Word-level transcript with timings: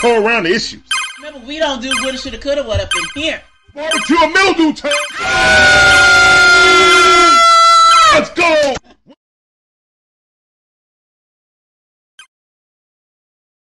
tiptoe 0.00 0.24
around 0.24 0.44
the 0.44 0.54
issues. 0.54 0.82
Remember, 1.18 1.46
we 1.46 1.58
don't 1.58 1.82
do 1.82 1.90
good 2.00 2.18
shoulda 2.18 2.38
coulda 2.38 2.62
what 2.62 2.80
up 2.80 2.90
in 2.94 3.22
here. 3.22 3.42
Barbecue 3.74 4.16
and 4.20 4.32
mildew 4.32 4.72
time. 4.72 4.92
Let's 8.14 8.30
go. 8.30 8.74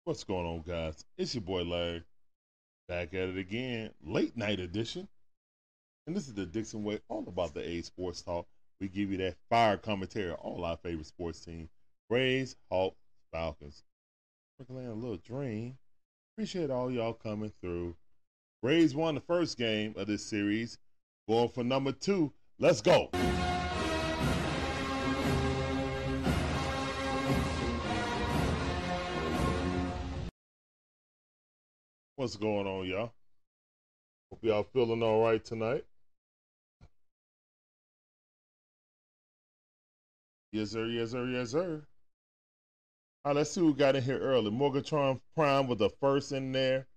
What's 0.04 0.24
going 0.24 0.46
on, 0.46 0.62
guys? 0.66 1.04
It's 1.16 1.34
your 1.34 1.42
boy 1.42 1.62
Larry, 1.62 2.02
back 2.88 3.14
at 3.14 3.28
it 3.28 3.38
again, 3.38 3.90
late 4.04 4.36
night 4.36 4.58
edition. 4.58 5.08
And 6.06 6.16
this 6.16 6.26
is 6.26 6.34
the 6.34 6.44
Dixon 6.44 6.82
Way, 6.82 7.00
all 7.08 7.24
about 7.28 7.54
the 7.54 7.66
A 7.66 7.82
Sports 7.82 8.22
Talk. 8.22 8.46
We 8.80 8.88
give 8.88 9.12
you 9.12 9.18
that 9.18 9.36
fire 9.48 9.76
commentary, 9.76 10.30
on 10.30 10.36
all 10.36 10.64
our 10.64 10.76
favorite 10.76 11.06
sports 11.06 11.44
team, 11.44 11.68
Braves, 12.08 12.56
Hawks, 12.68 12.96
Falcons. 13.32 13.84
Working 14.58 14.88
a 14.88 14.92
little 14.92 15.18
dream. 15.18 15.78
Appreciate 16.34 16.70
all 16.70 16.90
y'all 16.90 17.12
coming 17.12 17.52
through. 17.60 17.94
Braves 18.62 18.94
won 18.94 19.16
the 19.16 19.20
first 19.20 19.58
game 19.58 19.92
of 19.98 20.06
this 20.06 20.24
series. 20.24 20.78
Going 21.28 21.50
for 21.50 21.62
number 21.62 21.92
two. 21.92 22.32
Let's 22.58 22.80
go. 22.80 23.10
What's 32.16 32.36
going 32.36 32.66
on, 32.66 32.86
y'all? 32.86 33.12
Hope 34.30 34.42
y'all 34.42 34.62
feeling 34.62 35.02
all 35.02 35.22
right 35.22 35.44
tonight. 35.44 35.84
Yes, 40.50 40.70
sir. 40.70 40.86
Yes, 40.86 41.10
sir. 41.10 41.26
Yes, 41.26 41.50
sir. 41.50 41.82
All 43.24 43.30
right, 43.30 43.36
let's 43.36 43.52
see 43.52 43.60
who 43.60 43.72
got 43.72 43.94
in 43.94 44.02
here 44.02 44.18
early. 44.18 44.50
Morgatron 44.50 45.20
Prime 45.36 45.68
was 45.68 45.78
the 45.78 45.90
first 46.00 46.32
in 46.32 46.50
there. 46.50 46.88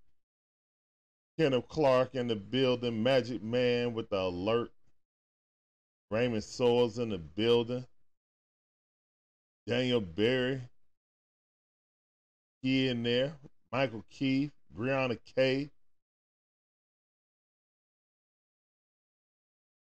Kenneth 1.38 1.68
Clark 1.68 2.16
in 2.16 2.28
the 2.28 2.36
building. 2.36 3.03
Magic 3.03 3.44
Man 3.44 3.94
with 3.94 4.09
the 4.09 4.18
alert. 4.18 4.72
Raymond 6.09 6.44
Soles 6.44 6.97
in 6.97 7.09
the 7.09 7.19
building. 7.19 7.86
Daniel 9.68 10.02
Berry. 10.02 10.62
He 12.63 12.88
in 12.88 13.03
there. 13.03 13.36
Michael 13.72 14.03
Keith. 14.09 14.52
Brianna 14.75 15.19
K. 15.36 15.69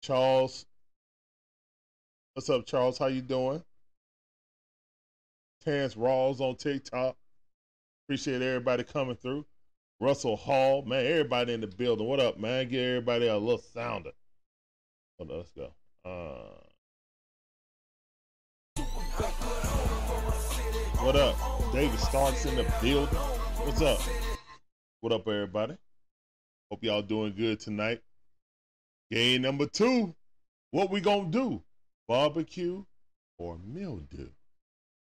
Charles. 0.02 0.66
What's 2.34 2.50
up, 2.50 2.66
Charles? 2.66 2.98
How 2.98 3.08
you 3.08 3.22
doing? 3.22 3.64
Terrence 5.64 5.96
Rawls 5.96 6.40
on 6.40 6.56
TikTok. 6.56 7.16
Appreciate 8.06 8.42
everybody 8.42 8.84
coming 8.84 9.16
through. 9.16 9.46
Russell 10.00 10.36
Hall, 10.36 10.84
man, 10.84 11.06
everybody 11.06 11.54
in 11.54 11.62
the 11.62 11.68
building. 11.68 12.08
What 12.08 12.20
up, 12.20 12.40
man? 12.40 12.68
Get 12.68 12.84
everybody 12.84 13.28
a 13.28 13.38
little 13.38 13.62
sounder. 13.74 14.12
Hold 15.18 15.32
on, 15.32 15.38
let's 15.38 15.52
go. 15.52 15.72
Uh, 16.04 16.72
what 21.04 21.16
up? 21.16 21.36
David 21.72 22.00
Starks 22.00 22.46
in 22.46 22.56
the 22.56 22.74
building. 22.82 23.16
What's 23.16 23.82
up? 23.82 24.00
What 25.02 25.14
up, 25.14 25.28
everybody? 25.28 25.78
Hope 26.72 26.84
y'all 26.84 27.04
doing 27.04 27.36
good 27.36 27.60
tonight. 27.60 28.02
Game 29.12 29.44
number 29.44 29.68
two. 29.68 30.16
What 30.72 30.90
we 30.90 31.02
gonna 31.02 31.30
do? 31.30 31.62
Barbecue 32.08 32.84
or 33.38 33.60
mildew? 33.64 34.30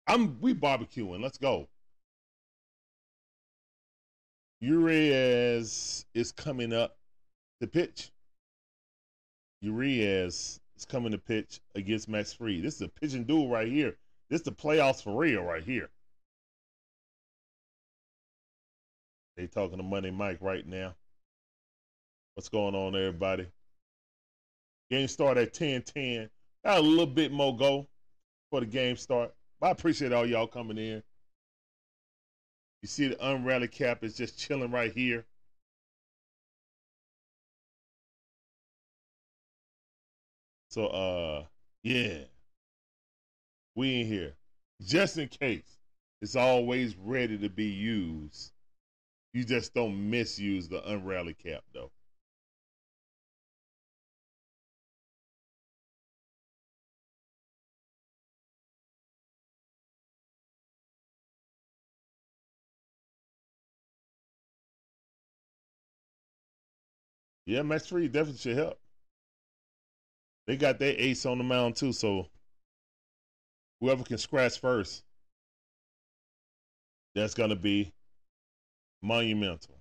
I'm 0.09 0.41
we 0.41 0.55
barbecuing. 0.55 1.23
Let's 1.23 1.37
go. 1.37 1.69
Urias 4.61 6.07
is 6.15 6.33
coming 6.33 6.73
up 6.73 6.97
to 7.61 7.67
pitch. 7.67 8.11
Urias 9.61 10.61
is 10.77 10.85
coming 10.87 11.13
to 11.13 11.19
pitch 11.19 11.61
against 11.75 12.09
Max 12.09 12.33
Fried. 12.33 12.63
This 12.63 12.77
is 12.77 12.83
a 12.83 12.89
pitching 12.89 13.25
duel 13.25 13.51
right 13.51 13.69
here. 13.69 13.97
This 14.31 14.41
is 14.41 14.45
the 14.45 14.53
playoffs 14.53 15.03
for 15.03 15.15
real 15.17 15.43
right 15.43 15.63
here. 15.63 15.91
They 19.37 19.47
talking 19.47 19.77
to 19.77 19.85
Money 19.85 20.11
Mike 20.11 20.39
right 20.41 20.67
now. 20.67 20.95
What's 22.35 22.49
going 22.49 22.75
on, 22.75 22.97
everybody? 22.97 23.47
Game 24.91 25.07
start 25.07 25.39
at 25.39 25.53
10-10. 25.53 26.29
Got 26.65 26.79
a 26.79 26.81
little 26.81 27.07
bit 27.07 27.31
more 27.31 27.57
go 27.57 27.87
for 28.51 28.61
the 28.61 28.67
game 28.67 28.97
start. 28.97 29.33
I 29.61 29.71
appreciate 29.71 30.13
all 30.13 30.27
y'all 30.27 30.47
coming 30.47 30.79
in. 30.79 31.03
You 32.83 32.89
see 32.89 33.09
the 33.09 33.17
unrally 33.17 33.71
cap 33.71 34.05
is 34.05 34.15
just 34.15 34.39
chilling 34.39 34.71
right 34.71 34.93
here. 34.93 35.25
So 40.71 40.87
uh 40.87 41.45
yeah. 41.83 42.19
We 43.75 44.01
in 44.01 44.07
here. 44.07 44.35
Just 44.83 45.19
in 45.19 45.29
case. 45.29 45.79
It's 46.21 46.37
always 46.37 46.97
ready 46.97 47.39
to 47.39 47.49
be 47.49 47.67
used. 47.67 48.53
You 49.33 49.45
just 49.45 49.75
don't 49.75 50.11
misuse 50.11 50.69
the 50.69 50.81
unrally 50.83 51.37
cap 51.37 51.65
though. 51.73 51.91
Yeah, 67.49 67.63
Max 67.63 67.87
Fried 67.87 68.13
definitely 68.13 68.39
should 68.41 68.59
help. 68.59 68.79
They 70.47 70.59
got 70.59 70.79
their 70.79 70.95
ace 70.99 71.25
on 71.25 71.39
the 71.39 71.45
mound 71.45 71.77
too, 71.77 71.95
so 71.95 72.29
whoever 73.81 74.05
can 74.05 74.19
scratch 74.19 74.61
first, 74.61 75.03
that's 77.15 77.33
gonna 77.33 77.57
be 77.57 77.91
monumental. 79.01 79.77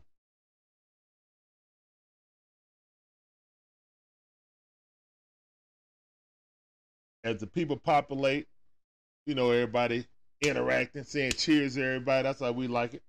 As 7.26 7.42
the 7.42 7.48
people 7.48 7.76
populate, 7.76 8.48
you 9.26 9.36
know, 9.36 9.52
everybody 9.52 10.08
interacting, 10.40 11.04
saying 11.04 11.34
cheers, 11.34 11.78
everybody. 11.78 12.24
That's 12.24 12.40
how 12.40 12.54
we 12.54 12.68
like 12.68 12.94
it. 12.94 13.04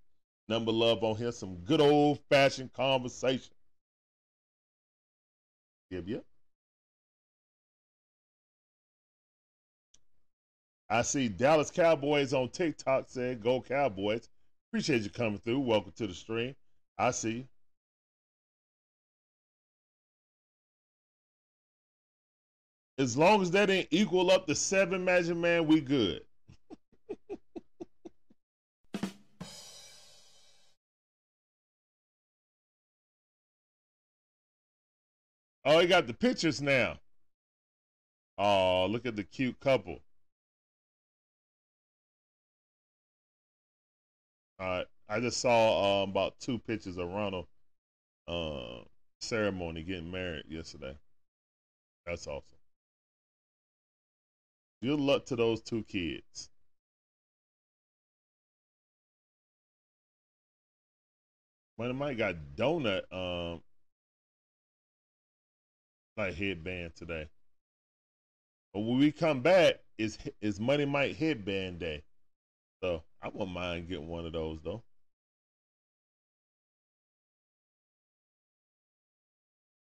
Number 0.48 0.72
love 0.72 1.04
on 1.04 1.14
here. 1.14 1.30
Some 1.30 1.58
good 1.58 1.80
old 1.80 2.18
fashioned 2.28 2.72
conversation. 2.72 3.52
Yep. 5.90 6.24
I 10.90 11.02
see 11.02 11.28
Dallas 11.28 11.70
Cowboys 11.70 12.32
on 12.32 12.48
TikTok 12.48 13.04
said, 13.08 13.42
Go 13.42 13.60
Cowboys. 13.60 14.28
Appreciate 14.70 15.02
you 15.02 15.10
coming 15.10 15.38
through. 15.38 15.60
Welcome 15.60 15.92
to 15.96 16.06
the 16.06 16.14
stream. 16.14 16.54
I 16.98 17.10
see 17.10 17.30
you. 17.30 17.48
As 22.98 23.16
long 23.16 23.40
as 23.42 23.50
that 23.52 23.66
didn't 23.66 23.88
equal 23.90 24.30
up 24.30 24.46
to 24.46 24.54
seven 24.54 25.04
Magic 25.04 25.36
Man, 25.36 25.66
we 25.66 25.80
good. 25.80 26.22
Oh, 35.70 35.80
he 35.80 35.86
got 35.86 36.06
the 36.06 36.14
pictures 36.14 36.62
now. 36.62 36.98
Oh, 38.38 38.86
look 38.88 39.04
at 39.04 39.16
the 39.16 39.22
cute 39.22 39.60
couple. 39.60 39.98
All 44.58 44.66
right. 44.66 44.86
I 45.10 45.20
just 45.20 45.42
saw 45.42 46.04
um, 46.04 46.08
about 46.08 46.40
two 46.40 46.58
pictures 46.58 46.96
of 46.96 47.10
Ronald 47.10 47.48
uh, 48.26 48.78
ceremony 49.20 49.82
getting 49.82 50.10
married 50.10 50.44
yesterday. 50.48 50.96
That's 52.06 52.26
awesome. 52.26 52.56
Good 54.82 55.00
luck 55.00 55.26
to 55.26 55.36
those 55.36 55.60
two 55.60 55.84
kids. 55.84 56.48
Money 61.76 61.92
Mike 61.92 62.16
got 62.16 62.36
donut 62.56 63.02
um, 63.12 63.60
like 66.18 66.34
headband 66.36 66.96
today. 66.96 67.28
But 68.74 68.80
when 68.80 68.98
we 68.98 69.12
come 69.12 69.42
back, 69.42 69.76
is 69.98 70.18
is 70.42 70.60
Money 70.60 70.86
Mike 70.86 71.16
headband 71.16 71.80
day. 71.80 72.02
So 72.82 73.02
I 73.22 73.28
won't 73.28 73.52
mind 73.52 73.88
getting 73.88 74.08
one 74.08 74.26
of 74.26 74.32
those 74.34 74.60
though. 74.64 74.82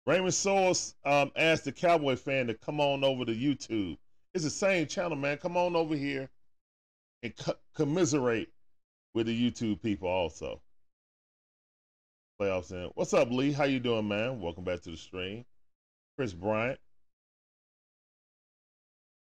Raymond 0.08 0.34
Source 0.34 0.96
um, 1.06 1.32
asked 1.38 1.66
the 1.66 1.72
Cowboy 1.74 2.16
fan 2.18 2.48
to 2.48 2.56
come 2.56 2.80
on 2.82 3.04
over 3.04 3.26
to 3.26 3.36
YouTube. 3.36 3.98
It's 4.34 4.44
the 4.46 4.50
same 4.52 4.88
channel, 4.88 5.18
man. 5.18 5.38
Come 5.38 5.58
on 5.58 5.76
over 5.76 5.96
here 5.96 6.30
and 7.24 7.36
co- 7.38 7.56
commiserate 7.76 8.50
with 9.14 9.28
the 9.28 9.52
YouTube 9.52 9.82
people 9.82 10.10
also. 10.10 10.62
playoffs 12.42 12.72
in. 12.72 12.92
What's 12.96 13.14
up, 13.14 13.32
Lee? 13.32 13.52
How 13.52 13.66
you 13.66 13.80
doing, 13.80 14.08
man? 14.08 14.42
Welcome 14.42 14.64
back 14.66 14.82
to 14.84 14.92
the 14.92 14.98
stream. 14.98 15.46
Chris 16.16 16.34
Bryant. 16.34 16.80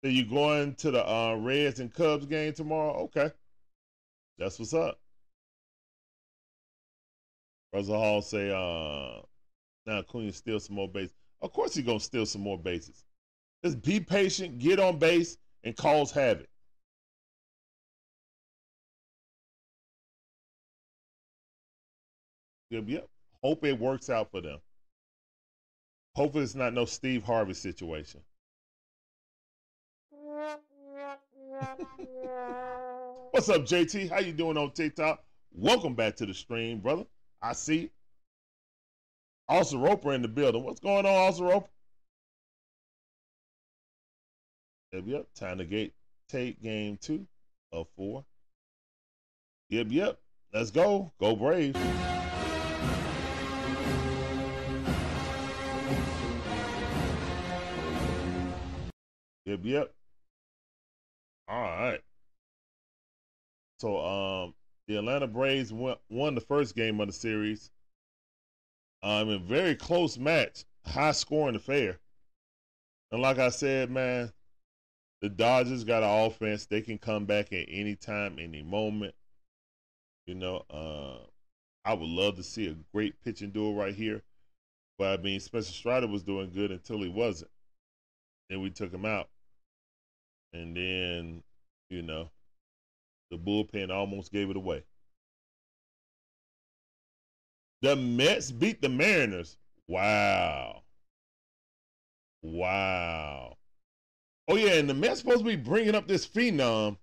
So 0.03 0.09
you 0.09 0.25
going 0.25 0.75
to 0.75 0.91
the 0.91 1.07
uh, 1.07 1.35
Reds 1.35 1.79
and 1.79 1.93
Cubs 1.93 2.25
game 2.25 2.53
tomorrow? 2.53 3.03
Okay. 3.03 3.31
That's 4.37 4.57
what's 4.57 4.73
up. 4.73 4.97
Russell 7.73 7.99
Hall 7.99 8.21
say, 8.21 8.49
uh, 8.49 9.21
now 9.85 10.01
Queen 10.03 10.31
steal 10.31 10.59
some 10.59 10.75
more 10.75 10.87
bases. 10.87 11.13
Of 11.41 11.53
course 11.53 11.75
he's 11.75 11.85
gonna 11.85 11.99
steal 11.99 12.25
some 12.25 12.41
more 12.41 12.57
bases. 12.57 13.03
Just 13.63 13.81
be 13.81 13.99
patient, 13.99 14.59
get 14.59 14.79
on 14.79 14.97
base, 14.97 15.37
and 15.63 15.75
cause 15.75 16.11
havoc. 16.11 16.47
Yep, 22.69 22.83
yep. 22.87 23.07
Hope 23.43 23.65
it 23.65 23.79
works 23.79 24.09
out 24.09 24.31
for 24.31 24.41
them. 24.41 24.59
Hopefully 26.15 26.43
it's 26.43 26.55
not 26.55 26.73
no 26.73 26.85
Steve 26.85 27.23
Harvey 27.23 27.53
situation. 27.53 28.21
What's 33.31 33.49
up, 33.49 33.61
JT? 33.61 34.09
How 34.09 34.19
you 34.19 34.33
doing 34.33 34.57
on 34.57 34.71
TikTok? 34.71 35.23
Welcome 35.53 35.95
back 35.95 36.15
to 36.17 36.25
the 36.25 36.33
stream, 36.33 36.79
brother. 36.79 37.05
I 37.41 37.53
see. 37.53 37.89
Austin 39.47 39.81
Roper 39.81 40.13
in 40.13 40.21
the 40.21 40.27
building. 40.27 40.63
What's 40.63 40.79
going 40.79 41.05
on, 41.05 41.11
Austin 41.11 41.45
Roper? 41.45 41.69
Yep, 44.93 45.03
yep. 45.05 45.27
Time 45.35 45.59
to 45.59 45.65
get 45.65 45.93
take 46.27 46.61
game 46.61 46.97
two 47.01 47.25
of 47.71 47.87
four. 47.95 48.25
Yep, 49.69 49.87
yep. 49.89 50.19
Let's 50.53 50.71
go. 50.71 51.11
Go 51.19 51.35
Braves. 51.35 51.79
Yep, 59.49 59.61
yep. 59.63 59.93
All 61.47 61.59
right. 61.59 62.01
So 63.79 63.97
um 63.97 64.53
the 64.87 64.97
Atlanta 64.97 65.25
Braves 65.25 65.73
won, 65.73 65.95
won 66.07 66.35
the 66.35 66.41
first 66.41 66.75
game 66.75 66.99
of 66.99 67.07
the 67.07 67.13
series. 67.13 67.71
Um, 69.01 69.29
a 69.29 69.39
very 69.39 69.75
close 69.75 70.19
match, 70.19 70.65
high 70.85 71.13
scoring 71.13 71.55
affair. 71.55 71.97
And 73.11 73.23
like 73.23 73.39
I 73.39 73.49
said, 73.49 73.89
man, 73.89 74.31
the 75.21 75.29
Dodgers 75.29 75.83
got 75.83 76.03
an 76.03 76.27
offense. 76.27 76.67
They 76.67 76.81
can 76.81 76.99
come 76.99 77.25
back 77.25 77.51
at 77.51 77.65
any 77.69 77.95
time, 77.95 78.37
any 78.39 78.61
moment. 78.61 79.15
You 80.27 80.35
know, 80.35 80.63
uh, 80.69 81.25
I 81.85 81.95
would 81.95 82.07
love 82.07 82.35
to 82.35 82.43
see 82.43 82.67
a 82.67 82.75
great 82.93 83.19
pitching 83.23 83.49
duel 83.49 83.73
right 83.73 83.95
here. 83.95 84.21
But 84.99 85.19
I 85.19 85.23
mean, 85.23 85.39
Spencer 85.39 85.73
Strider 85.73 86.07
was 86.07 86.21
doing 86.21 86.51
good 86.51 86.69
until 86.69 87.01
he 87.01 87.09
wasn't. 87.09 87.49
Then 88.49 88.61
we 88.61 88.69
took 88.69 88.93
him 88.93 89.05
out. 89.05 89.29
And 90.53 90.75
then, 90.75 91.43
you 91.89 92.01
know, 92.01 92.29
the 93.31 93.37
bullpen 93.37 93.91
almost 93.91 94.31
gave 94.31 94.49
it 94.49 94.57
away. 94.57 94.83
The 97.81 97.95
Mets 97.95 98.51
beat 98.51 98.81
the 98.81 98.89
Mariners. 98.89 99.57
Wow. 99.87 100.83
Wow. 102.41 103.57
Oh 104.47 104.55
yeah, 104.55 104.73
and 104.73 104.89
the 104.89 104.93
Mets 104.93 105.19
supposed 105.19 105.39
to 105.39 105.45
be 105.45 105.55
bringing 105.55 105.95
up 105.95 106.07
this 106.07 106.27
phenom. 106.27 106.97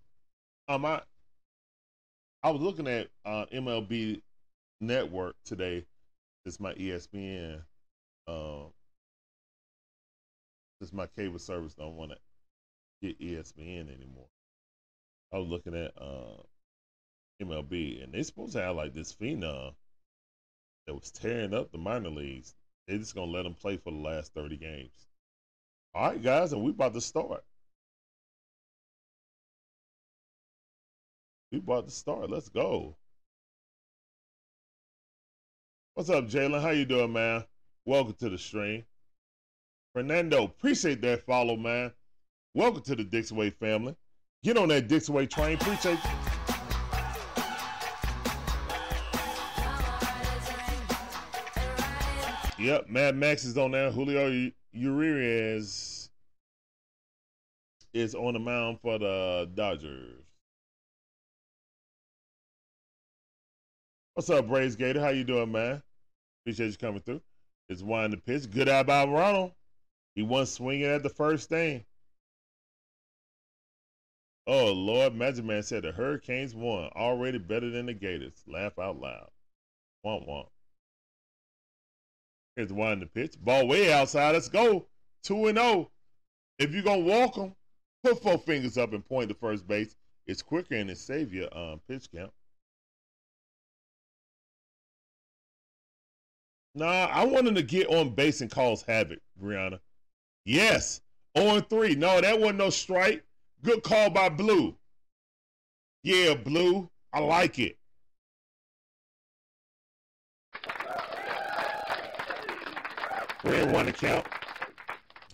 Um, 0.68 0.84
I 0.84 1.00
I 2.42 2.50
was 2.50 2.60
looking 2.60 2.88
at 2.88 3.08
uh, 3.24 3.46
MLB 3.52 4.20
Network 4.80 5.36
today. 5.44 5.84
It's 6.44 6.60
my 6.60 6.74
ESPN. 6.74 7.62
Um, 8.28 8.72
since 10.80 10.92
my 10.92 11.06
cable 11.06 11.38
service 11.38 11.74
don't 11.74 11.96
want 11.96 12.10
to 12.12 12.18
get 13.02 13.20
ESPN 13.20 13.94
anymore. 13.94 14.28
I 15.32 15.38
was 15.38 15.48
looking 15.48 15.74
at 15.74 15.92
uh, 16.00 16.42
MLB, 17.42 18.02
and 18.02 18.12
they 18.12 18.22
supposed 18.22 18.52
to 18.52 18.62
have 18.62 18.76
like 18.76 18.94
this 18.94 19.12
phenom 19.12 19.74
that 20.86 20.94
was 20.94 21.10
tearing 21.10 21.54
up 21.54 21.72
the 21.72 21.78
minor 21.78 22.10
leagues. 22.10 22.54
They're 22.86 22.98
just 22.98 23.14
gonna 23.14 23.30
let 23.30 23.42
them 23.42 23.54
play 23.54 23.76
for 23.76 23.90
the 23.90 23.98
last 23.98 24.32
thirty 24.34 24.56
games. 24.56 25.06
All 25.94 26.10
right, 26.10 26.22
guys, 26.22 26.52
and 26.52 26.62
we 26.62 26.70
about 26.70 26.94
to 26.94 27.00
start. 27.00 27.44
We 31.50 31.58
about 31.58 31.86
to 31.88 31.90
start. 31.90 32.30
Let's 32.30 32.48
go. 32.48 32.96
What's 35.94 36.10
up, 36.10 36.26
Jalen? 36.26 36.60
How 36.60 36.70
you 36.70 36.84
doing, 36.84 37.12
man? 37.12 37.44
Welcome 37.86 38.14
to 38.20 38.28
the 38.28 38.36
stream. 38.36 38.84
Fernando, 39.94 40.44
appreciate 40.44 41.00
that 41.00 41.24
follow, 41.24 41.56
man. 41.56 41.90
Welcome 42.56 42.80
to 42.84 42.96
the 42.96 43.04
Dixon 43.04 43.36
Way 43.36 43.50
family. 43.50 43.94
Get 44.42 44.56
on 44.56 44.68
that 44.68 44.88
Dixon 44.88 45.14
Way 45.14 45.26
train. 45.26 45.58
Appreciate 45.60 45.98
you. 52.58 52.64
Yep, 52.64 52.88
Mad 52.88 53.14
Max 53.14 53.44
is 53.44 53.58
on 53.58 53.72
there. 53.72 53.90
Julio 53.90 54.50
Urias 54.72 56.08
is 57.92 58.14
on 58.14 58.32
the 58.32 58.38
mound 58.38 58.80
for 58.80 58.98
the 58.98 59.50
Dodgers. 59.54 60.25
What's 64.14 64.30
up, 64.30 64.48
Braves 64.48 64.76
Gator? 64.76 65.02
How 65.02 65.10
you 65.10 65.25
doing, 65.25 65.52
man? 65.52 65.82
Appreciate 66.42 66.70
you 66.70 66.78
coming 66.78 67.02
through. 67.02 67.20
It's 67.68 67.82
one 67.82 68.12
the 68.12 68.16
pitch. 68.16 68.50
Good 68.50 68.70
eye 68.70 68.82
by 68.82 69.04
Ronald. 69.04 69.52
He 70.14 70.22
won 70.22 70.46
swinging 70.46 70.86
at 70.86 71.02
the 71.02 71.10
first 71.10 71.50
thing. 71.50 71.84
Oh 74.46 74.72
Lord, 74.72 75.14
Magic 75.14 75.44
Man 75.44 75.62
said 75.62 75.82
the 75.82 75.92
Hurricanes 75.92 76.54
won. 76.54 76.90
Already 76.94 77.38
better 77.38 77.70
than 77.70 77.86
the 77.86 77.94
Gators. 77.94 78.44
Laugh 78.46 78.78
out 78.78 79.00
loud. 79.00 79.28
Womp 80.04 80.28
womp. 80.28 80.48
Here's 82.54 82.68
the 82.68 82.74
one 82.74 82.92
in 82.92 83.00
the 83.00 83.06
pitch. 83.06 83.34
Ball 83.40 83.66
way 83.66 83.92
outside. 83.92 84.32
Let's 84.32 84.48
go. 84.48 84.86
2 85.24 85.48
and 85.48 85.58
0. 85.58 85.90
If 86.58 86.72
you're 86.72 86.82
going 86.82 87.04
to 87.04 87.10
walk 87.12 87.34
them, 87.34 87.54
put 88.02 88.22
four 88.22 88.38
fingers 88.38 88.78
up 88.78 88.92
and 88.92 89.06
point 89.06 89.28
to 89.28 89.34
first 89.34 89.66
base. 89.66 89.94
It's 90.26 90.42
quicker 90.42 90.74
and 90.74 90.90
it 90.90 90.98
saves 90.98 91.32
your 91.32 91.56
um, 91.56 91.80
pitch 91.88 92.08
count. 92.14 92.32
Nah, 96.74 97.06
I 97.06 97.24
want 97.24 97.46
him 97.48 97.54
to 97.54 97.62
get 97.62 97.88
on 97.88 98.14
base 98.14 98.40
and 98.40 98.50
cause 98.50 98.82
havoc, 98.82 99.18
Brianna. 99.42 99.80
Yes. 100.44 101.00
0 101.36 101.56
and 101.56 101.68
3. 101.68 101.94
No, 101.96 102.20
that 102.20 102.38
wasn't 102.38 102.58
no 102.58 102.70
strike. 102.70 103.24
Good 103.66 103.82
call 103.82 104.11
by 104.11 104.28
Blue. 104.28 104.76
Yeah, 106.04 106.35
Blue. 106.35 106.88
I 107.12 107.18
like 107.18 107.58
it. 107.58 107.76
Red 113.42 113.73
one 113.73 113.87
to 113.87 113.92
count. 113.92 114.25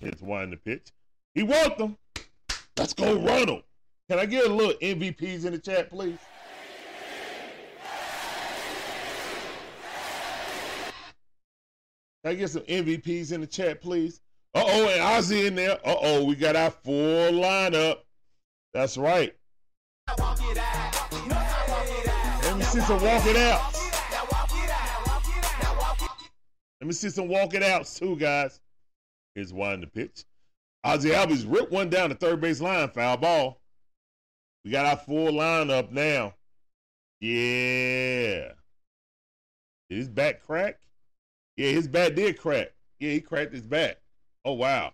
Here's 0.00 0.22
one 0.22 0.48
the 0.48 0.56
pitch. 0.56 0.92
He 1.34 1.42
walked 1.42 1.76
them. 1.76 1.98
Let's 2.78 2.94
go 2.94 3.20
Ronald. 3.20 3.64
Can 4.08 4.18
I 4.18 4.24
get 4.24 4.46
a 4.46 4.54
little 4.54 4.76
MVPs 4.80 5.44
in 5.44 5.52
the 5.52 5.58
chat, 5.58 5.90
please? 5.90 6.18
Can 12.24 12.32
I 12.32 12.34
get 12.34 12.48
some 12.48 12.62
MVPs 12.62 13.32
in 13.32 13.42
the 13.42 13.46
chat, 13.46 13.82
please? 13.82 14.22
Uh 14.54 14.64
oh, 14.66 14.88
and 14.88 15.02
Ozzie 15.02 15.48
in 15.48 15.54
there. 15.54 15.78
Uh 15.84 15.96
oh, 16.00 16.24
we 16.24 16.34
got 16.34 16.56
our 16.56 16.70
full 16.70 17.32
lineup. 17.32 17.98
That's 18.74 18.96
right. 18.96 19.34
Let 20.08 20.28
me 22.56 22.64
see 22.64 22.80
some 22.80 23.02
walk 23.02 23.26
it 23.26 23.36
out. 23.36 23.72
Let 26.80 26.86
me 26.86 26.92
see 26.92 27.10
some 27.10 27.28
walk 27.28 27.54
it 27.54 27.62
outs 27.62 27.98
too, 27.98 28.16
guys. 28.16 28.60
Here's 29.34 29.52
one 29.52 29.80
the 29.80 29.86
pitch. 29.86 30.24
Ozzie 30.84 31.10
Albies 31.10 31.44
ripped 31.46 31.70
one 31.70 31.90
down 31.90 32.08
the 32.08 32.16
third 32.16 32.40
base 32.40 32.60
line, 32.60 32.88
foul 32.88 33.16
ball. 33.16 33.60
We 34.64 34.70
got 34.70 34.86
our 34.86 34.96
full 34.96 35.32
lineup 35.32 35.90
now. 35.90 36.34
Yeah. 37.20 38.52
Did 39.88 39.98
his 39.98 40.08
back 40.08 40.42
crack? 40.42 40.80
Yeah, 41.56 41.70
his 41.70 41.86
back 41.86 42.14
did 42.14 42.38
crack. 42.38 42.72
Yeah, 42.98 43.12
he 43.12 43.20
cracked 43.20 43.52
his 43.52 43.66
back. 43.66 43.98
Oh 44.44 44.54
wow. 44.54 44.92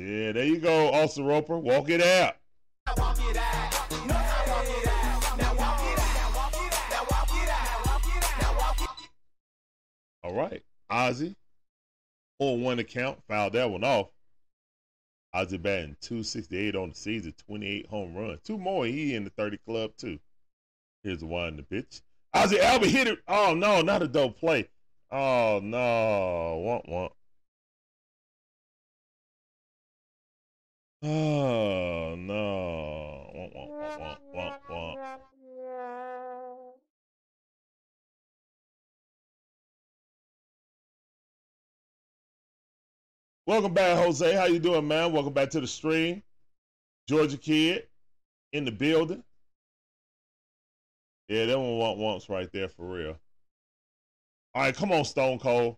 Yeah, 0.00 0.32
there 0.32 0.44
you 0.44 0.58
go, 0.58 0.90
Austin 0.94 1.26
Roper. 1.26 1.58
Walk 1.58 1.90
it 1.90 2.00
out. 2.00 2.36
All 10.22 10.34
right. 10.34 10.62
Ozzie 10.88 11.36
on 12.38 12.62
one 12.62 12.78
account, 12.78 13.18
fouled 13.28 13.52
that 13.52 13.70
one 13.70 13.84
off. 13.84 14.08
Ozzie 15.34 15.58
batting 15.58 15.96
268 16.00 16.74
on 16.76 16.88
the 16.88 16.94
season, 16.94 17.34
28 17.46 17.86
home 17.86 18.14
runs. 18.14 18.40
Two 18.42 18.56
more, 18.56 18.86
he 18.86 19.14
in 19.14 19.24
the 19.24 19.30
30 19.30 19.58
club 19.66 19.90
too. 19.98 20.18
Here's 21.02 21.20
the 21.20 21.26
one 21.26 21.58
the 21.58 21.62
pitch. 21.62 22.00
Ozzie 22.32 22.56
Albies 22.56 22.86
hit 22.86 23.06
it. 23.06 23.18
Oh 23.28 23.52
no, 23.54 23.82
not 23.82 24.02
a 24.02 24.08
dope 24.08 24.40
play. 24.40 24.70
Oh 25.10 25.60
no. 25.62 26.62
Want 26.64 26.88
want. 26.88 27.12
Oh 31.02 32.14
no. 32.14 33.30
Want 33.34 33.54
want 33.54 33.70
want 33.98 34.18
want 34.34 34.60
want. 34.68 34.98
Welcome 43.46 43.72
back, 43.72 43.96
Jose. 43.96 44.34
How 44.34 44.44
you 44.44 44.58
doing, 44.58 44.86
man? 44.86 45.10
Welcome 45.12 45.32
back 45.32 45.48
to 45.50 45.60
the 45.60 45.66
stream. 45.66 46.22
Georgia 47.08 47.38
kid 47.38 47.86
in 48.52 48.66
the 48.66 48.70
building. 48.70 49.24
Yeah, 51.28 51.46
that 51.46 51.58
one 51.58 51.78
want 51.78 51.98
wants 51.98 52.28
right 52.28 52.52
there 52.52 52.68
for 52.68 52.84
real. 52.84 53.18
All 54.54 54.62
right, 54.62 54.76
come 54.76 54.92
on, 54.92 55.06
Stone 55.06 55.38
Cold. 55.38 55.76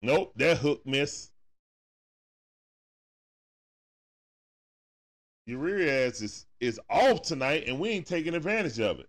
Nope, 0.00 0.32
that 0.36 0.58
hook 0.58 0.82
miss. 0.86 1.32
Urias 5.48 6.20
is, 6.20 6.46
is 6.60 6.78
off 6.90 7.22
tonight, 7.22 7.64
and 7.66 7.80
we 7.80 7.88
ain't 7.88 8.06
taking 8.06 8.34
advantage 8.34 8.78
of 8.80 9.00
it. 9.00 9.08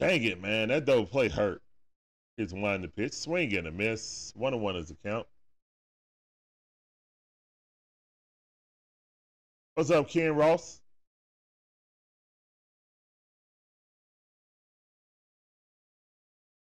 Dang 0.00 0.24
it, 0.24 0.42
man. 0.42 0.68
That 0.68 0.86
double 0.86 1.06
play 1.06 1.28
hurt. 1.28 1.62
Here's 2.36 2.52
one 2.52 2.82
the 2.82 2.88
pitch. 2.88 3.12
Swing 3.12 3.56
and 3.56 3.68
a 3.68 3.70
miss. 3.70 4.32
One 4.34 4.54
on 4.54 4.60
one 4.60 4.74
is 4.74 4.88
the 4.88 4.96
count. 5.08 5.28
What's 9.76 9.92
up, 9.92 10.08
Ken 10.08 10.34
Ross? 10.34 10.80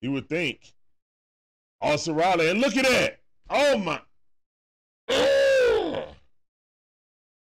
You 0.01 0.11
would 0.11 0.29
think. 0.29 0.73
Oh, 1.81 1.93
Austin 1.93 2.13
Riley, 2.13 2.51
and 2.51 2.61
look 2.61 2.77
at 2.77 2.85
that. 2.85 3.19
Oh 3.49 3.79
my. 3.79 3.99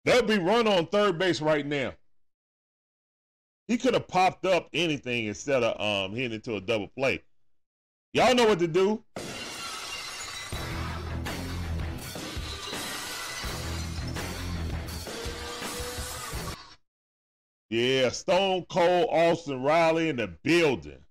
That'd 0.07 0.25
be 0.25 0.39
run 0.39 0.69
on 0.69 0.87
third 0.87 1.19
base 1.19 1.41
right 1.41 1.65
now. 1.65 1.91
He 3.67 3.77
could 3.77 3.93
have 3.93 4.07
popped 4.07 4.45
up 4.45 4.69
anything 4.71 5.25
instead 5.25 5.63
of 5.63 5.81
um 5.81 6.15
hitting 6.15 6.35
into 6.35 6.55
a 6.55 6.61
double 6.61 6.87
play. 6.87 7.23
Y'all 8.13 8.33
know 8.33 8.45
what 8.45 8.59
to 8.59 8.69
do. 8.69 9.03
Yeah, 17.69 18.07
Stone 18.07 18.67
Cold 18.69 19.09
Austin 19.11 19.61
Riley 19.61 20.07
in 20.07 20.15
the 20.15 20.27
building. 20.41 21.03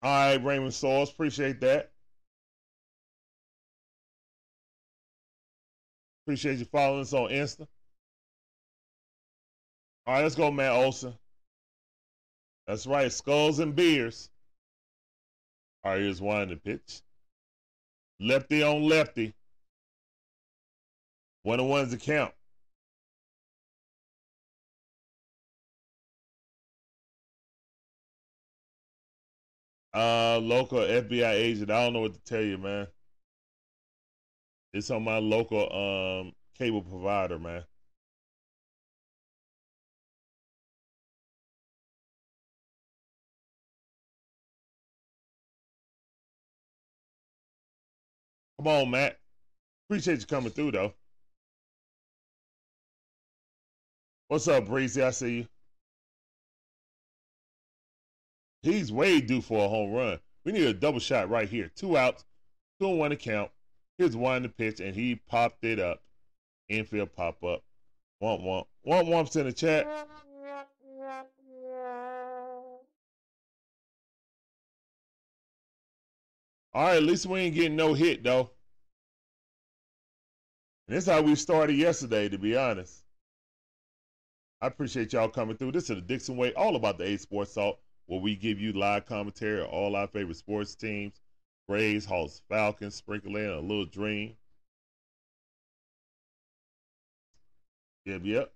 All 0.00 0.10
right, 0.10 0.44
Raymond 0.44 0.74
Sauce, 0.74 1.10
appreciate 1.10 1.60
that. 1.62 1.91
Appreciate 6.24 6.58
you 6.58 6.64
following 6.66 7.00
us 7.00 7.12
on 7.12 7.30
Insta. 7.30 7.66
All 10.06 10.14
right, 10.14 10.22
let's 10.22 10.36
go, 10.36 10.50
Matt 10.50 10.72
Olson. 10.72 11.14
That's 12.66 12.86
right, 12.86 13.10
skulls 13.10 13.58
and 13.58 13.74
beers. 13.74 14.30
All 15.84 15.92
right, 15.92 16.00
here's 16.00 16.20
one 16.20 16.48
the 16.48 16.56
pitch. 16.56 17.02
Lefty 18.20 18.62
on 18.62 18.88
lefty. 18.88 19.34
One 21.42 21.58
of 21.58 21.66
one's 21.66 21.90
to 21.90 21.98
count. 21.98 22.32
Uh, 29.92 30.38
local 30.38 30.78
FBI 30.78 31.32
agent. 31.32 31.70
I 31.70 31.84
don't 31.84 31.92
know 31.92 32.00
what 32.00 32.14
to 32.14 32.20
tell 32.20 32.40
you, 32.42 32.58
man. 32.58 32.86
It's 34.74 34.90
on 34.90 35.04
my 35.04 35.18
local 35.18 35.70
um 35.72 36.32
cable 36.56 36.82
provider, 36.82 37.38
man. 37.38 37.64
Come 48.58 48.68
on, 48.68 48.90
Matt. 48.90 49.18
Appreciate 49.88 50.20
you 50.20 50.26
coming 50.26 50.52
through, 50.52 50.70
though. 50.72 50.94
What's 54.28 54.48
up, 54.48 54.66
Breezy? 54.66 55.02
I 55.02 55.10
see 55.10 55.36
you. 55.38 55.48
He's 58.62 58.92
way 58.92 59.20
due 59.20 59.42
for 59.42 59.64
a 59.64 59.68
home 59.68 59.92
run. 59.92 60.20
We 60.44 60.52
need 60.52 60.64
a 60.64 60.72
double 60.72 61.00
shot 61.00 61.28
right 61.28 61.48
here. 61.48 61.70
Two 61.74 61.96
outs, 61.96 62.24
two 62.80 62.88
and 62.88 62.98
one 62.98 63.10
to 63.10 63.16
Here's 64.02 64.16
one 64.16 64.42
to 64.42 64.48
pitch, 64.48 64.80
and 64.80 64.96
he 64.96 65.14
popped 65.14 65.64
it 65.64 65.78
up. 65.78 66.02
Infield 66.68 67.12
pop 67.14 67.44
up. 67.44 67.62
Want 68.18 68.42
want 68.42 68.66
want 68.82 69.06
wants 69.06 69.36
in 69.36 69.46
the 69.46 69.52
chat. 69.52 69.86
All 76.74 76.84
right, 76.84 76.96
at 76.96 77.04
least 77.04 77.26
we 77.26 77.38
ain't 77.38 77.54
getting 77.54 77.76
no 77.76 77.94
hit 77.94 78.24
though. 78.24 78.50
And 80.88 80.96
this 80.96 81.04
is 81.04 81.12
how 81.12 81.22
we 81.22 81.36
started 81.36 81.76
yesterday, 81.76 82.28
to 82.28 82.38
be 82.38 82.56
honest. 82.56 83.04
I 84.60 84.66
appreciate 84.66 85.12
y'all 85.12 85.28
coming 85.28 85.56
through. 85.56 85.70
This 85.70 85.90
is 85.90 85.94
the 85.94 86.02
Dixon 86.02 86.36
Way, 86.36 86.52
all 86.54 86.74
about 86.74 86.98
the 86.98 87.04
A 87.04 87.16
Sports 87.18 87.54
Talk, 87.54 87.78
where 88.06 88.18
we 88.18 88.34
give 88.34 88.58
you 88.58 88.72
live 88.72 89.06
commentary 89.06 89.60
of 89.60 89.68
all 89.68 89.94
our 89.94 90.08
favorite 90.08 90.38
sports 90.38 90.74
teams 90.74 91.21
Braves, 91.68 92.04
Hawks, 92.04 92.42
Falcons, 92.48 92.94
Sprinkle 92.94 93.36
in 93.36 93.50
a 93.50 93.60
little 93.60 93.86
dream. 93.86 94.36
Yep, 98.04 98.22
yep. 98.24 98.52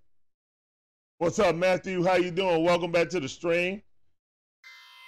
What's 1.18 1.38
up, 1.38 1.54
Matthew? 1.54 2.04
How 2.04 2.16
you 2.16 2.30
doing? 2.30 2.64
Welcome 2.64 2.90
back 2.90 3.08
to 3.10 3.20
the 3.20 3.28
stream. 3.28 3.80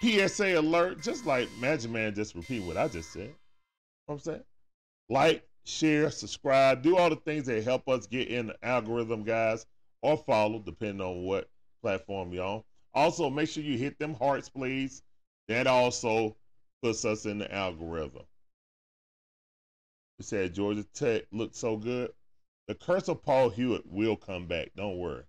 PSA 0.00 0.58
alert, 0.58 1.02
just 1.02 1.26
like 1.26 1.48
Magic 1.60 1.90
Man 1.90 2.14
just 2.14 2.34
repeat 2.34 2.62
what 2.62 2.76
I 2.76 2.86
just 2.86 3.12
said. 3.12 3.22
You 3.26 3.34
know 4.08 4.14
I'm 4.14 4.18
saying? 4.20 4.44
Like, 5.08 5.48
share, 5.64 6.10
subscribe, 6.10 6.82
do 6.82 6.96
all 6.96 7.10
the 7.10 7.16
things 7.16 7.46
that 7.46 7.64
help 7.64 7.88
us 7.88 8.06
get 8.06 8.28
in 8.28 8.46
the 8.46 8.64
algorithm, 8.64 9.24
guys 9.24 9.66
or 10.02 10.16
follow, 10.16 10.60
depending 10.60 11.00
on 11.00 11.24
what 11.24 11.50
platform 11.82 12.32
you're 12.32 12.44
on. 12.44 12.62
Also, 12.94 13.28
make 13.28 13.48
sure 13.48 13.62
you 13.62 13.76
hit 13.76 13.98
them 13.98 14.14
hearts, 14.14 14.48
please. 14.48 15.02
That 15.48 15.66
also 15.66 16.36
puts 16.82 17.04
us 17.04 17.26
in 17.26 17.38
the 17.38 17.52
algorithm. 17.54 18.24
You 20.18 20.24
said 20.24 20.54
Georgia 20.54 20.84
Tech 20.94 21.24
looked 21.32 21.56
so 21.56 21.76
good. 21.76 22.12
The 22.66 22.74
curse 22.74 23.08
of 23.08 23.22
Paul 23.22 23.50
Hewitt 23.50 23.86
will 23.86 24.16
come 24.16 24.46
back. 24.46 24.72
Don't 24.76 24.98
worry. 24.98 25.24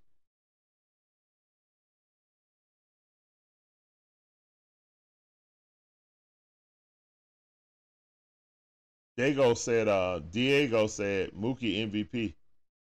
Diego 9.19 9.53
said, 9.53 9.89
uh, 9.89 10.19
Diego 10.31 10.87
said 10.87 11.31
Mookie 11.31 11.85
MVP. 11.85 12.35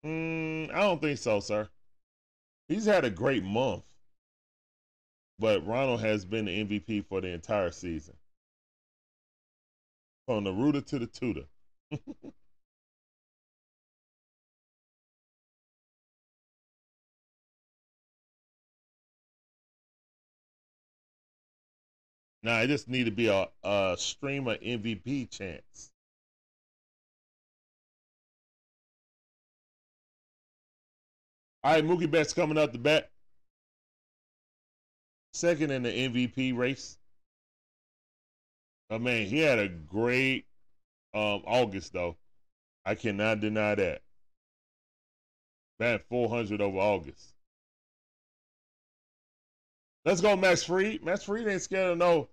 Mm, 0.04 0.70
I 0.70 0.80
don't 0.80 1.00
think 1.00 1.18
so, 1.18 1.40
sir. 1.40 1.68
He's 2.68 2.84
had 2.84 3.06
a 3.06 3.10
great 3.10 3.42
month, 3.42 3.84
but 5.38 5.66
Ronald 5.66 6.00
has 6.00 6.26
been 6.26 6.44
the 6.44 6.64
MVP 6.64 7.06
for 7.06 7.22
the 7.22 7.28
entire 7.28 7.70
season. 7.70 8.19
From 10.30 10.44
the 10.44 10.52
rooter 10.52 10.80
to 10.80 10.98
the 11.00 11.08
tutor. 11.08 11.46
now, 22.44 22.54
I 22.54 22.68
just 22.68 22.86
need 22.88 23.06
to 23.06 23.10
be 23.10 23.26
a, 23.26 23.48
a 23.64 23.96
streamer 23.98 24.56
MVP 24.58 25.32
chance. 25.36 25.90
All 31.64 31.72
right, 31.72 31.84
Mookie 31.84 32.08
Betts 32.08 32.32
coming 32.32 32.56
up 32.56 32.70
the 32.70 32.78
bat. 32.78 33.10
Second 35.32 35.72
in 35.72 35.82
the 35.82 35.90
MVP 35.90 36.56
race. 36.56 36.99
I 38.90 38.98
mean, 38.98 39.26
he 39.26 39.38
had 39.38 39.58
a 39.58 39.68
great 39.68 40.46
um, 41.14 41.42
August, 41.46 41.92
though. 41.92 42.16
I 42.84 42.96
cannot 42.96 43.40
deny 43.40 43.76
that. 43.76 44.02
Bat 45.78 46.04
400 46.08 46.60
over 46.60 46.78
August. 46.78 47.34
Let's 50.04 50.20
go, 50.20 50.36
Max 50.36 50.64
Fried. 50.64 51.04
Max 51.04 51.22
Fried 51.24 51.46
ain't 51.46 51.62
scared 51.62 51.92
of 51.92 51.98
no 51.98 52.28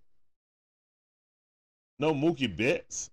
No 2.00 2.14
Mookie 2.14 2.56
Betts. 2.56 3.12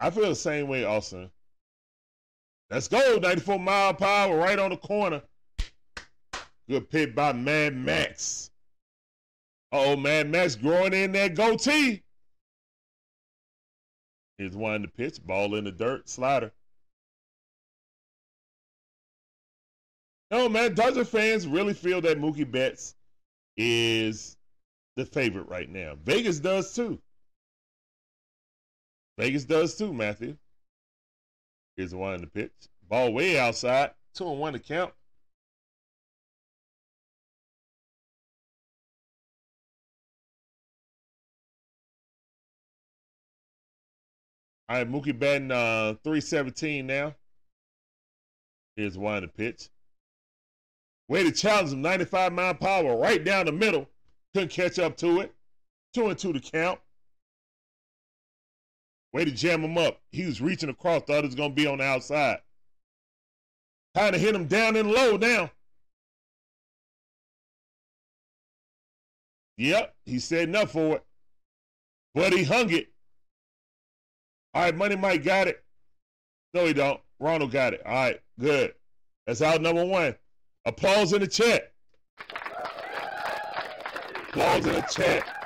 I 0.00 0.10
feel 0.10 0.28
the 0.28 0.34
same 0.34 0.66
way, 0.68 0.84
Austin. 0.84 1.30
Let's 2.70 2.88
go. 2.88 3.18
94 3.18 3.58
mile 3.58 3.96
hour 4.02 4.36
right 4.36 4.58
on 4.58 4.70
the 4.70 4.76
corner. 4.76 5.22
Good 6.72 6.88
pick 6.88 7.14
by 7.14 7.34
Mad 7.34 7.76
Max. 7.76 8.50
Oh, 9.72 9.94
Mad 9.94 10.30
Max 10.30 10.56
growing 10.56 10.94
in 10.94 11.12
that 11.12 11.34
goatee. 11.34 12.02
Here's 14.38 14.56
one 14.56 14.80
the 14.80 14.88
pitch. 14.88 15.22
Ball 15.22 15.56
in 15.56 15.64
the 15.64 15.70
dirt. 15.70 16.08
Slider. 16.08 16.50
No, 20.30 20.48
man. 20.48 20.74
Dodger 20.74 21.04
fans 21.04 21.46
really 21.46 21.74
feel 21.74 22.00
that 22.00 22.18
Mookie 22.18 22.50
Betts 22.50 22.94
is 23.58 24.38
the 24.96 25.04
favorite 25.04 25.48
right 25.48 25.68
now. 25.68 25.98
Vegas 26.02 26.40
does 26.40 26.74
too. 26.74 26.98
Vegas 29.18 29.44
does 29.44 29.76
too, 29.76 29.92
Matthew. 29.92 30.38
Here's 31.76 31.94
one 31.94 32.14
in 32.14 32.22
the 32.22 32.28
pitch. 32.28 32.50
Ball 32.88 33.12
way 33.12 33.38
outside. 33.38 33.90
Two 34.14 34.30
and 34.30 34.40
one 34.40 34.54
to 34.54 34.58
count. 34.58 34.94
All 44.72 44.78
right, 44.78 44.90
Mookie 44.90 45.18
batting 45.18 45.50
uh, 45.50 45.96
317 46.02 46.86
now. 46.86 47.14
Here's 48.74 48.96
one 48.96 49.20
the 49.20 49.28
pitch. 49.28 49.68
Way 51.08 51.24
to 51.24 51.30
challenge 51.30 51.72
him, 51.74 51.82
95 51.82 52.32
mile 52.32 52.54
power 52.54 52.96
right 52.96 53.22
down 53.22 53.44
the 53.44 53.52
middle. 53.52 53.86
Couldn't 54.32 54.48
catch 54.48 54.78
up 54.78 54.96
to 54.96 55.20
it. 55.20 55.34
Two 55.92 56.08
and 56.08 56.18
two 56.18 56.32
to 56.32 56.40
count. 56.40 56.80
Way 59.12 59.26
to 59.26 59.30
jam 59.30 59.62
him 59.62 59.76
up. 59.76 60.00
He 60.10 60.24
was 60.24 60.40
reaching 60.40 60.70
across, 60.70 61.02
thought 61.02 61.22
it 61.22 61.26
was 61.26 61.34
to 61.34 61.50
be 61.50 61.66
on 61.66 61.76
the 61.76 61.84
outside. 61.84 62.38
Trying 63.94 64.12
to 64.12 64.18
hit 64.18 64.34
him 64.34 64.46
down 64.46 64.76
and 64.76 64.90
low 64.90 65.18
now. 65.18 65.50
Yep, 69.58 69.94
he 70.06 70.18
said 70.18 70.48
enough 70.48 70.70
for 70.70 70.96
it. 70.96 71.04
But 72.14 72.32
he 72.32 72.44
hung 72.44 72.70
it. 72.70 72.91
All 74.54 74.62
right, 74.62 74.76
Money 74.76 74.96
Mike 74.96 75.24
got 75.24 75.48
it. 75.48 75.62
No, 76.54 76.66
he 76.66 76.74
don't. 76.74 77.00
Ronald 77.18 77.50
got 77.50 77.72
it. 77.72 77.82
All 77.86 77.92
right, 77.92 78.20
good. 78.38 78.74
That's 79.26 79.40
out 79.40 79.62
number 79.62 79.84
one. 79.84 80.14
Applause 80.64 81.12
in 81.12 81.20
the 81.20 81.26
chat. 81.26 81.72
Applause 84.28 84.66
in 84.66 84.74
the 84.74 84.82
chat. 84.82 85.41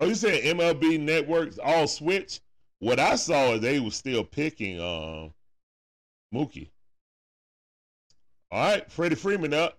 Oh, 0.00 0.06
you 0.06 0.14
said 0.14 0.42
MLB 0.42 0.98
networks 0.98 1.58
all 1.58 1.86
switch? 1.86 2.40
What 2.78 2.98
I 2.98 3.16
saw 3.16 3.52
is 3.52 3.60
they 3.60 3.80
were 3.80 3.90
still 3.90 4.24
picking 4.24 4.80
um 4.80 5.34
Mookie. 6.34 6.70
All 8.50 8.62
right, 8.62 8.90
Freddie 8.90 9.14
Freeman 9.14 9.54
up. 9.54 9.78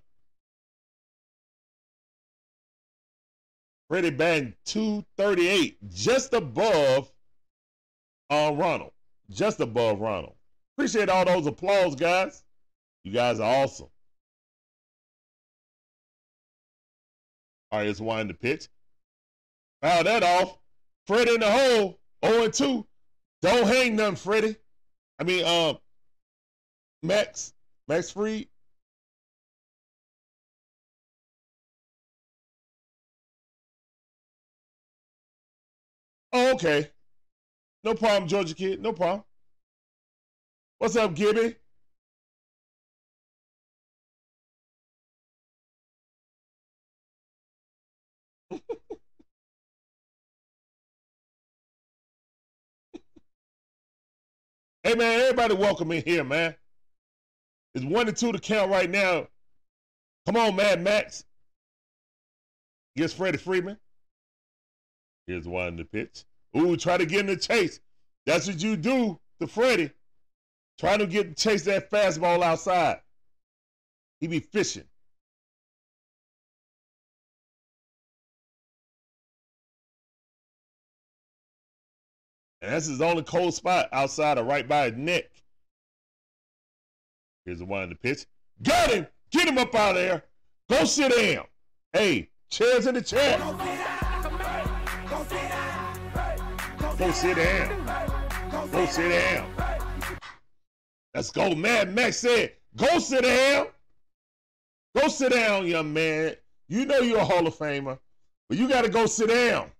Freddie 3.90 4.12
batting 4.12 4.54
238, 4.66 5.90
just 5.90 6.34
above 6.34 7.12
uh, 8.30 8.54
Ronald. 8.56 8.92
Just 9.30 9.60
above 9.60 10.00
Ronald. 10.00 10.36
Appreciate 10.78 11.10
all 11.10 11.26
those 11.26 11.46
applause, 11.46 11.96
guys. 11.96 12.44
You 13.04 13.12
guys 13.12 13.42
are 13.42 13.64
awesome. 13.64 13.90
All 17.72 17.80
right, 17.80 17.88
let's 17.88 18.00
wind 18.00 18.30
the 18.30 18.34
pitch. 18.34 18.70
Foul 19.82 20.04
that 20.04 20.24
off. 20.24 20.58
Freddie 21.08 21.36
in 21.36 21.39
the 21.39 21.52
hole. 21.52 22.00
0 22.24 22.44
and 22.44 22.54
2. 22.54 22.88
Don't 23.41 23.67
hang 23.67 23.96
none, 23.96 24.15
Freddie. 24.15 24.56
I 25.20 25.24
mean, 25.24 25.46
um, 25.46 25.78
Max, 27.02 27.54
Max 27.88 28.12
Fried. 28.12 28.48
Oh, 36.34 36.54
okay. 36.54 36.89
No 37.84 37.94
problem, 37.96 38.28
Georgia 38.30 38.54
kid. 38.56 38.82
No 38.82 38.94
problem. 38.94 39.24
What's 40.78 40.96
up, 40.96 41.13
Gibby? 41.15 41.56
Hey 54.84 54.96
man, 54.96 55.20
everybody 55.20 55.54
welcome 55.54 55.91
in 55.91 56.04
here, 56.04 56.24
man. 56.24 56.56
It's 57.76 57.86
one 57.86 58.08
and 58.08 58.17
two 58.17 58.32
to 58.32 58.39
count 58.39 58.72
right 58.72 58.89
now. 58.89 59.28
Come 60.26 60.36
on, 60.36 60.56
Mad 60.56 60.82
Max. 60.82 61.24
Against 62.96 63.15
Freddie 63.15 63.38
Freeman. 63.38 63.78
Here's 65.28 65.48
one 65.48 65.76
the 65.76 65.86
pitch. 65.86 66.24
Ooh, 66.58 66.76
try 66.76 66.98
to 66.98 67.06
get 67.06 67.20
in 67.20 67.26
the 67.28 67.38
chase. 67.38 67.80
That's 68.26 68.48
what 68.48 68.62
you 68.62 68.76
do 68.76 69.20
to 69.39 69.46
Freddie. 69.46 69.91
Trying 70.80 71.00
to 71.00 71.06
get 71.06 71.38
chase 71.38 71.63
that 71.65 71.91
fastball 71.91 72.41
outside. 72.41 73.02
He 74.20 74.26
be 74.26 74.39
fishing. 74.39 74.86
And 82.62 82.71
that's 82.71 82.86
his 82.86 83.02
only 83.02 83.24
cold 83.24 83.54
spot 83.54 83.89
outside 83.91 84.38
of 84.38 84.45
right 84.45 84.67
by 84.67 84.89
his 84.89 84.97
neck. 84.97 85.26
Here's 87.45 87.60
the 87.60 87.65
one 87.65 87.84
in 87.84 87.89
the 87.89 87.95
pitch. 87.95 88.26
Got 88.62 88.91
him! 88.91 89.08
Get 89.32 89.47
him 89.47 89.58
up 89.58 89.74
out 89.74 89.91
of 89.91 89.95
there. 89.95 90.24
Go 90.69 90.84
sit 90.84 91.12
down. 91.12 91.45
Hey, 91.93 92.30
chairs 92.50 92.86
in 92.86 92.95
the 92.95 93.02
chair. 93.02 93.38
Go 96.97 97.12
sit 97.12 97.38
down. 97.38 98.71
Go 98.71 98.86
sit 98.86 99.10
down. 99.10 99.52
Let's 101.15 101.32
go. 101.32 101.56
Mad 101.56 101.95
Max 101.95 102.17
said, 102.17 102.54
go 102.76 103.00
sit 103.00 103.24
down. 103.24 103.67
Go 104.95 105.08
sit 105.08 105.32
down, 105.32 105.65
young 105.65 105.91
man. 105.91 106.36
You 106.67 106.86
know 106.86 107.00
you're 107.00 107.19
a 107.19 107.26
Hall 107.26 107.47
of 107.47 107.56
Famer, 107.56 107.97
but 108.47 108.58
you 108.58 108.69
got 108.69 108.84
to 108.84 108.89
go 108.89 109.06
sit 109.08 109.30
down. 109.30 109.71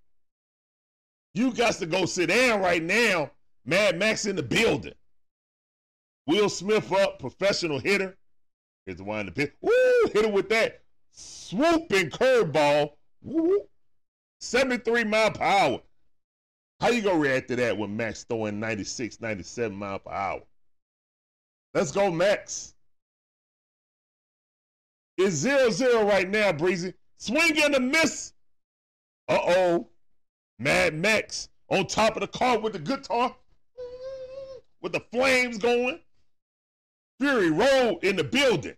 You 1.34 1.54
got 1.54 1.76
to 1.76 1.86
go 1.86 2.06
sit 2.06 2.30
down 2.30 2.62
right 2.62 2.84
now. 2.84 3.32
Mad 3.65 3.98
Max 3.98 4.26
in 4.26 4.36
the 4.36 4.44
building. 4.44 4.94
Will 6.28 6.50
Smith 6.50 6.91
up, 6.91 7.20
professional 7.20 7.80
hitter. 7.80 8.17
Here's 8.86 8.98
the 8.98 9.04
in 9.04 9.26
the 9.28 9.32
pit. 9.32 9.54
Woo, 9.62 9.72
hit 10.13 10.26
him 10.26 10.32
with 10.32 10.50
that 10.50 10.82
swooping 11.12 12.10
curveball. 12.10 12.91
Woo, 13.22 13.62
73 14.39 15.04
mile 15.04 15.32
per 15.32 15.44
hour. 15.44 15.82
How 16.80 16.89
you 16.89 17.02
gonna 17.02 17.20
react 17.20 17.48
to 17.50 17.56
that 17.58 17.78
when 17.78 17.96
Max 17.96 18.24
throwing 18.24 18.60
96, 18.60 19.22
97 19.22 19.78
mile 19.78 20.00
per 20.00 20.12
hour? 20.12 20.41
Let's 21.74 21.91
go, 21.91 22.12
Max. 22.12 22.74
It's 25.17 25.36
0 25.36 25.70
0 25.70 26.06
right 26.06 26.28
now, 26.28 26.52
Breezy. 26.52 26.94
Swing 27.17 27.62
and 27.62 27.76
a 27.76 27.80
miss. 27.80 28.34
Uh 29.28 29.38
oh. 29.41 29.91
Mad 30.62 30.93
Max 30.93 31.50
on 31.69 31.88
top 31.88 32.15
of 32.15 32.21
the 32.21 32.28
car 32.28 32.60
with 32.60 32.74
the 32.74 32.80
guitar, 32.80 33.36
with 34.82 34.91
the 34.91 35.00
flames 35.12 35.58
going. 35.58 36.00
Fury 37.19 37.50
Road 37.50 38.04
in 38.04 38.15
the 38.15 38.24
building. 38.24 38.76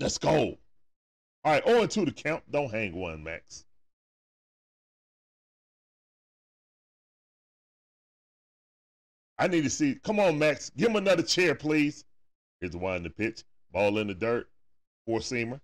Let's 0.00 0.18
go. 0.18 0.56
All 1.44 1.52
right, 1.52 1.66
0 1.66 1.86
2 1.86 2.04
to 2.06 2.12
count. 2.12 2.42
Don't 2.50 2.70
hang 2.70 2.94
one, 2.94 3.22
Max. 3.22 3.64
I 9.38 9.46
need 9.46 9.62
to 9.62 9.70
see. 9.70 9.94
Come 10.02 10.18
on, 10.18 10.38
Max. 10.38 10.70
Give 10.70 10.90
him 10.90 10.96
another 10.96 11.22
chair, 11.22 11.54
please. 11.54 12.04
Here's 12.60 12.72
the 12.72 12.78
one 12.78 12.96
in 12.96 13.02
the 13.04 13.10
pitch. 13.10 13.44
Ball 13.72 13.98
in 13.98 14.08
the 14.08 14.14
dirt. 14.14 14.48
Four 15.06 15.20
seamer. 15.20 15.60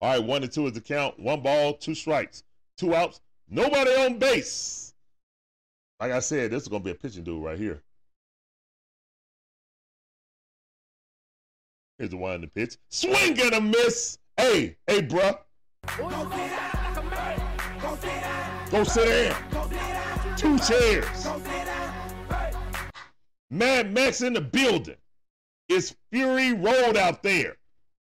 All 0.00 0.10
right, 0.10 0.22
one 0.22 0.42
and 0.42 0.52
two 0.52 0.66
is 0.66 0.72
the 0.72 0.80
count. 0.80 1.18
One 1.18 1.40
ball, 1.40 1.74
two 1.74 1.94
strikes, 1.94 2.42
two 2.76 2.94
outs, 2.94 3.20
nobody 3.48 3.90
on 3.92 4.18
base. 4.18 4.94
Like 5.98 6.12
I 6.12 6.20
said, 6.20 6.50
this 6.50 6.62
is 6.62 6.68
gonna 6.68 6.84
be 6.84 6.90
a 6.90 6.94
pitching 6.94 7.24
dude 7.24 7.42
right 7.42 7.58
here. 7.58 7.82
Here's 11.98 12.10
the 12.10 12.18
one 12.18 12.34
in 12.34 12.40
the 12.42 12.46
pitch. 12.46 12.76
Swing 12.90 13.40
and 13.40 13.54
a 13.54 13.60
miss. 13.60 14.18
Hey, 14.36 14.76
hey, 14.86 15.00
bruh. 15.00 15.38
Go 18.70 18.84
sit 18.84 19.30
down. 19.30 20.36
Two 20.36 20.58
chairs. 20.58 21.28
Mad 23.50 23.94
Max 23.94 24.20
in 24.20 24.34
the 24.34 24.40
building. 24.42 24.96
It's 25.70 25.96
Fury 26.12 26.52
Road 26.52 26.98
out 26.98 27.22
there. 27.22 27.56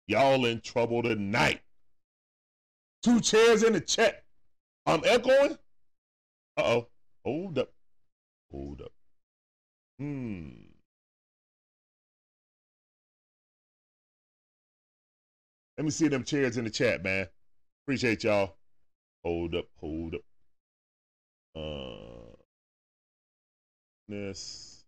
Y'all 0.08 0.46
in 0.46 0.62
trouble 0.62 1.04
tonight. 1.04 1.62
Two 3.04 3.20
chairs 3.20 3.64
in 3.64 3.74
the 3.74 3.82
chat. 3.82 4.24
I'm 4.86 5.02
echoing. 5.06 5.58
Uh 6.58 6.64
oh. 6.64 6.88
Hold 7.26 7.60
up. 7.60 7.70
Hold 8.52 8.82
up. 8.82 8.92
Hmm. 10.00 10.50
Let 15.78 15.86
me 15.86 15.92
see 15.92 16.08
them 16.08 16.24
chairs 16.24 16.58
in 16.58 16.66
the 16.66 16.70
chat, 16.70 17.04
man. 17.04 17.28
Appreciate 17.84 18.24
y'all. 18.24 18.56
Hold 19.24 19.56
up, 19.56 19.66
hold 19.80 20.16
up. 20.16 20.22
Uh, 21.56 22.36
this. 24.08 24.86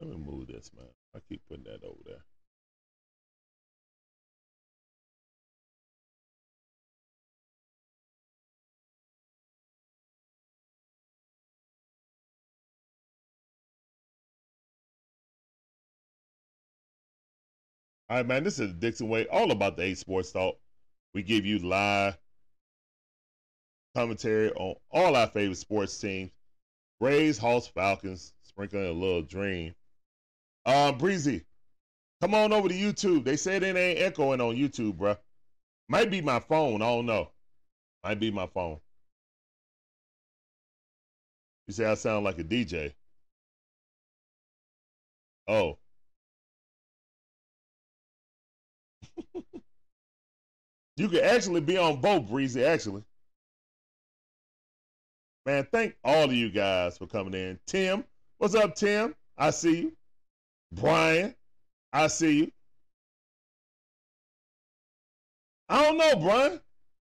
Let 0.00 0.10
me 0.10 0.16
move 0.16 0.48
this, 0.48 0.70
man. 0.76 0.86
I 1.14 1.18
keep 1.28 1.42
putting 1.48 1.64
that 1.64 1.84
over 1.84 2.00
there. 2.04 2.24
All 18.10 18.16
right, 18.16 18.26
man. 18.26 18.42
This 18.42 18.58
is 18.58 18.72
Dixon 18.72 19.08
Way, 19.08 19.28
all 19.28 19.52
about 19.52 19.76
the 19.76 19.84
A 19.84 19.94
Sports 19.94 20.32
Talk. 20.32 20.58
We 21.14 21.22
give 21.22 21.46
you 21.46 21.60
live 21.60 22.18
commentary 23.94 24.50
on 24.50 24.74
all 24.90 25.14
our 25.14 25.28
favorite 25.28 25.58
sports 25.58 25.96
teams. 25.96 26.32
Braves, 26.98 27.38
Hawks, 27.38 27.68
Falcons, 27.68 28.32
sprinkling 28.42 28.86
a 28.86 28.90
little 28.90 29.22
dream. 29.22 29.76
Uh, 30.66 30.90
Breezy, 30.90 31.44
come 32.20 32.34
on 32.34 32.52
over 32.52 32.68
to 32.68 32.74
YouTube. 32.74 33.22
They 33.22 33.36
said 33.36 33.62
it 33.62 33.76
ain't 33.76 34.00
echoing 34.00 34.40
on 34.40 34.56
YouTube, 34.56 34.96
bro. 34.96 35.16
Might 35.88 36.10
be 36.10 36.20
my 36.20 36.40
phone. 36.40 36.82
I 36.82 36.86
don't 36.86 37.06
know. 37.06 37.30
Might 38.02 38.18
be 38.18 38.32
my 38.32 38.48
phone. 38.48 38.80
You 41.68 41.74
say 41.74 41.84
I 41.84 41.94
sound 41.94 42.24
like 42.24 42.40
a 42.40 42.44
DJ. 42.44 42.92
Oh. 45.46 45.79
You 50.96 51.08
could 51.08 51.22
actually 51.22 51.60
be 51.60 51.76
on 51.76 52.00
both, 52.00 52.28
Breezy, 52.28 52.64
actually. 52.64 53.02
Man, 55.46 55.66
thank 55.72 55.96
all 56.04 56.24
of 56.24 56.32
you 56.32 56.50
guys 56.50 56.98
for 56.98 57.06
coming 57.06 57.34
in. 57.34 57.58
Tim, 57.66 58.04
what's 58.38 58.54
up, 58.54 58.74
Tim? 58.74 59.14
I 59.38 59.50
see 59.50 59.80
you. 59.80 59.92
Brian, 60.72 61.34
I 61.92 62.06
see 62.08 62.38
you. 62.40 62.52
I 65.68 65.84
don't 65.84 65.96
know, 65.96 66.16
Brian. 66.16 66.60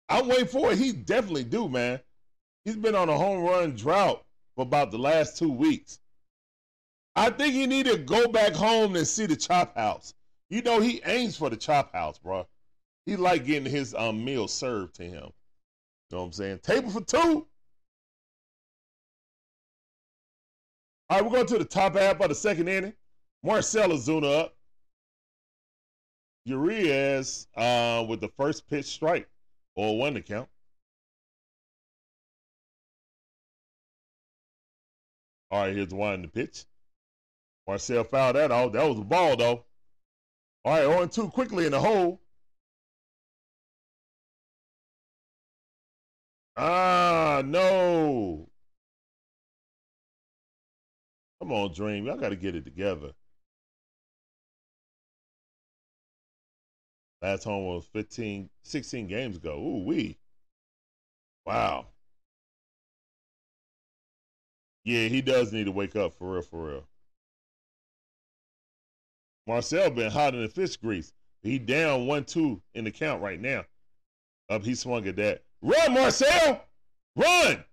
I'm 0.10 0.28
waiting 0.28 0.48
for 0.48 0.72
it. 0.72 0.78
He 0.78 0.92
definitely 0.92 1.44
do, 1.44 1.70
man. 1.70 2.00
He's 2.64 2.76
been 2.76 2.96
on 2.96 3.10
a 3.10 3.18
home 3.18 3.44
run 3.44 3.76
drought 3.76 4.24
for 4.56 4.64
about 4.64 4.92
the 4.92 4.98
last 4.98 5.38
two 5.38 5.52
weeks. 5.52 6.00
I 7.16 7.30
think 7.30 7.54
he 7.54 7.68
need 7.68 7.86
to 7.86 7.98
go 7.98 8.28
back 8.28 8.54
home 8.54 8.96
and 8.96 9.08
see 9.08 9.26
the 9.26 9.36
chop 9.36 9.76
house. 9.78 10.14
You 10.50 10.62
know, 10.62 10.80
he 10.80 11.02
aims 11.06 11.36
for 11.38 11.50
the 11.50 11.58
chop 11.58 11.94
house, 11.94 12.20
bro. 12.20 12.48
He 13.06 13.16
like 13.16 13.46
getting 13.46 13.70
his 13.72 13.94
um, 13.94 14.24
meal 14.24 14.48
served 14.48 14.96
to 14.96 15.04
him. 15.04 15.32
You 16.10 16.18
know 16.18 16.20
what 16.20 16.26
I'm 16.26 16.32
saying? 16.34 16.60
Table 16.60 16.90
for 16.90 17.02
two. 17.02 17.48
All 21.10 21.18
right, 21.18 21.24
we're 21.24 21.32
going 21.32 21.46
to 21.48 21.58
the 21.58 21.66
top 21.66 21.96
half 21.96 22.20
of 22.20 22.30
the 22.30 22.36
second 22.36 22.68
inning. 22.68 22.94
Marcell 23.44 23.90
Ozuna 23.90 24.42
up. 24.42 24.56
Urias 26.46 27.48
uh, 27.56 28.06
with 28.08 28.22
the 28.22 28.28
first 28.38 28.68
pitch 28.68 28.86
strike 28.86 29.28
or 29.76 29.98
one 29.98 30.14
to 30.14 30.22
count. 30.22 30.48
All 35.52 35.62
right, 35.62 35.76
here's 35.76 35.94
one 35.94 36.24
the 36.24 36.28
pitch. 36.28 36.66
Marcell 37.68 38.04
fouled 38.04 38.36
that 38.36 38.52
out. 38.52 38.74
That 38.74 38.88
was 38.88 39.00
a 39.00 39.04
ball, 39.04 39.36
though. 39.36 39.66
All 40.66 40.74
right, 40.74 41.02
on 41.02 41.10
2 41.10 41.30
quickly 41.30 41.66
in 41.68 41.72
the 41.72 41.80
hole. 41.80 42.20
Ah, 46.58 47.44
no. 47.46 48.50
Come 51.40 51.52
on, 51.52 51.72
Dream. 51.74 52.06
Y'all 52.06 52.18
got 52.18 52.30
to 52.30 52.36
get 52.36 52.56
it 52.56 52.66
together. 52.66 53.14
Last 57.22 57.44
home 57.44 57.66
was 57.66 57.86
15, 57.86 58.50
16 58.64 59.08
games 59.08 59.38
ago. 59.38 59.58
Ooh, 59.60 59.84
we. 59.84 60.18
Wow. 61.46 61.88
Yeah, 64.84 65.08
he 65.10 65.22
does 65.22 65.52
need 65.52 65.66
to 65.66 65.72
wake 65.72 65.96
up 65.96 66.14
for 66.14 66.34
real, 66.34 66.42
for 66.42 66.68
real. 66.68 66.88
Marcell 69.48 69.92
been 69.92 70.12
hot 70.12 70.34
in 70.34 70.42
the 70.42 70.50
fish 70.50 70.78
grease. 70.78 71.14
He 71.44 71.60
down 71.60 72.08
one 72.08 72.26
two 72.26 72.62
in 72.74 72.86
the 72.86 72.92
count 72.92 73.22
right 73.22 73.40
now. 73.40 73.66
Up, 74.50 74.64
he 74.64 74.76
swung 74.76 75.08
at 75.08 75.16
that. 75.18 75.44
Run, 75.62 75.94
Marcell! 75.94 76.62
Run! 77.16 77.64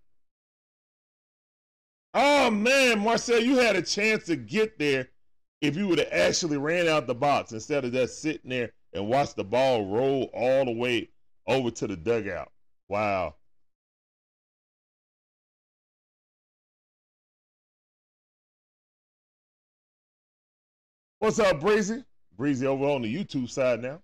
Oh 2.15 2.51
man, 2.51 2.99
Marcell, 2.99 3.41
you 3.41 3.57
had 3.57 3.77
a 3.77 3.83
chance 3.83 4.25
to 4.25 4.37
get 4.37 4.79
there 4.79 5.09
if 5.63 5.77
you 5.77 5.89
would 5.89 5.99
have 5.99 6.13
actually 6.13 6.59
ran 6.59 6.89
out 6.89 7.07
the 7.07 7.15
box 7.15 7.53
instead 7.53 7.85
of 7.85 7.93
just 7.93 8.21
sitting 8.21 8.51
there 8.51 8.73
and 8.93 9.09
watch 9.09 9.35
the 9.35 9.45
ball 9.45 9.87
roll 9.87 10.25
all 10.35 10.67
the 10.67 10.73
way 10.73 11.09
over 11.47 11.71
to 11.71 11.87
the 11.87 11.97
dugout. 11.97 12.51
Wow. 12.89 13.37
What's 21.23 21.39
up, 21.39 21.61
Breezy? 21.61 22.03
Breezy 22.37 22.67
over 22.67 22.85
on 22.85 23.03
the 23.03 23.15
YouTube 23.15 23.49
side 23.49 23.81
now. 23.81 24.03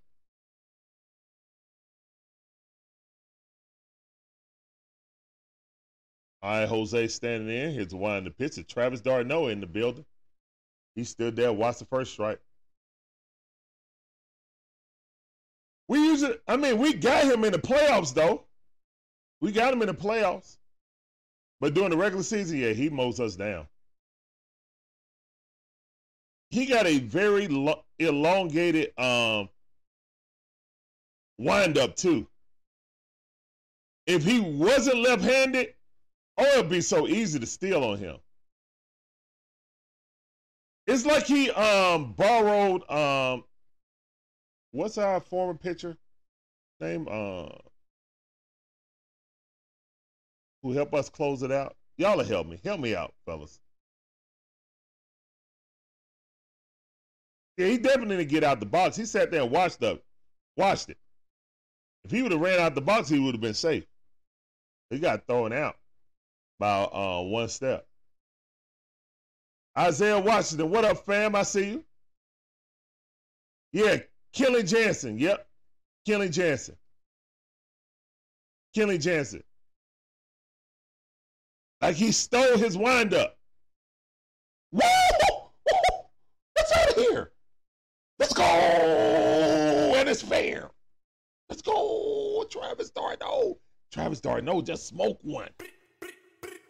All 6.41 6.51
right, 6.51 6.65
Jose 6.65 7.09
standing 7.09 7.53
in. 7.53 7.73
Here's 7.73 7.93
one 7.93 8.19
in 8.19 8.23
the 8.23 8.31
pitch. 8.31 8.57
It's 8.57 8.71
Travis 8.71 9.01
d'Arnaud 9.01 9.49
in 9.49 9.59
the 9.59 9.67
building. 9.67 10.05
He 10.95 11.03
stood 11.03 11.35
there, 11.35 11.51
watched 11.51 11.79
the 11.79 11.85
first 11.87 12.13
strike. 12.13 12.39
We 15.89 15.99
usually, 15.99 16.37
I 16.47 16.55
mean, 16.55 16.77
we 16.77 16.93
got 16.93 17.25
him 17.25 17.43
in 17.43 17.51
the 17.51 17.59
playoffs, 17.59 18.13
though. 18.13 18.45
We 19.41 19.51
got 19.51 19.73
him 19.73 19.81
in 19.81 19.89
the 19.89 19.93
playoffs. 19.93 20.55
But 21.59 21.73
during 21.73 21.89
the 21.89 21.97
regular 21.97 22.23
season, 22.23 22.59
yeah, 22.59 22.71
he 22.71 22.89
mows 22.89 23.19
us 23.19 23.35
down. 23.35 23.67
He 26.51 26.65
got 26.65 26.87
a 26.87 26.99
very 26.99 27.47
lo- 27.47 27.83
elongated 27.99 28.97
um, 28.99 29.49
wind 31.37 31.77
up, 31.77 31.95
too. 31.95 32.27
If 34.07 34.23
he 34.23 34.39
wasn't 34.39 34.97
left 34.97 35.23
handed, 35.23 35.75
Oh, 36.41 36.59
it'd 36.59 36.69
be 36.69 36.79
so 36.79 37.05
easy 37.05 37.37
to 37.37 37.45
steal 37.45 37.83
on 37.83 37.97
him. 37.97 38.15
It's 40.87 41.05
like 41.05 41.25
he 41.25 41.51
um 41.51 42.13
borrowed 42.13 42.89
um 42.89 43.43
what's 44.71 44.97
our 44.97 45.19
former 45.19 45.53
pitcher 45.53 45.97
name? 46.79 47.09
Uh 47.11 47.49
who 50.63 50.71
helped 50.71 50.93
us 50.93 51.09
close 51.09 51.43
it 51.43 51.51
out? 51.51 51.75
Y'all 51.97 52.23
help 52.23 52.47
me. 52.47 52.57
Help 52.63 52.79
me 52.79 52.95
out, 52.95 53.13
fellas. 53.25 53.59
Yeah, 57.59 57.67
he 57.67 57.77
definitely 57.77 58.15
didn't 58.15 58.29
get 58.29 58.45
out 58.45 58.61
the 58.61 58.65
box. 58.65 58.95
He 58.95 59.03
sat 59.03 59.31
there 59.31 59.41
and 59.41 59.51
watched 59.51 59.81
the 59.81 59.99
watched 60.55 60.91
it. 60.91 60.97
If 62.05 62.11
he 62.11 62.21
would 62.21 62.31
have 62.31 62.39
ran 62.39 62.57
out 62.57 62.73
the 62.73 62.79
box, 62.79 63.09
he 63.09 63.19
would 63.19 63.33
have 63.33 63.41
been 63.41 63.53
safe. 63.53 63.83
He 64.89 64.97
got 64.97 65.27
thrown 65.27 65.51
out 65.51 65.75
by 66.57 66.83
uh, 66.83 67.21
one 67.23 67.49
step. 67.49 67.85
Isaiah 69.77 70.21
Washington, 70.21 70.69
what 70.69 70.85
up, 70.85 71.05
fam? 71.05 71.35
I 71.35 71.43
see 71.43 71.71
you. 71.71 71.85
Yeah, 73.73 73.97
Kenley 74.33 74.65
Jansen. 74.65 75.19
Yep, 75.19 75.45
Kenley 76.07 76.31
Jansen. 76.31 76.77
Kenley 78.73 79.01
Jansen. 79.01 79.43
Like 81.81 81.97
he 81.97 82.13
stole 82.13 82.57
his 82.57 82.77
windup. 82.77 83.37
Woo! 84.71 85.08
Let's 91.49 91.61
go. 91.63 92.45
Travis 92.49 92.91
d'Arnaud. 92.91 93.57
Travis 93.91 94.21
d'Arnaud 94.21 94.61
just 94.61 94.87
smoke 94.87 95.19
one. 95.23 95.49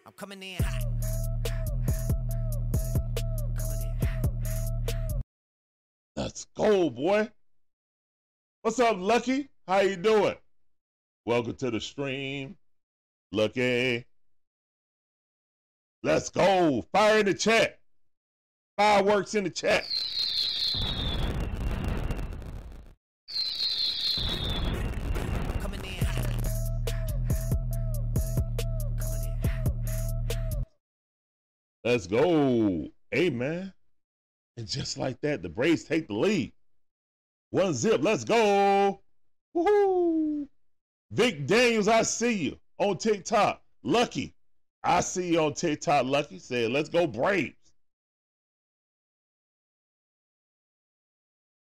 I'm 0.06 0.14
coming 0.16 0.42
in 0.42 0.64
hot. 0.64 0.86
Let's 6.16 6.46
go, 6.56 6.90
boy. 6.90 7.30
What's 8.62 8.80
up, 8.80 8.98
Lucky? 9.00 9.50
How 9.68 9.82
you 9.82 9.96
doing? 9.96 10.36
Welcome 11.26 11.56
to 11.56 11.72
the 11.72 11.80
stream, 11.80 12.56
Lucky. 13.32 14.06
Let's 16.04 16.30
go. 16.30 16.86
Fire 16.94 17.20
in 17.20 17.26
the 17.26 17.34
chat. 17.34 17.80
Fireworks 18.78 19.36
in 19.36 19.44
the 19.44 19.50
chat. 19.50 19.86
Let's 31.90 32.06
go. 32.06 32.88
Hey, 33.10 33.32
man. 33.32 33.74
And 34.58 34.68
just 34.68 35.00
like 35.00 35.20
that, 35.22 35.42
the 35.42 35.50
Braves 35.50 35.86
take 35.86 36.06
the 36.06 36.14
lead. 36.14 36.54
One 37.50 37.74
zip. 37.74 38.04
Let's 38.04 38.24
go. 38.24 39.02
Woohoo. 39.58 40.48
Vic 41.10 41.48
Daniels, 41.48 41.88
I 41.88 42.04
see 42.04 42.34
you 42.34 42.60
on 42.78 43.00
TikTok. 43.00 43.64
Lucky. 43.82 44.36
I 44.84 45.02
see 45.02 45.32
you 45.32 45.40
on 45.40 45.56
TikTok. 45.56 46.06
Lucky 46.06 46.38
said, 46.38 46.70
let's 46.70 46.90
go 46.90 47.08
Braves. 47.08 47.56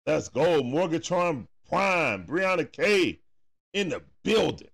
Let's 0.06 0.28
go. 0.28 0.62
Morgatron 0.62 1.48
Prime. 1.70 2.26
Brianna 2.26 2.70
K 2.70 3.18
in 3.72 3.88
the 3.88 4.02
building. 4.26 4.68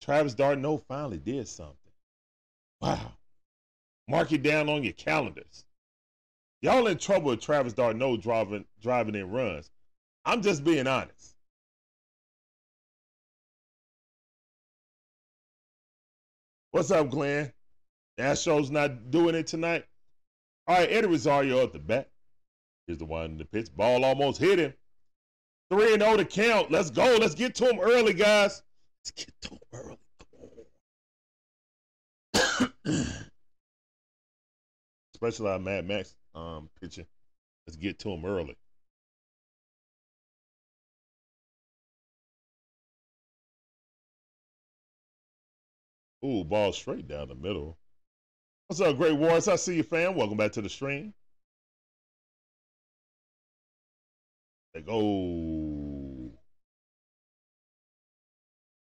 Travis 0.00 0.34
d'Arnaud 0.34 0.84
finally 0.86 1.18
did 1.18 1.48
something. 1.48 1.74
Wow. 2.80 3.15
Mark 4.08 4.32
it 4.32 4.42
down 4.42 4.68
on 4.68 4.84
your 4.84 4.92
calendars. 4.92 5.64
Y'all 6.62 6.86
in 6.86 6.98
trouble 6.98 7.30
with 7.30 7.40
Travis 7.40 7.72
d'Arnaud 7.72 8.18
driving 8.18 8.64
driving 8.80 9.14
in 9.14 9.30
runs. 9.30 9.70
I'm 10.24 10.42
just 10.42 10.64
being 10.64 10.86
honest. 10.86 11.34
What's 16.70 16.90
up, 16.90 17.10
Glenn? 17.10 17.52
Astros 18.18 18.70
not 18.70 19.10
doing 19.10 19.34
it 19.34 19.46
tonight. 19.46 19.84
All 20.66 20.78
right, 20.78 20.90
Eddie 20.90 21.06
Rosario 21.06 21.62
at 21.62 21.72
the 21.72 21.78
bat. 21.78 22.10
Here's 22.86 22.98
the 22.98 23.04
one 23.04 23.24
in 23.24 23.38
the 23.38 23.44
pitch. 23.44 23.68
Ball 23.74 24.04
almost 24.04 24.40
hit 24.40 24.58
him. 24.58 24.74
3 25.70 25.94
and 25.94 26.02
0 26.02 26.16
to 26.18 26.24
count. 26.24 26.70
Let's 26.70 26.90
go. 26.90 27.16
Let's 27.20 27.34
get 27.34 27.54
to 27.56 27.68
him 27.68 27.80
early, 27.80 28.14
guys. 28.14 28.62
Let's 29.04 29.10
get 29.12 29.34
to 29.42 29.50
him 29.50 29.58
early. 29.72 29.98
Come 32.44 32.72
on. 32.86 33.06
Especially 35.16 35.48
our 35.48 35.58
Mad 35.58 35.88
Max 35.88 36.14
um. 36.34 36.68
Let's 36.82 36.98
get 37.80 37.98
to 38.00 38.10
him 38.10 38.26
early. 38.26 38.54
Ooh, 46.22 46.44
ball 46.44 46.70
straight 46.74 47.08
down 47.08 47.28
the 47.28 47.34
middle. 47.34 47.78
What's 48.66 48.82
up, 48.82 48.98
Great 48.98 49.16
Wars? 49.16 49.48
I 49.48 49.56
see 49.56 49.76
you, 49.76 49.82
fam. 49.82 50.16
Welcome 50.16 50.36
back 50.36 50.52
to 50.52 50.60
the 50.60 50.68
stream. 50.68 51.14
They 54.74 54.82
go. 54.82 54.92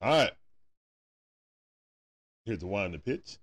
All 0.00 0.18
right. 0.24 0.32
Here's 2.44 2.58
the 2.58 2.66
in 2.66 2.92
the 2.92 2.98
pitch. 2.98 3.38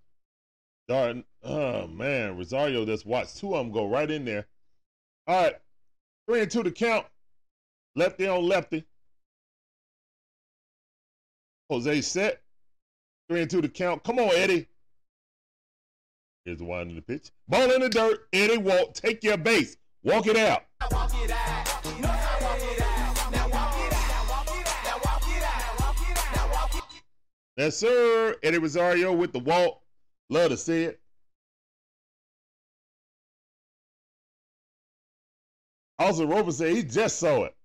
Darn, 0.87 1.23
oh 1.43 1.87
man, 1.87 2.37
Rosario 2.37 2.85
just 2.85 3.05
watched 3.05 3.37
two 3.37 3.55
of 3.55 3.65
them 3.65 3.73
go 3.73 3.87
right 3.87 4.09
in 4.09 4.23
there. 4.23 4.45
All 5.27 5.43
right, 5.43 5.55
three 6.27 6.41
and 6.41 6.51
two 6.51 6.63
to 6.63 6.71
count. 6.71 7.05
Lefty 7.95 8.27
on 8.27 8.47
lefty. 8.47 8.85
Jose 11.69 12.01
set. 12.01 12.41
Three 13.29 13.41
and 13.41 13.49
two 13.49 13.61
to 13.61 13.69
count. 13.69 14.03
Come 14.03 14.19
on, 14.19 14.29
Eddie. 14.35 14.67
Here's 16.43 16.59
the 16.59 16.65
one 16.65 16.89
in 16.89 16.95
the 16.95 17.01
pitch. 17.01 17.31
Ball 17.47 17.71
in 17.71 17.81
the 17.81 17.89
dirt. 17.89 18.27
Eddie 18.31 18.57
walk. 18.57 18.93
Take 18.93 19.23
your 19.23 19.37
base. 19.37 19.77
Walk 20.03 20.27
it 20.27 20.37
out. 20.37 20.65
Yes, 27.57 27.77
sir. 27.77 28.35
Eddie 28.43 28.59
Rosario 28.59 29.13
with 29.13 29.33
the 29.33 29.39
walk. 29.39 29.81
Love 30.29 30.49
to 30.51 30.57
see 30.57 30.83
it. 30.83 30.99
Also, 35.97 36.25
Roper 36.25 36.51
said 36.51 36.75
he 36.75 36.83
just 36.83 37.19
saw 37.19 37.45
it. 37.45 37.55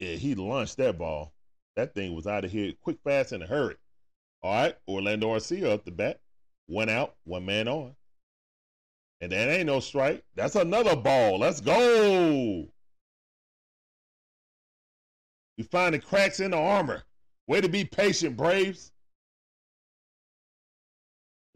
Yeah, 0.00 0.16
he 0.16 0.34
launched 0.34 0.76
that 0.76 0.98
ball. 0.98 1.32
That 1.76 1.94
thing 1.94 2.14
was 2.14 2.26
out 2.26 2.44
of 2.44 2.50
here 2.50 2.72
quick, 2.82 2.98
fast, 3.02 3.32
in 3.32 3.42
a 3.42 3.46
hurry. 3.46 3.76
All 4.42 4.52
right, 4.52 4.76
Orlando 4.86 5.28
Arcia 5.28 5.72
up 5.72 5.84
the 5.84 5.90
bat. 5.90 6.20
One 6.66 6.88
out, 6.88 7.14
one 7.24 7.46
man 7.46 7.68
on. 7.68 7.94
And 9.20 9.32
that 9.32 9.48
ain't 9.48 9.66
no 9.66 9.80
strike. 9.80 10.22
That's 10.34 10.56
another 10.56 10.94
ball. 10.94 11.38
Let's 11.38 11.60
go. 11.60 12.66
Find 15.70 15.94
the 15.94 15.98
cracks 15.98 16.40
in 16.40 16.50
the 16.50 16.58
armor. 16.58 17.02
Way 17.46 17.62
to 17.62 17.68
be 17.68 17.84
patient, 17.84 18.36
Braves. 18.36 18.92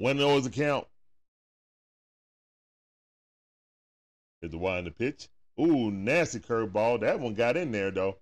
One 0.00 0.16
those 0.16 0.46
account. 0.46 0.86
Is 4.40 4.50
the 4.50 4.56
one 4.56 4.78
in 4.78 4.86
the 4.86 4.90
pitch. 4.90 5.28
Ooh, 5.60 5.90
nasty 5.90 6.40
curveball. 6.40 7.00
That 7.00 7.20
one 7.20 7.34
got 7.34 7.58
in 7.58 7.70
there 7.70 7.90
though. 7.90 8.16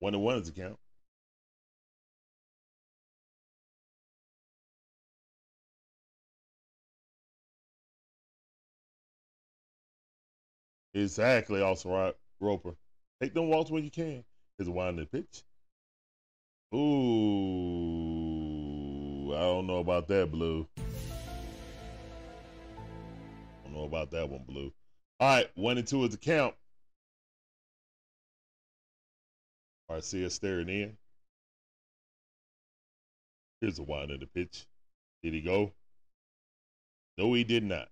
One 0.00 0.14
to 0.14 0.18
one's 0.18 0.48
account. 0.48 0.76
Exactly, 10.94 11.62
also 11.62 11.90
right, 11.90 12.16
Roper. 12.40 12.74
Take 13.20 13.34
them 13.34 13.50
walks 13.50 13.70
when 13.70 13.84
you 13.84 13.90
can. 13.92 14.24
Is 14.58 14.68
one 14.68 14.88
in 14.88 14.96
the 14.96 15.06
pitch. 15.06 15.44
Ooh, 16.74 16.82
I 19.32 19.42
don't 19.42 19.68
know 19.68 19.78
about 19.78 20.08
that, 20.08 20.32
Blue 20.32 20.66
know 23.74 23.84
about 23.84 24.10
that 24.12 24.28
one, 24.28 24.44
Blue. 24.46 24.72
All 25.20 25.36
right, 25.36 25.50
one 25.54 25.78
and 25.78 25.86
two 25.86 26.04
is 26.04 26.10
the 26.10 26.16
count. 26.16 26.54
Garcia 29.88 30.30
staring 30.30 30.68
in. 30.68 30.96
Here's 33.60 33.76
the 33.76 33.82
wind 33.82 34.10
of 34.10 34.20
the 34.20 34.26
pitch. 34.26 34.66
Did 35.22 35.34
he 35.34 35.40
go? 35.40 35.72
No, 37.16 37.32
he 37.34 37.44
did 37.44 37.62
not. 37.62 37.88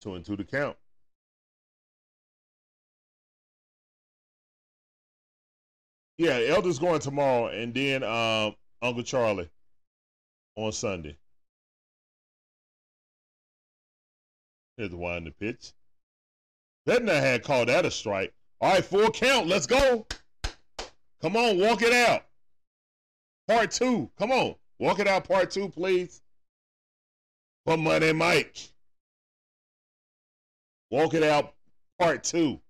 Two 0.00 0.14
and 0.14 0.24
two 0.24 0.36
to 0.36 0.44
count. 0.44 0.76
Yeah, 6.18 6.38
Elder's 6.48 6.78
going 6.78 7.00
tomorrow, 7.00 7.48
and 7.48 7.74
then 7.74 8.02
um, 8.02 8.54
Uncle 8.80 9.02
Charlie 9.02 9.50
on 10.54 10.72
Sunday. 10.72 11.18
Here's 14.76 14.90
the 14.90 14.96
one 14.96 15.16
in 15.18 15.24
the 15.24 15.30
pitch. 15.30 15.72
Bednar 16.86 17.20
had 17.20 17.42
called 17.42 17.68
that 17.68 17.86
a 17.86 17.90
strike. 17.90 18.32
All 18.60 18.72
right, 18.72 18.84
full 18.84 19.10
count. 19.10 19.46
Let's 19.46 19.66
go. 19.66 20.06
Come 21.20 21.36
on, 21.36 21.58
walk 21.58 21.82
it 21.82 21.92
out. 21.92 22.24
Part 23.48 23.70
two. 23.70 24.10
Come 24.18 24.32
on. 24.32 24.54
Walk 24.78 24.98
it 24.98 25.08
out, 25.08 25.26
part 25.26 25.50
two, 25.50 25.68
please. 25.70 26.20
For 27.64 27.76
Money 27.76 28.12
Mike. 28.12 28.58
Walk 30.90 31.14
it 31.14 31.22
out, 31.22 31.54
part 31.98 32.22
two. 32.22 32.60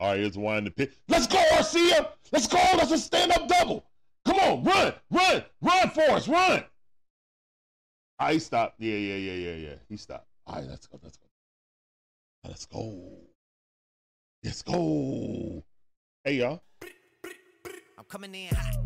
All 0.00 0.10
right, 0.10 0.20
here's 0.20 0.36
one 0.36 0.58
in 0.58 0.64
the 0.64 0.70
pit. 0.70 0.94
Let's 1.08 1.26
go, 1.26 1.38
Arcia. 1.52 2.08
Let's 2.32 2.48
go. 2.48 2.58
That's 2.76 2.90
a 2.90 2.98
stand 2.98 3.30
up 3.30 3.46
double. 3.46 3.84
Come 4.24 4.38
on, 4.38 4.64
run, 4.64 4.94
run, 5.10 5.44
run 5.60 5.90
for 5.90 6.10
us, 6.10 6.26
run. 6.26 6.64
I 8.22 8.38
stopped. 8.38 8.76
Yeah, 8.78 8.94
yeah, 8.94 9.16
yeah, 9.16 9.32
yeah, 9.32 9.54
yeah. 9.54 9.74
He 9.88 9.96
stopped. 9.96 10.28
All 10.46 10.54
right, 10.54 10.64
let's 10.68 10.86
go. 10.86 11.00
Let's 11.02 11.16
go. 11.16 11.26
Let's 12.44 12.66
go. 12.66 13.18
Let's 14.44 14.62
go. 14.62 15.64
Hey, 16.22 16.34
y'all. 16.34 16.62
I'm 17.98 18.04
coming 18.08 18.32
in 18.32 18.54
hot. 18.54 18.76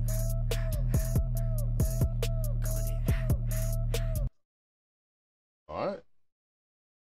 All 5.69 5.87
right. 5.87 6.01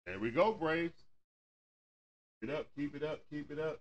There 0.06 0.18
we 0.18 0.30
go, 0.30 0.52
Braves. 0.52 1.04
Keep 2.40 2.48
it 2.48 2.56
up, 2.56 2.66
keep 2.74 2.96
it 2.96 3.02
up, 3.02 3.20
keep 3.30 3.50
it 3.50 3.58
up. 3.58 3.78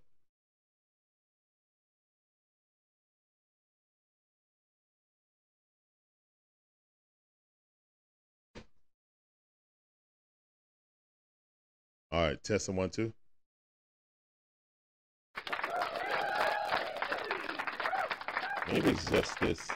All 12.12 12.20
right, 12.20 12.44
testing 12.44 12.76
one, 12.76 12.90
two. 12.90 13.10
Maybe 18.70 18.90
it's 18.90 19.10
just 19.10 19.40
this. 19.40 19.66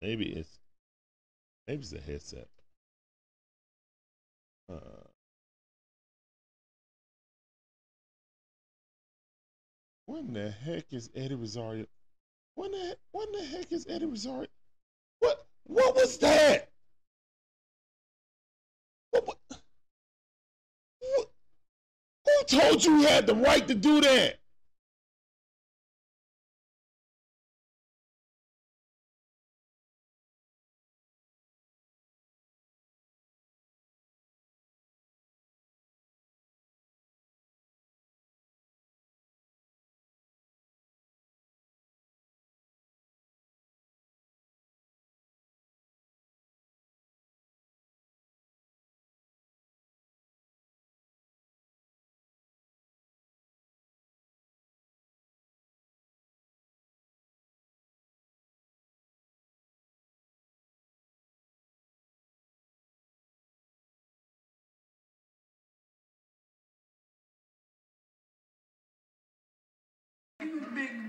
Maybe 0.00 0.24
it's 0.30 0.58
maybe 1.68 1.82
it's 1.82 1.92
a 1.92 2.00
headset. 2.00 2.48
Uh, 4.72 4.78
when 10.06 10.32
the 10.32 10.50
heck 10.50 10.84
is 10.90 11.10
Eddie 11.14 11.34
Rosario? 11.34 11.84
When 12.54 12.70
the 12.70 12.96
when 13.12 13.30
the 13.32 13.44
heck 13.44 13.70
is 13.72 13.86
Eddie 13.90 14.06
Rosario? 14.06 14.48
What 15.18 15.45
what 15.66 15.94
was 15.94 16.18
that? 16.18 16.68
What, 19.10 19.26
what, 19.26 19.38
what, 21.00 21.30
who 22.24 22.58
told 22.58 22.84
you 22.84 22.98
you 22.98 23.06
had 23.06 23.26
the 23.26 23.34
right 23.34 23.66
to 23.68 23.74
do 23.74 24.00
that? 24.00 24.38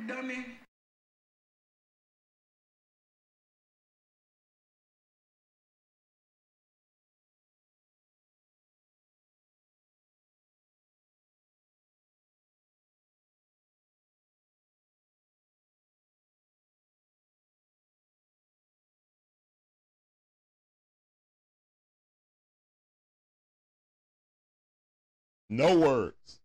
Dummy. 0.07 0.45
No 25.49 25.77
words. 25.77 26.39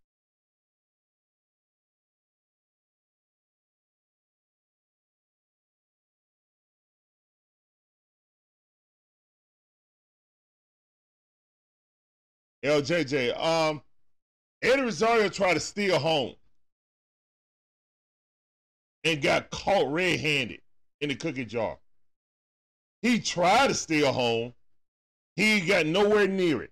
LJJ, 12.63 13.37
um, 13.39 13.81
Eddie 14.61 14.81
Rosario 14.81 15.29
tried 15.29 15.55
to 15.55 15.59
steal 15.59 15.99
home 15.99 16.35
and 19.03 19.21
got 19.21 19.49
caught 19.49 19.91
red 19.91 20.19
handed 20.19 20.61
in 21.01 21.09
the 21.09 21.15
cookie 21.15 21.45
jar. 21.45 21.77
He 23.01 23.19
tried 23.19 23.67
to 23.67 23.73
steal 23.73 24.13
home, 24.13 24.53
he 25.35 25.59
got 25.61 25.85
nowhere 25.85 26.27
near 26.27 26.63
it. 26.63 26.71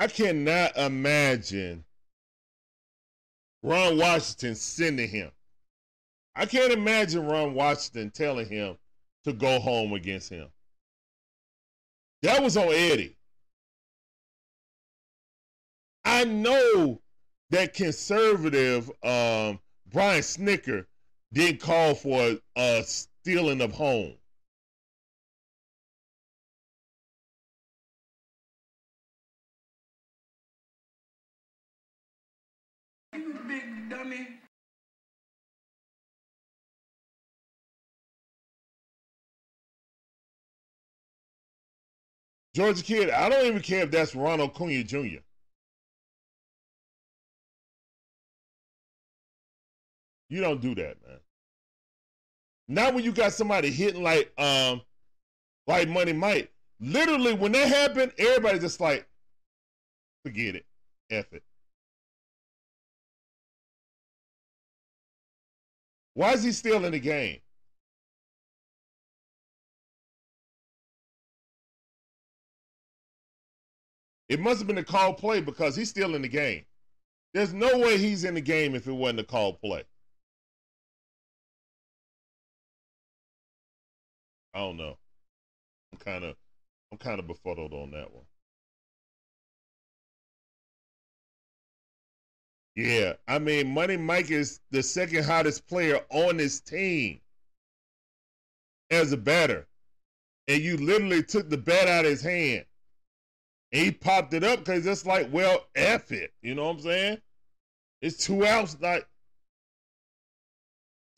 I 0.00 0.06
cannot 0.06 0.78
imagine 0.78 1.84
Ron 3.62 3.98
Washington 3.98 4.54
sending 4.54 5.10
him. 5.10 5.30
I 6.34 6.46
can't 6.46 6.72
imagine 6.72 7.26
Ron 7.26 7.52
Washington 7.52 8.10
telling 8.10 8.48
him 8.48 8.78
to 9.24 9.34
go 9.34 9.60
home 9.60 9.92
against 9.92 10.30
him. 10.30 10.48
That 12.22 12.42
was 12.42 12.56
on 12.56 12.72
Eddie. 12.72 13.18
I 16.06 16.24
know 16.24 17.02
that 17.50 17.74
conservative 17.74 18.90
um, 19.02 19.60
Brian 19.92 20.22
Snitker 20.22 20.86
didn't 21.34 21.60
call 21.60 21.94
for 21.94 22.38
a 22.56 22.82
stealing 22.86 23.60
of 23.60 23.72
home. 23.72 24.14
Big 33.46 33.90
dummy. 33.90 34.28
Georgia 42.54 42.82
Kid, 42.82 43.10
I 43.10 43.28
don't 43.28 43.46
even 43.46 43.62
care 43.62 43.84
if 43.84 43.90
that's 43.90 44.14
Ronald 44.14 44.50
Acuna 44.50 44.82
Jr. 44.82 45.20
You 50.28 50.40
don't 50.40 50.60
do 50.60 50.74
that, 50.76 50.96
man. 51.06 51.18
Not 52.68 52.94
when 52.94 53.04
you 53.04 53.12
got 53.12 53.32
somebody 53.32 53.70
hitting 53.70 54.02
like 54.02 54.32
um 54.38 54.82
like 55.66 55.88
Money 55.88 56.12
Mike. 56.12 56.52
Literally, 56.80 57.34
when 57.34 57.52
that 57.52 57.68
happened, 57.68 58.12
everybody 58.18 58.58
just 58.58 58.80
like, 58.80 59.06
forget 60.24 60.54
it. 60.54 60.66
F 61.10 61.32
it. 61.32 61.42
Why 66.14 66.32
is 66.32 66.42
he 66.42 66.52
still 66.52 66.84
in 66.84 66.92
the 66.92 67.00
game? 67.00 67.38
It 74.28 74.38
must 74.38 74.58
have 74.58 74.68
been 74.68 74.78
a 74.78 74.84
call 74.84 75.14
play 75.14 75.40
because 75.40 75.74
he's 75.74 75.90
still 75.90 76.14
in 76.14 76.22
the 76.22 76.28
game. 76.28 76.64
There's 77.34 77.52
no 77.52 77.78
way 77.78 77.98
he's 77.98 78.24
in 78.24 78.34
the 78.34 78.40
game 78.40 78.74
if 78.74 78.86
it 78.86 78.92
wasn't 78.92 79.20
a 79.20 79.24
call 79.24 79.54
play. 79.54 79.84
I 84.54 84.60
don't 84.60 84.76
know. 84.76 84.98
I'm 85.92 85.98
kind 85.98 86.24
of 86.24 86.36
I'm 86.92 86.98
kind 86.98 87.18
of 87.18 87.26
befuddled 87.26 87.72
on 87.72 87.90
that 87.92 88.12
one. 88.12 88.24
Yeah, 92.76 93.14
I 93.28 93.38
mean, 93.38 93.68
Money 93.68 93.96
Mike 93.96 94.30
is 94.30 94.60
the 94.70 94.82
second 94.82 95.24
hottest 95.24 95.66
player 95.68 96.00
on 96.10 96.38
his 96.38 96.60
team 96.60 97.20
as 98.90 99.12
a 99.12 99.16
batter. 99.16 99.66
And 100.48 100.62
you 100.62 100.76
literally 100.76 101.22
took 101.22 101.48
the 101.50 101.58
bat 101.58 101.88
out 101.88 102.04
of 102.04 102.10
his 102.10 102.22
hand. 102.22 102.66
And 103.72 103.84
he 103.84 103.92
popped 103.92 104.34
it 104.34 104.44
up 104.44 104.60
because 104.60 104.86
it's 104.86 105.06
like, 105.06 105.32
well, 105.32 105.66
F 105.74 106.12
it. 106.12 106.32
You 106.42 106.54
know 106.54 106.64
what 106.66 106.76
I'm 106.76 106.80
saying? 106.82 107.18
It's 108.02 108.24
two 108.24 108.44
outs. 108.46 108.76
Like, 108.80 109.06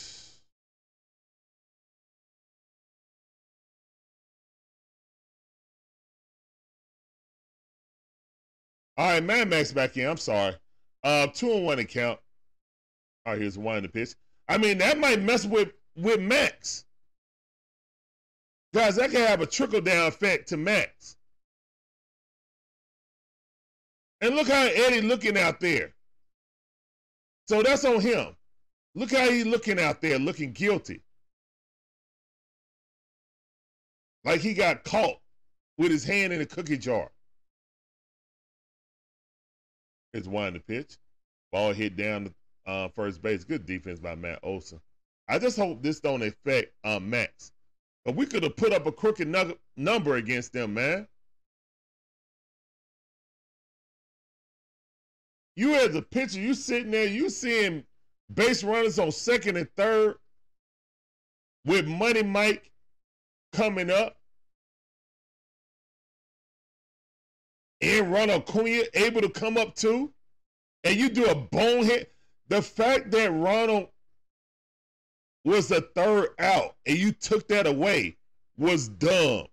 All 8.99 9.07
right, 9.13 9.23
Mad 9.23 9.49
Max 9.49 9.73
back 9.73 9.97
in. 9.97 10.07
I'm 10.09 10.17
sorry. 10.17 10.55
Uh, 11.05 11.27
two 11.29 11.53
and 11.53 11.65
one 11.65 11.79
account. 11.79 12.19
All 13.25 13.33
right, 13.33 13.41
here's 13.41 13.59
one 13.59 13.79
in 13.79 13.83
the 13.85 13.89
pitch. 13.89 14.15
I 14.49 14.59
mean, 14.59 14.79
that 14.79 14.99
might 14.99 15.23
mess 15.23 15.45
with 15.45 15.73
with 15.97 16.21
Max. 16.21 16.85
Guys, 18.75 18.97
that 18.97 19.11
can 19.11 19.27
have 19.27 19.41
a 19.41 19.47
trickle 19.47 19.81
down 19.81 20.07
effect 20.07 20.49
to 20.49 20.57
Max. 20.57 21.17
And 24.21 24.35
look 24.35 24.49
how 24.49 24.65
Eddie 24.65 25.01
looking 25.01 25.39
out 25.39 25.61
there. 25.61 25.95
So 27.49 27.63
that's 27.63 27.85
on 27.85 28.01
him. 28.01 28.37
Look 28.95 29.13
how 29.13 29.31
he's 29.31 29.47
looking 29.47 29.79
out 29.79 30.01
there, 30.01 30.19
looking 30.19 30.53
guilty. 30.53 31.03
Like 34.25 34.41
he 34.41 34.55
got 34.55 34.85
caught 34.85 35.19
with 35.79 35.91
his 35.91 36.05
hand 36.05 36.33
in 36.33 36.41
a 36.41 36.47
cookie 36.47 36.77
jar. 36.77 37.11
It's 40.13 40.27
one 40.27 40.55
the 40.55 40.61
pitch. 40.61 40.97
Ball 41.53 41.73
hit 41.73 41.97
down 41.97 42.25
the 42.65 42.71
uh, 42.71 42.89
first 42.89 43.23
base. 43.23 43.45
Good 43.45 43.67
defense 43.67 44.01
by 44.01 44.15
Matt 44.15 44.41
Olson. 44.43 44.81
I 45.29 45.39
just 45.39 45.57
hope 45.57 45.83
this 45.83 46.01
don't 46.01 46.23
affect 46.23 46.73
um, 46.85 47.09
Max. 47.09 47.53
But 48.05 48.17
we 48.17 48.27
could 48.27 48.43
have 48.43 48.57
put 48.57 48.73
up 48.73 48.87
a 48.87 48.93
crooked 48.93 49.29
nug- 49.29 49.59
number 49.77 50.17
against 50.17 50.53
them, 50.53 50.75
man. 50.75 51.07
You 55.57 55.75
as 55.75 55.95
a 55.95 56.03
pitcher, 56.03 56.39
you 56.39 56.55
sitting 56.55 56.93
there, 56.93 57.07
you 57.07 57.29
seeing 57.29 57.85
base 58.33 58.63
runners 58.63 58.99
on 58.99 59.11
second 59.11 59.57
and 59.57 59.69
third 59.77 60.17
with 61.65 61.87
Money 61.87 62.23
Mike 62.23 62.71
coming 63.53 63.91
up. 63.91 64.17
And 67.81 68.13
Ronald 68.13 68.49
Acuna 68.49 68.83
able 68.95 69.21
to 69.21 69.29
come 69.29 69.57
up 69.57 69.75
too. 69.75 70.13
And 70.85 70.97
you 70.97 71.09
do 71.09 71.27
a 71.27 71.35
bonehead. 71.35 72.09
The 72.49 72.63
fact 72.63 73.11
that 73.11 73.31
Ronald 73.31 73.89
was 75.45 75.69
the 75.69 75.83
third 75.95 76.31
out 76.39 76.77
and 76.87 76.99
you 76.99 77.13
took 77.13 77.49
that 77.49 77.67
away 77.67 78.17
was 78.57 78.89
dumb. 78.89 79.47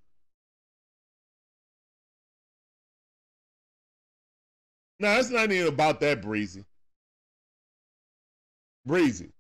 Now 5.00 5.18
it's 5.20 5.30
not 5.30 5.52
even 5.52 5.72
about 5.72 6.00
that, 6.00 6.22
Breezy. 6.22 6.64
Breezy. 8.86 9.32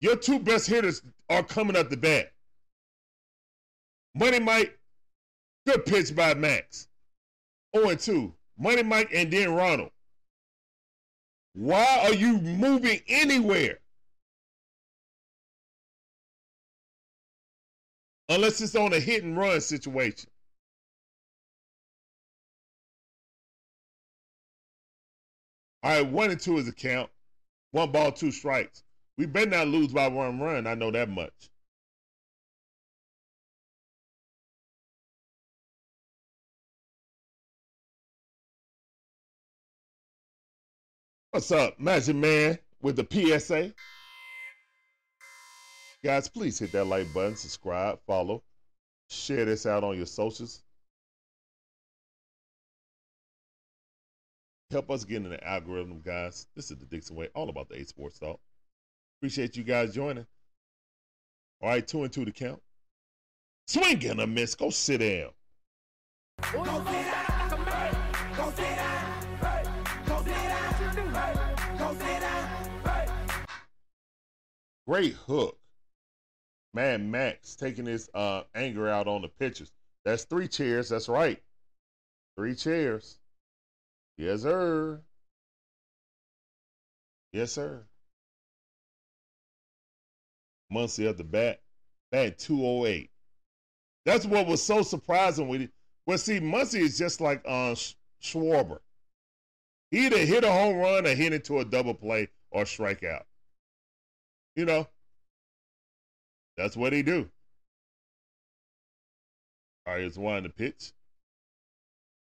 Your 0.00 0.16
two 0.16 0.38
best 0.38 0.66
hitters 0.66 1.02
are 1.28 1.42
coming 1.42 1.76
up 1.76 1.90
the 1.90 1.96
bat. 1.96 2.32
Money 4.14 4.38
Mike, 4.38 4.78
good 5.66 5.84
pitch 5.84 6.14
by 6.14 6.34
Max. 6.34 6.88
0 7.76 7.94
2. 7.94 8.34
Money 8.58 8.82
Mike 8.82 9.10
and 9.12 9.32
then 9.32 9.52
Ronald. 9.52 9.90
Why 11.54 12.00
are 12.04 12.14
you 12.14 12.38
moving 12.38 13.00
anywhere? 13.08 13.78
Unless 18.28 18.60
it's 18.60 18.74
on 18.74 18.92
a 18.92 19.00
hit 19.00 19.22
and 19.22 19.36
run 19.36 19.60
situation. 19.60 20.30
All 25.82 25.90
right, 25.90 26.10
one 26.10 26.30
and 26.30 26.40
two 26.40 26.56
is 26.56 26.66
a 26.66 26.72
count. 26.72 27.10
One 27.72 27.92
ball, 27.92 28.10
two 28.10 28.32
strikes. 28.32 28.82
We 29.18 29.26
better 29.26 29.50
not 29.50 29.68
lose 29.68 29.92
by 29.92 30.08
one 30.08 30.40
run. 30.40 30.66
I 30.66 30.74
know 30.74 30.90
that 30.90 31.10
much. 31.10 31.50
What's 41.34 41.50
up, 41.50 41.80
Magic 41.80 42.14
Man 42.14 42.56
with 42.80 42.94
the 42.94 43.40
PSA? 43.40 43.74
Guys, 46.04 46.28
please 46.28 46.60
hit 46.60 46.70
that 46.70 46.84
like 46.84 47.12
button, 47.12 47.34
subscribe, 47.34 47.98
follow, 48.06 48.44
share 49.10 49.44
this 49.44 49.66
out 49.66 49.82
on 49.82 49.96
your 49.96 50.06
socials. 50.06 50.62
Help 54.70 54.92
us 54.92 55.02
get 55.04 55.24
in 55.24 55.30
the 55.30 55.44
algorithm, 55.44 56.02
guys. 56.04 56.46
This 56.54 56.70
is 56.70 56.78
the 56.78 56.86
Dixon 56.86 57.16
Way, 57.16 57.30
all 57.34 57.48
about 57.48 57.68
the 57.68 57.80
A 57.80 57.84
Sports 57.84 58.20
Talk. 58.20 58.38
Appreciate 59.18 59.56
you 59.56 59.64
guys 59.64 59.92
joining. 59.92 60.26
All 61.60 61.68
right, 61.68 61.84
two 61.84 62.04
and 62.04 62.12
two 62.12 62.24
to 62.24 62.30
count. 62.30 62.62
Swing 63.66 64.06
and 64.06 64.20
a 64.20 64.26
miss. 64.28 64.54
Go 64.54 64.70
sit 64.70 64.98
down. 64.98 65.30
Go 66.52 66.62
sit 66.62 66.84
down. 66.84 68.36
Go 68.36 68.50
sit 68.50 68.76
down. 68.76 68.83
Great 74.86 75.14
hook. 75.14 75.58
Man, 76.74 77.10
Max 77.10 77.54
taking 77.54 77.86
his 77.86 78.10
uh, 78.14 78.42
anger 78.54 78.88
out 78.88 79.06
on 79.06 79.22
the 79.22 79.28
pitchers. 79.28 79.72
That's 80.04 80.24
three 80.24 80.48
chairs. 80.48 80.88
That's 80.88 81.08
right. 81.08 81.40
Three 82.36 82.54
chairs. 82.54 83.18
Yes, 84.18 84.42
sir. 84.42 85.00
Yes, 87.32 87.52
sir. 87.52 87.84
Muncy 90.72 91.08
at 91.08 91.16
the 91.16 91.24
bat. 91.24 91.60
Bat 92.10 92.38
208. 92.38 93.10
That's 94.04 94.26
what 94.26 94.46
was 94.46 94.62
so 94.62 94.82
surprising 94.82 95.48
with 95.48 95.62
it. 95.62 95.70
Well, 96.06 96.18
see, 96.18 96.40
Muncy 96.40 96.80
is 96.80 96.98
just 96.98 97.20
like 97.20 97.42
uh, 97.46 97.74
Sch- 97.74 97.96
Schwarber. 98.22 98.80
He 99.90 100.06
either 100.06 100.18
hit 100.18 100.44
a 100.44 100.52
home 100.52 100.76
run 100.76 101.06
or 101.06 101.14
hit 101.14 101.32
into 101.32 101.60
a 101.60 101.64
double 101.64 101.94
play 101.94 102.28
or 102.50 102.64
strikeout. 102.64 103.22
You 104.56 104.64
know, 104.64 104.86
that's 106.56 106.76
what 106.76 106.92
he 106.92 107.02
do. 107.02 107.28
All 109.86 109.94
right, 109.94 110.04
it's 110.04 110.16
one 110.16 110.44
the 110.44 110.48
pitch. 110.48 110.92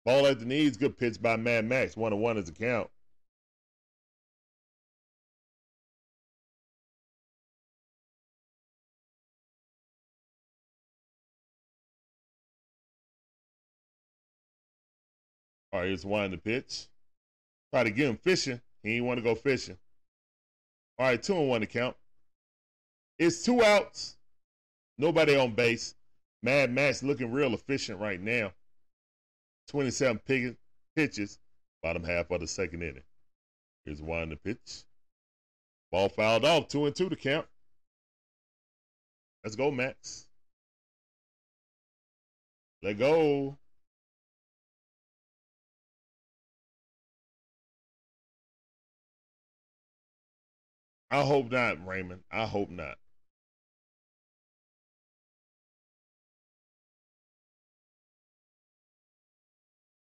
Ball 0.05 0.27
at 0.27 0.39
the 0.39 0.45
knees, 0.45 0.77
good 0.77 0.97
pitch 0.97 1.21
by 1.21 1.36
Mad 1.36 1.65
Max. 1.65 1.97
One 1.97 2.11
to 2.11 2.17
one 2.17 2.38
is 2.38 2.45
the 2.45 2.51
count. 2.51 2.89
All 15.71 15.82
right, 15.82 15.91
it's 15.91 16.05
one 16.05 16.32
the 16.32 16.38
pitch. 16.38 16.88
Try 17.71 17.84
to 17.84 17.91
get 17.91 18.09
him 18.09 18.17
fishing. 18.17 18.61
He 18.84 18.97
ain't 18.97 19.05
want 19.05 19.17
to 19.17 19.23
go 19.23 19.36
fishing. 19.36 19.77
All 20.97 21.05
right, 21.05 21.21
two 21.21 21.36
and 21.36 21.49
one 21.49 21.61
to 21.61 21.67
count. 21.67 21.95
It's 23.20 23.43
two 23.43 23.61
outs. 23.63 24.15
Nobody 24.97 25.36
on 25.36 25.53
base. 25.53 25.93
Mad 26.41 26.72
Max 26.72 27.03
looking 27.03 27.32
real 27.32 27.53
efficient 27.53 27.99
right 27.99 28.20
now. 28.20 28.53
27 29.67 30.20
pig- 30.26 30.57
pitches, 30.95 31.38
bottom 31.84 32.03
half 32.03 32.32
of 32.32 32.39
the 32.39 32.47
second 32.47 32.82
inning. 32.82 33.03
Here's 33.86 34.01
one 34.01 34.30
to 34.30 34.38
pitch. 34.38 34.84
Ball 35.91 36.09
fouled 36.09 36.45
off, 36.45 36.70
two 36.70 36.86
and 36.86 36.95
two 36.95 37.09
to 37.09 37.15
count. 37.15 37.45
Let's 39.43 39.55
go, 39.55 39.70
Max. 39.70 40.28
Let 42.82 42.97
go. 42.97 43.57
I 51.11 51.24
hope 51.24 51.51
not, 51.51 51.86
Raymond. 51.86 52.24
I 52.32 52.45
hope 52.45 52.70
not. 52.70 52.97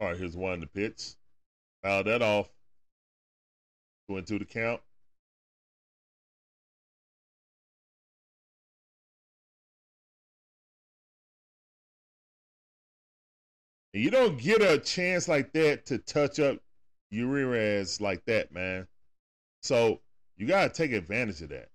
All 0.02 0.08
right, 0.08 0.18
here's 0.18 0.36
one 0.36 0.62
the 0.62 0.66
pitch. 0.68 1.14
Foul 1.84 2.04
that 2.06 2.24
off. 2.24 2.50
Two 4.10 4.18
and 4.18 4.26
to 4.26 4.46
count. 4.46 4.82
You 13.94 14.10
don't 14.10 14.40
get 14.40 14.64
a 14.64 14.80
chance 14.80 15.28
like 15.28 15.54
that 15.54 15.86
to 15.88 16.00
touch 16.00 16.40
up 16.40 16.58
Urias 17.12 18.02
like 18.02 18.26
that, 18.26 18.52
man. 18.52 18.88
So 19.62 20.02
you 20.38 20.48
got 20.48 20.64
to 20.64 20.70
take 20.70 20.94
advantage 20.94 21.42
of 21.42 21.50
that. 21.50 21.71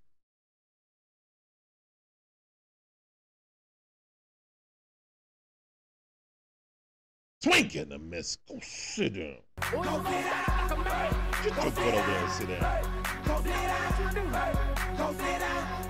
Miss. 7.47 8.37
Go 8.49 8.59
sit 8.61 9.15
down. 9.15 9.37
Go 9.71 9.83
sit 9.83 10.85
down. 10.85 11.15
Get 11.45 11.57
your 11.57 11.67
over 11.67 11.81
there 11.81 12.25
and 12.25 12.33
sit 12.33 12.49
down. 12.49 12.73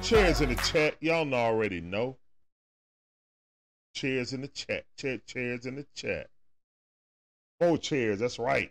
Chairs 0.02 0.40
in 0.42 0.50
the 0.50 0.56
chat. 0.56 0.96
Y'all 1.00 1.24
know 1.24 1.36
already 1.36 1.80
know. 1.80 2.18
Chairs 3.94 4.34
in 4.34 4.42
the 4.42 4.48
chat. 4.48 4.84
Chair, 4.98 5.18
chairs 5.26 5.64
in 5.66 5.76
the 5.76 5.86
chat. 5.94 6.28
Four 7.58 7.78
chairs. 7.78 8.18
That's 8.18 8.38
right. 8.38 8.70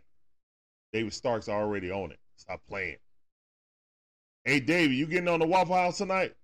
David 0.93 1.13
Stark's 1.13 1.49
already 1.49 1.89
on 1.91 2.11
it. 2.11 2.19
Stop 2.37 2.61
playing. 2.69 2.97
Hey, 4.43 4.59
David, 4.59 4.95
you 4.95 5.07
getting 5.07 5.27
on 5.27 5.39
the 5.39 5.47
Waffle 5.47 5.75
House 5.75 5.97
tonight? 5.97 6.35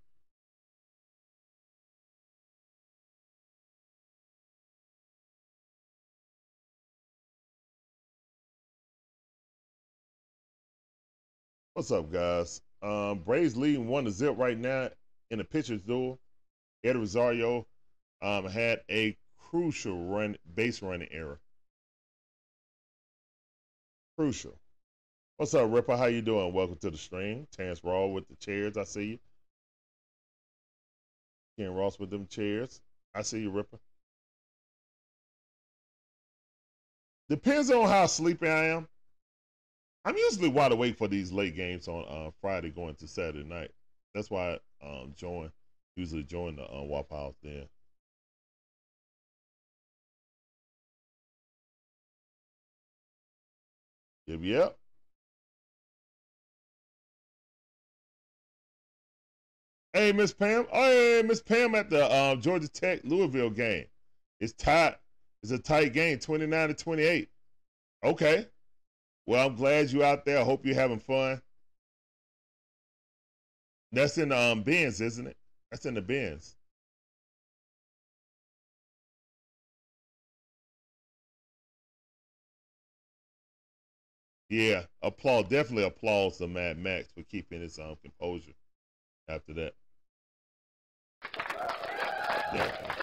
What's 11.82 11.90
up, 11.90 12.12
guys? 12.12 12.62
Um, 12.84 13.24
Braves 13.26 13.58
leading 13.58 13.88
one 13.88 14.06
to 14.06 14.12
zip 14.12 14.38
right 14.38 14.56
now 14.56 14.92
in 15.32 15.40
the 15.40 15.44
pitcher's 15.44 15.82
duel. 15.82 16.20
Eddie 16.84 17.00
Rosario 17.00 17.66
um, 18.22 18.46
had 18.46 18.82
a 18.92 19.18
crucial 19.50 20.06
run 20.06 20.38
base 20.54 20.84
running 20.84 21.08
error. 21.10 21.40
Crucial. 24.16 24.60
What's 25.38 25.56
up, 25.56 25.72
Ripper? 25.72 25.98
How 25.98 26.06
you 26.06 26.22
doing? 26.22 26.54
Welcome 26.54 26.78
to 26.82 26.92
the 26.92 26.98
stream. 26.98 27.48
Terrence 27.52 27.84
Raw 27.84 28.06
with 28.06 28.28
the 28.28 28.36
chairs. 28.36 28.78
I 28.78 28.84
see 28.84 29.06
you. 29.06 29.20
Ken 31.58 31.74
Ross 31.74 31.98
with 31.98 32.12
them 32.12 32.28
chairs. 32.28 32.80
I 33.16 33.24
see 33.24 33.42
you, 33.42 33.50
Ripper. 33.50 33.80
Depends 37.28 37.72
on 37.72 37.90
how 37.90 38.06
sleepy 38.06 38.48
I 38.48 38.66
am. 38.66 38.88
I'm 40.04 40.18
usually 40.18 40.50
wide 40.50 40.72
awake 40.72 40.98
for 40.98 41.08
these 41.08 41.32
late 41.32 41.56
games 41.56 41.88
on 41.88 42.06
uh, 42.10 42.32
Friday 42.42 42.70
going 42.72 42.96
to 42.96 43.08
Saturday 43.08 43.44
night. 43.44 43.72
That's 44.16 44.30
why 44.32 44.60
I 44.82 44.86
um, 45.02 45.14
join, 45.16 45.52
usually 45.96 46.24
join 46.24 46.56
the 46.56 46.64
uh, 46.64 46.84
Wap 46.84 47.12
House 47.12 47.36
then. 47.44 47.68
Yep, 54.28 54.40
yep. 54.44 54.78
Hey, 59.94 60.14
Miss 60.14 60.34
Pam. 60.34 60.66
Oh, 60.72 60.84
hey, 60.84 61.22
Miss 61.26 61.42
Pam 61.42 61.76
at 61.76 61.90
the 61.90 62.06
uh, 62.06 62.36
Georgia 62.38 62.68
Tech 62.70 63.02
Louisville 63.04 63.50
game. 63.50 63.86
It's 64.40 64.54
tight. 64.54 64.96
It's 65.44 65.52
a 65.52 65.60
tight 65.60 65.94
game, 65.94 66.18
29 66.18 66.68
to 66.70 66.74
28. 66.74 67.30
Okay. 68.04 68.48
Well, 69.26 69.48
I'm 69.48 69.56
glad 69.56 69.92
you 69.92 70.04
out 70.04 70.26
there. 70.26 70.40
I 70.40 70.44
hope 70.44 70.66
you're 70.66 70.76
having 70.76 71.00
fun. 71.00 71.42
That's 73.92 74.18
in 74.18 74.30
the 74.30 74.38
um, 74.38 74.64
bins, 74.64 75.02
isn't 75.02 75.28
it? 75.28 75.38
That's 75.70 75.86
in 75.86 75.94
the 75.96 76.02
bins. 76.02 76.56
Yeah, 84.50 84.84
applaud. 85.02 85.50
Definitely 85.50 85.86
applause 85.86 86.38
to 86.38 86.48
Mad 86.48 86.78
Max 86.78 87.12
for 87.14 87.24
keeping 87.24 87.62
his 87.62 87.80
um, 87.80 87.96
composure 88.02 88.52
after 89.30 89.54
that. 89.54 89.76
Yeah. 92.54 92.96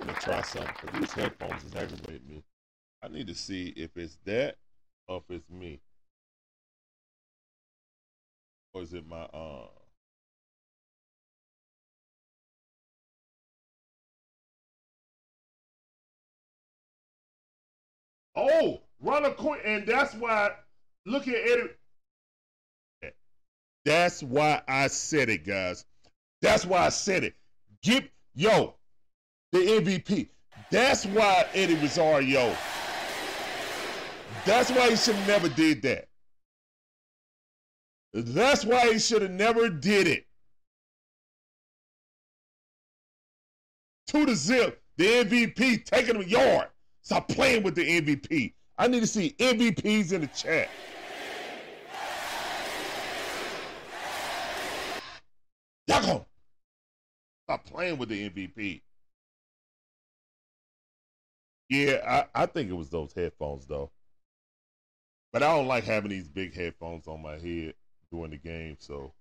I'm 0.00 0.06
gonna 0.06 0.20
try 0.20 0.42
something 0.42 0.74
because 0.82 1.00
these 1.00 1.12
headphones 1.12 1.64
is 1.64 1.74
aggravating 1.74 2.28
me. 2.28 2.42
I 3.02 3.08
need 3.08 3.26
to 3.28 3.34
see 3.34 3.72
if 3.76 3.96
it's 3.96 4.18
that 4.24 4.56
if 5.08 5.22
it's 5.28 5.50
me. 5.50 5.80
Or 8.72 8.82
is 8.82 8.92
it 8.94 9.06
my 9.06 9.22
uh 9.22 9.68
Oh, 18.36 18.80
run 19.00 19.24
a 19.24 19.30
coin, 19.30 19.60
and 19.64 19.86
that's 19.86 20.14
why. 20.14 20.50
Look 21.06 21.28
at 21.28 21.36
Eddie. 21.36 23.12
That's 23.84 24.22
why 24.22 24.62
I 24.66 24.86
said 24.88 25.28
it, 25.28 25.46
guys. 25.46 25.84
That's 26.40 26.64
why 26.64 26.86
I 26.86 26.88
said 26.88 27.22
it. 27.24 27.34
Get 27.82 28.10
yo, 28.34 28.74
the 29.52 29.58
MVP. 29.58 30.30
That's 30.70 31.04
why 31.06 31.46
Eddie 31.54 31.74
Rosario. 31.74 32.56
That's 34.46 34.70
why 34.70 34.90
he 34.90 34.96
should 34.96 35.14
have 35.14 35.26
never 35.26 35.48
did 35.48 35.82
that. 35.82 36.08
That's 38.12 38.64
why 38.64 38.92
he 38.92 38.98
should 38.98 39.22
have 39.22 39.30
never 39.30 39.70
did 39.70 40.06
it. 40.06 40.26
To 44.08 44.26
the 44.26 44.34
zip, 44.34 44.82
the 44.96 45.04
MVP 45.04 45.84
taking 45.84 46.16
a 46.16 46.24
yard. 46.24 46.68
Stop 47.02 47.28
playing 47.28 47.62
with 47.62 47.74
the 47.74 48.00
MVP. 48.00 48.52
I 48.76 48.86
need 48.86 49.00
to 49.00 49.06
see 49.06 49.34
MVPs 49.38 50.12
in 50.12 50.20
the 50.20 50.26
chat. 50.28 50.68
Y'all 55.86 56.02
go. 56.02 56.26
Stop 57.46 57.64
playing 57.64 57.98
with 57.98 58.10
the 58.10 58.28
MVP. 58.30 58.82
Yeah, 61.70 62.26
I, 62.34 62.42
I 62.42 62.46
think 62.46 62.70
it 62.70 62.74
was 62.74 62.90
those 62.90 63.12
headphones 63.12 63.66
though. 63.66 63.90
But 65.34 65.42
I 65.42 65.52
don't 65.52 65.66
like 65.66 65.82
having 65.82 66.10
these 66.10 66.28
big 66.28 66.54
headphones 66.54 67.08
on 67.08 67.20
my 67.20 67.32
head 67.32 67.74
during 68.12 68.30
the 68.30 68.36
game, 68.36 68.76
so 68.78 69.12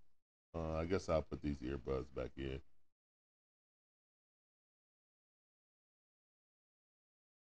uh, 0.54 0.76
I 0.76 0.86
guess 0.86 1.10
I'll 1.10 1.24
put 1.24 1.42
these 1.42 1.58
earbuds 1.58 2.06
back 2.16 2.30
in. 2.38 2.62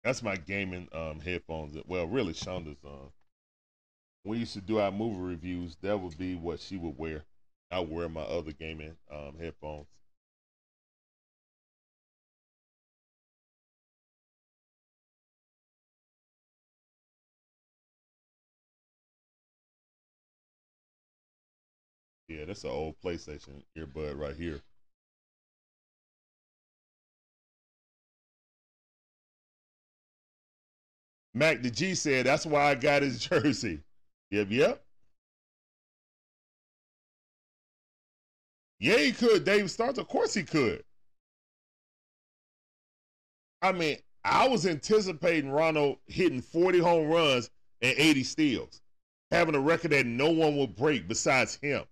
That's 0.02 0.22
my 0.22 0.36
gaming 0.36 0.88
um, 0.94 1.20
headphones. 1.20 1.76
Well, 1.86 2.06
really, 2.06 2.32
Shonda's 2.32 2.82
on. 2.82 3.10
We 4.24 4.38
used 4.38 4.54
to 4.54 4.62
do 4.62 4.78
our 4.78 4.90
movie 4.90 5.20
reviews. 5.20 5.76
That 5.82 6.00
would 6.00 6.16
be 6.16 6.34
what 6.34 6.58
she 6.58 6.78
would 6.78 6.96
wear. 6.96 7.22
I 7.70 7.80
wear 7.80 8.08
my 8.08 8.22
other 8.22 8.52
gaming 8.52 8.96
um, 9.12 9.34
headphones. 9.38 9.88
Yeah, 22.28 22.44
that's 22.44 22.64
an 22.64 22.70
old 22.70 23.00
PlayStation 23.00 23.62
earbud 23.76 24.18
right 24.18 24.36
here. 24.36 24.60
Mac 31.34 31.60
the 31.62 31.70
G 31.70 31.94
said 31.94 32.24
that's 32.26 32.46
why 32.46 32.70
I 32.70 32.74
got 32.74 33.02
his 33.02 33.18
jersey. 33.28 33.80
Yep, 34.30 34.48
yep. 34.50 34.84
Yeah, 38.78 38.98
he 38.98 39.10
could. 39.12 39.44
Dave 39.44 39.68
Starks, 39.70 39.98
of 39.98 40.06
course 40.08 40.34
he 40.34 40.44
could. 40.44 40.84
I 43.62 43.72
mean, 43.72 43.98
I 44.24 44.46
was 44.48 44.64
anticipating 44.66 45.50
Ronald 45.50 45.98
hitting 46.06 46.40
40 46.40 46.78
home 46.78 47.08
runs 47.08 47.50
and 47.82 47.94
80 47.98 48.22
steals, 48.22 48.80
having 49.32 49.54
a 49.56 49.60
record 49.60 49.90
that 49.90 50.06
no 50.06 50.30
one 50.30 50.56
will 50.56 50.66
break 50.68 51.08
besides 51.08 51.56
him. 51.56 51.84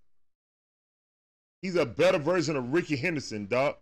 He's 1.63 1.77
a 1.77 1.85
better 1.85 2.17
version 2.17 2.57
of 2.57 2.73
Ricky 2.73 2.97
Henderson, 2.97 3.47
Doc. 3.47 3.79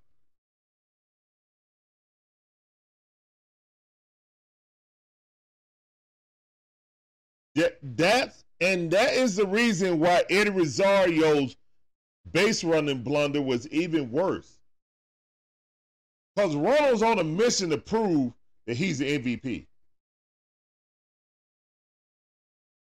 That, 7.56 7.80
that's 7.82 8.46
and 8.62 8.92
that 8.92 9.14
is 9.14 9.36
the 9.36 9.48
reason 9.48 10.00
why 10.00 10.24
Eddie 10.30 10.52
Rosario's 10.52 11.58
base 12.32 12.64
running 12.64 13.02
blunder 13.02 13.42
was 13.42 13.68
even 13.70 14.12
worse. 14.12 14.60
Because 16.36 16.56
Ronald's 16.56 17.02
on 17.02 17.18
a 17.18 17.24
mission 17.24 17.72
to 17.72 17.80
prove 17.80 18.32
that 18.68 18.78
he's 18.78 19.00
the 19.00 19.18
MVP. 19.18 19.66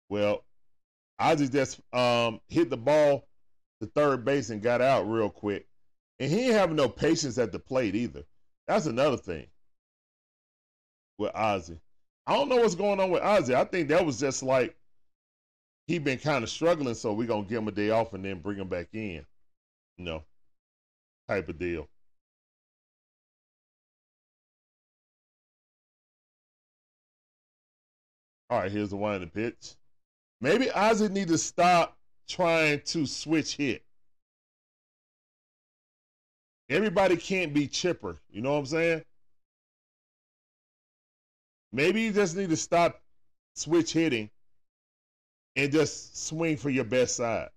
Well, 0.09 0.45
I 1.18 1.34
just 1.34 1.78
um, 1.93 2.41
hit 2.49 2.70
the 2.70 2.78
ball 2.78 3.28
to 3.81 3.87
third 3.87 4.24
base 4.24 4.51
and 4.51 4.62
got 4.62 4.81
out 4.81 5.09
real 5.09 5.31
quick. 5.31 5.66
And 6.18 6.31
he 6.31 6.47
ain't 6.47 6.55
having 6.55 6.76
no 6.76 6.89
patience 6.89 7.39
at 7.39 7.53
the 7.53 7.59
plate 7.59 7.95
either. 7.95 8.24
That's 8.66 8.87
another 8.87 9.16
thing 9.16 9.47
with 11.18 11.33
Ozzie. 11.35 11.81
I 12.26 12.35
don't 12.35 12.49
know 12.49 12.57
what's 12.57 12.74
going 12.74 13.01
on 13.01 13.11
with 13.11 13.22
Ozzie. 13.22 13.55
I 13.55 13.64
think 13.64 13.89
that 13.89 14.05
was 14.05 14.20
just 14.20 14.43
like 14.43 14.76
he 15.87 15.99
been 15.99 16.18
kind 16.18 16.45
of 16.45 16.51
struggling, 16.51 16.95
so 16.95 17.12
we're 17.12 17.26
gonna 17.26 17.47
give 17.47 17.62
him 17.62 17.68
a 17.68 17.72
day 17.72 17.91
off 17.91 18.12
and 18.12 18.24
then 18.24 18.41
bring 18.41 18.59
him 18.59 18.68
back 18.68 18.89
in. 18.93 19.24
You 19.97 20.05
know, 20.05 20.24
type 21.29 21.49
of 21.49 21.59
deal. 21.59 21.89
All 28.51 28.61
right, 28.61 28.72
here's 28.72 28.91
the 28.91 28.97
one 28.97 29.14
in 29.16 29.20
the 29.22 29.26
pitch. 29.26 29.74
Maybe 30.41 30.70
Ozzie 30.70 31.09
need 31.09 31.29
to 31.29 31.39
stop 31.39 31.97
trying 32.29 32.81
to 32.83 33.07
switch 33.07 33.57
hit. 33.57 33.83
Everybody 36.68 37.16
can't 37.16 37.55
be 37.55 37.66
Chipper. 37.66 38.16
You 38.31 38.43
know 38.43 38.53
what 38.53 38.59
I'm 38.59 38.66
saying? 38.66 39.03
Maybe 41.72 42.03
you 42.03 42.12
just 42.12 42.37
need 42.37 42.51
to 42.51 42.57
stop 42.57 43.01
switch 43.55 43.93
hitting 43.93 44.31
and 45.57 45.72
just 45.72 46.26
swing 46.26 46.57
for 46.57 46.70
your 46.70 46.85
best 46.85 47.16
side. 47.16 47.49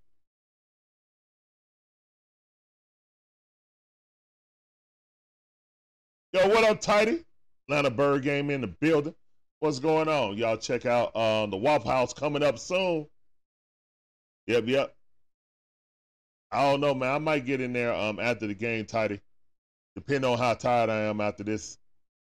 Yo, 6.34 6.48
what 6.48 6.64
up, 6.64 6.80
Tidy? 6.80 7.26
Atlanta 7.68 7.90
Bird 7.90 8.24
game 8.24 8.50
in 8.50 8.62
the 8.62 8.68
building. 8.68 9.14
What's 9.60 9.80
going 9.80 10.08
on? 10.08 10.38
Y'all 10.38 10.58
check 10.58 10.86
out 10.86 11.12
uh, 11.14 11.46
the 11.46 11.58
Waffle 11.58 11.92
House 11.92 12.14
coming 12.14 12.42
up 12.42 12.58
soon. 12.58 13.06
Yep, 14.48 14.68
yep. 14.68 14.96
I 16.52 16.70
don't 16.70 16.82
know, 16.82 16.94
man. 16.94 17.14
I 17.14 17.18
might 17.20 17.46
get 17.46 17.62
in 17.62 17.74
there 17.74 17.94
um 17.94 18.20
after 18.20 18.48
the 18.48 18.54
game, 18.54 18.86
tidy. 18.86 19.22
Depending 19.96 20.30
on 20.30 20.38
how 20.38 20.54
tired 20.54 20.90
I 20.90 21.02
am 21.02 21.22
after 21.22 21.44
this. 21.44 21.78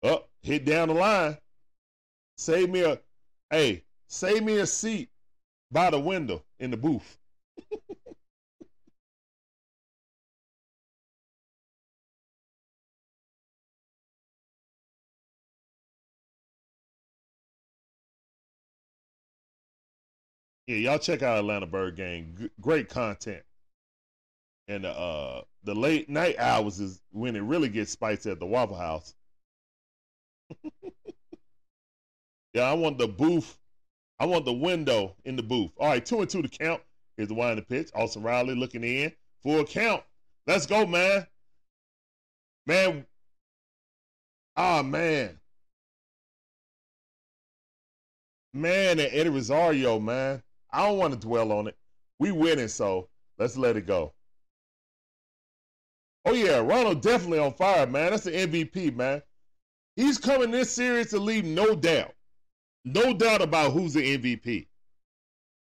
Up, 0.04 0.24
oh, 0.24 0.28
hit 0.42 0.66
down 0.66 0.88
the 0.88 0.94
line. 0.96 1.38
Save 2.38 2.70
me 2.70 2.82
a 2.82 3.00
hey, 3.50 3.84
save 4.08 4.44
me 4.44 4.58
a 4.58 4.66
seat 4.66 5.10
by 5.72 5.90
the 5.90 6.00
window 6.00 6.44
in 6.60 6.72
the 6.72 6.78
booth. 6.78 7.18
Yeah, 20.68 20.78
y'all 20.78 21.00
check 21.00 21.22
out 21.22 21.40
Atlanta 21.40 21.66
Bird 21.66 21.96
Gang. 21.96 22.36
G- 22.40 22.50
great 22.60 22.90
content. 22.90 23.44
And 24.68 24.86
uh 24.86 25.42
the 25.64 25.76
late 25.76 26.10
night 26.10 26.40
hours 26.40 26.80
is 26.80 27.02
when 27.12 27.36
it 27.36 27.42
really 27.42 27.70
gets 27.70 27.92
spicy 27.92 28.32
at 28.32 28.40
the 28.40 28.46
Waffle 28.46 28.78
House. 28.78 29.14
yeah, 32.54 32.64
I 32.64 32.74
want 32.74 32.98
the 32.98 33.08
booth. 33.08 33.58
I 34.20 34.26
want 34.26 34.46
the 34.46 34.54
window 34.54 35.16
in 35.26 35.36
the 35.36 35.44
booth. 35.44 35.72
All 35.78 35.90
right, 35.90 36.06
two 36.06 36.22
and 36.22 36.30
two 36.30 36.42
to 36.42 36.48
count. 36.48 36.82
Here's 37.18 37.30
the 37.30 37.36
wine 37.36 37.56
the 37.56 37.62
pitch. 37.62 37.90
Austin 37.94 38.24
Riley 38.24 38.56
looking 38.56 38.84
in. 38.84 39.12
Full 39.44 39.66
count. 39.66 40.04
Let's 40.48 40.66
go, 40.66 40.86
man. 40.86 41.28
Man. 42.66 43.06
Ah, 44.56 44.82
man. 44.84 45.40
Man, 48.54 49.00
and 49.00 49.10
Eddie 49.12 49.30
Rosario, 49.30 50.00
man. 50.00 50.44
I 50.72 50.88
don't 50.88 50.98
want 50.98 51.14
to 51.14 51.20
dwell 51.20 51.52
on 51.52 51.68
it. 51.68 51.78
We 52.20 52.32
winning, 52.32 52.68
so 52.68 53.10
let's 53.38 53.58
let 53.58 53.78
it 53.78 53.88
go. 53.88 54.14
Oh 56.26 56.34
yeah, 56.34 56.60
Ronald 56.60 57.02
definitely 57.02 57.40
on 57.40 57.54
fire, 57.54 57.88
man. 57.88 58.12
That's 58.12 58.24
the 58.24 58.32
MVP, 58.32 58.96
man. 58.96 59.22
He's 59.96 60.18
coming 60.18 60.52
this 60.52 60.72
series 60.72 61.10
to 61.10 61.20
leave 61.20 61.46
no 61.46 61.76
doubt. 61.76 62.14
No 62.86 63.14
doubt 63.14 63.42
about 63.42 63.72
who's 63.72 63.94
the 63.94 64.18
MVP. 64.18 64.68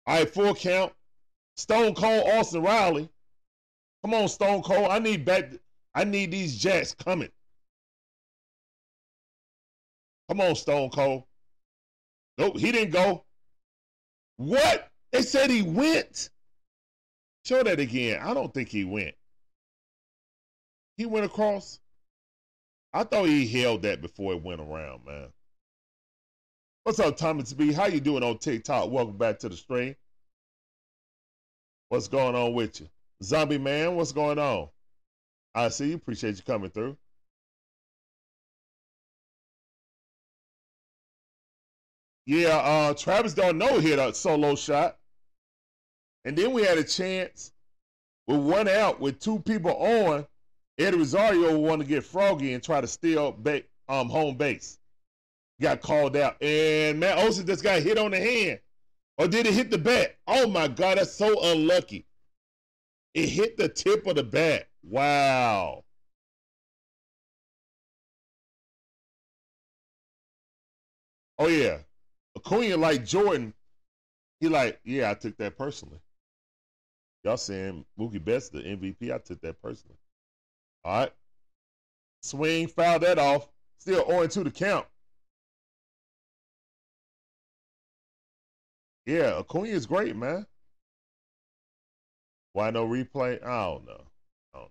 All 0.07 0.19
right, 0.19 0.31
full 0.31 0.55
count. 0.55 0.93
Stone 1.57 1.95
Cold 1.95 2.29
Austin 2.29 2.63
Riley. 2.63 3.09
Come 4.03 4.15
on, 4.15 4.29
Stone 4.29 4.63
Cold. 4.63 4.89
I 4.91 4.99
need 4.99 5.25
back. 5.25 5.51
I 5.95 6.05
need 6.05 6.31
these 6.31 6.57
Jacks 6.57 6.95
coming. 6.95 7.31
Come 10.29 10.41
on, 10.41 10.55
Stone 10.55 10.91
Cold. 10.91 11.25
Nope, 12.39 12.59
he 12.59 12.73
didn't 12.73 12.93
go. 12.93 13.25
What? 14.37 14.89
They 15.13 15.23
said 15.23 15.51
he 15.51 15.63
went. 15.63 16.31
Show 17.45 17.63
that 17.63 17.81
again. 17.81 18.21
I 18.23 18.35
don't 18.35 18.53
think 18.53 18.69
he 18.69 18.85
went. 18.85 19.15
He 20.97 21.07
went 21.07 21.27
across. 21.27 21.81
I 22.93 23.05
thought 23.05 23.25
he 23.25 23.47
held 23.47 23.83
that 23.83 24.03
before 24.03 24.33
it 24.35 24.43
went 24.43 24.61
around, 24.61 25.05
man. 25.07 25.29
What's 26.85 27.01
up, 27.01 27.17
Thomas 27.17 27.53
B? 27.53 27.73
How 27.73 27.87
you 27.87 28.01
doing 28.01 28.23
on 28.23 28.39
TikTok? 28.39 28.91
Welcome 28.91 29.17
back 29.17 29.39
to 29.41 29.49
the 29.49 29.57
stream. 29.57 29.97
What's 31.89 32.09
going 32.09 32.35
on 32.35 32.55
with 32.55 32.81
you? 32.81 32.89
Zombie 33.23 33.59
man, 33.59 33.97
what's 33.97 34.13
going 34.13 34.39
on? 34.39 34.69
I 35.55 35.69
see 35.69 35.89
you. 35.89 35.97
Appreciate 35.97 36.37
you 36.37 36.43
coming 36.43 36.71
through. 36.71 36.97
Yeah, 42.27 42.57
uh, 42.59 42.95
Travis 42.95 43.35
d'Arnaud 43.35 43.81
hit 43.81 43.99
a 43.99 44.15
solo 44.15 44.55
shot. 44.55 45.00
And 46.25 46.37
then 46.37 46.53
we 46.53 46.62
had 46.62 46.79
a 46.79 46.85
chance 46.85 47.53
with 48.27 48.41
one 48.41 48.68
out 48.68 49.01
with 49.01 49.18
two 49.21 49.39
people 49.41 49.73
on. 49.73 50.27
Eddie 50.79 50.99
Rosario 50.99 51.59
wanted 51.59 51.85
to 51.85 51.89
get 51.89 52.05
froggy 52.05 52.55
and 52.55 52.62
try 52.62 52.81
to 52.81 52.87
steal 52.87 53.33
ba- 53.33 53.62
um, 53.89 54.09
home 54.09 54.37
base. 54.37 54.79
Got 55.61 55.83
called 55.83 56.16
out. 56.16 56.43
And 56.43 56.99
Matt 57.01 57.18
Olson 57.18 57.47
just 57.47 57.62
got 57.62 57.83
hit 57.83 57.99
on 57.99 58.12
the 58.12 58.18
hand. 58.18 58.61
Or 59.18 59.29
did 59.29 59.47
it 59.47 59.53
hit 59.53 59.71
the 59.71 59.79
bat? 59.79 60.16
Oh 60.27 60.47
my 60.47 60.68
God, 60.68 60.97
that's 60.97 61.12
so 61.12 61.39
unlucky. 61.43 62.07
It 63.12 63.29
hit 63.29 63.59
the 63.59 63.68
tip 63.68 64.07
of 64.07 64.16
the 64.16 64.25
bat. 64.25 64.68
Wow. 64.83 65.85
Oh 71.39 71.49
yeah. 71.49 71.79
Acuna 72.37 72.77
like 72.77 73.05
Jordan. 73.05 73.53
He 74.41 74.49
like, 74.49 74.81
yeah, 74.85 75.11
I 75.11 75.14
took 75.14 75.37
that 75.39 75.59
personally. 75.59 76.01
Y'all 77.25 77.37
saying 77.37 77.85
Mookie 77.99 78.25
Betts 78.25 78.49
the 78.49 78.61
MVP? 78.61 79.12
I 79.12 79.18
took 79.18 79.41
that 79.43 79.61
personally. 79.62 79.97
All 80.85 81.01
right. 81.01 81.12
Swing, 82.23 82.66
foul 82.68 82.99
that 83.01 83.18
off. 83.18 83.49
Still 83.79 84.07
0 84.07 84.27
2 84.27 84.45
the 84.45 84.51
count. 84.51 84.87
Yeah, 89.07 89.39
Acuna 89.39 89.68
is 89.68 89.87
great, 89.87 90.14
man. 90.16 90.47
Why 92.53 92.71
no 92.71 92.87
replay? 92.87 93.43
I 93.45 93.64
don't 93.64 93.87
know. 93.87 94.03
I 94.55 94.59
don't 94.59 94.64
know. 94.64 94.71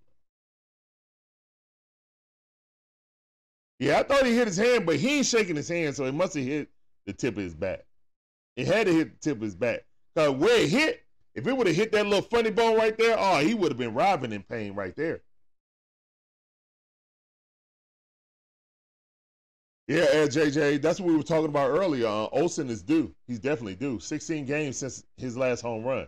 Yeah, 3.80 4.00
I 4.00 4.04
thought 4.04 4.26
he 4.26 4.36
hit 4.36 4.48
his 4.48 4.58
hand, 4.58 4.86
but 4.86 4.98
he 4.98 5.18
ain't 5.18 5.26
shaking 5.26 5.56
his 5.56 5.70
hand, 5.70 5.96
so 5.96 6.06
it 6.06 6.14
must 6.14 6.34
have 6.36 6.44
hit 6.44 6.70
the 7.06 7.14
tip 7.14 7.38
of 7.38 7.44
his 7.44 7.56
back. 7.56 7.86
It 8.56 8.68
had 8.68 8.88
to 8.88 8.94
hit 8.94 9.14
the 9.14 9.20
tip 9.20 9.38
of 9.38 9.44
his 9.44 9.56
back. 9.56 9.86
Because 10.14 10.32
where 10.32 10.62
it 10.62 10.70
hit, 10.70 11.04
if 11.40 11.48
it 11.48 11.56
would 11.56 11.68
have 11.68 11.76
hit 11.76 11.94
that 11.94 12.06
little 12.06 12.22
funny 12.22 12.52
bone 12.52 12.78
right 12.78 12.98
there, 12.98 13.16
oh, 13.18 13.40
he 13.40 13.54
would 13.54 13.72
have 13.72 13.78
been 13.78 13.94
robbing 13.94 14.34
in 14.34 14.44
pain 14.44 14.76
right 14.76 14.94
there. 14.96 15.22
Yeah, 19.88 20.06
JJ, 20.28 20.82
that's 20.82 21.00
what 21.00 21.10
we 21.10 21.16
were 21.16 21.24
talking 21.24 21.46
about 21.46 21.70
earlier. 21.70 22.08
Uh, 22.08 22.28
Olson 22.28 22.70
is 22.70 22.84
due. 22.84 23.16
He's 23.26 23.40
definitely 23.40 23.76
due. 23.76 24.00
16 24.00 24.46
games 24.46 24.78
since 24.78 25.04
his 25.18 25.38
last 25.38 25.62
home 25.62 25.84
run. 25.84 26.08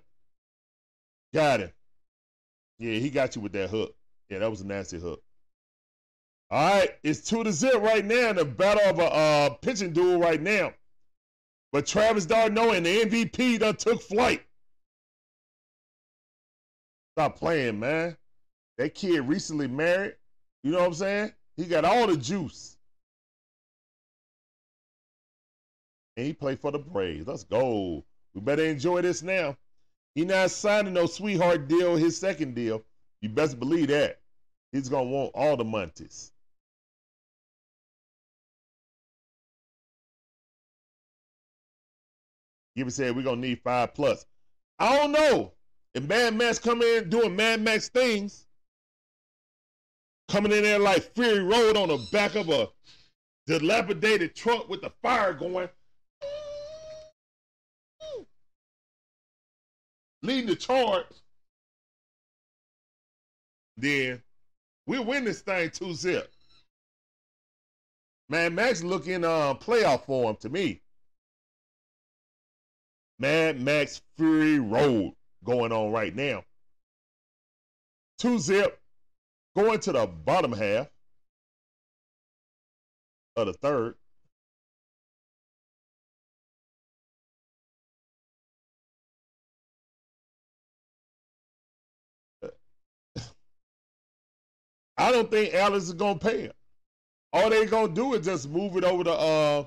Got 1.34 1.62
him. 1.62 1.72
Yeah, 2.78 3.00
he 3.00 3.10
got 3.10 3.36
you 3.36 3.42
with 3.42 3.54
that 3.54 3.70
hook. 3.70 3.96
Yeah, 4.30 4.40
that 4.40 4.52
was 4.52 4.62
a 4.62 4.68
nasty 4.68 5.00
hook. 5.00 5.24
All 6.52 6.80
right, 6.80 6.92
it's 7.04 7.22
two 7.22 7.44
to 7.46 7.54
zero 7.54 7.80
right 7.80 8.04
now 8.04 8.32
in 8.32 8.36
the 8.36 8.46
battle 8.46 8.84
of 8.84 9.00
a 9.00 9.14
uh, 9.14 9.50
pitching 9.62 9.94
duel 9.94 10.20
right 10.20 10.42
now. 10.42 10.74
But 11.72 11.88
Travis 11.88 12.26
d'Arnaud 12.26 12.72
and 12.72 12.86
the 12.86 13.06
MVP 13.06 13.60
done 13.60 13.78
took 13.78 14.02
flight. 14.02 14.44
Stop 17.16 17.38
playing, 17.38 17.80
man. 17.80 18.16
That 18.78 18.96
kid 18.96 19.22
recently 19.22 19.68
married. 19.68 20.16
You 20.64 20.72
know 20.72 20.80
what 20.80 20.88
I'm 20.88 20.94
saying? 20.94 21.34
He 21.58 21.66
got 21.66 21.86
all 21.86 22.08
the 22.08 22.18
juice. 22.18 22.78
And 26.18 26.26
he 26.26 26.34
played 26.34 26.60
for 26.60 26.72
the 26.72 26.80
Braves. 26.80 27.28
Let's 27.28 27.44
go. 27.44 28.04
We 28.34 28.42
better 28.42 28.64
enjoy 28.64 29.02
this 29.02 29.24
now. 29.24 29.58
He 30.16 30.26
not 30.26 30.52
signing 30.52 30.94
no 30.94 31.06
sweetheart 31.06 31.68
deal, 31.68 31.96
his 31.96 32.18
second 32.18 32.56
deal. 32.56 32.84
You 33.22 33.30
best 33.30 33.60
believe 33.60 33.88
that. 33.90 34.20
He's 34.72 34.90
gonna 34.90 35.10
want 35.10 35.32
all 35.34 35.58
the 35.58 35.64
monties. 35.64 36.32
Gibby 42.76 42.90
said 42.90 43.16
we're 43.16 43.24
gonna 43.24 43.42
need 43.42 43.62
five 43.62 43.94
plus. 43.94 44.26
I 44.80 44.96
don't 44.98 45.12
know. 45.12 45.54
If 45.94 46.04
Mad 46.04 46.36
Max 46.36 46.58
come 46.58 46.82
in 46.82 47.10
doing 47.10 47.36
Mad 47.36 47.62
Max 47.62 47.90
things, 47.90 48.46
coming 50.30 50.52
in 50.54 50.64
there 50.64 50.80
like 50.80 51.14
Fury 51.16 51.44
Road 51.44 51.76
on 51.76 51.90
the 51.90 51.98
back 52.12 52.36
of 52.36 52.50
a 52.50 52.70
dilapidated 53.46 54.34
truck 54.34 54.70
with 54.70 54.82
the 54.82 54.92
fire 55.02 55.34
going, 55.34 55.68
leading 60.22 60.48
the 60.48 60.56
charge, 60.56 61.06
then 63.76 64.22
we'll 64.88 65.04
win 65.04 65.26
this 65.26 65.42
thing 65.42 65.70
2 65.72 65.94
zip. 65.94 66.32
Mad 68.30 68.54
Max 68.54 68.82
looking 68.82 69.26
uh, 69.26 69.56
playoff 69.56 70.06
form 70.06 70.38
to 70.38 70.48
me. 70.48 70.82
Mad 73.20 73.60
Max 73.60 74.02
Fury 74.16 74.60
Road 74.60 75.14
going 75.44 75.72
on 75.72 75.92
right 75.92 76.16
now. 76.16 76.44
Two 78.18 78.40
zip 78.40 78.80
going 79.56 79.80
to 79.80 79.92
the 79.92 80.08
bottom 80.08 80.54
half 80.54 80.88
of 83.36 83.48
the 83.48 83.54
third. 83.54 83.96
I 94.98 95.12
don't 95.12 95.32
think 95.32 95.54
Alex 95.56 95.86
is 95.86 95.94
gonna 95.94 96.20
pay 96.20 96.42
him. 96.42 96.52
All 97.34 97.50
they 97.50 97.66
gonna 97.66 97.92
do 97.92 98.14
is 98.14 98.24
just 98.24 98.48
move 98.48 98.76
it 98.78 98.84
over 98.84 99.04
to 99.04 99.12
uh 99.12 99.66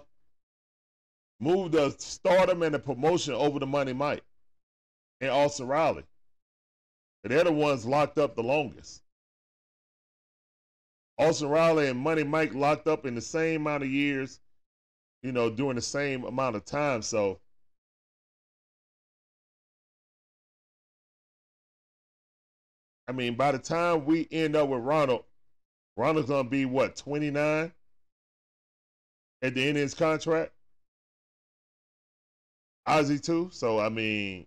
move 1.40 1.72
the 1.72 1.90
stardom 1.98 2.62
and 2.62 2.74
the 2.74 2.78
promotion 2.78 3.34
over 3.34 3.58
to 3.58 3.66
Money 3.66 3.92
Mike. 3.92 4.22
And 5.20 5.30
Austin 5.30 5.66
Riley. 5.66 6.04
They're 7.22 7.44
the 7.44 7.52
ones 7.52 7.86
locked 7.86 8.18
up 8.18 8.36
the 8.36 8.42
longest. 8.42 9.02
Austin 11.18 11.48
Riley 11.48 11.88
and 11.88 11.98
Money 11.98 12.24
Mike 12.24 12.54
locked 12.54 12.88
up 12.88 13.06
in 13.06 13.14
the 13.14 13.20
same 13.20 13.62
amount 13.62 13.84
of 13.84 13.90
years, 13.90 14.40
you 15.22 15.32
know, 15.32 15.48
during 15.48 15.76
the 15.76 15.82
same 15.82 16.24
amount 16.24 16.56
of 16.56 16.64
time. 16.64 17.02
So 17.02 17.40
I 23.06 23.12
mean, 23.12 23.34
by 23.34 23.52
the 23.52 23.58
time 23.58 24.06
we 24.06 24.28
end 24.30 24.56
up 24.56 24.68
with 24.68 24.80
Ronald, 24.82 25.24
Ronald's 25.96 26.28
gonna 26.28 26.48
be 26.48 26.64
what, 26.64 26.96
29 26.96 27.72
at 29.42 29.54
the 29.54 29.68
end 29.68 29.76
of 29.76 29.82
his 29.82 29.94
contract? 29.94 30.52
Ozzie 32.86 33.18
too. 33.18 33.50
So 33.52 33.78
I 33.78 33.88
mean, 33.88 34.46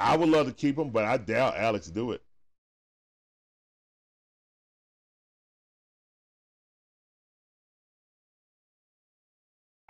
I 0.00 0.16
would 0.16 0.30
love 0.30 0.46
to 0.46 0.52
keep 0.54 0.78
him, 0.78 0.90
but 0.90 1.04
I 1.04 1.18
doubt 1.18 1.58
Alex 1.58 1.88
do 1.88 2.12
it. 2.12 2.22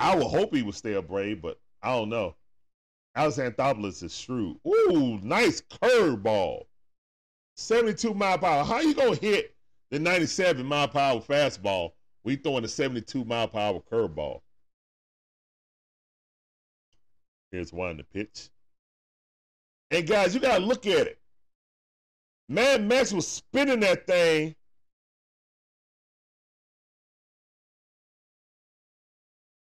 I 0.01 0.17
would 0.17 0.27
hope 0.27 0.53
he 0.55 0.63
would 0.63 0.75
stay 0.75 0.95
a 0.95 1.03
Brave, 1.03 1.41
but 1.41 1.61
I 1.83 1.95
don't 1.95 2.09
know. 2.09 2.35
Alex 3.15 3.37
Anthopoulos 3.37 4.03
is 4.03 4.17
shrewd. 4.17 4.57
Ooh, 4.67 5.19
nice 5.23 5.61
curveball. 5.61 6.65
72 7.57 8.15
mile 8.15 8.45
hour. 8.45 8.65
How 8.65 8.81
you 8.81 8.95
gonna 8.95 9.15
hit 9.15 9.55
the 9.91 9.99
97 9.99 10.65
mile 10.67 10.91
hour 10.95 11.21
fastball 11.21 11.93
We 12.25 12.37
throwing 12.37 12.65
a 12.65 12.69
72 12.69 13.25
mile 13.25 13.51
hour 13.55 13.81
curveball? 13.81 14.41
Here's 17.53 17.73
one 17.73 17.97
the 17.99 18.05
pitch. 18.05 18.49
And 19.91 20.07
guys, 20.07 20.35
you 20.35 20.41
gotta 20.41 20.65
look 20.65 20.87
at 20.87 21.07
it. 21.07 21.19
Mad 22.49 22.85
Max 22.85 23.13
was 23.13 23.27
spinning 23.27 23.81
that 23.81 24.07
thing. 24.07 24.55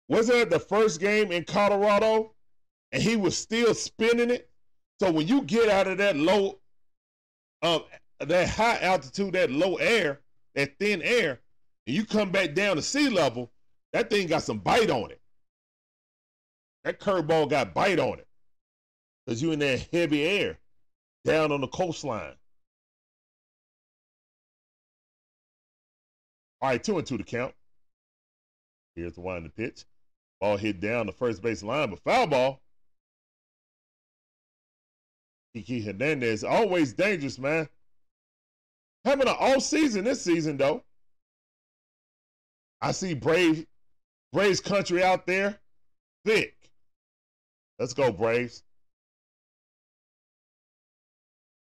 Wasn't 0.07 0.37
it 0.37 0.49
the 0.49 0.59
first 0.59 0.99
game 0.99 1.31
in 1.31 1.43
Colorado? 1.45 2.33
And 2.91 3.01
he 3.01 3.15
was 3.15 3.37
still 3.37 3.73
spinning 3.73 4.29
it. 4.29 4.49
So 4.99 5.11
when 5.11 5.27
you 5.27 5.41
get 5.41 5.69
out 5.69 5.87
of 5.87 5.97
that 5.97 6.15
low, 6.15 6.59
um, 7.61 7.83
that 8.19 8.47
high 8.47 8.79
altitude, 8.79 9.33
that 9.33 9.51
low 9.51 9.75
air, 9.75 10.21
that 10.53 10.77
thin 10.79 11.01
air, 11.01 11.41
and 11.87 11.95
you 11.95 12.05
come 12.05 12.31
back 12.31 12.53
down 12.53 12.75
to 12.75 12.81
sea 12.81 13.09
level, 13.09 13.51
that 13.93 14.09
thing 14.09 14.27
got 14.27 14.43
some 14.43 14.59
bite 14.59 14.89
on 14.89 15.11
it. 15.11 15.21
That 16.83 16.99
curveball 16.99 17.49
got 17.49 17.73
bite 17.73 17.99
on 17.99 18.19
it. 18.19 18.24
Because 19.25 19.41
you 19.41 19.51
in 19.51 19.59
that 19.59 19.87
heavy 19.91 20.23
air 20.23 20.59
down 21.23 21.51
on 21.51 21.61
the 21.61 21.67
coastline. 21.67 22.35
All 26.61 26.69
right, 26.69 26.83
two 26.83 26.97
and 26.97 27.05
two 27.05 27.17
to 27.17 27.23
count. 27.23 27.53
Here's 28.95 29.13
the 29.13 29.21
in 29.21 29.43
the 29.43 29.49
pitch. 29.49 29.85
Ball 30.39 30.57
hit 30.57 30.79
down 30.79 31.05
the 31.05 31.11
first 31.11 31.41
base 31.41 31.63
line, 31.63 31.89
but 31.89 31.99
foul 31.99 32.27
ball. 32.27 32.61
Kiki 35.53 35.81
Hernandez, 35.81 36.43
always 36.43 36.93
dangerous, 36.93 37.39
man. 37.39 37.69
Having 39.05 39.29
an 39.29 39.35
all 39.39 39.61
season 39.61 40.03
this 40.03 40.21
season, 40.21 40.57
though. 40.57 40.83
I 42.81 42.91
see 42.91 43.13
Brave, 43.13 43.65
Braves 44.33 44.59
country 44.59 45.01
out 45.01 45.25
there, 45.25 45.59
thick. 46.25 46.55
Let's 47.79 47.93
go, 47.93 48.11
Braves. 48.11 48.64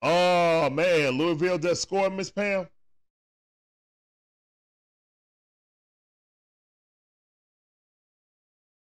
Oh 0.02 0.70
man, 0.70 1.12
Louisville 1.12 1.58
just 1.58 1.82
scored, 1.82 2.12
Miss 2.12 2.30
Pam. 2.30 2.68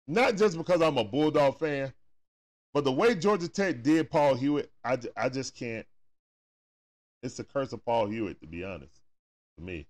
Not 0.07 0.37
just 0.37 0.57
because 0.57 0.81
I'm 0.81 0.97
a 0.97 1.03
Bulldog 1.03 1.59
fan, 1.59 1.93
but 2.73 2.83
the 2.83 2.91
way 2.91 3.15
Georgia 3.15 3.47
Tech 3.47 3.81
did 3.83 4.09
Paul 4.09 4.35
Hewitt, 4.35 4.71
I, 4.83 4.97
I 5.17 5.29
just 5.29 5.55
can't. 5.55 5.85
It's 7.23 7.37
the 7.37 7.43
curse 7.43 7.73
of 7.73 7.83
Paul 7.85 8.07
Hewitt, 8.07 8.39
to 8.41 8.47
be 8.47 8.63
honest, 8.63 9.01
to 9.57 9.63
me. 9.63 9.87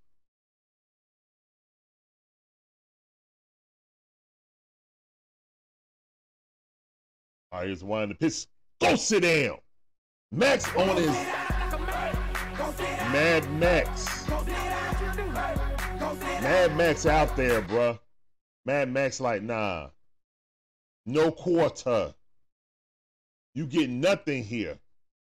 All 7.51 7.59
right, 7.59 7.67
here's 7.67 7.83
one 7.83 8.09
the 8.09 8.15
pitch. 8.15 8.47
Go 8.79 8.95
sit 8.95 9.23
down. 9.23 9.57
Max 10.31 10.67
on 10.75 10.97
his 10.97 11.15
Mad 13.11 13.49
Max. 13.51 14.27
Mad 16.41 16.75
Max 16.75 17.05
out 17.05 17.35
there, 17.37 17.61
bruh. 17.61 17.99
Mad 18.65 18.91
Max 18.91 19.19
like, 19.19 19.41
nah. 19.41 19.89
No 21.05 21.31
quarter. 21.31 22.13
You 23.53 23.65
get 23.65 23.89
nothing 23.89 24.43
here. 24.43 24.77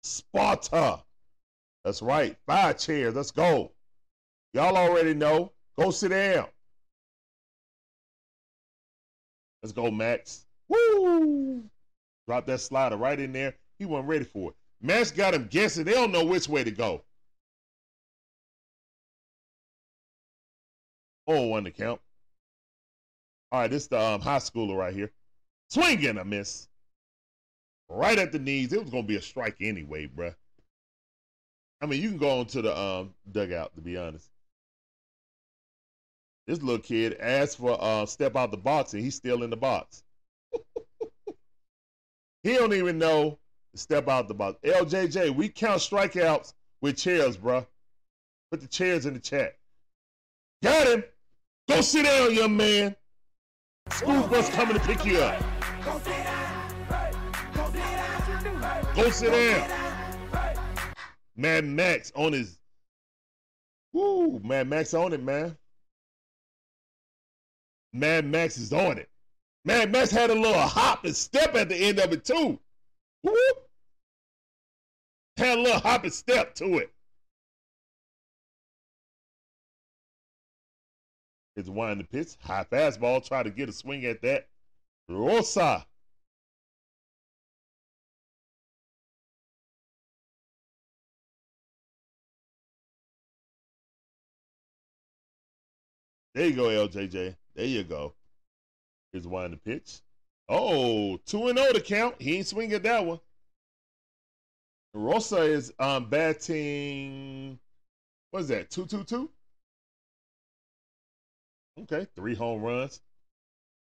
Sparta. 0.03 1.03
That's 1.85 2.03
right. 2.03 2.37
Five 2.47 2.79
chairs. 2.79 3.15
Let's 3.15 3.31
go. 3.31 3.73
Y'all 4.53 4.77
already 4.77 5.15
know. 5.15 5.53
Go 5.79 5.91
sit 5.91 6.09
down. 6.11 6.47
Let's 9.63 9.73
go, 9.73 9.91
Max. 9.91 10.47
Woo! 10.69 11.63
Drop 12.27 12.47
that 12.47 12.61
slider 12.61 12.97
right 12.97 13.19
in 13.19 13.33
there. 13.33 13.55
He 13.79 13.87
wasn't 13.87 14.09
ready 14.09 14.25
for 14.25 14.51
it. 14.51 14.57
Max 14.81 15.11
got 15.11 15.35
him 15.35 15.47
guessing. 15.51 15.85
They 15.85 15.93
don't 15.93 16.13
know 16.13 16.25
which 16.25 16.49
way 16.49 16.65
to 16.65 16.71
go. 16.71 17.03
Oh, 21.27 21.47
one 21.47 21.65
to 21.65 21.71
count. 21.71 22.01
All 23.53 23.61
right, 23.61 23.71
this 23.71 23.83
is 23.85 23.89
the 23.89 24.01
um, 24.01 24.21
high 24.21 24.39
schooler 24.39 24.77
right 24.77 24.95
here. 24.95 25.13
Swinging 25.69 26.19
a 26.19 26.25
miss. 26.25 26.69
Right 27.89 28.19
at 28.19 28.33
the 28.33 28.39
knees. 28.39 28.73
It 28.73 28.81
was 28.81 28.91
going 28.91 29.05
to 29.05 29.09
be 29.09 29.17
a 29.17 29.23
strike 29.23 29.57
anyway, 29.61 30.07
bruh. 30.07 30.35
I 31.81 31.87
mean, 31.87 32.03
you 32.03 32.09
can 32.09 32.19
go 32.19 32.41
on 32.41 32.47
to 32.47 32.63
the 32.63 32.79
um, 32.79 33.15
dugout, 33.31 33.75
to 33.75 33.81
be 33.81 33.97
honest. 33.97 34.29
This 36.47 36.63
little 36.63 36.83
kid 36.83 37.17
asked 37.21 37.59
for 37.59 37.77
uh, 37.81 38.07
step 38.07 38.37
out 38.37 38.51
the 38.51 38.57
box, 38.57 38.93
and 38.93 39.03
he's 39.03 39.15
still 39.15 39.43
in 39.43 39.51
the 39.51 39.57
box. 39.57 40.03
he 42.43 42.55
don't 42.55 42.75
even 42.75 42.99
know 42.99 43.39
step 43.75 44.09
out 44.09 44.29
the 44.29 44.35
box. 44.35 44.59
LJJ, 44.65 45.35
we 45.35 45.49
count 45.49 45.81
strikeouts 45.81 46.55
with 46.81 46.97
chairs, 46.97 47.37
bruh. 47.37 47.67
Put 48.51 48.61
the 48.61 48.67
chairs 48.67 49.07
in 49.07 49.15
the 49.15 49.21
chat. 49.21 49.57
Got 50.63 50.87
him. 50.89 51.05
Go 51.69 51.81
sit 51.81 52.05
down, 52.05 52.35
young 52.35 52.57
man. 52.57 52.97
School 53.91 54.27
bus 54.29 54.51
coming 54.51 54.75
to 54.75 54.81
pick 54.81 55.05
you 55.05 55.19
up. 55.19 55.43
Go 58.95 59.11
sit 59.11 59.31
down. 59.31 59.71
Mad 61.37 61.65
Max 61.65 62.13
on 62.15 62.33
his. 62.33 62.59
Woo, 63.93 64.41
Mad 64.45 64.69
Max 64.69 64.95
on 64.95 65.13
it, 65.13 65.23
man. 65.23 65.57
Mad 67.93 68.27
Max 68.27 68.59
is 68.59 68.73
on 68.73 68.99
it. 68.99 69.09
Mad 69.65 69.91
Max 69.93 70.11
had 70.11 70.31
a 70.31 70.35
little 70.35 70.61
hop 70.61 71.05
and 71.05 71.15
step 71.15 71.55
at 71.55 71.69
the 71.69 71.77
end 71.77 71.99
of 71.99 72.13
it, 72.13 72.25
too. 72.25 72.59
Whoop. 73.23 73.60
Had 75.41 75.57
a 75.57 75.63
little 75.63 75.81
hop 75.81 76.05
and 76.05 76.13
step 76.13 76.55
to 76.57 76.77
it. 76.77 76.93
It's 81.57 81.71
one 81.71 81.97
the 81.97 82.05
pitch. 82.05 82.37
High 82.43 82.67
fastball. 82.71 83.27
Try 83.27 83.43
to 83.43 83.49
get 83.49 83.71
a 83.71 83.73
swing 83.73 84.05
at 84.05 84.21
that. 84.21 84.49
Rojas. 85.09 85.57
There 96.35 96.49
you 96.49 96.53
go, 96.53 96.65
LJJ. 96.65 97.35
There 97.55 97.65
you 97.65 97.83
go. 97.85 98.13
Here's 99.13 99.27
one 99.27 99.53
the 99.53 99.57
pitch. 99.57 100.03
Oh, 100.51 101.17
2 101.25 101.49
and 101.49 101.59
0 101.59 101.73
to 101.73 101.81
count. 101.81 102.21
He 102.21 102.37
ain't 102.37 102.47
swinging 102.47 102.75
at 102.75 102.83
that 102.83 103.07
one. 103.07 103.21
Rojas 104.95 105.33
is 105.33 105.73
um 105.79 106.09
batting 106.09 107.59
what 108.31 108.43
is 108.43 108.49
that? 108.49 108.71
222? 108.71 109.29
Okay, 111.83 112.07
three 112.15 112.35
home 112.35 112.63
runs. 112.63 113.01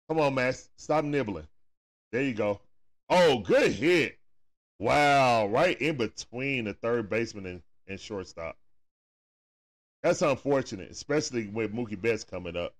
Come 0.07 0.20
on, 0.20 0.34
Max. 0.34 0.70
Stop 0.76 1.05
nibbling. 1.05 1.47
There 2.12 2.24
you 2.24 2.34
go. 2.34 2.60
Oh, 3.10 3.39
good 3.39 3.72
hit. 3.72 4.18
Wow, 4.80 5.47
right 5.47 5.80
in 5.80 5.97
between 5.97 6.66
the 6.66 6.74
third 6.74 7.10
baseman 7.10 7.45
and, 7.45 7.62
and 7.88 7.99
shortstop. 7.99 8.57
That's 10.01 10.22
unfortunate, 10.22 10.89
especially 10.89 11.47
with 11.47 11.74
Mookie 11.74 12.01
Betts 12.01 12.24
coming 12.24 12.55
up. 12.55 12.74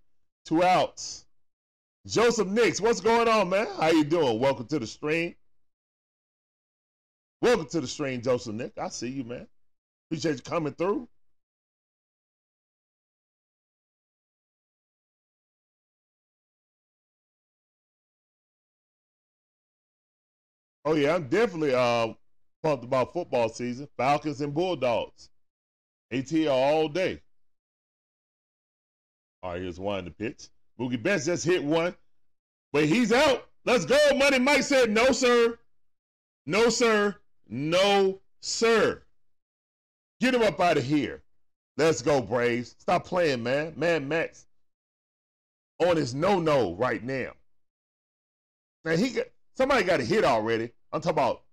Two 0.46 0.64
outs. 0.64 1.26
Joseph 2.08 2.48
Nix, 2.48 2.80
what's 2.82 3.02
going 3.02 3.28
on, 3.28 3.50
man? 3.50 3.68
How 3.78 3.90
you 3.90 4.06
doing? 4.06 4.40
Welcome 4.40 4.68
to 4.68 4.80
the 4.80 4.88
stream. 4.88 5.36
Welcome 7.42 7.68
to 7.68 7.82
the 7.82 7.88
stream, 7.88 8.22
Joseph 8.22 8.56
Nick. 8.56 8.74
I 8.78 8.90
see 8.90 9.08
you, 9.10 9.24
man. 9.24 9.48
Appreciate 10.10 10.36
you 10.36 10.42
coming 10.42 10.74
through. 10.74 11.08
Oh 20.84 20.96
yeah, 20.96 21.16
I'm 21.16 21.28
definitely 21.28 21.74
uh 21.74 22.14
pumped 22.64 22.84
about 22.84 23.14
football 23.14 23.48
season. 23.48 23.88
Falcons 23.96 24.42
and 24.42 24.54
Bulldogs. 24.54 25.30
ATL 26.12 26.52
all 26.52 26.90
day. 26.90 27.22
All 29.44 29.52
right, 29.52 29.62
here's 29.62 29.80
one 29.80 30.00
in 30.00 30.06
the 30.06 30.12
pitch. 30.12 30.48
Mookie 30.80 31.02
Betts 31.02 31.26
just 31.26 31.46
hit 31.46 31.64
one, 31.64 31.96
but 32.74 32.86
he's 32.86 33.14
out. 33.14 33.48
Let's 33.66 33.86
go. 33.86 33.98
Money 34.16 34.40
Mike 34.40 34.64
said, 34.64 34.90
no, 34.90 35.12
sir. 35.12 35.60
No, 36.46 36.70
sir. 36.70 37.19
No, 37.50 38.22
sir. 38.42 39.02
Get 40.22 40.36
him 40.36 40.44
up 40.44 40.60
out 40.60 40.78
of 40.78 40.84
here. 40.84 41.24
Let's 41.78 42.02
go, 42.02 42.22
Braves. 42.22 42.76
Stop 42.78 43.06
playing, 43.06 43.42
man. 43.44 43.74
Man, 43.76 44.08
Max 44.08 44.46
on 45.80 45.98
his 45.98 46.14
no-no 46.14 46.76
right 46.76 47.04
now. 47.04 47.32
Now 48.86 48.96
he 48.96 49.10
got 49.10 49.26
somebody 49.56 49.84
got 49.84 50.00
a 50.00 50.04
hit 50.04 50.24
already. 50.24 50.72
I'm 50.92 51.02
talking 51.02 51.18
about 51.18 51.44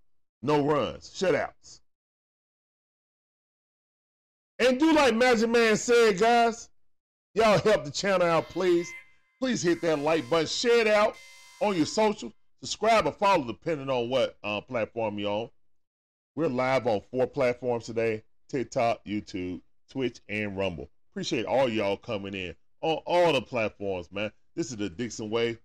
no 0.43 0.65
runs, 0.65 1.09
shutouts. 1.11 1.81
And 4.59 4.79
do 4.81 4.93
like 4.93 5.15
Magic 5.15 5.49
Man 5.49 5.77
said, 5.77 6.19
guys. 6.19 6.69
Y'all 7.35 7.59
help 7.59 7.85
the 7.85 7.91
channel 7.91 8.27
out, 8.27 8.49
please. 8.49 8.89
Please 9.41 9.63
hit 9.63 9.83
that 9.83 9.99
like 9.99 10.29
button, 10.31 10.47
share 10.47 10.81
it 10.81 10.87
out 10.87 11.15
on 11.61 11.77
your 11.77 11.85
social, 11.85 12.33
subscribe 12.61 13.07
or 13.07 13.13
follow 13.13 13.45
depending 13.45 13.91
on 13.91 14.09
what 14.09 14.39
uh, 14.43 14.61
platform 14.63 15.19
you're 15.19 15.31
on. 15.31 15.51
We're 16.37 16.49
live 16.49 16.87
on 16.87 17.01
four 17.11 17.27
platforms 17.27 17.87
today: 17.87 18.23
TikTok, 18.51 19.03
YouTube, 19.07 19.63
Twitch, 19.91 20.21
and 20.29 20.55
Rumble. 20.55 20.91
Appreciate 21.13 21.47
all 21.47 21.67
y'all 21.67 21.97
coming 21.97 22.35
in 22.35 22.55
on 22.83 22.99
all 23.07 23.33
the 23.33 23.41
platforms, 23.41 24.13
man. 24.13 24.31
This 24.55 24.71
is 24.71 24.77
the 24.77 24.91
Dixon 24.91 25.31
way. 25.31 25.57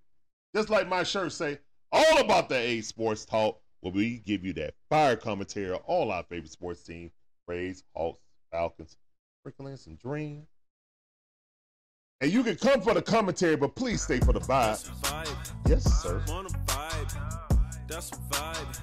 Just 0.56 0.70
like 0.70 0.88
my 0.88 1.04
shirt 1.04 1.34
say, 1.34 1.60
all 1.92 2.20
about 2.20 2.48
the 2.48 2.56
A 2.56 2.80
Sports 2.80 3.26
Talk, 3.26 3.60
where 3.82 3.92
we 3.92 4.20
give 4.20 4.46
you 4.46 4.54
that 4.54 4.76
fire 4.90 5.18
commentary 5.18 5.72
on 5.74 5.82
all 5.88 6.10
our 6.10 6.24
favorite 6.24 6.54
sports 6.54 6.82
teams: 6.84 7.12
Braves, 7.46 7.84
Hawks, 7.94 8.24
Falcons, 8.54 8.96
sprinkling 9.42 9.76
some 9.76 9.96
dreams. 9.96 10.48
And 12.22 12.32
you 12.32 12.44
can 12.44 12.56
come 12.56 12.82
for 12.82 12.94
the 12.94 13.02
commentary, 13.02 13.58
but 13.58 13.76
please 13.76 14.04
stay 14.04 14.20
for 14.20 14.32
the 14.32 14.40
vibe. 14.40 14.90
vibe. 15.02 15.52
Yes, 15.68 15.84
sir. 16.02 16.24
I'm 16.30 16.34
on 16.34 16.46
a 16.46 16.50
vibe. 16.50 17.88
That's 17.90 18.10
a 18.12 18.16
vibe. 18.16 18.80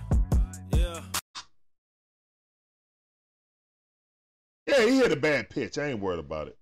Yeah. 0.75 1.01
Yeah, 4.69 4.85
he 4.85 4.99
hit 4.99 5.13
a 5.13 5.17
bad 5.17 5.49
pitch. 5.49 5.79
I 5.79 5.87
ain't 5.87 6.01
worried 6.01 6.19
about 6.19 6.49
it. 6.49 6.59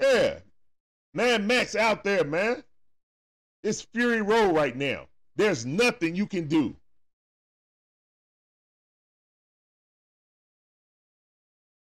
Yeah. 0.00 0.40
Man, 1.14 1.46
Max 1.46 1.76
out 1.76 2.02
there, 2.02 2.24
man. 2.24 2.64
It's 3.62 3.82
Fury 3.82 4.20
Road 4.20 4.52
right 4.56 4.76
now. 4.76 5.06
There's 5.36 5.64
nothing 5.64 6.16
you 6.16 6.26
can 6.26 6.48
do. 6.48 6.74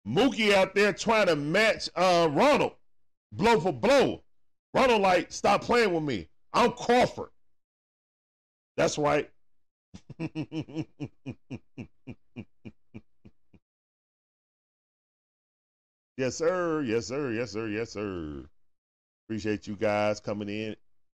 Mookie 0.07 0.53
out 0.53 0.75
there 0.75 0.93
trying 0.93 1.29
to 1.29 1.37
match 1.37 1.89
uh, 1.95 2.29
Ronald 2.29 2.73
blow 3.31 3.61
for 3.61 3.73
blow. 3.73 4.25
Ronald 4.75 5.01
like, 5.01 5.31
stop 5.31 5.63
playing 5.63 5.95
with 5.95 6.03
me. 6.03 6.29
I'm 6.53 6.73
Crawford. 6.73 7.31
That's 8.77 8.99
right. 8.99 9.31
Yes, 16.17 16.37
sir. 16.37 16.83
Yes, 16.83 17.07
sir. 17.07 17.33
Yes, 17.33 17.53
sir. 17.53 17.69
Yes, 17.69 17.93
sir. 17.93 18.45
Appreciate 19.27 19.67
you 19.67 19.77
guys 19.77 20.21
coming 20.21 20.49
in, 20.49 20.77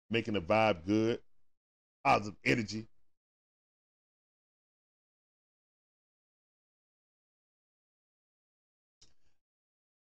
making 0.10 0.36
the 0.36 0.42
vibe 0.42 0.86
good, 0.86 1.20
positive 2.04 2.38
energy. 2.46 2.88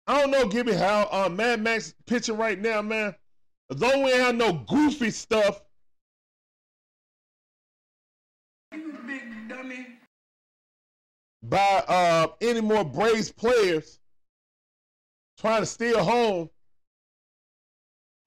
I 0.07 0.21
don't 0.21 0.31
know, 0.31 0.47
Gibby, 0.49 0.75
how 0.75 1.09
uh, 1.11 1.29
Mad 1.29 1.63
Max 1.63 1.95
pitching 2.07 2.37
right 2.37 2.61
now, 2.61 2.83
man. 2.83 3.15
As 3.71 3.81
long 3.81 3.93
as 3.93 4.05
we 4.05 4.13
ain't 4.13 4.21
have 4.21 4.35
no 4.35 4.53
goofy 4.53 5.11
stuff, 5.11 5.63
Big 8.73 9.49
dummy. 9.49 9.87
by 11.43 11.85
uh, 11.89 12.29
any 12.41 12.61
more 12.61 12.85
Braves 12.85 13.31
players 13.31 14.01
trying 15.39 15.63
to 15.63 15.67
steal 15.67 16.03
home, 16.03 16.51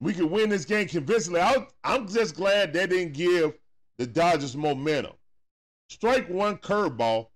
we 0.00 0.12
could 0.12 0.30
win 0.30 0.50
this 0.50 0.64
game 0.64 0.88
convincingly. 0.88 1.40
I, 1.40 1.66
I'm 1.82 2.06
just 2.06 2.34
glad 2.34 2.72
they 2.72 2.86
didn't 2.86 3.14
give 3.14 3.54
the 3.98 4.06
Dodgers 4.06 4.56
momentum. 4.56 5.12
Strike 5.88 6.28
one 6.28 6.56
curveball, 6.58 7.28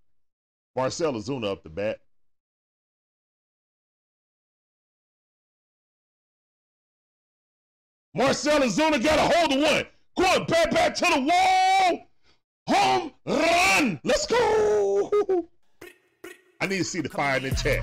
Marcell 0.77 1.15
Ozuna 1.15 1.53
up 1.53 1.63
the 1.63 1.71
bat. 1.71 1.99
Marcell 8.13 8.61
Ozuna 8.61 9.03
got 9.03 9.19
a 9.19 9.37
hold 9.37 9.53
of 9.53 9.61
one. 9.61 9.87
Going 10.19 10.45
back 10.47 10.71
back 10.73 10.95
to 10.97 11.07
the 11.07 11.21
wall. 11.21 12.07
Home 12.69 13.13
run. 13.25 14.01
Let's 14.05 14.27
go. 14.27 15.49
I 16.61 16.67
need 16.67 16.79
to 16.79 16.85
see 16.85 17.01
the 17.01 17.09
fire 17.09 17.37
in 17.39 17.45
the 17.45 17.51
chat. 17.51 17.83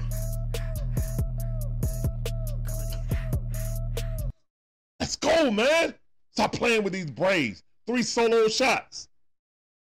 Let's 5.08 5.16
go, 5.16 5.50
man. 5.50 5.94
Stop 6.34 6.52
playing 6.52 6.84
with 6.84 6.92
these 6.92 7.10
Braves. 7.10 7.64
Three 7.86 8.04
solo 8.04 8.50
shots. 8.50 9.08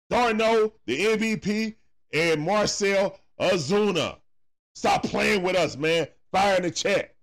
d'Arnaud, 0.09 0.73
the 0.87 1.05
MVP, 1.05 1.75
and 2.15 2.41
Marcell 2.43 3.19
Ozuna. 3.41 4.19
Stop 4.77 5.03
playing 5.03 5.43
with 5.43 5.57
us, 5.57 5.77
man. 5.77 6.07
Fire 6.31 6.59
in 6.59 6.63
the 6.63 6.71
chat. 6.71 7.17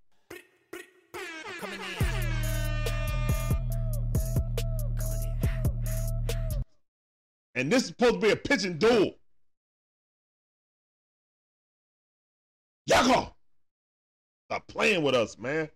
And 7.56 7.72
this 7.72 7.84
is 7.84 7.88
supposed 7.88 8.16
to 8.16 8.20
be 8.20 8.32
a 8.32 8.36
pitching 8.36 8.78
duel. 8.78 9.14
Yago! 12.90 13.32
Stop 14.50 14.68
playing 14.68 15.04
with 15.04 15.16
us, 15.16 15.38
man. 15.38 15.70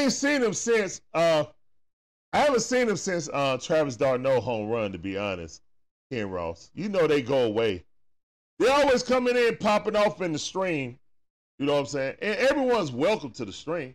Ain't 0.00 0.12
seen 0.12 0.42
him 0.42 0.54
since 0.54 1.02
uh 1.12 1.44
I 2.32 2.38
haven't 2.38 2.62
seen 2.62 2.88
him 2.88 2.96
since 2.96 3.28
uh 3.34 3.58
Travis 3.58 3.98
d'Arnaud 3.98 4.40
home 4.40 4.70
run, 4.70 4.92
to 4.92 4.98
be 4.98 5.18
honest. 5.18 5.60
Ken 6.10 6.30
Ross. 6.30 6.70
You 6.74 6.88
know 6.88 7.06
they 7.06 7.20
go 7.20 7.44
away. 7.44 7.84
They're 8.58 8.72
always 8.72 9.02
coming 9.02 9.36
in 9.36 9.58
popping 9.58 9.96
off 9.96 10.22
in 10.22 10.32
the 10.32 10.38
stream. 10.38 10.98
You 11.58 11.66
know 11.66 11.74
what 11.74 11.80
I'm 11.80 11.86
saying? 11.86 12.16
And 12.22 12.34
everyone's 12.38 12.90
welcome 12.90 13.30
to 13.32 13.44
the 13.44 13.52
stream. 13.52 13.94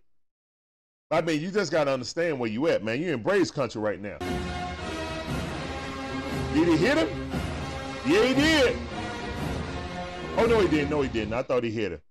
I 1.09 1.21
mean, 1.21 1.41
you 1.41 1.49
just 1.49 1.71
gotta 1.71 1.91
understand 1.91 2.39
where 2.39 2.51
you 2.51 2.67
at, 2.67 2.83
man. 2.83 3.01
You 3.01 3.11
in 3.11 3.23
Braves 3.23 3.49
country 3.49 3.81
right 3.81 3.99
now. 3.99 4.19
Did 6.53 6.67
he 6.67 6.77
hit 6.77 6.99
him? 6.99 7.31
Yeah, 8.05 8.25
he 8.25 8.33
did. 8.35 8.77
Oh 10.37 10.45
no, 10.45 10.59
he 10.59 10.67
didn't. 10.67 10.91
No, 10.91 11.01
he 11.01 11.09
didn't. 11.09 11.33
I 11.33 11.41
thought 11.41 11.63
he 11.63 11.71
hit 11.71 11.93
him. 11.93 12.01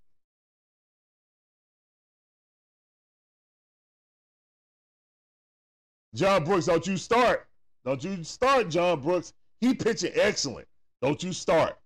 John 6.15 6.45
Brooks, 6.45 6.67
don't 6.67 6.87
you 6.87 6.97
start. 6.97 7.49
Don't 7.85 8.03
you 8.03 8.23
start, 8.23 8.71
John 8.71 9.01
Brooks. 9.01 9.33
He 9.61 9.75
pitching 9.75 10.12
excellent. 10.15 10.69
Don't 11.03 11.23
you 11.23 11.33
start. 11.33 11.77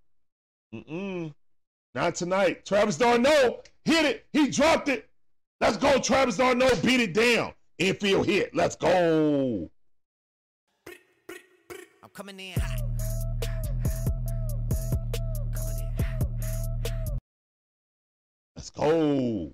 Mm-mm. 0.75 1.33
Not 1.95 2.15
tonight. 2.15 2.65
Travis 2.67 2.99
d'Arnaud 2.99 3.61
hit 3.85 4.05
it. 4.05 4.27
He 4.33 4.49
dropped 4.49 4.89
it. 4.89 5.09
Let's 5.61 5.77
go, 5.77 5.99
Travis 5.99 6.37
d'Arnaud. 6.37 6.77
Beat 6.83 7.01
it 7.01 7.15
down. 7.15 7.53
Infield 7.79 8.27
hit. 8.27 8.55
Let's 8.55 8.77
go. 8.77 9.71
I'm 10.87 12.11
coming 12.13 12.39
in 12.39 12.61
hot. 12.61 12.83
Let's 18.55 18.71
go. 18.71 19.53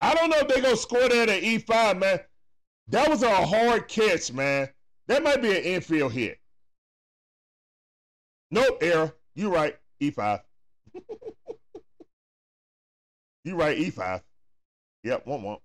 I 0.00 0.14
don't 0.14 0.30
know 0.30 0.38
if 0.38 0.48
they're 0.48 0.62
gonna 0.62 0.76
score 0.76 1.08
that 1.08 1.28
at 1.28 1.42
E5, 1.42 1.98
man. 1.98 2.20
That 2.88 3.08
was 3.08 3.22
a 3.22 3.30
hard 3.30 3.88
catch, 3.88 4.32
man. 4.32 4.68
That 5.06 5.22
might 5.22 5.42
be 5.42 5.50
an 5.50 5.62
infield 5.62 6.12
hit. 6.12 6.38
Nope, 8.50 8.78
error. 8.82 9.14
You 9.34 9.52
right. 9.52 9.76
E5. 10.00 10.40
you 13.44 13.56
right, 13.56 13.76
E5. 13.78 14.22
Yep, 15.02 15.26
one 15.26 15.42
one. 15.42 15.58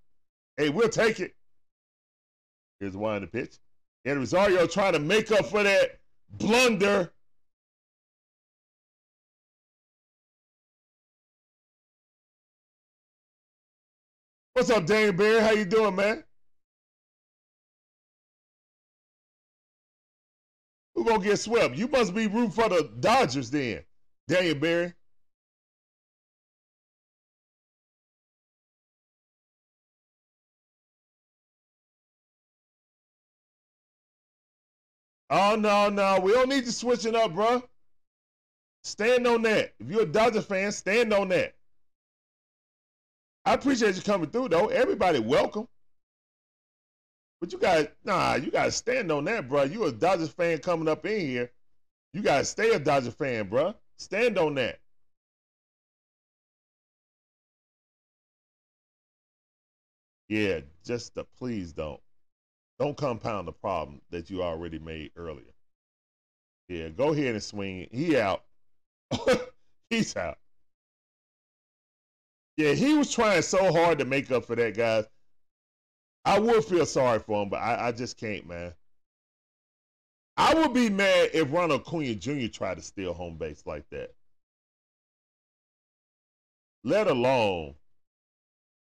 Hey, 0.57 0.70
we'll 0.70 0.89
take 0.89 1.20
it. 1.20 1.36
Here's 2.80 2.95
one 2.95 3.17
in 3.17 3.22
the 3.22 3.28
pitch. 3.28 3.57
And 4.05 4.20
Rosario 4.20 4.65
trying 4.65 4.93
to 4.93 4.99
make 4.99 5.32
up 5.32 5.45
for 5.45 5.63
that 5.63 5.99
blunder. 6.32 7.11
What's 14.53 14.70
up, 14.70 14.86
Daniel 14.86 15.13
Barry? 15.13 15.41
How 15.41 15.51
you 15.51 15.65
doing, 15.65 15.95
man? 15.95 16.24
Who 21.00 21.06
gonna 21.06 21.24
get 21.24 21.39
swept? 21.39 21.78
You 21.78 21.88
must 21.88 22.14
be 22.14 22.28
rooting 22.28 22.52
for 22.52 22.68
the 22.68 22.91
Dodgers 23.00 23.50
then, 23.50 23.86
Daniel 24.28 24.56
Barry. 24.56 24.93
Oh 35.30 35.56
no, 35.56 35.88
no, 35.88 36.20
we 36.20 36.34
don't 36.34 36.50
need 36.50 36.66
to 36.66 36.72
switch 36.74 37.06
it 37.06 37.16
up, 37.16 37.34
bro. 37.34 37.64
Stand 38.84 39.26
on 39.26 39.43
that. 39.43 39.76
If 39.80 39.88
you're 39.88 40.02
a 40.02 40.06
Dodger 40.06 40.41
fan, 40.41 40.70
stand 40.74 41.14
on 41.14 41.30
that. 41.30 41.56
I 43.45 43.54
appreciate 43.54 43.95
you 43.95 44.02
coming 44.02 44.30
through, 44.30 44.50
though. 44.50 44.68
Everybody, 44.68 45.20
welcome. 45.20 45.70
But 47.42 47.54
you 47.54 47.60
got 47.60 47.92
nah, 48.04 48.36
you 48.36 48.52
gotta 48.52 48.72
stand 48.72 49.12
on 49.12 49.26
that, 49.26 49.48
bro. 49.50 49.64
You 49.64 49.86
a 49.86 49.92
Dodgers 49.92 50.30
fan 50.30 50.60
coming 50.60 50.88
up 50.88 51.06
in 51.06 51.20
here. 51.22 51.52
You 52.14 52.22
gotta 52.22 52.46
stay 52.46 52.72
a 52.72 52.80
Dodger 52.80 53.12
fan, 53.12 53.50
bro. 53.50 53.76
Stand 53.98 54.38
on 54.38 54.56
that. 54.56 54.80
Yeah, 60.30 60.62
just 60.86 61.16
the 61.16 61.26
please 61.26 61.74
don't. 61.74 62.00
Don't 62.80 62.98
compound 62.98 63.48
the 63.48 63.54
problem 63.54 64.02
that 64.12 64.30
you 64.30 64.44
already 64.44 64.80
made 64.80 65.12
earlier. 65.18 65.54
Yeah, 66.68 66.90
go 66.90 67.12
ahead 67.14 67.34
and 67.34 67.44
swing. 67.44 67.88
He 67.92 68.18
out. 68.18 68.44
He's 69.90 70.16
out. 70.16 70.38
Yeah, 72.58 72.74
he 72.74 72.94
was 72.94 73.12
trying 73.12 73.42
so 73.42 73.72
hard 73.72 74.00
to 74.00 74.06
make 74.06 74.32
up 74.32 74.46
for 74.46 74.56
that, 74.56 74.76
guys. 74.76 75.06
I 76.26 76.39
would 76.39 76.63
feel 76.65 76.86
sorry 76.86 77.20
for 77.20 77.43
him, 77.43 77.49
but 77.49 77.57
I, 77.57 77.88
I 77.88 77.91
just 77.91 78.17
can't, 78.17 78.47
man. 78.47 78.74
I 80.38 80.53
would 80.53 80.74
be 80.74 80.89
mad 80.89 81.32
if 81.34 81.51
Ronald 81.51 81.82
Acuna 81.82 82.15
Jr. 82.15 82.47
tried 82.47 82.78
to 82.78 82.82
steal 82.82 83.13
home 83.13 83.38
base 83.38 83.63
like 83.65 83.89
that. 83.89 84.13
Let 86.84 87.07
alone, 87.07 87.76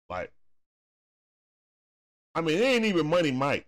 like, 0.10 0.32
I 2.36 2.42
mean, 2.42 2.58
it 2.58 2.62
ain't 2.64 2.86
even 2.86 3.08
Money 3.08 3.32
Mike 3.32 3.68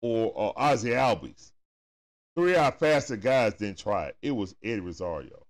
or, 0.00 0.32
or 0.32 0.52
Ozzie 0.56 0.90
Albies. 0.90 1.50
Three 2.36 2.54
our 2.54 2.72
faster 2.72 3.16
guys 3.16 3.54
didn't 3.54 3.78
try 3.78 4.06
it. 4.06 4.16
It 4.22 4.30
was 4.30 4.54
Eddie 4.62 4.80
Rosario. 4.80 5.44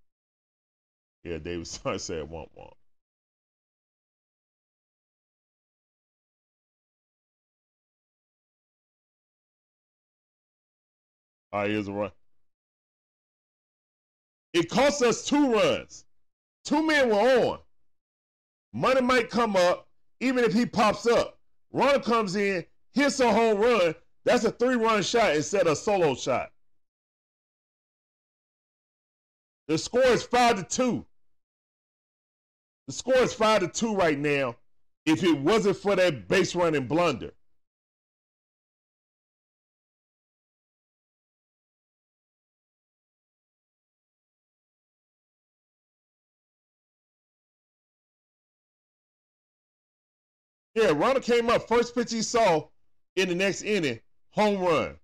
Yeah, 1.23 1.39
David 1.39 1.67
Sunset 1.69 2.27
one 2.29 2.47
one. 2.55 2.73
All 11.53 11.61
right, 11.61 11.71
here's 11.71 11.89
a 11.89 11.93
run. 11.93 12.13
It 14.53 14.69
cost 14.69 15.03
us 15.03 15.25
two 15.25 15.53
runs. 15.53 16.05
Two 16.65 16.87
men 16.87 17.09
were 17.09 17.15
on. 17.17 17.59
Money 18.73 19.01
might 19.01 19.31
come 19.31 19.57
up, 19.57 19.89
even 20.21 20.45
if 20.45 20.53
he 20.53 20.67
pops 20.67 21.07
up. 21.07 21.39
Runner 21.73 22.01
comes 22.01 22.37
in, 22.37 22.65
hits 22.93 23.21
a 23.21 23.33
home 23.33 23.59
run. 23.59 23.95
That's 24.25 24.45
a 24.45 24.51
three 24.51 24.77
run 24.77 25.03
shot 25.03 25.35
instead 25.35 25.63
of 25.63 25.73
a 25.73 25.77
solo 25.77 26.15
shot. 26.15 26.51
The 29.69 29.79
score 29.79 30.03
is 30.03 30.23
five 30.23 30.57
to 30.57 30.63
two. 30.65 31.07
The 32.87 32.93
score 32.93 33.19
is 33.19 33.33
five 33.33 33.61
to 33.61 33.69
two 33.69 33.95
right 33.95 34.19
now. 34.19 34.57
If 35.07 35.23
it 35.23 35.39
wasn't 35.39 35.77
for 35.77 35.97
that 35.97 36.29
base 36.29 36.55
running 36.55 36.87
blunder, 36.87 37.33
Yeah, 50.75 50.91
runner 50.91 51.21
came 51.21 51.51
up. 51.51 51.67
First 51.67 51.95
pitch 51.95 52.13
he 52.13 52.23
saw 52.23 52.69
in 53.17 53.29
the 53.29 53.35
next 53.35 53.63
inning, 53.63 54.01
home 54.31 54.61
run. 54.61 54.97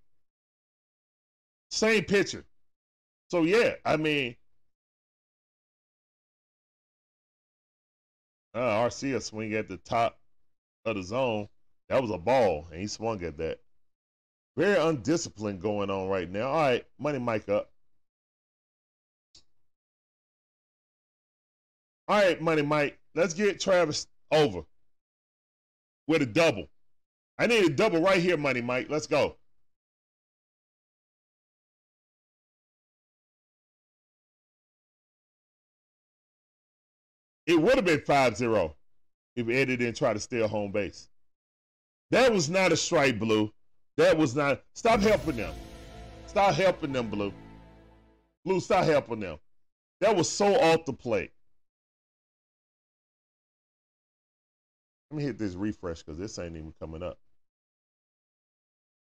Same 1.69 2.03
pitcher. 2.05 2.45
So 3.29 3.43
yeah, 3.43 3.73
I 3.83 3.97
mean, 3.97 4.35
uh, 8.53 8.59
Arcia 8.59 9.21
swing 9.21 9.53
at 9.53 9.67
the 9.67 9.77
top 9.77 10.17
of 10.85 10.95
the 10.95 11.03
zone. 11.03 11.49
That 11.89 12.01
was 12.01 12.11
a 12.11 12.17
ball, 12.17 12.67
and 12.71 12.79
he 12.79 12.87
swung 12.87 13.23
at 13.23 13.37
that. 13.37 13.59
Very 14.55 14.77
undisciplined 14.77 15.61
going 15.61 15.89
on 15.89 16.07
right 16.07 16.29
now. 16.29 16.47
All 16.47 16.61
right, 16.61 16.85
money 16.97 17.19
Mike 17.19 17.49
up. 17.49 17.69
All 22.07 22.17
right, 22.17 22.41
money 22.41 22.61
Mike. 22.61 22.97
Let's 23.13 23.33
get 23.33 23.59
Travis 23.59 24.07
over 24.31 24.63
with 26.07 26.21
a 26.21 26.25
double. 26.25 26.67
I 27.37 27.47
need 27.47 27.65
a 27.65 27.69
double 27.69 28.01
right 28.01 28.21
here, 28.21 28.37
Money 28.37 28.61
Mike. 28.61 28.87
Let's 28.89 29.07
go. 29.07 29.35
It 37.45 37.61
would 37.61 37.75
have 37.75 37.85
been 37.85 38.01
5 38.01 38.35
0 38.35 38.75
if 39.35 39.47
Eddie 39.47 39.77
didn't 39.77 39.95
try 39.97 40.13
to 40.13 40.19
steal 40.19 40.47
home 40.47 40.71
base. 40.71 41.09
That 42.11 42.33
was 42.33 42.49
not 42.49 42.71
a 42.71 42.77
strike, 42.77 43.19
Blue. 43.19 43.51
That 43.95 44.17
was 44.17 44.35
not. 44.35 44.63
Stop 44.73 44.99
helping 44.99 45.37
them. 45.37 45.53
Stop 46.27 46.55
helping 46.55 46.91
them, 46.91 47.09
Blue. 47.09 47.33
Blue, 48.43 48.59
stop 48.59 48.85
helping 48.85 49.19
them. 49.19 49.37
That 50.01 50.15
was 50.15 50.29
so 50.29 50.55
off 50.59 50.85
the 50.85 50.93
plate. 50.93 51.31
Let 55.09 55.17
me 55.17 55.23
hit 55.23 55.37
this 55.37 55.55
refresh 55.55 56.03
because 56.03 56.17
this 56.17 56.37
ain't 56.37 56.57
even 56.57 56.73
coming 56.79 57.03
up. 57.03 57.17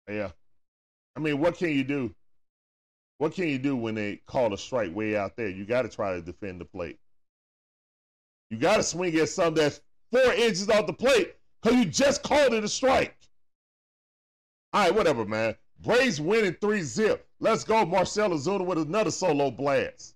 Yeah. 0.10 0.30
I 1.16 1.20
mean, 1.20 1.40
what 1.40 1.58
can 1.58 1.70
you 1.70 1.84
do? 1.84 2.14
What 3.18 3.34
can 3.34 3.50
you 3.50 3.60
do 3.60 3.76
when 3.76 3.96
they 3.96 4.22
call 4.28 4.54
a 4.54 4.58
strike 4.58 4.96
way 4.96 5.18
out 5.18 5.36
there? 5.36 5.50
You 5.50 5.66
got 5.66 5.82
to 5.82 5.90
try 5.90 6.14
to 6.14 6.22
defend 6.22 6.62
the 6.62 6.66
plate. 6.66 6.98
You 8.50 8.58
got 8.58 8.78
to 8.78 8.84
swing 8.84 9.16
at 9.16 9.30
something 9.30 9.62
that's 9.62 9.82
four 10.12 10.34
inches 10.34 10.70
off 10.70 10.88
the 10.88 10.94
plate 10.94 11.36
because 11.62 11.78
you 11.78 11.86
just 11.86 12.24
called 12.24 12.54
it 12.54 12.64
a 12.64 12.68
strike. 12.70 13.18
All 14.72 14.84
right, 14.84 14.96
whatever, 14.96 15.26
man. 15.26 15.56
Braves 15.82 16.22
winning 16.22 16.56
3 16.62 16.82
zip. 16.82 17.28
Let's 17.40 17.64
go. 17.64 17.86
Marcell 17.86 18.30
Ozuna 18.30 18.66
with 18.66 18.78
another 18.78 19.12
solo 19.12 19.52
blast. 19.52 20.16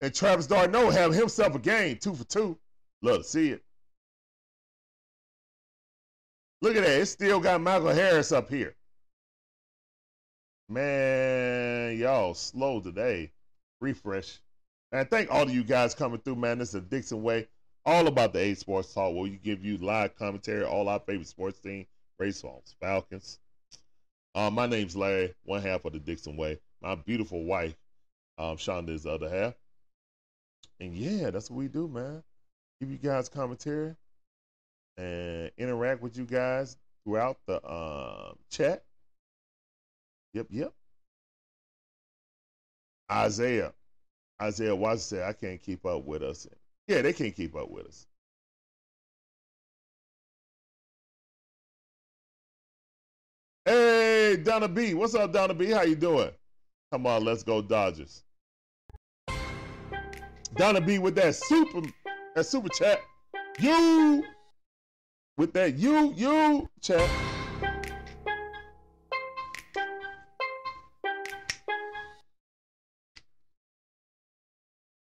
And 0.00 0.14
Travis 0.14 0.46
d'Arnaud 0.46 0.90
have 0.90 1.12
himself 1.12 1.56
a 1.56 1.58
game, 1.58 1.96
two 1.96 2.14
for 2.14 2.24
two. 2.24 2.56
Look, 3.00 3.24
see 3.24 3.50
it. 3.50 3.62
Look 6.60 6.76
at 6.76 6.82
that. 6.82 7.00
It 7.00 7.06
still 7.06 7.38
got 7.38 7.60
Michael 7.60 7.88
Harris 7.88 8.32
up 8.32 8.48
here. 8.48 8.74
Man, 10.68 11.96
y'all 11.96 12.34
slow 12.34 12.80
today. 12.80 13.30
Refresh. 13.80 14.40
And 14.90 15.08
thank 15.08 15.30
all 15.30 15.42
of 15.42 15.54
you 15.54 15.62
guys 15.62 15.94
coming 15.94 16.18
through, 16.18 16.36
man. 16.36 16.58
This 16.58 16.70
is 16.70 16.74
a 16.76 16.80
Dixon 16.80 17.22
Way. 17.22 17.46
All 17.86 18.08
about 18.08 18.32
the 18.32 18.40
A 18.40 18.54
Sports 18.54 18.92
Talk, 18.92 19.14
where 19.14 19.22
we 19.22 19.30
give 19.30 19.64
you 19.64 19.78
live 19.78 20.16
commentary, 20.16 20.64
all 20.64 20.88
our 20.88 20.98
favorite 20.98 21.28
sports 21.28 21.60
team, 21.60 21.86
Race 22.18 22.40
Falls, 22.40 22.74
Falcons. 22.80 23.38
Uh, 24.34 24.50
my 24.50 24.66
name's 24.66 24.96
Larry, 24.96 25.34
one 25.44 25.62
half 25.62 25.84
of 25.84 25.92
the 25.92 26.00
Dixon 26.00 26.36
Way. 26.36 26.58
My 26.82 26.96
beautiful 26.96 27.44
wife, 27.44 27.76
um, 28.36 28.56
Shonda, 28.56 28.90
is 28.90 29.04
the 29.04 29.12
other 29.12 29.28
half. 29.28 29.54
And 30.80 30.94
yeah, 30.94 31.30
that's 31.30 31.50
what 31.50 31.58
we 31.58 31.68
do, 31.68 31.88
man 31.88 32.22
give 32.80 32.90
you 32.90 32.98
guys 32.98 33.28
commentary 33.28 33.94
and 34.96 35.50
interact 35.58 36.02
with 36.02 36.16
you 36.16 36.24
guys 36.24 36.76
throughout 37.04 37.38
the 37.46 37.64
um, 37.68 38.36
chat. 38.50 38.84
Yep, 40.34 40.46
yep. 40.50 40.72
Isaiah, 43.10 43.72
Isaiah 44.40 44.76
Watson 44.76 45.18
said, 45.18 45.28
I 45.28 45.32
can't 45.32 45.62
keep 45.62 45.86
up 45.86 46.04
with 46.04 46.22
us. 46.22 46.46
Yeah, 46.86 47.02
they 47.02 47.12
can't 47.12 47.34
keep 47.34 47.56
up 47.56 47.70
with 47.70 47.86
us. 47.86 48.06
Hey, 53.64 54.36
Donna 54.42 54.68
B. 54.68 54.94
What's 54.94 55.14
up, 55.14 55.32
Donna 55.32 55.54
B? 55.54 55.70
How 55.70 55.82
you 55.82 55.94
doing? 55.94 56.30
Come 56.92 57.06
on, 57.06 57.24
let's 57.24 57.42
go 57.42 57.60
Dodgers. 57.60 58.22
Donna 60.54 60.80
B 60.80 60.98
with 60.98 61.14
that 61.16 61.34
super 61.34 61.82
that 62.38 62.44
super 62.44 62.68
chat. 62.68 63.00
You 63.58 64.24
with 65.36 65.52
that 65.54 65.74
you 65.74 66.14
you 66.14 66.68
chat. 66.80 67.08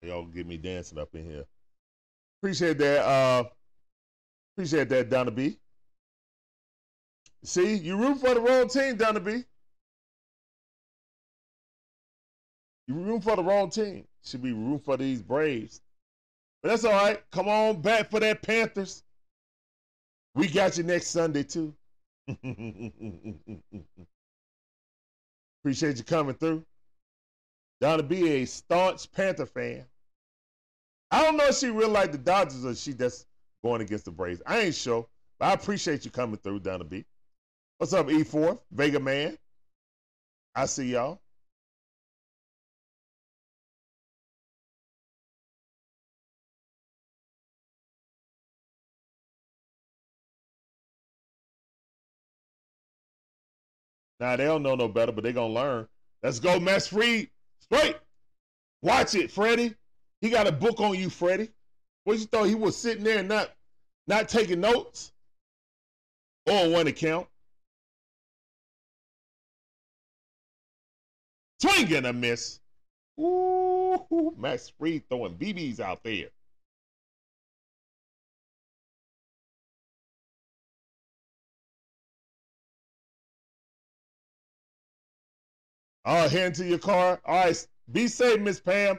Y'all 0.02 0.26
get 0.26 0.48
me 0.48 0.58
dancing 0.58 0.98
up 0.98 1.14
in 1.14 1.30
here. 1.30 1.46
Appreciate 2.40 2.80
that. 2.80 3.06
Uh 3.06 3.44
appreciate 4.56 4.90
that, 4.90 5.10
Donna 5.12 5.30
B. 5.30 5.58
See, 7.44 7.76
you 7.76 7.98
root 7.98 8.20
for 8.20 8.34
the 8.34 8.40
wrong 8.40 8.68
team, 8.68 8.96
Donna 8.98 9.20
B. 9.20 9.44
You 12.88 12.96
root 12.96 13.24
for 13.24 13.36
the 13.36 13.44
wrong 13.44 13.70
team. 13.70 14.06
Should 14.24 14.42
be 14.42 14.54
root 14.54 14.84
for 14.84 14.98
these 14.98 15.22
Braves. 15.22 15.82
But 16.62 16.70
that's 16.70 16.86
all 16.86 16.92
right. 16.92 17.22
Come 17.32 17.48
on 17.48 17.82
back 17.82 18.10
for 18.12 18.20
that 18.20 18.42
Panthers. 18.42 19.04
We 20.36 20.48
got 20.48 20.78
you 20.78 20.84
next 20.84 21.08
Sunday 21.08 21.44
too. 21.44 21.74
Appreciate 25.62 25.98
you 25.98 26.04
coming 26.04 26.36
through. 26.36 26.66
Donna 27.82 28.04
B 28.04 28.30
a 28.30 28.46
staunch 28.46 29.12
Panther 29.12 29.46
fan. 29.46 29.86
I 31.10 31.24
don't 31.24 31.38
know 31.38 31.48
if 31.48 31.58
she 31.58 31.68
really 31.70 31.92
like 31.92 32.12
the 32.12 32.18
Dodgers 32.18 32.66
or 32.66 32.76
she 32.76 32.94
just 32.94 33.28
going 33.64 33.82
against 33.82 34.06
the 34.06 34.12
Braves. 34.12 34.42
I 34.46 34.60
ain't 34.60 34.76
sure, 34.76 35.08
but 35.40 35.48
I 35.48 35.54
appreciate 35.54 36.06
you 36.06 36.12
coming 36.12 36.38
through, 36.38 36.60
Donna 36.60 36.84
B. 36.84 37.06
What's 37.80 37.94
up, 37.94 38.08
E4? 38.08 38.60
Vega 38.72 39.00
Man. 39.00 39.38
I 40.56 40.66
see 40.66 40.92
y'all. 40.92 41.21
Now 54.22 54.36
they 54.36 54.46
don't 54.46 54.62
know 54.62 54.76
no 54.76 54.88
better, 54.88 55.12
but 55.12 55.24
they 55.24 55.34
gonna 55.34 55.52
learn. 55.52 55.88
Let's 56.22 56.40
go, 56.40 56.60
Max 56.60 56.88
Fried 56.88 57.28
Straight. 57.60 57.98
Watch 58.84 59.16
it, 59.16 59.32
Freddie. 59.32 59.74
He 60.22 60.30
got 60.30 60.48
a 60.48 60.52
book 60.52 60.80
on 60.80 60.94
you, 60.94 61.10
Freddie. 61.10 61.50
What 62.04 62.20
you 62.20 62.26
thought 62.26 62.44
he 62.44 62.54
was 62.54 62.78
sitting 62.78 63.04
there 63.04 63.24
not 63.24 63.52
not 64.06 64.30
taking 64.30 64.62
notes? 64.62 65.12
On 66.48 66.72
one 66.72 66.88
account. 66.88 67.28
Swing 71.60 71.94
and 71.96 72.08
a 72.08 72.14
miss. 72.14 72.60
Ooh, 73.20 74.36
Max 74.38 74.72
Fried 74.78 75.04
throwing 75.10 75.36
BBs 75.36 75.80
out 75.80 76.04
there. 76.04 76.30
Oh, 86.06 86.28
head 86.28 86.48
into 86.48 86.66
your 86.66 86.80
car. 86.80 87.20
All 87.26 87.46
right, 87.46 87.68
be 87.92 88.08
safe, 88.08 88.40
Miss 88.40 88.60
Pam. 88.60 88.98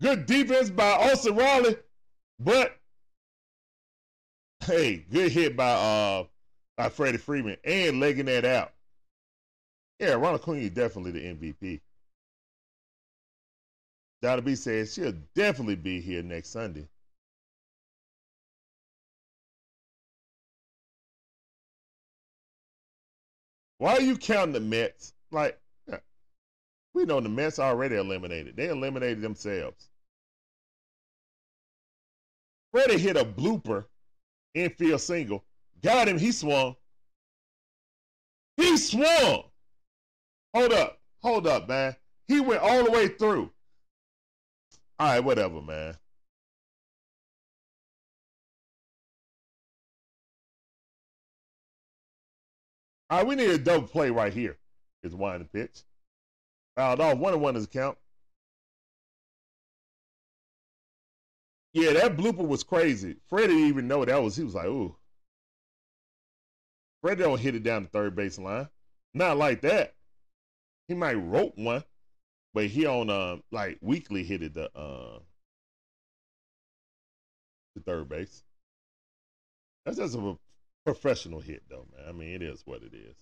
Good 0.00 0.26
defense 0.26 0.70
by 0.70 0.90
Austin 0.90 1.36
Riley, 1.36 1.76
but 2.38 2.76
hey, 4.64 5.04
good 5.10 5.30
hit 5.30 5.56
by 5.56 5.70
uh 5.70 6.24
by 6.76 6.88
Freddie 6.88 7.18
Freeman 7.18 7.56
and 7.64 8.00
legging 8.00 8.26
that 8.26 8.44
out. 8.44 8.72
Yeah, 9.98 10.14
Ronald 10.14 10.40
Acuna 10.40 10.68
definitely 10.70 11.12
the 11.12 11.20
MVP. 11.20 11.80
Donna 14.22 14.42
B 14.42 14.54
says 14.54 14.94
she'll 14.94 15.14
definitely 15.34 15.76
be 15.76 16.00
here 16.00 16.22
next 16.22 16.48
Sunday. 16.50 16.88
Why 23.78 23.94
are 23.94 24.00
you 24.00 24.16
counting 24.16 24.54
the 24.54 24.60
Mets? 24.60 25.12
Like, 25.30 25.60
we 26.94 27.04
know 27.04 27.20
the 27.20 27.28
Mets 27.28 27.58
already 27.58 27.96
eliminated. 27.96 28.56
They 28.56 28.68
eliminated 28.68 29.20
themselves. 29.20 29.90
Freddie 32.72 32.98
hit 32.98 33.16
a 33.16 33.24
blooper 33.24 33.84
infield 34.54 35.00
single. 35.00 35.44
Got 35.82 36.08
him. 36.08 36.18
He 36.18 36.32
swung. 36.32 36.76
He 38.56 38.76
swung. 38.76 39.44
Hold 40.54 40.72
up. 40.72 40.98
Hold 41.22 41.46
up, 41.46 41.68
man. 41.68 41.96
He 42.28 42.40
went 42.40 42.62
all 42.62 42.84
the 42.84 42.90
way 42.90 43.08
through. 43.08 43.50
All 44.98 45.08
right, 45.08 45.20
whatever, 45.20 45.60
man. 45.60 45.96
All 53.10 53.18
right, 53.18 53.26
we 53.26 53.34
need 53.34 53.50
a 53.50 53.58
double 53.58 53.88
play 53.88 54.10
right 54.10 54.32
here. 54.32 54.56
Is 55.02 55.14
one 55.14 55.38
the 55.38 55.44
pitch. 55.44 55.82
Fouled 56.76 57.00
off. 57.00 57.18
One 57.18 57.34
and 57.34 57.42
one 57.42 57.56
a 57.56 57.66
count. 57.66 57.98
Yeah, 61.72 61.92
that 61.92 62.16
blooper 62.16 62.46
was 62.46 62.62
crazy. 62.62 63.16
Freddie 63.28 63.48
didn't 63.48 63.68
even 63.68 63.88
know 63.88 64.04
that 64.04 64.22
was. 64.22 64.36
He 64.36 64.44
was 64.44 64.54
like, 64.54 64.66
"Ooh." 64.66 64.96
Freddie 67.02 67.22
don't 67.22 67.40
hit 67.40 67.54
it 67.54 67.62
down 67.62 67.82
the 67.82 67.88
third 67.88 68.14
base 68.14 68.38
line. 68.38 68.68
Not 69.12 69.36
like 69.36 69.60
that. 69.62 69.94
He 70.88 70.94
might 70.94 71.14
rope 71.14 71.54
one, 71.56 71.84
but 72.52 72.66
he 72.66 72.86
on 72.86 73.10
uh 73.10 73.38
like 73.50 73.78
weekly 73.80 74.24
hit 74.24 74.42
it 74.42 74.54
the 74.54 74.70
uh 74.76 75.18
the 77.74 77.82
third 77.82 78.08
base. 78.08 78.42
That's 79.84 79.98
just 79.98 80.16
a 80.16 80.38
professional 80.84 81.40
hit 81.40 81.62
though, 81.68 81.86
man. 81.96 82.08
I 82.08 82.12
mean, 82.12 82.30
it 82.30 82.42
is 82.42 82.62
what 82.64 82.82
it 82.82 82.94
is. 82.94 83.16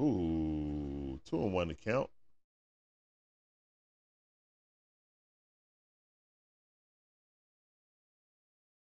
Ooh, 0.00 0.73
two 1.24 1.42
and 1.42 1.52
one 1.52 1.70
account. 1.70 2.08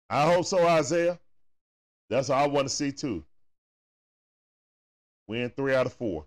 I 0.10 0.32
hope 0.32 0.46
so, 0.46 0.66
Isaiah. 0.68 1.20
That's 2.10 2.30
all 2.30 2.44
I 2.44 2.48
want 2.48 2.68
to 2.68 2.74
see 2.74 2.92
too. 2.92 3.26
Win 5.28 5.50
three 5.50 5.74
out 5.74 5.88
of 5.88 5.94
four. 5.94 6.26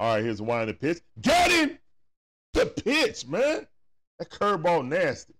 All 0.00 0.14
right, 0.14 0.24
here's 0.24 0.40
one 0.40 0.66
the 0.66 0.74
pitch. 0.74 1.00
Got 1.20 1.50
him! 1.50 1.78
The 2.54 2.66
pitch, 2.66 3.26
man. 3.26 3.66
That 4.18 4.30
curveball 4.30 4.88
nasty. 4.88 5.34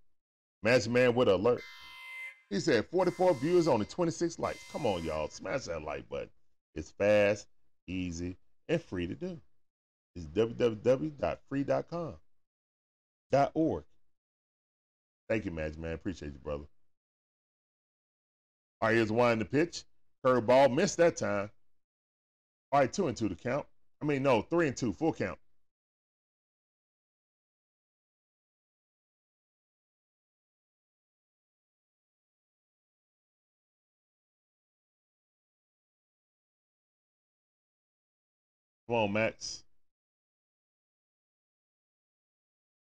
Magic 0.62 0.92
Man 0.92 1.14
with 1.14 1.28
alert. 1.28 1.62
He 2.50 2.58
said 2.60 2.86
44 2.86 3.34
viewers, 3.34 3.68
only 3.68 3.86
26 3.86 4.38
likes. 4.40 4.58
Come 4.72 4.84
on, 4.84 5.04
y'all. 5.04 5.28
Smash 5.28 5.66
that 5.66 5.82
like 5.82 6.08
button. 6.08 6.28
It's 6.74 6.90
fast, 6.90 7.46
easy, 7.86 8.36
and 8.68 8.82
free 8.82 9.06
to 9.06 9.14
do. 9.14 9.40
It's 10.16 10.26
www.free.com. 10.26 12.14
Dot 13.30 13.52
org. 13.54 13.84
Thank 15.28 15.44
you, 15.44 15.52
Magic 15.52 15.78
Man. 15.78 15.92
Appreciate 15.92 16.32
you, 16.32 16.38
brother. 16.38 16.64
All 18.80 18.88
right, 18.88 18.96
here's 18.96 19.12
one 19.12 19.38
the 19.38 19.44
pitch. 19.44 19.84
Curveball 20.26 20.74
missed 20.74 20.96
that 20.96 21.16
time. 21.16 21.50
All 22.72 22.80
right, 22.80 22.92
two 22.92 23.06
and 23.06 23.16
two 23.16 23.28
to 23.28 23.36
count. 23.36 23.66
I 24.02 24.06
mean, 24.06 24.24
no, 24.24 24.42
three 24.42 24.66
and 24.66 24.76
two, 24.76 24.92
full 24.92 25.12
count. 25.12 25.38
Come 38.90 38.98
on, 38.98 39.12
Max. 39.12 39.62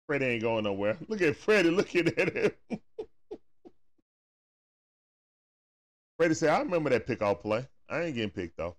Freddie 0.06 0.26
ain't 0.26 0.42
going 0.42 0.64
nowhere. 0.64 0.96
Look 1.10 1.22
at 1.22 1.36
Freddie 1.36 1.70
looking 1.70 2.08
at 2.08 2.34
him. 2.34 2.52
Freddie 6.18 6.34
said, 6.36 6.52
I 6.52 6.60
remember 6.60 6.92
that 6.92 7.08
pickoff 7.08 7.42
play. 7.42 7.68
I 7.90 8.04
ain't 8.04 8.16
getting 8.16 8.30
picked 8.30 8.58
off. 8.62 8.76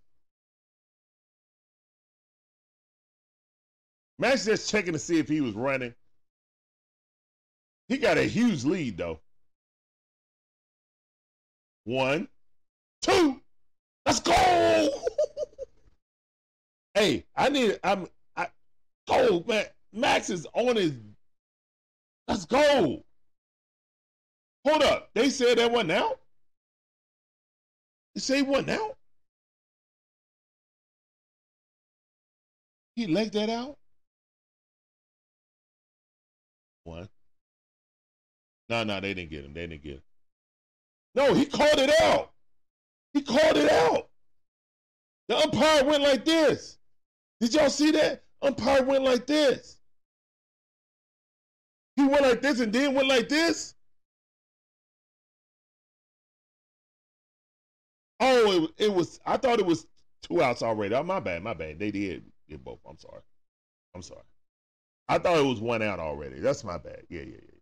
Max 4.18 4.46
just 4.46 4.70
checking 4.70 4.94
to 4.94 4.98
see 4.98 5.18
if 5.18 5.28
he 5.28 5.42
was 5.42 5.52
running. 5.52 5.94
He 7.88 7.98
got 7.98 8.16
a 8.16 8.22
huge 8.22 8.64
lead, 8.64 8.96
though. 8.96 9.20
One, 11.84 12.26
two, 13.02 13.42
let's 14.06 14.20
go! 14.20 15.07
Hey, 16.98 17.24
I 17.36 17.48
need. 17.48 17.78
I'm. 17.84 18.08
I 18.36 18.48
go, 19.06 19.44
man. 19.46 19.66
Max 19.92 20.30
is 20.30 20.48
on 20.52 20.74
his. 20.74 20.94
Let's 22.26 22.44
go. 22.44 23.04
Hold 24.66 24.82
up. 24.82 25.10
They 25.14 25.30
said 25.30 25.58
that 25.58 25.70
wasn't 25.70 25.92
out. 25.92 26.18
They 28.14 28.20
say 28.20 28.42
wasn't 28.42 28.70
out. 28.70 28.96
He 32.96 33.06
legged 33.06 33.34
that 33.34 33.48
out. 33.48 33.78
One. 36.82 37.08
No, 38.68 38.82
no, 38.82 39.00
they 39.00 39.14
didn't 39.14 39.30
get 39.30 39.44
him. 39.44 39.54
They 39.54 39.68
didn't 39.68 39.84
get 39.84 39.92
him. 39.92 40.02
No, 41.14 41.32
he 41.32 41.46
called 41.46 41.78
it 41.78 41.92
out. 42.02 42.32
He 43.12 43.22
called 43.22 43.56
it 43.56 43.70
out. 43.70 44.08
The 45.28 45.36
umpire 45.36 45.84
went 45.84 46.02
like 46.02 46.24
this. 46.24 46.77
Did 47.40 47.54
y'all 47.54 47.70
see 47.70 47.90
that? 47.92 48.24
Umpire 48.42 48.82
went 48.84 49.04
like 49.04 49.26
this. 49.26 49.78
He 51.96 52.04
went 52.06 52.22
like 52.22 52.42
this 52.42 52.60
and 52.60 52.72
then 52.72 52.94
went 52.94 53.08
like 53.08 53.28
this. 53.28 53.74
Oh, 58.20 58.64
it, 58.64 58.84
it 58.86 58.92
was. 58.94 59.20
I 59.26 59.36
thought 59.36 59.60
it 59.60 59.66
was 59.66 59.86
two 60.22 60.42
outs 60.42 60.62
already. 60.62 60.94
Oh, 60.94 61.02
my 61.02 61.20
bad. 61.20 61.42
My 61.42 61.54
bad. 61.54 61.78
They 61.78 61.90
did 61.90 62.24
get 62.48 62.64
both. 62.64 62.80
I'm 62.88 62.98
sorry. 62.98 63.22
I'm 63.94 64.02
sorry. 64.02 64.22
I 65.08 65.18
thought 65.18 65.38
it 65.38 65.46
was 65.46 65.60
one 65.60 65.82
out 65.82 66.00
already. 66.00 66.40
That's 66.40 66.64
my 66.64 66.78
bad. 66.78 67.02
Yeah, 67.08 67.22
yeah, 67.22 67.36
yeah. 67.42 67.58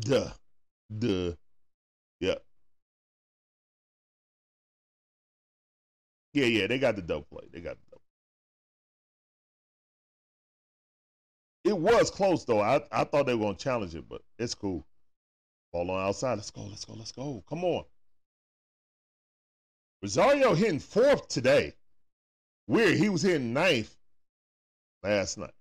Duh. 0.00 0.30
Duh. 0.98 1.32
Yeah, 6.34 6.46
yeah, 6.46 6.66
they 6.66 6.78
got 6.80 6.96
the 6.96 7.02
double 7.02 7.26
play. 7.30 7.44
They 7.52 7.60
got 7.60 7.76
the 7.76 7.86
double. 7.92 8.02
It 11.64 11.78
was 11.78 12.10
close 12.10 12.44
though. 12.44 12.60
I, 12.60 12.82
I 12.92 13.04
thought 13.04 13.26
they 13.26 13.34
were 13.34 13.46
gonna 13.46 13.56
challenge 13.56 13.94
it, 13.94 14.08
but 14.08 14.20
it's 14.38 14.54
cool. 14.54 14.84
Ball 15.72 15.90
on 15.92 16.08
outside. 16.08 16.34
Let's 16.34 16.50
go, 16.50 16.62
let's 16.62 16.84
go, 16.84 16.94
let's 16.94 17.12
go. 17.12 17.42
Come 17.48 17.64
on. 17.64 17.84
Rosario 20.02 20.54
hitting 20.54 20.80
fourth 20.80 21.28
today. 21.28 21.72
Weird. 22.66 22.98
He 22.98 23.08
was 23.08 23.22
hitting 23.22 23.52
ninth 23.52 23.96
last 25.02 25.38
night. 25.38 25.54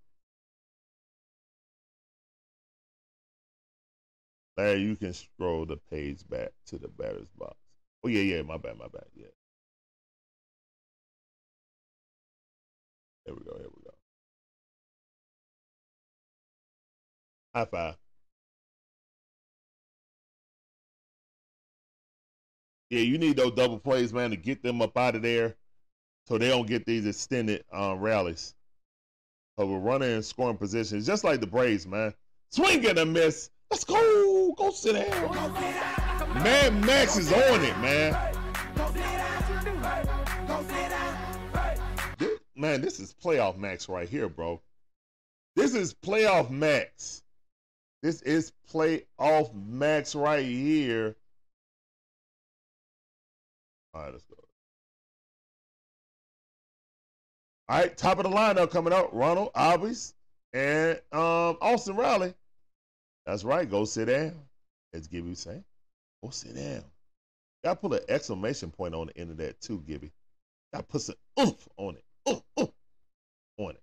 Larry, 4.57 4.81
you 4.81 4.95
can 4.95 5.13
scroll 5.13 5.65
the 5.65 5.77
page 5.89 6.27
back 6.29 6.51
to 6.67 6.77
the 6.77 6.87
batter's 6.87 7.29
box. 7.37 7.55
Oh 8.03 8.07
yeah, 8.07 8.21
yeah, 8.21 8.41
my 8.41 8.57
bad, 8.57 8.77
my 8.77 8.87
bad. 8.87 9.05
Yeah. 9.15 9.27
Here 13.25 13.35
we 13.35 13.43
go, 13.43 13.57
here 13.57 13.69
we 13.75 13.83
go. 13.83 13.93
High 17.55 17.65
five. 17.65 17.95
Yeah, 22.89 23.01
you 23.01 23.17
need 23.17 23.37
those 23.37 23.53
double 23.53 23.79
plays, 23.79 24.13
man, 24.13 24.29
to 24.29 24.35
get 24.35 24.61
them 24.61 24.81
up 24.81 24.95
out 24.97 25.15
of 25.15 25.21
there 25.21 25.55
so 26.27 26.37
they 26.37 26.49
don't 26.49 26.67
get 26.67 26.85
these 26.85 27.05
extended 27.05 27.63
uh, 27.73 27.95
rallies. 27.97 28.53
So 29.57 29.65
we're 29.65 29.79
running 29.79 30.11
in 30.11 30.23
scoring 30.23 30.57
positions, 30.57 31.05
just 31.05 31.23
like 31.23 31.39
the 31.39 31.47
Braves, 31.47 31.87
man. 31.87 32.13
Swing 32.51 32.85
and 32.87 32.99
a 32.99 33.05
miss. 33.05 33.49
Let's 33.71 33.83
go. 33.83 34.53
Go 34.57 34.71
sit 34.71 34.93
down. 34.93 35.53
Man, 36.43 36.85
Max 36.85 37.17
is 37.17 37.31
on 37.31 37.63
it, 37.63 37.77
man. 37.79 38.13
Man, 42.63 42.79
this 42.79 43.01
is 43.01 43.13
playoff 43.21 43.57
Max 43.57 43.89
right 43.89 44.07
here, 44.07 44.29
bro. 44.29 44.61
This 45.57 45.75
is 45.75 45.93
playoff 45.93 46.49
Max. 46.49 47.21
This 48.01 48.21
is 48.21 48.53
playoff 48.71 49.53
Max 49.53 50.15
right 50.15 50.45
here. 50.45 51.17
All 53.93 54.03
right, 54.03 54.13
let's 54.13 54.23
go. 54.23 54.35
All 57.67 57.79
right, 57.79 57.97
top 57.97 58.19
of 58.19 58.23
the 58.23 58.29
lineup 58.29 58.71
coming 58.71 58.93
up: 58.93 59.09
Ronald 59.11 59.51
Albies 59.55 60.13
and 60.53 61.01
um, 61.11 61.57
Austin 61.59 61.97
Riley. 61.97 62.33
That's 63.25 63.43
right. 63.43 63.69
Go 63.69 63.83
sit 63.83 64.05
down. 64.05 64.39
As 64.93 65.07
Gibby 65.07 65.35
say, 65.35 65.61
go 66.23 66.29
sit 66.29 66.55
down. 66.55 66.85
Got 67.65 67.73
to 67.73 67.89
put 67.89 68.01
an 68.03 68.05
exclamation 68.07 68.71
point 68.71 68.95
on 68.95 69.07
the 69.07 69.17
end 69.17 69.31
of 69.31 69.37
that 69.39 69.59
too, 69.59 69.83
Gibby. 69.85 70.13
Got 70.73 70.79
to 70.79 70.85
put 70.85 71.01
some 71.01 71.15
oomph 71.37 71.67
on 71.75 71.95
it. 71.95 72.05
Oomph 72.27 72.43
on 73.57 73.71
it. 73.71 73.81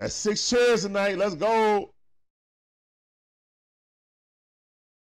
That's 0.00 0.14
six 0.14 0.48
chairs 0.48 0.82
tonight. 0.82 1.16
Let's 1.18 1.34
go. 1.34 1.92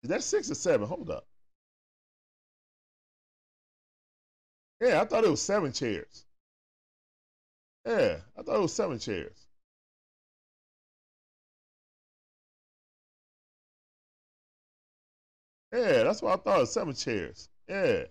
Is 0.02 0.10
that 0.10 0.22
six 0.22 0.50
or 0.50 0.54
seven? 0.54 0.86
Hold 0.88 1.10
up. 1.10 1.26
Yeah, 4.80 5.00
I 5.00 5.04
thought 5.04 5.24
it 5.24 5.30
was 5.30 5.40
seven 5.40 5.72
chairs. 5.72 6.24
Yeah, 7.86 8.18
I 8.36 8.42
thought 8.42 8.56
it 8.56 8.60
was 8.62 8.72
seven 8.72 8.98
chairs. 8.98 9.46
Yeah, 15.72 16.04
that's 16.04 16.20
what 16.22 16.38
I 16.40 16.42
thought. 16.42 16.68
Seven 16.68 16.94
chairs. 16.94 17.48
Yeah. 17.68 18.04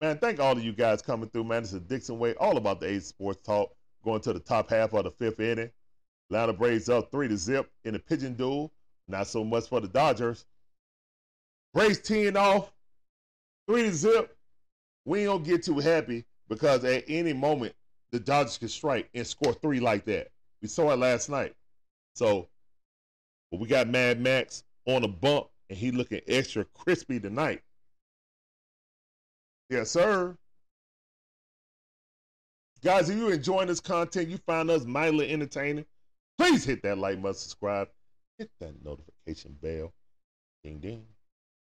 Man, 0.00 0.16
thank 0.16 0.40
all 0.40 0.52
of 0.52 0.64
you 0.64 0.72
guys 0.72 1.02
coming 1.02 1.28
through, 1.28 1.44
man. 1.44 1.60
This 1.60 1.74
is 1.74 1.80
Dixon 1.80 2.18
Way, 2.18 2.34
all 2.36 2.56
about 2.56 2.80
the 2.80 2.86
A's 2.86 3.06
Sports 3.06 3.42
Talk. 3.42 3.74
Going 4.02 4.22
to 4.22 4.32
the 4.32 4.40
top 4.40 4.70
half 4.70 4.94
of 4.94 5.04
the 5.04 5.10
fifth 5.10 5.40
inning. 5.40 5.70
Atlanta 6.30 6.54
Braves 6.54 6.88
up 6.88 7.10
three 7.10 7.28
to 7.28 7.36
zip 7.36 7.70
in 7.84 7.92
the 7.92 7.98
pigeon 7.98 8.32
duel. 8.32 8.72
Not 9.08 9.26
so 9.26 9.44
much 9.44 9.68
for 9.68 9.78
the 9.78 9.88
Dodgers. 9.88 10.46
Braves 11.74 11.98
teeing 11.98 12.36
off 12.38 12.72
three 13.68 13.82
to 13.82 13.92
zip. 13.92 14.34
We 15.04 15.24
gonna 15.24 15.44
get 15.44 15.64
too 15.64 15.78
happy 15.78 16.24
because 16.48 16.82
at 16.84 17.04
any 17.06 17.34
moment 17.34 17.74
the 18.10 18.20
Dodgers 18.20 18.56
can 18.56 18.68
strike 18.68 19.10
and 19.12 19.26
score 19.26 19.52
three 19.52 19.80
like 19.80 20.06
that. 20.06 20.30
We 20.62 20.68
saw 20.68 20.92
it 20.92 20.98
last 20.98 21.28
night. 21.28 21.54
So, 22.14 22.48
we 23.52 23.66
got 23.66 23.86
Mad 23.86 24.18
Max 24.18 24.64
on 24.86 25.04
a 25.04 25.08
bump, 25.08 25.48
and 25.68 25.78
he 25.78 25.90
looking 25.90 26.20
extra 26.26 26.64
crispy 26.64 27.20
tonight. 27.20 27.60
Yes, 29.70 29.92
sir. 29.92 30.36
Guys, 32.82 33.08
if 33.08 33.16
you're 33.16 33.32
enjoying 33.32 33.68
this 33.68 33.78
content, 33.78 34.28
you 34.28 34.38
find 34.38 34.68
us 34.68 34.84
mildly 34.84 35.30
entertaining, 35.30 35.84
please 36.38 36.64
hit 36.64 36.82
that 36.82 36.98
like 36.98 37.22
button, 37.22 37.36
subscribe, 37.36 37.88
hit 38.36 38.50
that 38.58 38.74
notification 38.84 39.56
bell. 39.62 39.92
Ding 40.64 40.80
ding. 40.80 41.04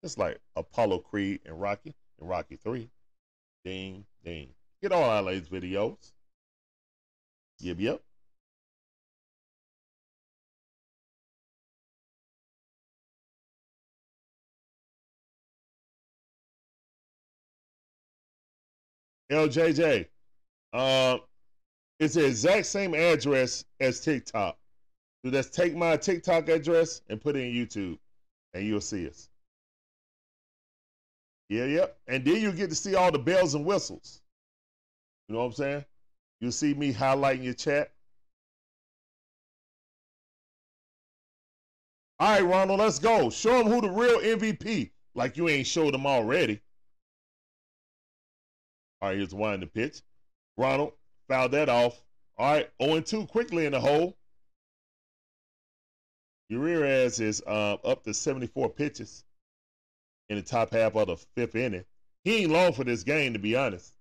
Just 0.02 0.16
like 0.16 0.38
Apollo 0.54 1.00
Creed 1.00 1.40
and 1.44 1.60
Rocky 1.60 1.92
and 2.20 2.28
Rocky 2.28 2.56
3. 2.56 2.88
Ding 3.64 4.04
ding. 4.24 4.50
Get 4.80 4.92
all 4.92 5.02
our 5.02 5.22
latest 5.22 5.50
videos. 5.50 6.12
Yep, 7.58 7.80
yep. 7.80 8.00
LJJ, 19.30 20.06
uh, 20.72 21.18
it's 22.00 22.14
the 22.14 22.26
exact 22.26 22.66
same 22.66 22.94
address 22.94 23.64
as 23.80 24.00
TikTok. 24.00 24.56
So 25.24 25.30
just 25.30 25.52
take 25.52 25.74
my 25.74 25.96
TikTok 25.96 26.48
address 26.48 27.02
and 27.08 27.20
put 27.20 27.36
it 27.36 27.40
in 27.40 27.52
YouTube, 27.52 27.98
and 28.54 28.64
you'll 28.64 28.80
see 28.80 29.08
us. 29.08 29.28
Yeah, 31.48 31.64
yep. 31.64 31.98
And 32.06 32.24
then 32.24 32.40
you 32.40 32.52
get 32.52 32.70
to 32.70 32.76
see 32.76 32.94
all 32.94 33.10
the 33.10 33.18
bells 33.18 33.54
and 33.54 33.64
whistles. 33.64 34.20
You 35.28 35.34
know 35.34 35.40
what 35.40 35.46
I'm 35.46 35.52
saying? 35.52 35.84
You'll 36.40 36.52
see 36.52 36.74
me 36.74 36.92
highlighting 36.92 37.44
your 37.44 37.54
chat. 37.54 37.92
All 42.20 42.32
right, 42.32 42.44
Ronald, 42.44 42.80
let's 42.80 42.98
go. 42.98 43.30
Show 43.30 43.58
them 43.58 43.72
who 43.72 43.80
the 43.80 43.90
real 43.90 44.18
MVP, 44.18 44.90
like 45.14 45.36
you 45.36 45.48
ain't 45.48 45.66
showed 45.66 45.94
them 45.94 46.06
already. 46.06 46.60
All 49.00 49.08
right, 49.08 49.18
here's 49.18 49.34
one 49.34 49.60
the 49.60 49.66
pitch. 49.66 50.02
Ronald 50.56 50.92
fouled 51.28 51.52
that 51.52 51.68
off. 51.68 52.00
All 52.36 52.52
right, 52.52 52.70
0 52.82 53.00
2 53.00 53.26
quickly 53.26 53.66
in 53.66 53.72
the 53.72 53.80
hole. 53.80 54.16
Urias 56.48 57.20
is 57.20 57.42
uh, 57.46 57.74
up 57.84 58.04
to 58.04 58.14
74 58.14 58.70
pitches 58.70 59.24
in 60.28 60.36
the 60.36 60.42
top 60.42 60.72
half 60.72 60.96
of 60.96 61.08
the 61.08 61.16
fifth 61.36 61.54
inning. 61.54 61.84
He 62.24 62.42
ain't 62.42 62.52
long 62.52 62.72
for 62.72 62.84
this 62.84 63.02
game, 63.02 63.32
to 63.34 63.38
be 63.38 63.54
honest. 63.54 63.92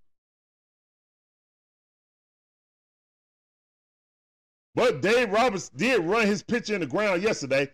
But 4.75 5.01
Dave 5.01 5.31
Roberts 5.31 5.69
did 5.69 6.01
run 6.01 6.27
his 6.27 6.43
pitch 6.43 6.69
in 6.69 6.81
the 6.81 6.85
ground 6.85 7.23
yesterday. 7.23 7.71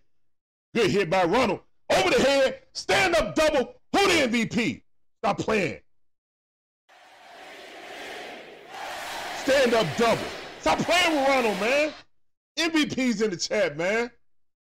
Good 0.74 0.90
hit 0.90 1.10
by 1.10 1.26
Ronald. 1.26 1.60
Over 1.90 2.10
the 2.10 2.24
head, 2.24 2.62
stand 2.74 3.16
up 3.16 3.36
double. 3.36 3.76
Who 3.92 4.08
the 4.08 4.28
MVP? 4.28 4.82
Stop 5.20 5.38
playing. 5.38 5.80
Stand 9.44 9.74
up 9.74 9.86
double. 9.98 10.24
Stop 10.62 10.80
playing 10.80 11.18
with 11.18 11.28
Ronald, 11.28 11.60
man. 11.60 11.92
MVP's 12.58 13.22
in 13.22 13.30
the 13.30 13.36
chat, 13.36 13.76
man. 13.76 14.10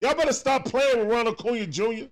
Y'all 0.00 0.14
better 0.14 0.32
stop 0.32 0.64
playing 0.64 1.00
with 1.00 1.08
Ronald 1.08 1.38
Acuna 1.38 1.66
Jr. 1.66 2.06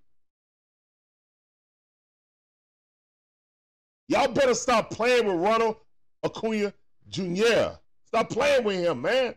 Y'all 4.08 4.28
better 4.28 4.52
stop 4.52 4.90
playing 4.90 5.26
with 5.26 5.36
Ronald 5.36 5.76
Acuna 6.22 6.74
Jr. 7.08 7.76
Stop 8.04 8.28
playing 8.28 8.64
with 8.64 8.76
him, 8.76 9.00
man. 9.00 9.34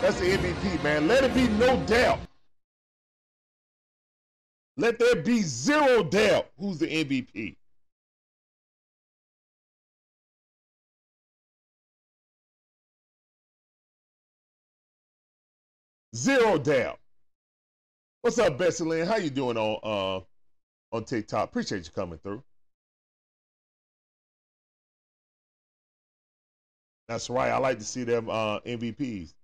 That's 0.00 0.18
the 0.18 0.30
MVP, 0.30 0.82
man. 0.82 1.06
Let 1.06 1.24
it 1.24 1.34
be 1.34 1.46
no 1.48 1.76
doubt. 1.84 2.20
Let 4.76 4.98
there 4.98 5.16
be 5.16 5.42
zero 5.42 6.02
doubt 6.02 6.50
who's 6.58 6.78
the 6.78 6.86
MVP. 6.86 7.56
Zero 16.14 16.58
doubt. 16.58 16.98
What's 18.22 18.38
up, 18.38 18.58
Bessie 18.58 18.84
Lynn? 18.84 19.06
How 19.06 19.16
you 19.16 19.30
doing 19.30 19.56
on 19.56 19.78
uh 19.82 20.96
on 20.96 21.04
TikTok? 21.04 21.48
Appreciate 21.48 21.84
you 21.86 21.92
coming 21.92 22.18
through. 22.18 22.42
That's 27.08 27.28
right. 27.30 27.50
I 27.50 27.58
like 27.58 27.78
to 27.78 27.84
see 27.84 28.04
them 28.04 28.28
uh 28.30 28.60
MVPs. 28.60 29.34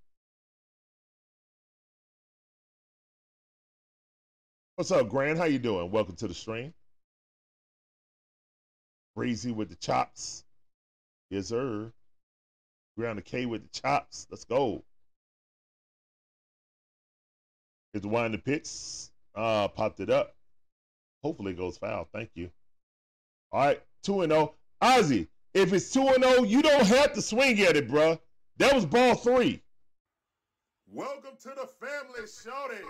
What's 4.77 4.90
up, 4.90 5.09
Grant? 5.09 5.39
How 5.39 5.47
you 5.47 5.59
doing? 5.59 5.90
Welcome 5.90 6.16
to 6.16 6.28
the 6.28 6.35
stream. 6.35 6.74
Breezy 9.15 9.51
with 9.51 9.70
the 9.70 9.77
chops. 9.77 10.44
Yes, 11.31 11.47
sir. 11.47 11.90
Ground 12.98 13.16
the 13.16 13.23
K 13.23 13.47
with 13.47 13.62
the 13.62 13.81
chops. 13.81 14.27
Let's 14.31 14.44
go. 14.44 14.85
Here's 17.94 18.03
the 18.03 18.24
in 18.27 18.32
the 18.32 18.39
pits. 18.39 19.11
Uh, 19.35 19.69
popped 19.69 20.01
it 20.01 20.11
up. 20.11 20.36
Hopefully 21.23 21.53
it 21.53 21.57
goes 21.57 21.78
foul. 21.78 22.07
Thank 22.12 22.28
you. 22.35 22.51
All 23.53 23.65
right, 23.65 23.82
2 24.03 24.20
and 24.20 24.32
0. 24.32 24.53
Ozzie, 24.82 25.28
if 25.55 25.73
it's 25.73 25.90
2 25.90 26.07
and 26.07 26.23
0, 26.23 26.43
you 26.43 26.61
don't 26.61 26.86
have 26.86 27.15
to 27.15 27.23
swing 27.23 27.59
at 27.61 27.77
it, 27.77 27.89
bruh. 27.89 28.19
That 28.59 28.74
was 28.74 28.85
ball 28.85 29.15
three. 29.15 29.62
Welcome 30.86 31.39
to 31.44 31.48
the 31.48 31.66
family, 31.81 32.28
Shorty. 32.28 32.85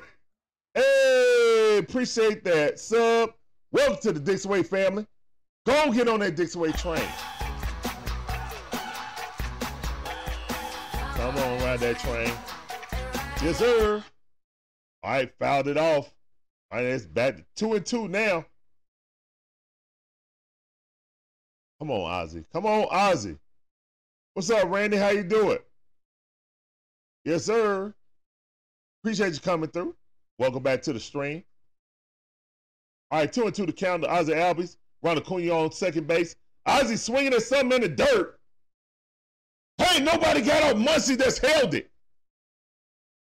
Hey, 0.77 1.79
appreciate 1.79 2.45
that. 2.45 2.79
Sub. 2.79 3.33
Welcome 3.73 3.97
to 4.03 4.13
the 4.13 4.21
Dixon 4.21 4.51
Way 4.51 4.63
family. 4.63 5.07
Go 5.65 5.91
get 5.91 6.07
on 6.07 6.21
that 6.21 6.37
Dixon 6.37 6.61
Way 6.61 6.73
train. 6.73 7.09
Come 11.15 11.35
on, 11.35 11.61
ride 11.63 11.81
that 11.81 11.99
train. 11.99 12.31
Yes, 13.43 13.57
sir. 13.57 14.05
All 15.03 15.11
right, 15.11 15.33
fouled 15.39 15.69
it 15.69 15.79
off. 15.79 16.13
All 16.71 16.79
right, 16.79 16.85
it's 16.85 17.07
back 17.07 17.37
to 17.37 17.45
two 17.55 17.73
and 17.73 17.87
two 17.87 18.07
now. 18.07 18.45
Come 21.79 21.91
on, 21.91 22.11
Ozzie. 22.11 22.45
Come 22.53 22.67
on, 22.67 22.87
Ozzie. 22.91 23.39
What's 24.35 24.51
up, 24.51 24.71
Randy? 24.71 24.99
How 24.99 25.09
you 25.09 25.23
doing? 25.23 25.59
Yes, 27.25 27.47
sir. 27.47 27.95
Appreciate 29.03 29.33
you 29.33 29.41
coming 29.41 29.71
through. 29.71 29.97
Welcome 30.39 30.63
back 30.63 30.83
to 30.83 30.93
the 30.93 31.01
stream. 31.01 31.43
All 33.11 33.21
right, 33.21 33.33
two 33.33 33.45
and 33.45 33.55
two 33.55 33.67
to 33.67 33.73
count 33.73 34.03
to 34.03 34.11
Ozzie 34.11 34.33
Albies. 34.33 34.77
Ron 35.03 35.19
Acuna 35.19 35.53
on 35.53 35.73
second 35.73 36.07
base. 36.07 36.37
Ozzie 36.67 36.97
swinging 36.97 37.33
at 37.33 37.43
something 37.43 37.73
in 37.73 37.83
the 37.83 37.89
dirt. 37.89 38.39
Hey, 39.79 40.03
nobody 40.03 40.43
got 40.43 40.63
out 40.63 40.77
Muncy 40.77 41.17
that's 41.17 41.39
held 41.39 41.75
it. 41.75 41.91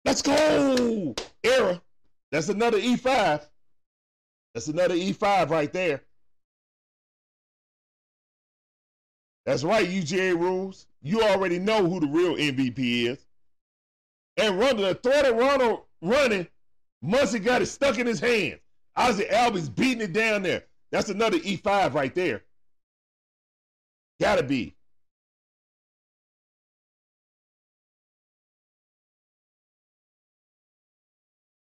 Let's 0.04 0.22
go. 0.22 1.14
Error. 1.44 1.80
That's 2.32 2.48
another 2.48 2.78
E5. 2.78 3.44
That's 4.54 4.68
another 4.68 4.94
E5 4.94 5.50
right 5.50 5.72
there. 5.72 6.02
That's 9.44 9.64
right, 9.64 9.88
UGA 9.88 10.38
rules. 10.38 10.86
You 11.02 11.22
already 11.22 11.58
know 11.58 11.86
who 11.86 12.00
the 12.00 12.06
real 12.06 12.34
MVP 12.34 13.06
is. 13.06 13.26
And 14.36 14.58
run 14.58 14.76
the 14.76 14.94
throw 14.94 15.22
that 15.22 15.34
Ronald 15.34 15.84
running, 16.02 16.46
Muncy 17.04 17.42
got 17.42 17.62
it 17.62 17.66
stuck 17.66 17.98
in 17.98 18.06
his 18.06 18.20
hands. 18.20 18.60
Ozzie 18.96 19.24
Albies 19.24 19.72
beating 19.72 20.02
it 20.02 20.12
down 20.12 20.42
there. 20.42 20.64
That's 20.90 21.08
another 21.08 21.38
E5 21.38 21.94
right 21.94 22.14
there. 22.14 22.42
Gotta 24.20 24.42
be. 24.42 24.74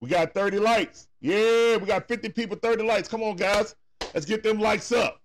We 0.02 0.10
got 0.10 0.34
30 0.34 0.60
likes. 0.60 1.08
Yeah, 1.22 1.78
we 1.78 1.86
got 1.86 2.10
50 2.10 2.28
people, 2.30 2.58
30 2.58 2.84
likes. 2.84 3.08
Come 3.08 3.24
on, 3.24 3.38
guys. 3.38 3.76
Let's 4.14 4.26
get 4.26 4.44
them 4.44 4.60
likes 4.60 4.92
up. 4.92 5.22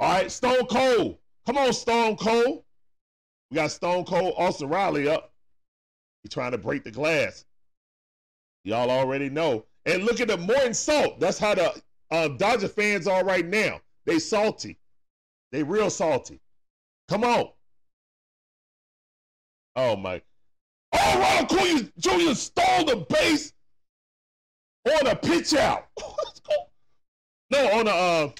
All 0.00 0.12
right, 0.12 0.30
Stone 0.30 0.66
Cold. 0.66 1.18
Come 1.46 1.56
on, 1.56 1.72
Stone 1.72 2.16
Cold. 2.16 2.64
We 3.50 3.54
got 3.54 3.70
Stone 3.70 4.04
Cold 4.06 4.34
Austin 4.36 4.68
Riley 4.68 5.08
up. 5.08 5.32
He's 6.24 6.32
trying 6.32 6.50
to 6.50 6.58
break 6.58 6.82
the 6.82 6.90
glass. 6.90 7.44
Y'all 8.64 8.90
already 8.90 9.30
know. 9.30 9.64
And 9.86 10.04
look 10.04 10.20
at 10.20 10.28
the 10.28 10.36
Morton 10.36 10.74
Salt. 10.74 11.20
That's 11.20 11.38
how 11.38 11.54
the 11.54 11.80
uh, 12.10 12.28
Dodger 12.28 12.68
fans 12.68 13.06
are 13.06 13.24
right 13.24 13.46
now. 13.46 13.80
They 14.04 14.18
salty. 14.18 14.78
They 15.52 15.62
real 15.62 15.90
salty. 15.90 16.40
Come 17.08 17.24
on. 17.24 17.48
Oh 19.76 19.96
my. 19.96 20.20
Oh, 20.92 21.20
Ronald 21.20 21.52
Acuna 21.52 21.90
Jr. 21.98 22.34
stole 22.34 22.84
the 22.84 23.06
base 23.08 23.52
on 24.86 25.06
a 25.06 25.16
pitch 25.16 25.54
out. 25.54 25.86
No, 27.50 27.66
on 27.78 27.88
a 27.88 27.90
uh, 27.90 28.30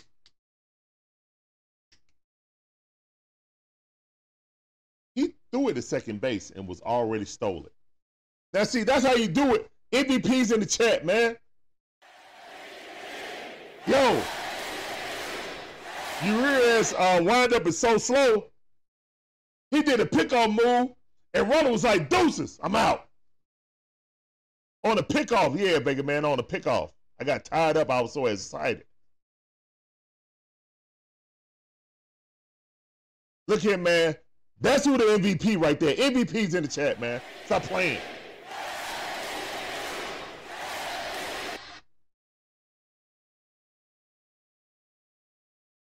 he 5.15 5.35
threw 5.51 5.69
it 5.69 5.75
to 5.75 5.83
second 5.83 6.21
base 6.21 6.51
and 6.51 6.69
was 6.69 6.83
already 6.83 7.25
stolen. 7.25 7.71
Now, 8.53 8.65
see, 8.65 8.83
that's 8.83 9.07
how 9.07 9.15
you 9.15 9.29
do 9.29 9.55
it. 9.55 9.71
MVP's 9.93 10.53
in 10.53 10.61
the 10.61 10.67
chat, 10.67 11.05
man. 11.05 11.37
Yo, 13.87 14.23
Urias 16.25 16.93
uh, 16.93 17.21
wind 17.23 17.53
up 17.55 17.67
is 17.67 17.79
so 17.79 17.97
slow. 17.97 18.45
He 19.71 19.83
did 19.83 20.01
a 20.01 20.05
pickoff 20.05 20.49
move, 20.49 20.95
and 21.33 21.49
Ronald 21.49 21.73
was 21.73 21.85
like, 21.85 22.11
deuces, 22.11 22.59
I'm 22.63 22.77
out. 22.77 23.09
On 24.85 24.99
a 24.99 25.03
pickoff, 25.03 25.59
yeah, 25.59 25.79
bigger 25.79 26.03
man, 26.03 26.25
on 26.25 26.39
a 26.39 26.43
pickoff. 26.43 26.91
I 27.21 27.25
got 27.25 27.45
tied 27.45 27.77
up. 27.77 27.91
I 27.91 28.01
was 28.01 28.13
so 28.13 28.27
excited. 28.27 28.85
Look 33.49 33.61
here, 33.61 33.79
man. 33.79 34.15
That's 34.61 34.85
who 34.85 34.99
the 34.99 35.05
MVP 35.05 35.61
right 35.61 35.79
there. 35.81 35.95
MVP's 35.95 36.55
in 36.55 36.63
the 36.63 36.69
chat, 36.69 37.01
man. 37.01 37.21
Stop 37.47 37.63
playing. 37.65 38.01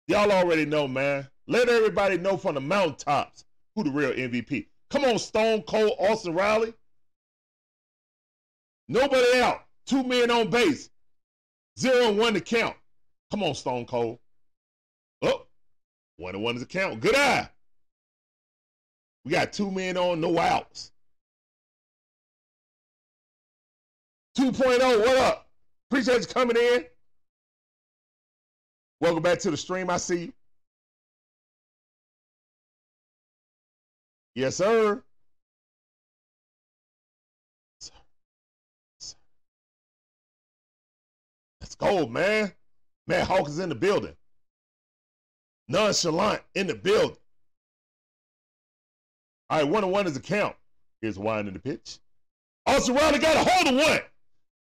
Y'all 0.09 0.31
already 0.31 0.65
know, 0.65 0.87
man. 0.87 1.27
Let 1.47 1.69
everybody 1.69 2.17
know 2.17 2.35
from 2.35 2.55
the 2.55 2.61
mountaintops 2.61 3.45
who 3.75 3.83
the 3.83 3.91
real 3.91 4.09
MVP. 4.09 4.65
Come 4.89 5.05
on, 5.05 5.19
Stone 5.19 5.61
Cold 5.61 5.91
Austin 5.99 6.33
Riley. 6.33 6.73
Nobody 8.87 9.39
out. 9.39 9.65
Two 9.85 10.03
men 10.03 10.31
on 10.31 10.49
base. 10.49 10.89
Zero 11.77 12.09
and 12.09 12.17
one 12.17 12.33
to 12.33 12.41
count. 12.41 12.75
Come 13.29 13.43
on, 13.43 13.53
Stone 13.53 13.85
Cold. 13.85 14.17
Oh, 15.21 15.45
one 16.17 16.33
and 16.33 16.43
one 16.43 16.55
is 16.55 16.63
a 16.63 16.65
count. 16.65 17.01
Good 17.01 17.15
eye. 17.15 17.47
We 19.25 19.31
got 19.31 19.53
two 19.53 19.69
men 19.69 19.95
on, 19.95 20.19
no 20.19 20.39
outs. 20.39 20.91
2.0, 24.39 24.79
what 25.01 25.17
up? 25.17 25.49
Appreciate 25.91 26.21
you 26.21 26.25
coming 26.25 26.57
in. 26.57 26.85
Welcome 29.01 29.23
back 29.23 29.39
to 29.39 29.51
the 29.51 29.57
stream. 29.57 29.89
I 29.89 29.97
see 29.97 30.25
you. 30.25 30.33
Yes, 34.35 34.57
sir. 34.57 35.01
Sir. 37.79 37.91
Sir. 38.99 39.15
Let's 41.61 41.75
go, 41.75 42.07
man. 42.07 42.51
Matt 43.07 43.27
Hawk 43.27 43.47
is 43.47 43.59
in 43.59 43.69
the 43.69 43.75
building. 43.75 44.15
Nonchalant 45.69 46.41
in 46.55 46.67
the 46.67 46.75
building. 46.75 47.17
All 49.49 49.59
right, 49.59 49.67
one 49.67 49.83
and 49.83 49.91
one 49.91 50.07
is 50.07 50.15
a 50.15 50.21
count. 50.21 50.55
Here's 51.01 51.17
one 51.17 51.47
in 51.47 51.53
the 51.53 51.59
pitch. 51.59 51.99
Austin 52.65 52.95
Riley 52.95 53.19
got 53.19 53.35
a 53.35 53.49
hold 53.49 53.67
of 53.67 53.75
one. 53.75 53.99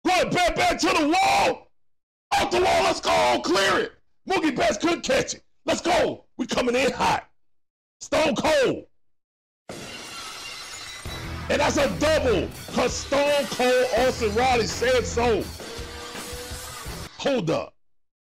Going 0.06 0.30
back 0.30 0.56
back 0.56 0.78
to 0.80 0.88
the 0.88 1.07
wall. 1.07 1.72
Off 2.34 2.52
the 2.52 2.62
wall. 2.62 2.84
Let's 2.84 2.99
go. 2.99 3.41
Clear 3.44 3.80
it. 3.80 3.91
Mookie 4.28 4.56
Betts 4.56 4.78
couldn't 4.78 5.02
catch 5.02 5.36
it. 5.36 5.44
Let's 5.66 5.82
go. 5.82 6.26
We 6.38 6.48
coming 6.48 6.76
in 6.76 6.92
hot. 6.92 7.30
Stone 8.02 8.36
cold. 8.36 8.86
And 11.50 11.62
that's 11.62 11.78
a 11.78 11.88
double. 12.00 12.50
Cause 12.74 12.94
Stone 12.94 13.46
Cold 13.52 13.88
Austin 14.00 14.34
Riley 14.34 14.66
said 14.66 15.06
so. 15.06 15.44
Hold 17.20 17.50
up. 17.52 17.76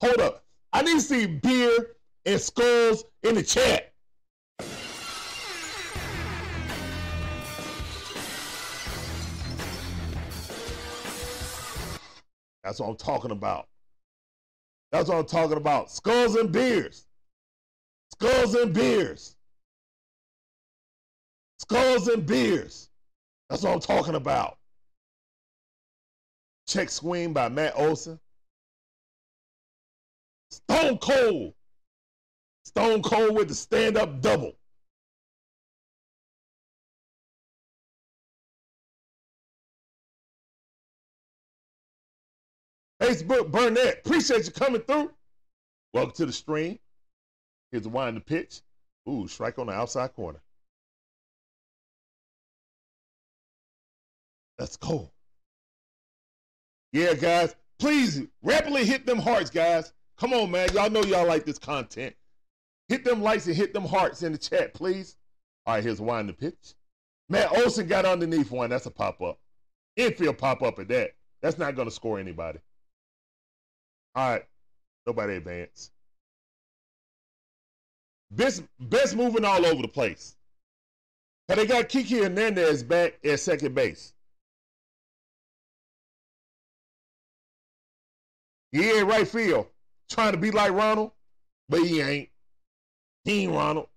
Hold 0.02 0.22
up. 0.22 0.46
I 0.74 0.82
need 0.82 0.96
to 0.96 1.02
see 1.02 1.26
beer 1.26 1.96
and 2.26 2.40
skulls 2.40 3.04
in 3.24 3.36
the 3.36 3.44
chat. 3.44 3.94
That's 12.64 12.80
what 12.80 12.88
I'm 12.88 12.96
talking 12.96 13.32
about. 13.32 13.68
That's 14.92 15.08
what 15.08 15.18
I'm 15.18 15.26
talking 15.26 15.58
about. 15.58 15.90
Skulls 15.92 16.36
and 16.36 16.52
beers. 16.52 17.06
Skulls 18.14 18.56
and 18.56 18.74
beers. 18.74 19.36
Skulls 21.60 22.08
and 22.08 22.26
beers. 22.26 22.90
That's 23.50 23.64
what 23.64 23.74
I'm 23.74 23.80
talking 23.80 24.16
about. 24.16 24.58
Check 26.68 26.90
Swing 26.90 27.34
by 27.34 27.50
Matt 27.50 27.74
Olson. 27.76 28.20
Stone 30.52 30.98
Cold. 30.98 31.54
Stone 32.66 33.02
Cold 33.02 33.36
with 33.36 33.48
the 33.48 33.56
stand 33.56 33.98
up 33.98 34.22
double. 34.22 34.54
Facebook 43.02 43.50
Burnett, 43.50 44.02
appreciate 44.06 44.46
you 44.46 44.52
coming 44.52 44.82
through. 44.82 45.12
Welcome 45.92 46.14
to 46.18 46.26
the 46.28 46.32
stream. 46.32 46.78
Here's 47.72 47.84
the 47.84 47.90
wind 47.90 48.16
the 48.16 48.22
pitch. 48.22 48.62
Ooh, 49.10 49.28
strike 49.28 49.58
on 49.58 49.68
the 49.68 49.74
outside 49.74 50.14
corner. 50.14 50.40
Let's 54.60 54.78
go. 54.78 55.10
Yeah, 56.94 57.16
guys, 57.16 57.56
please 57.80 58.22
rapidly 58.44 58.86
hit 58.86 59.08
them 59.08 59.18
hearts, 59.18 59.50
guys. 59.50 59.94
Come 60.18 60.34
on, 60.34 60.52
man. 60.52 60.72
Y'all 60.74 60.92
know 60.92 61.04
y'all 61.04 61.26
like 61.26 61.46
this 61.46 61.58
content. 61.58 62.16
Hit 62.88 63.04
them 63.04 63.24
likes 63.24 63.48
and 63.48 63.56
hit 63.56 63.74
them 63.74 63.86
hearts 63.86 64.22
in 64.22 64.34
the 64.34 64.38
chat, 64.38 64.76
please. 64.76 65.18
All 65.66 65.74
right, 65.74 65.84
here's 65.84 66.00
wind 66.00 66.30
the 66.30 66.34
pitch. 66.34 66.76
Matt 67.30 67.52
Olson 67.58 67.88
got 67.88 68.06
underneath 68.06 68.52
one. 68.52 68.70
That's 68.70 68.86
a 68.86 68.92
pop 68.92 69.22
up. 69.22 69.40
Infield 69.96 70.38
pop 70.38 70.62
up 70.62 70.78
at 70.78 70.90
that. 70.90 71.12
That's 71.42 71.58
not 71.58 71.76
going 71.76 71.88
to 71.88 71.94
score 71.94 72.20
anybody. 72.20 72.60
All 74.16 74.32
right. 74.32 74.46
Nobody 75.08 75.36
advance. 75.36 75.92
Best, 78.32 78.64
best 78.80 79.16
moving 79.16 79.46
all 79.46 79.66
over 79.66 79.82
the 79.82 79.88
place. 79.88 80.36
And 81.50 81.60
they 81.60 81.66
got 81.66 81.90
Kiki 81.90 82.20
Hernandez 82.20 82.84
back 82.84 83.20
at 83.26 83.40
second 83.40 83.76
base. 83.76 84.14
He 88.72 88.90
ain't 88.90 89.08
right 89.08 89.28
field, 89.28 89.68
trying 90.10 90.32
to 90.32 90.38
be 90.38 90.50
like 90.52 90.72
Ronald, 90.72 91.12
but 91.68 91.82
he 91.82 92.00
ain't. 92.00 92.30
He 93.26 93.44
ain't 93.44 93.52
Ronald. 93.52 93.88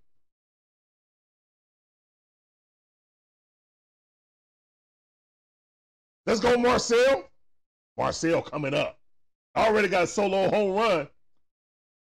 Let's 6.27 6.41
go, 6.41 6.57
Marcell. 6.57 7.29
Marcell 7.97 8.43
coming 8.43 8.75
up. 8.75 8.99
Already 9.57 9.89
got 9.89 10.05
a 10.05 10.07
solo 10.07 10.49
home 10.51 10.73
run. 10.73 11.09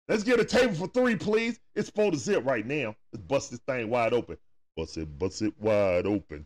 Let's 0.07 0.23
get 0.23 0.39
a 0.39 0.45
table 0.45 0.73
for 0.73 0.87
three, 0.87 1.15
please. 1.15 1.59
It's 1.75 1.89
four 1.89 2.11
to 2.11 2.17
zip 2.17 2.45
right 2.45 2.65
now. 2.65 2.95
Let's 3.13 3.23
bust 3.25 3.51
this 3.51 3.59
thing 3.67 3.89
wide 3.89 4.13
open. 4.13 4.37
Bust 4.75 4.97
it, 4.97 5.19
bust 5.19 5.41
it 5.41 5.53
wide 5.59 6.05
open. 6.05 6.45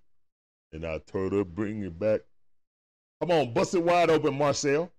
And 0.71 0.85
I 0.85 0.99
turn 0.99 1.29
to 1.31 1.45
bring 1.45 1.83
it 1.83 1.97
back. 1.97 2.21
Come 3.21 3.31
on, 3.31 3.53
bust 3.53 3.73
it 3.73 3.83
wide 3.83 4.09
open, 4.09 4.37
Marcell. 4.37 4.91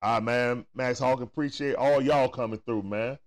All 0.00 0.14
right, 0.14 0.22
man. 0.22 0.66
Max 0.74 0.98
Hawk, 0.98 1.20
appreciate 1.20 1.76
all 1.76 2.00
y'all 2.00 2.28
coming 2.28 2.60
through, 2.64 2.82
man. 2.82 3.18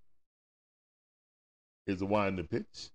Here's 1.85 2.01
a 2.01 2.05
wind 2.05 2.39
the 2.39 2.43
pitch. 2.43 2.89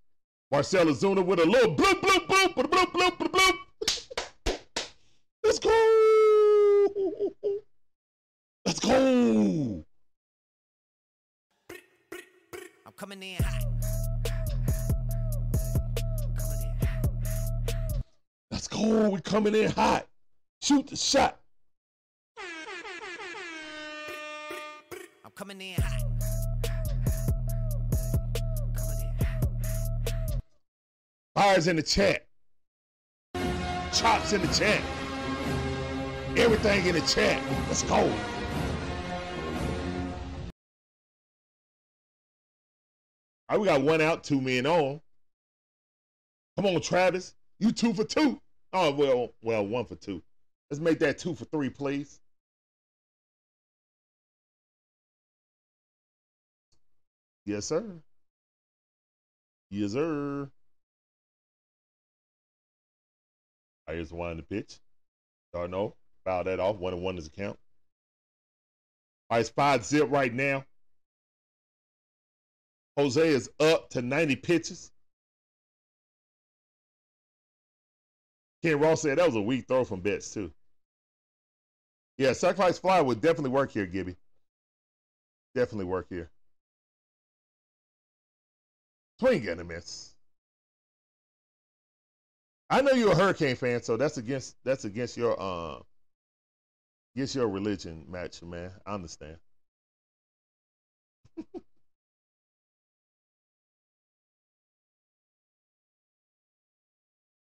Marcell 0.51 0.86
Ozuna 0.86 1.24
with 1.24 1.39
a 1.39 1.47
little 1.47 1.77
bloop, 1.77 2.01
bloop, 2.01 2.27
bloop, 2.27 2.55
bloop, 2.55 2.93
bloop, 2.93 3.19
bloop. 3.19 3.57
Let's 5.44 5.59
go. 5.61 5.70
Let's 8.71 8.79
go. 8.79 9.85
I'm 12.87 12.93
coming 12.97 13.21
in 13.21 13.43
hot. 13.43 13.65
Coming 16.39 16.63
in 16.63 16.87
hot. 16.87 17.07
Let's 18.53 18.69
go. 18.69 19.09
We 19.09 19.21
coming 19.23 19.57
in 19.57 19.73
hot. 19.73 20.07
Shoot 20.63 20.87
the 20.87 20.95
shot. 20.95 21.41
I'm 25.25 25.33
coming 25.35 25.61
in 25.61 25.81
hot. 25.81 26.05
Coming 28.77 29.01
in 29.03 29.27
hot. 29.27 30.43
Fires 31.35 31.67
in 31.67 31.75
the 31.75 31.83
chat. 31.83 32.25
Chops 33.93 34.33
in 34.33 34.43
the 34.43 34.55
chat. 34.55 34.81
Everything 36.37 36.87
in 36.87 36.95
the 36.95 37.01
chat. 37.01 37.43
Let's 37.67 37.83
go. 37.83 38.09
All 43.51 43.56
right, 43.56 43.62
we 43.62 43.66
got 43.66 43.82
one 43.82 44.01
out, 44.01 44.22
two 44.22 44.40
men 44.40 44.64
on. 44.64 45.01
Come 46.56 46.66
on, 46.66 46.81
Travis. 46.81 47.35
You 47.59 47.72
two 47.72 47.93
for 47.93 48.05
two. 48.05 48.40
Oh, 48.72 48.93
well, 48.93 49.35
well, 49.43 49.66
one 49.66 49.86
for 49.86 49.97
two. 49.97 50.22
Let's 50.70 50.81
make 50.81 51.01
that 51.01 51.18
two 51.18 51.35
for 51.35 51.47
three, 51.47 51.68
please. 51.68 52.20
Yes, 57.44 57.66
sir. 57.66 57.85
Yes, 59.70 59.93
sir. 59.93 60.48
I 63.89 63.97
just 63.97 64.12
the 64.12 64.31
in 64.31 64.36
the 64.36 64.44
pitch. 64.44 64.78
d'Arnaud, 65.52 65.97
foul 66.24 66.44
that 66.44 66.60
off. 66.60 66.77
One 66.77 66.93
and 66.93 67.02
one 67.02 67.18
is 67.18 67.27
a 67.27 67.31
count. 67.31 67.59
All 69.28 69.36
right, 69.36 69.40
it's 69.40 69.48
five 69.48 69.85
zip 69.85 70.09
right 70.09 70.32
now. 70.32 70.64
Jose 73.01 73.27
is 73.27 73.51
up 73.60 73.89
to 73.90 74.02
90 74.02 74.36
pitches. 74.36 74.93
Ken 78.62 78.78
Ross 78.78 79.01
said 79.01 79.16
that 79.16 79.27
was 79.27 79.36
a 79.36 79.40
weak 79.40 79.66
throw 79.66 79.85
from 79.85 80.01
Betts, 80.01 80.35
too. 80.35 80.52
Yeah, 82.18 82.35
sacrifice 82.35 82.78
fly 82.78 83.01
would 83.01 83.22
definitely 83.22 83.51
work 83.51 83.70
here, 83.70 83.86
Gibby. 83.86 84.16
Definitely 85.55 85.86
work 85.86 86.09
here. 86.10 86.31
Swing 89.18 89.48
and 89.48 89.60
a 89.62 89.64
miss. 89.64 90.14
I 92.68 92.82
know 92.82 92.93
you're 92.93 93.12
a 93.12 93.16
Hurricane 93.16 93.56
fan, 93.56 93.82
so 93.82 93.97
that's 93.97 94.18
against 94.18 94.56
that's 94.62 94.85
against 94.85 95.16
your 95.16 95.40
uh 95.40 95.81
against 97.16 97.35
your 97.35 97.48
religion, 97.48 98.05
match, 98.09 98.43
man. 98.43 98.70
I 98.86 98.94
understand. 98.94 99.39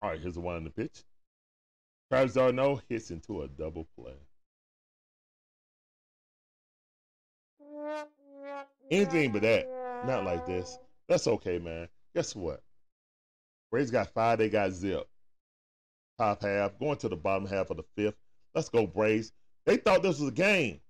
All 0.03 0.11
right, 0.11 0.21
here's 0.21 0.35
the 0.35 0.41
one 0.41 0.57
in 0.57 0.65
the 0.65 0.71
pitch. 0.71 1.05
Travis 2.11 2.35
d'Arnaud 2.35 2.81
hits 2.89 3.13
into 3.13 3.43
a 3.43 3.49
double 3.49 3.87
play. 3.97 4.17
Anything 8.91 9.31
but 9.31 9.43
that. 9.43 9.69
Not 10.07 10.25
like 10.25 10.45
this. 10.45 10.77
That's 11.09 11.29
okay, 11.29 11.59
man. 11.59 11.89
Guess 12.17 12.35
what? 12.35 12.61
Braves 13.71 13.93
got 13.93 14.13
five, 14.13 14.39
they 14.39 14.51
got 14.51 14.73
zip. 14.73 15.09
Top 16.19 16.43
half, 16.43 16.79
going 16.79 16.99
to 16.99 17.09
the 17.09 17.17
bottom 17.17 17.47
half 17.47 17.71
of 17.71 17.77
the 17.77 17.85
fifth. 17.97 18.17
Let's 18.55 18.69
go, 18.69 18.87
Braves. 18.87 19.33
They 19.65 19.77
thought 19.77 20.03
this 20.03 20.19
was 20.19 20.29
a 20.29 20.33
game. 20.33 20.81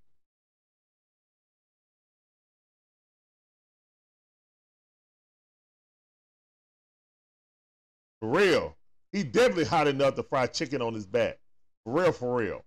For 8.19 8.29
real. 8.29 8.75
He 9.13 9.23
definitely 9.23 9.65
hot 9.65 9.87
enough 9.87 10.15
to 10.15 10.23
fry 10.23 10.47
chicken 10.47 10.81
on 10.81 10.95
his 10.95 11.05
back. 11.05 11.39
For 11.85 11.93
real, 11.93 12.11
for 12.11 12.35
real. 12.35 12.65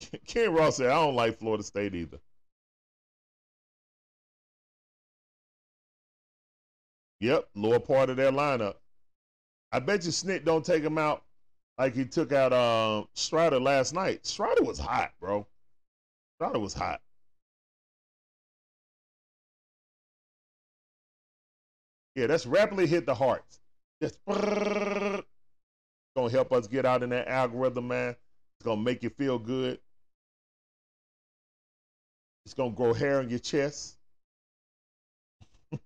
Ken 0.26 0.52
Ross 0.52 0.76
said, 0.78 0.88
I 0.90 0.94
don't 0.94 1.14
like 1.14 1.38
Florida 1.38 1.62
State 1.62 1.94
either. 1.94 2.18
Yep, 7.20 7.48
lower 7.54 7.78
part 7.80 8.10
of 8.10 8.16
their 8.16 8.32
lineup. 8.32 8.76
I 9.70 9.78
bet 9.80 10.04
you 10.04 10.10
Snit 10.10 10.44
don't 10.44 10.64
take 10.64 10.82
him 10.82 10.98
out 10.98 11.22
like 11.78 11.94
he 11.94 12.04
took 12.04 12.32
out 12.32 12.52
um, 12.52 13.06
Strider 13.14 13.60
last 13.60 13.94
night. 13.94 14.26
Strider 14.26 14.64
was 14.64 14.78
hot, 14.78 15.12
bro. 15.20 15.46
Strider 16.36 16.58
was 16.58 16.74
hot. 16.74 17.00
Yeah, 22.16 22.26
that's 22.26 22.46
rapidly 22.46 22.86
hit 22.88 23.06
the 23.06 23.14
hearts. 23.14 23.60
Just 24.02 24.18
gonna 24.26 25.22
help 26.30 26.52
us 26.52 26.66
get 26.66 26.84
out 26.84 27.04
in 27.04 27.10
that 27.10 27.28
algorithm, 27.28 27.88
man. 27.88 28.10
It's 28.10 28.64
gonna 28.64 28.82
make 28.82 29.04
you 29.04 29.10
feel 29.10 29.38
good. 29.38 29.78
It's 32.44 32.54
gonna 32.54 32.72
grow 32.72 32.92
hair 32.92 33.20
on 33.20 33.30
your 33.30 33.38
chest. 33.38 33.98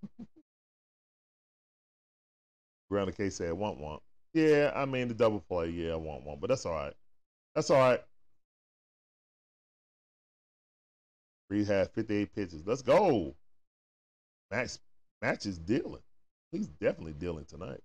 Ground 2.90 3.14
K 3.14 3.28
said, 3.28 3.52
"Want 3.52 3.78
want." 3.78 4.02
Yeah, 4.35 4.73
I 4.75 4.85
mean 4.87 5.09
the 5.09 5.15
double 5.15 5.41
play. 5.41 5.71
Yeah, 5.71 5.93
I 5.93 5.97
want 5.97 6.25
one, 6.25 6.39
but 6.41 6.49
that's 6.49 6.67
all 6.67 6.73
right. 6.73 6.95
That's 7.55 7.71
all 7.71 7.79
right. 7.79 8.03
Reed 11.49 11.69
had 11.69 11.93
58 11.93 12.35
pitches. 12.35 12.67
Let's 12.67 12.83
go. 12.83 13.37
Max 14.53 14.79
Match 15.21 15.47
is 15.47 15.59
dealing. 15.59 16.03
He's 16.53 16.69
definitely 16.69 17.15
dealing 17.15 17.45
tonight. 17.47 17.83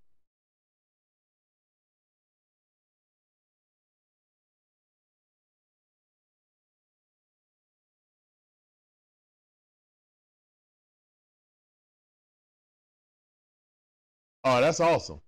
Oh, 14.44 14.62
that's 14.62 14.80
awesome. 14.80 15.22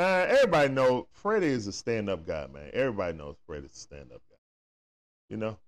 Man, 0.00 0.30
everybody 0.30 0.72
know 0.72 1.08
Freddie 1.12 1.48
is 1.48 1.66
a 1.66 1.72
stand-up 1.72 2.26
guy, 2.26 2.46
man. 2.46 2.70
Everybody 2.72 3.18
knows 3.18 3.36
Freddie's 3.46 3.72
a 3.72 3.76
stand-up 3.76 4.22
guy. 4.30 4.36
You 5.28 5.36
know? 5.36 5.58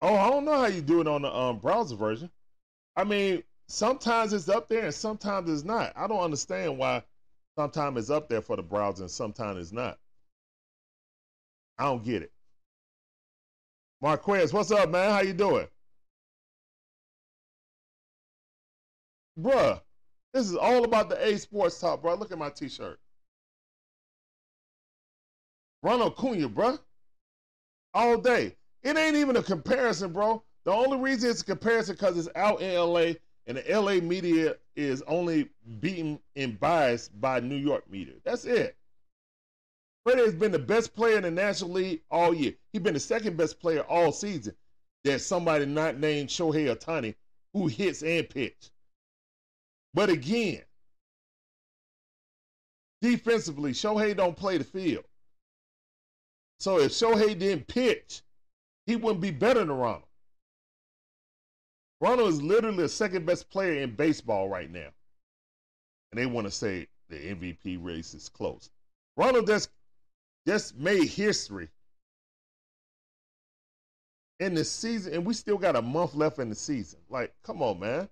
Oh, 0.00 0.14
I 0.14 0.30
don't 0.30 0.46
know 0.46 0.60
how 0.60 0.66
you 0.68 0.80
do 0.80 1.02
it 1.02 1.06
on 1.06 1.20
the 1.20 1.36
um, 1.36 1.58
browser 1.58 1.94
version. 1.94 2.30
I 2.96 3.04
mean, 3.04 3.42
sometimes 3.66 4.32
it's 4.32 4.48
up 4.48 4.68
there 4.68 4.86
and 4.86 4.94
sometimes 4.94 5.50
it's 5.50 5.64
not. 5.64 5.92
I 5.94 6.06
don't 6.06 6.20
understand 6.20 6.78
why 6.78 7.02
sometimes 7.58 7.98
it's 7.98 8.10
up 8.10 8.28
there 8.28 8.40
for 8.40 8.54
the 8.54 8.62
browser 8.62 9.02
and 9.02 9.10
sometimes 9.10 9.58
it's 9.58 9.72
not. 9.72 9.98
I 11.76 11.86
don't 11.86 12.04
get 12.04 12.22
it. 12.22 12.30
Marquez, 14.00 14.52
what's 14.52 14.70
up, 14.70 14.88
man? 14.90 15.10
How 15.10 15.22
you 15.22 15.32
doing? 15.32 15.66
Bruh, 19.40 19.80
this 20.32 20.48
is 20.48 20.54
all 20.54 20.84
about 20.84 21.08
the 21.08 21.20
A 21.24 21.36
Sports 21.36 21.80
Talk, 21.80 22.00
bro. 22.00 22.14
Look 22.14 22.30
at 22.30 22.38
my 22.38 22.50
t-shirt. 22.50 23.00
Ronald 25.82 26.16
Cunha, 26.16 26.48
bruh. 26.48 26.78
All 27.92 28.18
day. 28.18 28.54
It 28.84 28.96
ain't 28.96 29.16
even 29.16 29.34
a 29.34 29.42
comparison, 29.42 30.12
bro. 30.12 30.44
The 30.64 30.70
only 30.70 30.98
reason 30.98 31.28
it's 31.28 31.42
a 31.42 31.44
comparison 31.44 31.96
because 31.96 32.16
it's 32.18 32.28
out 32.36 32.60
in 32.60 32.76
LA 32.76 33.14
and 33.48 33.56
the 33.56 33.80
LA 33.80 33.94
media 33.94 34.56
is 34.76 35.02
only 35.08 35.48
beaten 35.80 36.20
and 36.36 36.60
biased 36.60 37.18
by 37.18 37.40
New 37.40 37.56
York 37.56 37.90
media. 37.90 38.12
That's 38.22 38.44
it. 38.44 38.76
Freddie 40.04 40.22
has 40.22 40.34
been 40.34 40.52
the 40.52 40.58
best 40.58 40.94
player 40.94 41.16
in 41.16 41.22
the 41.22 41.30
National 41.30 41.70
League 41.70 42.02
all 42.10 42.34
year. 42.34 42.52
He's 42.72 42.82
been 42.82 42.94
the 42.94 43.00
second 43.00 43.38
best 43.38 43.58
player 43.58 43.80
all 43.80 44.12
season. 44.12 44.54
There's 45.02 45.24
somebody 45.24 45.64
not 45.64 45.98
named 45.98 46.28
Shohei 46.28 46.74
Ohtani 46.74 47.14
who 47.54 47.66
hits 47.66 48.02
and 48.02 48.28
pitch. 48.28 48.70
But 49.94 50.10
again, 50.10 50.62
defensively, 53.00 53.72
Shohei 53.72 54.14
don't 54.14 54.36
play 54.36 54.58
the 54.58 54.64
field. 54.64 55.04
So 56.60 56.80
if 56.80 56.92
Shohei 56.92 57.38
didn't 57.38 57.66
pitch, 57.66 58.20
he 58.86 58.96
wouldn't 58.96 59.22
be 59.22 59.30
better 59.30 59.60
than 59.60 59.72
Ronald. 59.72 60.07
Ronald 62.00 62.28
is 62.28 62.42
literally 62.42 62.76
the 62.76 62.88
second 62.88 63.26
best 63.26 63.50
player 63.50 63.82
in 63.82 63.94
baseball 63.94 64.48
right 64.48 64.70
now. 64.70 64.88
And 66.12 66.18
they 66.18 66.26
want 66.26 66.46
to 66.46 66.50
say 66.50 66.86
the 67.08 67.16
MVP 67.16 67.78
race 67.82 68.14
is 68.14 68.28
close. 68.28 68.70
Ronald 69.16 69.46
just, 69.46 69.70
just 70.46 70.76
made 70.76 71.08
history 71.08 71.68
in 74.40 74.54
the 74.54 74.64
season, 74.64 75.14
and 75.14 75.24
we 75.24 75.34
still 75.34 75.58
got 75.58 75.76
a 75.76 75.82
month 75.82 76.14
left 76.14 76.38
in 76.38 76.48
the 76.48 76.54
season. 76.54 77.00
Like, 77.08 77.34
come 77.42 77.62
on, 77.62 77.80
man. 77.80 78.08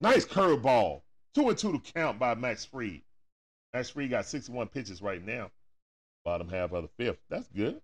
Nice 0.00 0.24
curveball. 0.24 1.02
Two 1.34 1.48
and 1.48 1.56
two 1.56 1.72
to 1.72 1.92
count 1.92 2.18
by 2.18 2.34
Max 2.34 2.64
Fried. 2.64 3.02
Max 3.72 3.90
Fried 3.90 4.10
got 4.10 4.26
61 4.26 4.68
pitches 4.68 5.00
right 5.00 5.24
now. 5.24 5.50
Bottom 6.24 6.48
half 6.48 6.72
of 6.72 6.82
the 6.82 7.04
fifth. 7.04 7.20
That's 7.28 7.48
good. 7.48 7.80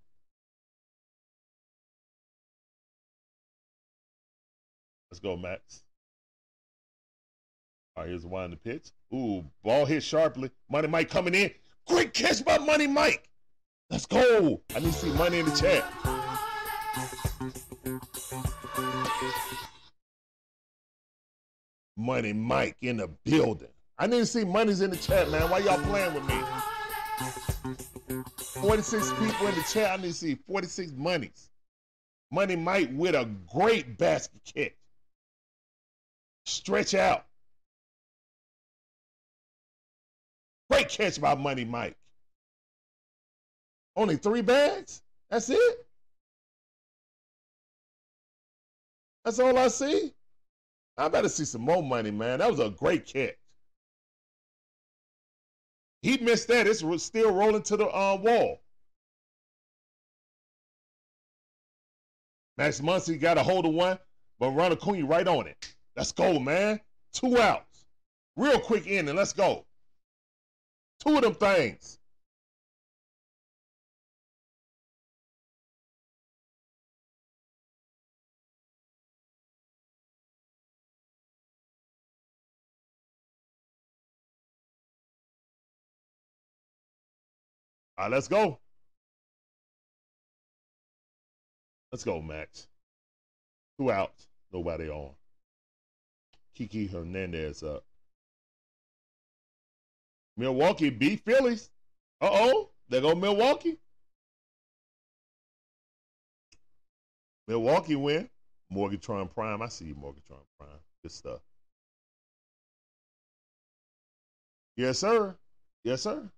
Let's 5.12 5.20
go, 5.20 5.36
Max. 5.36 5.84
All 7.94 8.04
right, 8.04 8.08
here's 8.08 8.22
the 8.22 8.28
one 8.28 8.50
the 8.50 8.56
pitch. 8.56 8.88
Ooh, 9.12 9.44
ball 9.62 9.84
hit 9.84 10.02
sharply. 10.02 10.50
Money 10.70 10.88
Mike 10.88 11.10
coming 11.10 11.34
in. 11.34 11.50
Great 11.86 12.14
catch 12.14 12.42
by 12.42 12.56
Money 12.56 12.86
Mike. 12.86 13.28
Let's 13.90 14.06
go. 14.06 14.62
I 14.74 14.78
need 14.78 14.86
to 14.86 14.98
see 14.98 15.12
money 15.12 15.40
in 15.40 15.44
the 15.44 15.54
chat. 15.54 15.84
Money 21.94 22.32
Mike 22.32 22.78
in 22.80 22.96
the 22.96 23.08
building. 23.22 23.68
I 23.98 24.06
need 24.06 24.20
to 24.20 24.24
see 24.24 24.46
money's 24.46 24.80
in 24.80 24.88
the 24.88 24.96
chat, 24.96 25.30
man. 25.30 25.50
Why 25.50 25.58
y'all 25.58 25.76
playing 25.82 26.14
with 26.14 26.24
me? 26.24 26.40
46 28.62 29.10
people 29.10 29.46
in 29.46 29.54
the 29.56 29.66
chat. 29.70 29.90
I 29.90 29.96
need 30.02 30.08
to 30.08 30.14
see 30.14 30.38
46 30.48 30.92
monies. 30.92 31.50
Money 32.30 32.56
Mike 32.56 32.88
with 32.94 33.14
a 33.14 33.28
great 33.46 33.98
basket 33.98 34.40
kick. 34.46 34.78
Stretch 36.44 36.94
out. 36.94 37.24
Great 40.70 40.88
catch 40.88 41.20
by 41.20 41.34
Money 41.34 41.64
Mike. 41.64 41.96
Only 43.94 44.16
three 44.16 44.42
bags? 44.42 45.02
That's 45.30 45.50
it? 45.50 45.86
That's 49.24 49.38
all 49.38 49.56
I 49.56 49.68
see? 49.68 50.12
I 50.96 51.08
better 51.08 51.28
see 51.28 51.44
some 51.44 51.62
more 51.62 51.82
money, 51.82 52.10
man. 52.10 52.40
That 52.40 52.50
was 52.50 52.60
a 52.60 52.70
great 52.70 53.06
catch. 53.06 53.36
He 56.02 56.18
missed 56.18 56.48
that. 56.48 56.66
It's 56.66 56.82
still 57.02 57.32
rolling 57.32 57.62
to 57.62 57.76
the 57.76 57.86
uh, 57.86 58.16
wall. 58.20 58.60
Max 62.56 62.80
Muncy 62.80 63.18
got 63.18 63.38
a 63.38 63.42
hold 63.42 63.66
of 63.66 63.72
one, 63.72 63.98
but 64.38 64.50
Ronald 64.50 64.80
Acuna 64.80 65.06
right 65.06 65.26
on 65.26 65.46
it. 65.46 65.74
Let's 65.96 66.12
go, 66.12 66.38
man. 66.38 66.80
Two 67.12 67.38
outs. 67.38 67.84
Real 68.36 68.58
quick 68.60 68.86
inning. 68.86 69.14
Let's 69.14 69.32
go. 69.32 69.64
Two 71.00 71.16
of 71.16 71.22
them 71.22 71.34
things. 71.34 71.98
All 87.98 88.06
right, 88.06 88.14
let's 88.14 88.26
go. 88.26 88.58
Let's 91.92 92.02
go, 92.02 92.22
Max. 92.22 92.66
Two 93.78 93.92
outs, 93.92 94.26
nobody 94.52 94.88
on. 94.88 95.12
Kiki 96.54 96.86
Hernandez 96.86 97.62
up. 97.62 97.84
Milwaukee 100.36 100.90
beat 100.90 101.24
Phillies. 101.24 101.70
Uh 102.20 102.30
oh, 102.30 102.70
they 102.88 103.00
go 103.00 103.14
Milwaukee. 103.14 103.78
Milwaukee 107.48 107.96
win. 107.96 108.28
Morgatron 108.72 109.32
Prime. 109.32 109.60
I 109.60 109.68
see 109.68 109.86
you, 109.86 109.94
Morgatron 109.94 110.44
Prime. 110.58 110.78
Good 111.02 111.12
stuff. 111.12 111.40
Yes, 114.76 114.98
sir. 114.98 115.36
Yes, 115.84 116.02
sir. 116.02 116.30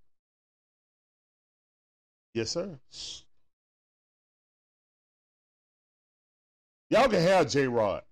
Yes, 2.34 2.50
sir. 2.50 2.78
Y'all 6.90 7.08
can 7.08 7.22
have 7.22 7.48
J 7.48 7.68
Rod. 7.68 8.02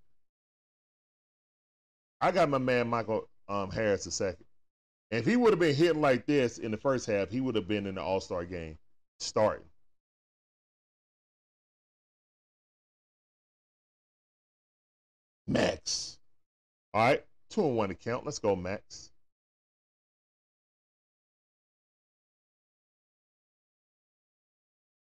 I 2.23 2.31
got 2.31 2.49
my 2.49 2.59
man 2.59 2.89
Michael 2.89 3.28
um, 3.49 3.70
Harris 3.70 4.07
a 4.07 4.12
second. 4.12 4.47
If 5.11 5.27
he 5.27 5.36
would 5.36 5.53
have 5.53 5.59
been 5.61 5.74
hitting 5.74 6.01
like 6.01 6.24
this 6.27 6.59
in 6.59 6.70
the 6.70 6.77
first 6.78 7.07
half, 7.07 7.28
he 7.31 7.40
would 7.40 7.57
have 7.57 7.69
been 7.69 7.86
in 7.86 7.97
the 7.97 8.03
All 8.03 8.20
Star 8.20 8.44
game 8.44 8.78
starting. 9.19 9.66
Max. 15.47 16.19
All 16.94 17.05
right, 17.05 17.24
two 17.51 17.65
and 17.65 17.77
one 17.77 17.89
to 17.90 17.94
count. 17.94 18.24
Let's 18.24 18.39
go, 18.39 18.57
Max. 18.57 19.11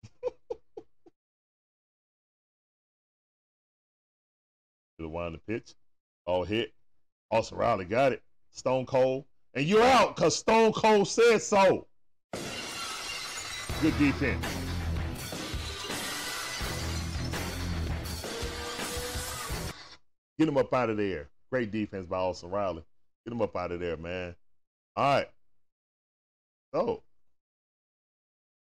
the 4.98 5.08
wind 5.08 5.34
the 5.34 5.38
pitch. 5.38 5.74
All 6.26 6.44
hit. 6.44 6.72
Austin 7.30 7.58
Riley 7.58 7.84
got 7.84 8.12
it. 8.12 8.22
Stone 8.50 8.86
Cold. 8.86 9.24
And 9.54 9.66
you're 9.66 9.82
out 9.82 10.16
because 10.16 10.36
Stone 10.36 10.72
Cold 10.72 11.08
said 11.08 11.42
so. 11.42 11.86
Good 13.82 13.96
defense. 13.98 14.44
Get 20.38 20.48
him 20.48 20.56
up 20.56 20.72
out 20.72 20.90
of 20.90 20.96
there. 20.96 21.28
Great 21.50 21.70
defense 21.70 22.06
by 22.06 22.18
Austin 22.18 22.50
Riley. 22.50 22.84
Get 23.24 23.32
him 23.32 23.42
up 23.42 23.56
out 23.56 23.72
of 23.72 23.80
there, 23.80 23.96
man. 23.96 24.34
All 24.96 25.16
right. 25.16 25.28
So, 26.74 27.02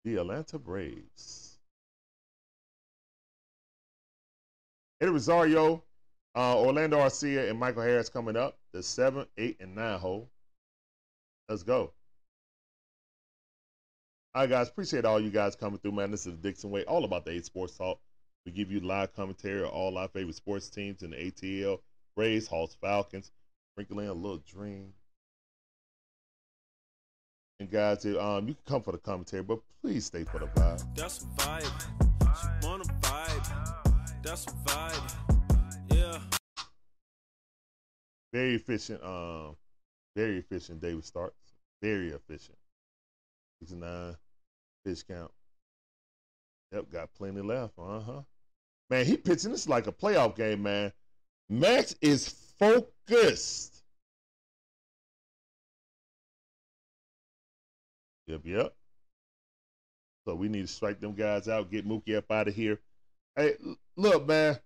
the 0.06 0.18
Atlanta 0.18 0.58
Braves. 0.58 1.58
Eddie 5.02 5.12
Rosario, 5.12 5.84
uh, 6.40 6.58
Orlando 6.58 6.98
Arcia, 7.00 7.50
and 7.50 7.60
Michael 7.60 7.82
Harris 7.82 8.08
coming 8.08 8.38
up. 8.38 8.58
The 8.72 8.82
seven, 8.82 9.26
eight, 9.38 9.58
and 9.60 9.76
nine 9.76 10.00
hole. 10.00 10.30
Let's 11.50 11.64
go. 11.64 11.92
All 14.34 14.44
right, 14.44 14.50
guys. 14.50 14.70
Appreciate 14.70 15.04
all 15.04 15.20
you 15.20 15.32
guys 15.32 15.58
coming 15.58 15.80
through, 15.80 15.92
man. 15.92 16.12
This 16.12 16.26
is 16.26 16.38
Dixon 16.38 16.72
Way, 16.72 16.86
all 16.86 17.04
about 17.04 17.26
the 17.26 17.32
eight 17.32 17.46
sports 17.46 17.76
talk. 17.76 18.00
We 18.46 18.54
give 18.54 18.72
you 18.72 18.80
live 18.80 19.14
commentary 19.14 19.64
of 19.64 19.70
all 19.70 19.98
our 19.98 20.08
favorite 20.08 20.36
sports 20.36 20.70
teams 20.70 21.04
in 21.04 21.10
the 21.12 21.18
ATL, 21.18 21.80
Braves, 22.16 22.48
Hawks, 22.48 22.78
Falcons, 22.80 23.32
sprinkle 23.74 24.00
in 24.00 24.08
a 24.08 24.14
little 24.14 24.42
dream. 24.50 24.94
And 27.60 27.70
guys, 27.70 28.06
um, 28.06 28.48
you 28.48 28.54
can 28.54 28.64
come 28.66 28.82
for 28.82 28.94
the 28.94 28.98
commentary, 28.98 29.44
but 29.44 29.60
please 29.82 30.06
stay 30.06 30.24
for 30.24 30.40
the 30.40 30.46
vibe. 30.46 30.96
That's 30.96 31.22
a 31.22 31.26
vibe. 31.26 31.82
She 32.42 32.66
wanna 32.66 32.86
vibe. 32.86 34.24
That's 34.24 34.46
a 34.46 34.52
vibe. 34.52 35.29
Very 38.32 38.56
efficient, 38.56 39.04
um, 39.04 39.56
very 40.16 40.38
efficient 40.38 40.82
David 40.82 41.06
starts. 41.06 41.36
Very 41.82 42.10
efficient. 42.10 42.58
69 43.62 44.16
pitch 44.86 45.08
count. 45.08 45.32
Yep, 46.72 46.92
got 46.92 47.14
plenty 47.16 47.42
left. 47.42 47.74
Uh 47.78 48.00
huh. 48.00 48.22
Man, 48.90 49.06
he 49.06 49.18
pitching 49.18 49.52
this 49.52 49.68
like 49.68 49.88
a 49.88 49.92
playoff 49.92 50.36
game, 50.36 50.64
man. 50.64 50.92
Max 51.50 51.96
is 52.02 52.28
focused. 52.60 53.84
Yep, 58.28 58.42
yep. 58.44 58.76
So 60.28 60.36
we 60.36 60.48
need 60.48 60.62
to 60.62 60.68
strike 60.68 61.00
them 61.00 61.16
guys 61.16 61.48
out, 61.48 61.72
get 61.72 61.88
Mookie 61.88 62.16
up 62.16 62.30
out 62.32 62.48
of 62.48 62.54
here. 62.54 62.80
Hey, 63.36 63.56
look, 63.96 64.28
man. 64.28 64.60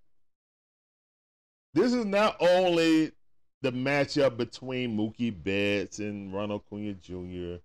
This 1.74 1.94
is 1.94 2.06
not 2.06 2.36
only 2.42 3.14
the 3.64 3.72
matchup 3.72 4.36
between 4.36 4.96
Mookie 4.96 5.34
Betts 5.34 6.00
and 6.00 6.34
Ronald 6.34 6.64
Acuna 6.68 6.94
Jr. 6.94 7.62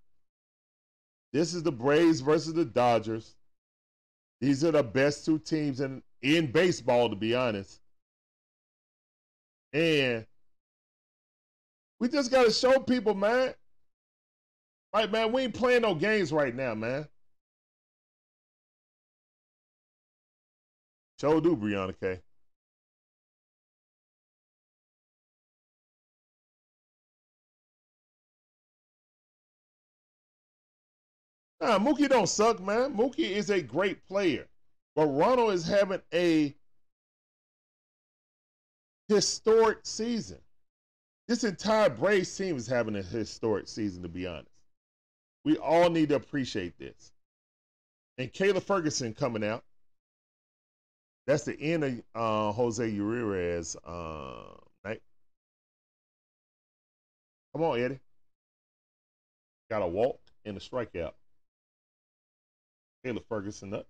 This 1.33 1.53
is 1.53 1.61
the 1.61 1.73
Braves 1.73 2.21
versus 2.21 2.53
the 2.53 2.63
Dodgers. 2.63 3.35
These 4.39 4.63
are 4.63 4.71
the 4.71 4.81
best 4.81 5.25
two 5.25 5.37
teams 5.37 5.81
in, 5.81 6.01
in 6.21 6.51
baseball, 6.51 7.09
to 7.09 7.17
be 7.17 7.35
honest. 7.35 7.81
And 9.73 10.25
we 11.99 12.07
just 12.07 12.31
got 12.31 12.45
to 12.45 12.51
show 12.51 12.79
people, 12.79 13.13
man. 13.13 13.53
Right, 14.95 15.11
man, 15.11 15.33
we 15.33 15.43
ain't 15.43 15.53
playing 15.53 15.81
no 15.81 15.93
games 15.93 16.31
right 16.31 16.55
now, 16.55 16.73
man. 16.75 17.07
Show 21.19 21.41
do, 21.41 21.57
Brianna 21.57 21.93
K. 21.99 22.13
Eh? 22.13 22.15
Nah, 31.61 31.77
Mookie 31.77 32.07
don't 32.07 32.29
suck, 32.29 32.59
man. 32.61 32.95
Mookie 32.95 33.31
is 33.31 33.49
a 33.49 33.61
great 33.61 34.05
player. 34.07 34.47
But 34.95 35.07
Ronald 35.07 35.53
is 35.53 35.67
having 35.67 36.01
a 36.13 36.55
historic 39.07 39.79
season. 39.83 40.39
This 41.27 41.43
entire 41.43 41.89
Braves 41.89 42.35
team 42.35 42.55
is 42.55 42.67
having 42.67 42.95
a 42.95 43.03
historic 43.03 43.67
season, 43.67 44.03
to 44.03 44.09
be 44.09 44.25
honest. 44.25 44.49
We 45.45 45.57
all 45.57 45.89
need 45.89 46.09
to 46.09 46.15
appreciate 46.15 46.77
this. 46.79 47.11
And 48.17 48.31
Caleb 48.33 48.63
Ferguson 48.63 49.13
coming 49.13 49.43
out. 49.43 49.63
That's 51.27 51.43
the 51.43 51.59
end 51.61 51.83
of 51.83 52.01
uh, 52.15 52.51
Jose 52.53 52.87
Urias 52.87 53.75
uh, 53.85 54.55
night. 54.83 55.01
Come 57.53 57.63
on, 57.63 57.79
Eddie. 57.79 57.99
Got 59.69 59.83
a 59.83 59.87
walk 59.87 60.19
and 60.45 60.57
a 60.57 60.59
strikeout. 60.59 61.13
Caleb 63.03 63.23
Ferguson 63.27 63.73
up. 63.73 63.87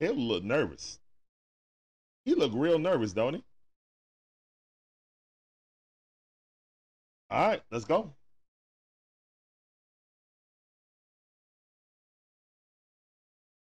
He'll 0.00 0.14
look 0.14 0.44
nervous. 0.44 0.98
He 2.24 2.34
look 2.34 2.52
real 2.54 2.78
nervous, 2.78 3.12
don't 3.12 3.34
he? 3.34 3.44
All 7.30 7.48
right, 7.48 7.62
let's 7.70 7.84
go. 7.84 8.14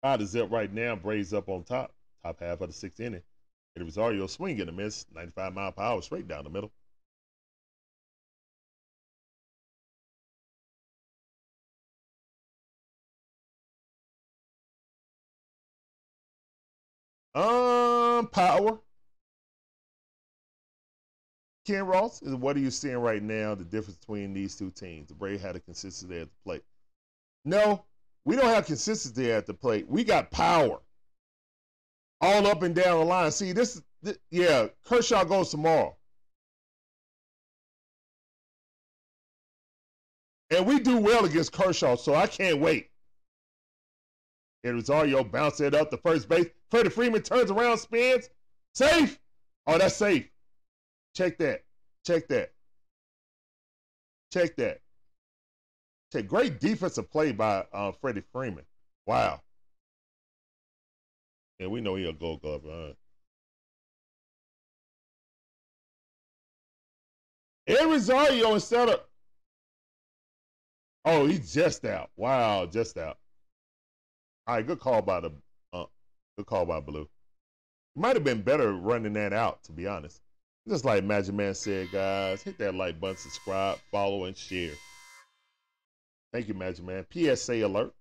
Five 0.02 0.20
to 0.20 0.26
zip 0.28 0.52
right 0.52 0.72
now. 0.72 0.96
Braves 0.96 1.34
up 1.34 1.50
on 1.50 1.64
top. 1.64 1.92
Top 2.24 2.40
half 2.40 2.62
of 2.62 2.70
the 2.70 2.74
sixth 2.74 3.00
inning. 3.00 3.24
Eddie 3.76 3.86
Rosario 3.86 4.28
swing 4.28 4.62
a 4.62 4.72
miss. 4.72 5.06
95 5.14 5.54
mile 5.54 5.72
per 5.72 5.82
hour 5.82 6.02
straight 6.02 6.28
down 6.28 6.44
the 6.44 6.50
middle. 6.50 6.72
Power. 18.36 18.78
Ken 21.66 21.88
Ross 21.88 22.22
is 22.22 22.36
what 22.36 22.56
are 22.56 22.60
you 22.60 22.70
seeing 22.70 22.98
right 22.98 23.24
now? 23.24 23.56
The 23.56 23.64
difference 23.64 23.98
between 23.98 24.34
these 24.34 24.56
two 24.56 24.70
teams. 24.70 25.08
The 25.08 25.16
Braves 25.16 25.42
had 25.42 25.56
a 25.56 25.60
consistency 25.60 26.20
at 26.20 26.28
the 26.28 26.36
plate. 26.44 26.64
No, 27.46 27.86
we 28.26 28.36
don't 28.36 28.54
have 28.54 28.66
consistency 28.66 29.32
at 29.32 29.46
the 29.46 29.54
plate. 29.54 29.88
We 29.90 30.04
got 30.04 30.30
power 30.30 30.80
all 32.22 32.48
up 32.48 32.62
and 32.62 32.76
down 32.76 33.00
the 33.00 33.06
line. 33.06 33.32
See, 33.32 33.52
this, 33.52 33.82
this 34.04 34.18
yeah, 34.30 34.68
Kershaw 34.84 35.24
goes 35.24 35.50
tomorrow. 35.50 35.96
And 40.52 40.68
we 40.68 40.80
do 40.80 40.98
well 40.98 41.26
against 41.26 41.52
Kershaw, 41.52 41.96
so 41.96 42.14
I 42.14 42.28
can't 42.28 42.60
wait. 42.60 42.90
And 44.66 44.74
Rosario 44.74 45.24
bounce 45.24 45.62
it 45.62 45.76
up 45.76 45.92
to 45.92 45.98
first 45.98 46.28
base. 46.28 46.48
Freddie 46.72 46.90
Freeman 46.90 47.22
turns 47.22 47.52
around, 47.52 47.78
spins. 47.78 48.32
Safe. 48.74 49.20
Oh, 49.68 49.78
that's 49.78 49.96
safe. 49.96 50.28
Check 51.16 51.38
that. 51.38 51.64
Check 52.06 52.28
that. 52.30 52.52
Check 54.34 54.56
that. 54.58 54.82
Check. 56.12 56.28
Great 56.28 56.60
defensive 56.60 57.12
play 57.12 57.32
by 57.32 57.64
uh, 57.72 57.92
Freddie 57.92 58.24
Freeman. 58.34 58.66
Wow. 59.06 59.42
And 61.60 61.70
we 61.70 61.80
know 61.80 61.96
he'll 61.96 62.12
go 62.12 62.38
glove. 62.38 62.64
Huh? 62.68 62.94
And 67.68 67.92
Rosario 67.92 68.56
instead 68.56 68.90
of 68.90 69.02
Oh, 71.06 71.28
he's 71.28 71.54
just 71.54 71.86
out. 71.86 72.10
Wow, 72.18 72.66
just 72.66 72.98
out. 72.98 73.20
All 74.48 74.56
right, 74.56 74.66
good 74.66 74.80
call 74.80 75.02
by 75.02 75.22
the 75.22 75.32
uh, 75.74 75.86
good 76.38 76.46
call 76.46 76.66
by 76.66 76.80
Blue. 76.80 77.10
Might 77.96 78.16
have 78.16 78.24
been 78.24 78.42
better 78.42 78.74
running 78.74 79.14
that 79.14 79.34
out, 79.34 79.64
to 79.64 79.72
be 79.72 79.88
honest. 79.88 80.22
Just 80.68 80.86
like 80.86 81.04
Magic 81.04 81.34
Man 81.34 81.56
said, 81.56 81.92
guys, 81.92 82.44
hit 82.44 82.58
that 82.60 82.76
like 82.76 83.00
button, 83.00 83.18
subscribe, 83.18 83.80
follow, 83.92 84.26
and 84.26 84.38
share. 84.38 84.74
Thank 86.34 86.48
you, 86.48 86.54
Magic 86.54 86.86
Man. 86.86 87.06
PSA 87.12 87.66
alert. 87.66 87.94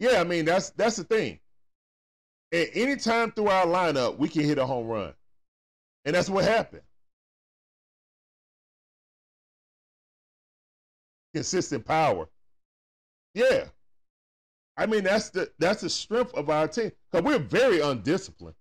Yeah, 0.00 0.20
I 0.20 0.24
mean 0.24 0.44
that's 0.44 0.70
that's 0.70 0.96
the 0.96 1.04
thing. 1.04 1.38
At 2.52 2.68
any 2.74 2.96
time 2.96 3.32
through 3.32 3.48
our 3.48 3.66
lineup, 3.66 4.18
we 4.18 4.28
can 4.28 4.42
hit 4.42 4.58
a 4.58 4.66
home 4.66 4.88
run, 4.88 5.14
and 6.04 6.14
that's 6.14 6.28
what 6.28 6.44
happened. 6.44 6.82
Consistent 11.34 11.84
power. 11.84 12.28
Yeah, 13.34 13.64
I 14.76 14.86
mean 14.86 15.02
that's 15.02 15.30
the 15.30 15.50
that's 15.58 15.80
the 15.80 15.90
strength 15.90 16.32
of 16.34 16.48
our 16.48 16.68
team 16.68 16.92
because 17.10 17.24
we're 17.24 17.40
very 17.40 17.80
undisciplined. 17.80 18.54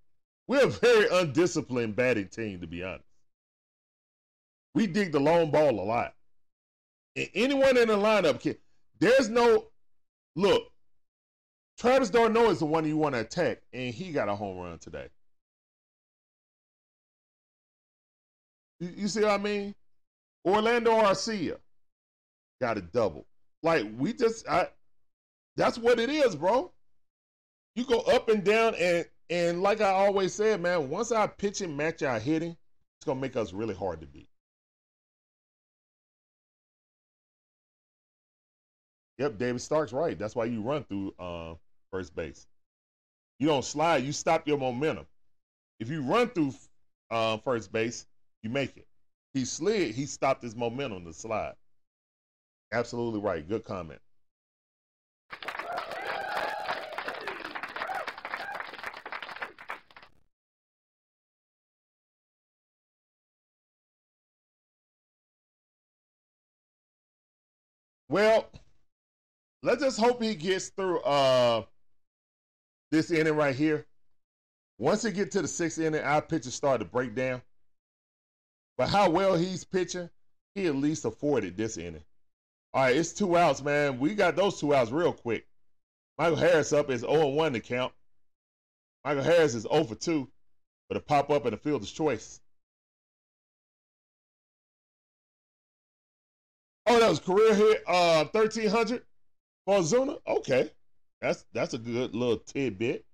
We're 0.48 0.66
a 0.66 0.70
very 0.70 1.08
undisciplined 1.10 1.96
batting 1.96 2.30
team, 2.30 2.62
to 2.62 2.68
be 2.68 2.84
honest. 2.84 3.06
We 4.74 4.88
dig 4.88 5.12
the 5.12 5.20
long 5.20 5.52
ball 5.52 5.80
a 5.80 5.84
lot. 5.84 6.16
And 7.16 7.30
anyone 7.36 7.78
in 7.78 7.88
the 7.88 7.96
lineup 7.96 8.40
can. 8.42 8.56
There's 9.00 9.30
no 9.30 9.68
look. 10.36 10.64
Travis 11.78 12.10
d'Arnaud 12.10 12.50
is 12.50 12.60
the 12.60 12.66
one 12.66 12.86
you 12.86 12.98
want 12.98 13.16
to 13.16 13.22
attack, 13.22 13.62
and 13.72 13.94
he 13.94 14.12
got 14.12 14.30
a 14.30 14.36
home 14.36 14.58
run 14.58 14.80
today. 14.80 15.08
You, 18.80 18.94
you 18.96 19.08
see 19.08 19.22
what 19.22 19.32
I 19.32 19.38
mean? 19.38 19.76
Orlando 20.46 20.92
Arcia 20.92 21.58
got 22.64 22.78
a 22.78 22.82
double. 22.82 23.26
Like 23.62 23.86
we 23.98 24.14
just, 24.14 24.48
I. 24.48 24.70
That's 25.58 25.78
what 25.78 26.00
it 26.00 26.10
is, 26.10 26.36
bro. 26.36 26.72
You 27.76 27.86
go 27.86 28.00
up 28.00 28.30
and 28.30 28.44
down, 28.44 28.74
and 28.76 29.06
and 29.30 29.62
like 29.62 29.82
I 29.82 29.90
always 29.90 30.34
said, 30.34 30.62
man, 30.62 30.90
once 30.90 31.12
our 31.12 31.28
pitching 31.28 31.76
match 31.76 32.04
our 32.04 32.20
hitting, 32.20 32.52
it's 32.98 33.06
gonna 33.06 33.20
make 33.20 33.36
us 33.36 33.52
really 33.52 33.76
hard 33.76 34.00
to 34.00 34.08
beat. 34.08 34.30
Yep, 39.18 39.38
David 39.38 39.62
Stark's 39.62 39.94
right. 39.94 40.18
That's 40.18 40.36
why 40.36 40.46
you 40.46 40.62
run 40.62 40.86
through 40.86 41.14
uh, 41.20 41.56
first 41.92 42.16
base. 42.16 42.48
You 43.40 43.48
don't 43.48 43.66
slide. 43.66 44.04
You 44.04 44.14
stop 44.14 44.48
your 44.48 44.58
momentum. 44.58 45.06
If 45.80 45.90
you 45.90 46.02
run 46.02 46.30
through 46.30 46.54
uh, 47.12 47.38
first 47.38 47.72
base, 47.72 48.08
you 48.42 48.50
make 48.50 48.78
it. 48.78 48.88
He 49.34 49.44
slid. 49.44 49.94
He 49.94 50.06
stopped 50.06 50.44
his 50.44 50.56
momentum 50.56 51.06
to 51.06 51.14
slide. 51.14 51.54
Absolutely 52.74 53.20
right. 53.22 53.48
Good 53.48 53.64
comment. 53.64 54.02
Well, 68.10 68.52
let's 69.62 69.82
just 69.82 70.00
hope 70.00 70.22
he 70.22 70.34
gets 70.36 70.70
through 70.70 71.00
uh 71.02 71.64
this 72.92 73.12
inning 73.12 73.36
right 73.36 73.56
here. 73.56 73.86
Once 74.80 75.04
he 75.04 75.12
get 75.12 75.32
to 75.32 75.44
the 75.44 75.48
sixth 75.48 75.80
inning, 75.80 76.02
our 76.02 76.22
pitchers 76.24 76.56
start 76.56 76.80
to 76.80 76.86
break 76.86 77.14
down. 77.14 77.44
But 78.78 78.90
how 78.90 79.12
well 79.12 79.36
he's 79.36 79.64
pitching, 79.64 80.10
he 80.56 80.66
at 80.66 80.76
least 80.76 81.06
afforded 81.06 81.56
this 81.56 81.78
inning. 81.78 82.04
All 82.74 82.84
right, 82.84 82.96
it's 82.96 83.14
two 83.14 83.38
outs, 83.38 83.62
man. 83.62 84.00
We 84.00 84.16
got 84.16 84.36
those 84.36 84.60
two 84.60 84.74
outs 84.74 84.92
real 84.92 85.14
quick. 85.14 85.46
Michael 86.18 86.38
Harris 86.38 86.74
up 86.74 86.90
is 86.90 87.02
0 87.02 87.28
1 87.30 87.54
to 87.54 87.60
count. 87.60 87.94
Michael 89.06 89.24
Harris 89.24 89.54
is 89.54 89.64
0 89.64 89.84
for 89.84 89.96
2, 89.96 90.28
but 90.90 90.98
a 90.98 91.00
pop 91.00 91.30
up 91.30 91.46
and 91.46 91.54
a 91.54 91.58
fielder's 91.58 91.92
choice. 91.92 92.42
Oh, 96.86 97.00
that 97.00 97.10
was 97.10 97.20
career 97.20 97.54
hit 97.54 97.84
uh 97.88 98.26
1300 98.26 99.04
for 99.66 99.80
Ozuna. 99.80 100.20
Okay. 100.28 100.72
That's 101.22 101.46
that's 101.54 101.74
a 101.74 101.78
good 101.78 102.14
little 102.14 102.38
tidbit. 102.38 103.06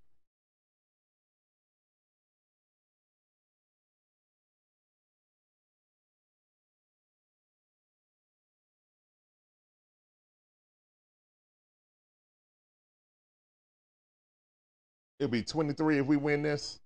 It'll 15.20 15.32
be 15.32 15.44
23 15.44 16.00
if 16.00 16.06
we 16.06 16.18
win 16.18 16.42
this. 16.42 16.80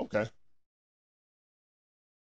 Okay. 0.00 0.26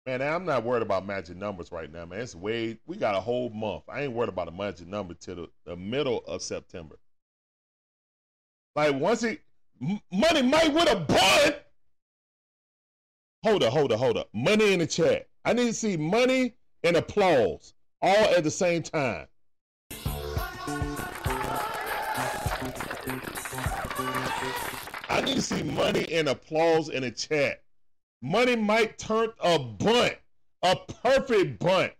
Man, 0.05 0.21
I'm 0.21 0.45
not 0.45 0.63
worried 0.63 0.83
about 0.83 1.05
magic 1.05 1.35
numbers 1.35 1.71
right 1.71 1.91
now, 1.91 2.05
man. 2.05 2.21
It's 2.21 2.33
way 2.33 2.79
we 2.85 2.95
got 2.95 3.15
a 3.15 3.19
whole 3.19 3.49
month. 3.49 3.83
I 3.89 4.03
ain't 4.03 4.13
worried 4.13 4.29
about 4.29 4.47
a 4.47 4.51
magic 4.51 4.87
number 4.87 5.13
till 5.13 5.35
the, 5.35 5.47
the 5.65 5.75
middle 5.75 6.23
of 6.25 6.41
September. 6.41 6.95
Like 8.75 8.95
once 8.95 9.23
it 9.23 9.41
Money 9.79 10.41
Mike 10.41 10.73
with 10.73 10.91
a 10.91 10.95
bun. 10.95 11.53
Hold 13.43 13.63
up, 13.63 13.73
hold 13.73 13.91
up, 13.91 13.99
hold 13.99 14.17
up. 14.17 14.29
Money 14.33 14.73
in 14.73 14.79
the 14.79 14.87
chat. 14.87 15.27
I 15.45 15.53
need 15.53 15.67
to 15.67 15.73
see 15.73 15.97
money 15.97 16.53
and 16.83 16.95
applause 16.97 17.73
all 18.01 18.15
at 18.35 18.43
the 18.43 18.51
same 18.51 18.83
time. 18.83 19.27
I 25.17 25.21
need 25.21 25.37
to 25.37 25.41
see 25.41 25.63
money 25.63 26.05
and 26.13 26.29
applause 26.29 26.89
in 26.89 27.01
the 27.01 27.09
chat. 27.09 27.63
Money 28.21 28.55
Mike 28.55 28.99
turned 28.99 29.33
a 29.39 29.57
bunt, 29.57 30.13
a 30.61 30.75
perfect 30.75 31.57
bunt. 31.57 31.91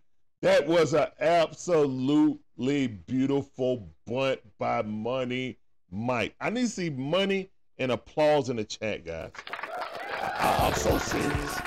That 0.42 0.68
was 0.68 0.94
an 0.94 1.08
absolutely 1.18 2.86
beautiful 2.86 3.88
bunt 4.06 4.38
by 4.60 4.82
Money 4.82 5.58
Mike. 5.90 6.36
I 6.40 6.50
need 6.50 6.66
to 6.66 6.68
see 6.68 6.90
money 6.90 7.50
and 7.78 7.90
applause 7.90 8.50
in 8.50 8.56
the 8.56 8.64
chat, 8.64 9.04
guys. 9.04 9.32
I- 9.50 10.68
I'm 10.68 10.74
so 10.74 10.96
serious. 10.98 11.58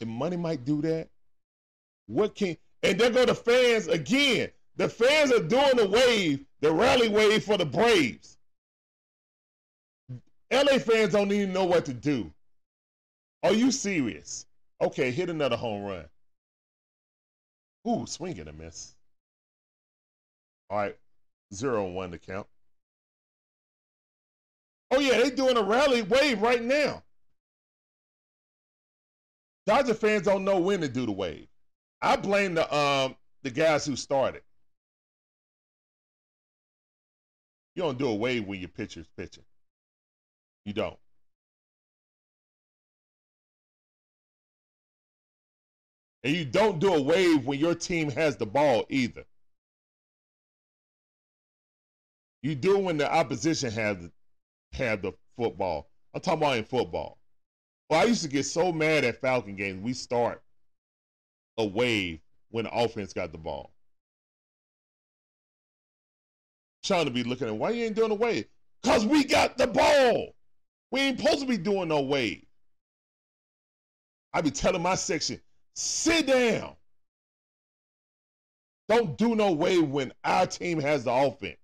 If 0.00 0.08
Money 0.08 0.38
Mike 0.38 0.64
do 0.64 0.80
that, 0.80 1.08
what 2.06 2.34
can 2.34 2.56
and 2.82 2.98
there 2.98 3.10
go 3.10 3.26
the 3.26 3.34
fans 3.34 3.86
again. 3.86 4.50
The 4.76 4.88
fans 4.88 5.30
are 5.30 5.42
doing 5.42 5.76
the 5.76 5.86
wave, 5.86 6.46
the 6.60 6.72
rally 6.72 7.08
wave 7.08 7.44
for 7.44 7.56
the 7.56 7.64
Braves. 7.64 8.36
LA 10.52 10.78
fans 10.78 11.12
don't 11.12 11.32
even 11.32 11.52
know 11.52 11.64
what 11.64 11.84
to 11.86 11.94
do. 11.94 12.32
Are 13.42 13.52
you 13.52 13.70
serious? 13.70 14.46
Okay, 14.80 15.10
hit 15.10 15.30
another 15.30 15.56
home 15.56 15.82
run. 15.82 16.04
Ooh, 17.88 18.04
swing 18.06 18.38
and 18.38 18.48
a 18.48 18.52
miss. 18.52 18.94
All 20.68 20.78
right, 20.78 20.96
zero 21.54 21.86
and 21.86 21.94
one 21.94 22.10
to 22.10 22.18
count. 22.18 22.46
Oh 24.90 24.98
yeah, 24.98 25.18
they 25.18 25.30
doing 25.30 25.56
a 25.56 25.62
rally 25.62 26.02
wave 26.02 26.42
right 26.42 26.62
now. 26.62 27.02
Dodger 29.66 29.94
fans 29.94 30.22
don't 30.22 30.44
know 30.44 30.58
when 30.58 30.80
to 30.80 30.88
do 30.88 31.06
the 31.06 31.12
wave. 31.12 31.46
I 32.02 32.16
blame 32.16 32.54
the 32.54 32.74
um 32.74 33.16
the 33.42 33.50
guys 33.50 33.86
who 33.86 33.96
started. 33.96 34.42
You 37.74 37.82
don't 37.82 37.98
do 37.98 38.08
a 38.08 38.14
wave 38.14 38.46
when 38.46 38.60
your 38.60 38.68
pitcher's 38.68 39.08
pitching. 39.16 39.44
You 40.64 40.72
don't. 40.72 40.98
And 46.22 46.34
you 46.34 46.44
don't 46.44 46.78
do 46.78 46.94
a 46.94 47.00
wave 47.00 47.46
when 47.46 47.58
your 47.58 47.74
team 47.74 48.10
has 48.10 48.36
the 48.36 48.46
ball 48.46 48.84
either. 48.90 49.24
You 52.42 52.54
do 52.54 52.78
when 52.78 52.96
the 52.96 53.10
opposition 53.10 53.70
has 53.70 53.96
have 54.72 55.02
the 55.02 55.12
football. 55.36 55.88
I'm 56.14 56.20
talking 56.20 56.42
about 56.42 56.58
in 56.58 56.64
football. 56.64 57.18
Well, 57.88 58.00
I 58.00 58.04
used 58.04 58.22
to 58.22 58.28
get 58.28 58.44
so 58.44 58.72
mad 58.72 59.04
at 59.04 59.20
Falcon 59.20 59.56
games. 59.56 59.82
We 59.82 59.92
start 59.94 60.42
a 61.58 61.64
wave 61.64 62.20
when 62.50 62.64
the 62.64 62.72
offense 62.72 63.12
got 63.12 63.32
the 63.32 63.38
ball. 63.38 63.72
Trying 66.82 67.04
to 67.04 67.10
be 67.10 67.22
looking 67.22 67.48
at 67.48 67.54
why 67.54 67.70
you 67.70 67.84
ain't 67.84 67.96
doing 67.96 68.10
a 68.10 68.14
wave? 68.14 68.46
Cause 68.82 69.04
we 69.04 69.24
got 69.24 69.58
the 69.58 69.66
ball. 69.66 70.34
We 70.90 71.00
ain't 71.00 71.20
supposed 71.20 71.40
to 71.40 71.46
be 71.46 71.58
doing 71.58 71.88
no 71.88 72.00
wave. 72.00 72.44
I 74.32 74.40
be 74.40 74.50
telling 74.50 74.82
my 74.82 74.94
section, 74.94 75.40
sit 75.74 76.26
down. 76.26 76.74
Don't 78.88 79.16
do 79.18 79.36
no 79.36 79.52
wave 79.52 79.88
when 79.88 80.12
our 80.24 80.46
team 80.46 80.80
has 80.80 81.04
the 81.04 81.12
offense. 81.12 81.56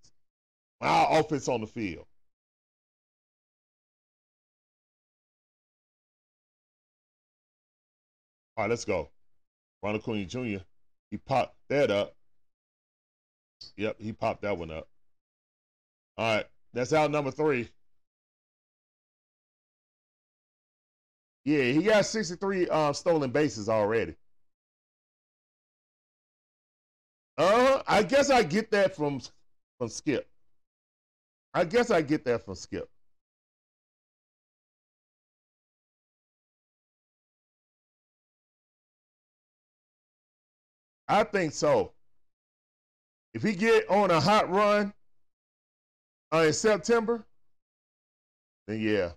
Our 0.80 1.20
offense 1.20 1.48
on 1.48 1.60
the 1.60 1.66
field. 1.66 2.06
All 8.56 8.64
right, 8.64 8.70
let's 8.70 8.84
go. 8.84 9.10
Ronald 9.82 10.02
Acuna 10.02 10.24
Jr. 10.24 10.62
He 11.10 11.18
popped 11.18 11.56
that 11.68 11.90
up. 11.90 12.14
Yep, 13.76 13.96
he 13.98 14.12
popped 14.12 14.42
that 14.42 14.56
one 14.56 14.70
up. 14.70 14.88
All 16.18 16.36
right, 16.36 16.46
that's 16.72 16.92
out 16.92 17.10
number 17.10 17.30
three. 17.30 17.68
Yeah, 21.44 21.62
he 21.64 21.82
got 21.82 22.04
63 22.06 22.68
uh, 22.68 22.92
stolen 22.92 23.30
bases 23.30 23.68
already. 23.68 24.14
Uh, 27.38 27.82
I 27.86 28.02
guess 28.02 28.30
I 28.30 28.42
get 28.42 28.70
that 28.72 28.96
from 28.96 29.20
from 29.78 29.88
Skip. 29.88 30.26
I 31.54 31.64
guess 31.64 31.90
I 31.90 32.02
get 32.02 32.24
that 32.24 32.44
from 32.44 32.54
Skip. 32.54 32.88
I 41.08 41.24
think 41.24 41.52
so. 41.52 41.92
If 43.34 43.42
he 43.42 43.54
get 43.54 43.88
on 43.90 44.10
a 44.10 44.20
hot 44.20 44.50
run 44.50 44.92
uh, 46.32 46.38
in 46.38 46.52
September, 46.52 47.24
then 48.66 48.80
yeah. 48.80 49.10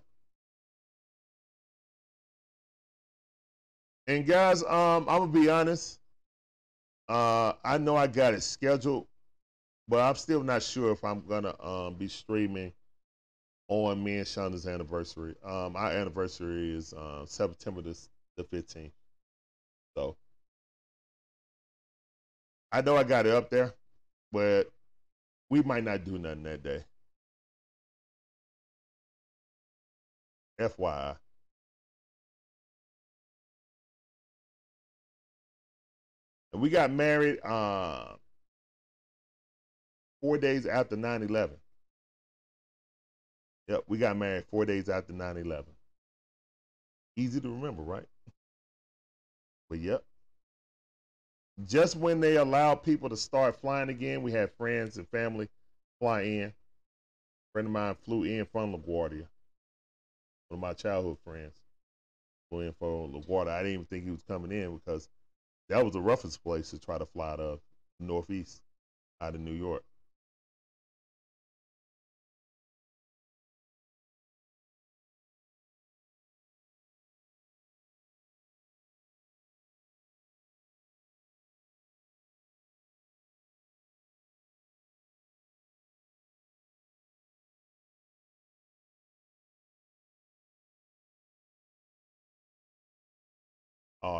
And 4.06 4.26
guys, 4.26 4.62
um, 4.64 5.08
I'm 5.08 5.20
gonna 5.20 5.26
be 5.28 5.48
honest. 5.48 6.00
Uh, 7.08 7.52
I 7.64 7.78
know 7.78 7.96
I 7.96 8.06
got 8.06 8.34
it 8.34 8.42
scheduled, 8.42 9.06
but 9.88 10.00
I'm 10.00 10.14
still 10.16 10.42
not 10.42 10.62
sure 10.62 10.92
if 10.92 11.04
I'm 11.04 11.20
gonna 11.26 11.54
um, 11.62 11.94
be 11.94 12.08
streaming 12.08 12.72
on 13.68 14.02
me 14.02 14.18
and 14.18 14.26
Shonda's 14.26 14.66
anniversary. 14.66 15.34
Um, 15.44 15.76
our 15.76 15.90
anniversary 15.92 16.74
is 16.74 16.92
uh, 16.92 17.24
September 17.26 17.82
the, 17.82 17.96
the 18.36 18.44
15th. 18.44 18.90
So 19.96 20.16
I 22.72 22.80
know 22.82 22.96
I 22.96 23.04
got 23.04 23.26
it 23.26 23.32
up 23.32 23.50
there, 23.50 23.74
but 24.32 24.70
we 25.50 25.62
might 25.62 25.84
not 25.84 26.04
do 26.04 26.18
nothing 26.18 26.44
that 26.44 26.62
day. 26.62 26.84
FYI. 30.60 31.16
We 36.52 36.68
got 36.68 36.90
married 36.90 37.38
uh, 37.42 38.16
four 40.20 40.36
days 40.36 40.66
after 40.66 40.96
9 40.96 41.22
11. 41.22 41.56
Yep, 43.68 43.84
we 43.86 43.98
got 43.98 44.16
married 44.16 44.44
four 44.50 44.66
days 44.66 44.88
after 44.88 45.12
9 45.12 45.36
11. 45.38 45.64
Easy 47.16 47.40
to 47.40 47.48
remember, 47.48 47.82
right? 47.82 48.06
But 49.70 49.78
yep. 49.78 50.04
Just 51.66 51.96
when 51.96 52.20
they 52.20 52.36
allowed 52.36 52.82
people 52.82 53.08
to 53.08 53.16
start 53.16 53.60
flying 53.60 53.88
again, 53.88 54.22
we 54.22 54.32
had 54.32 54.52
friends 54.52 54.96
and 54.96 55.08
family 55.08 55.48
fly 56.00 56.22
in. 56.22 56.44
A 56.44 56.52
friend 57.52 57.68
of 57.68 57.72
mine 57.72 57.96
flew 58.04 58.24
in 58.24 58.46
from 58.46 58.74
LaGuardia. 58.74 59.26
One 60.50 60.58
of 60.58 60.62
my 60.62 60.74
childhood 60.74 61.18
friends 61.24 61.54
flew 62.48 62.62
in 62.62 62.72
from 62.72 63.12
LaGuardia. 63.12 63.50
I 63.50 63.62
didn't 63.62 63.74
even 63.74 63.86
think 63.86 64.04
he 64.04 64.10
was 64.10 64.24
coming 64.24 64.50
in 64.50 64.76
because 64.76 65.08
that 65.68 65.84
was 65.84 65.92
the 65.92 66.00
roughest 66.00 66.42
place 66.42 66.70
to 66.70 66.78
try 66.80 66.98
to 66.98 67.06
fly 67.06 67.34
of 67.34 67.60
Northeast, 68.00 68.60
out 69.20 69.36
of 69.36 69.40
New 69.40 69.52
York. 69.52 69.84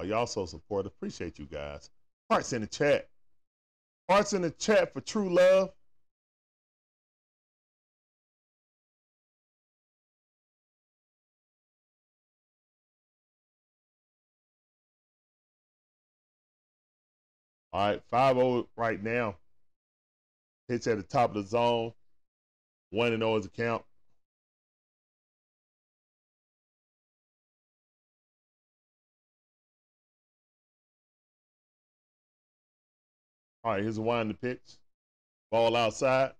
Oh, 0.00 0.02
y'all 0.02 0.26
so 0.26 0.46
supportive. 0.46 0.92
Appreciate 0.92 1.38
you 1.38 1.44
guys. 1.44 1.90
Hearts 2.30 2.54
in 2.54 2.62
the 2.62 2.66
chat. 2.66 3.10
Hearts 4.08 4.32
in 4.32 4.40
the 4.40 4.50
chat 4.50 4.94
for 4.94 5.02
true 5.02 5.28
love. 5.28 5.72
All 17.74 17.88
right, 17.88 18.02
5 18.10 18.36
0 18.36 18.68
right 18.76 19.02
now. 19.02 19.36
Hits 20.68 20.86
at 20.86 20.96
the 20.96 21.02
top 21.02 21.36
of 21.36 21.42
the 21.42 21.48
zone. 21.48 21.92
1 22.88 23.18
0 23.18 23.36
is 23.36 23.44
a 23.44 23.50
count. 23.50 23.84
All 33.62 33.72
right, 33.72 33.82
here's 33.82 33.98
a 33.98 34.02
wind 34.02 34.30
the 34.30 34.34
pitch. 34.34 34.78
Ball 35.50 35.76
outside. 35.76 36.32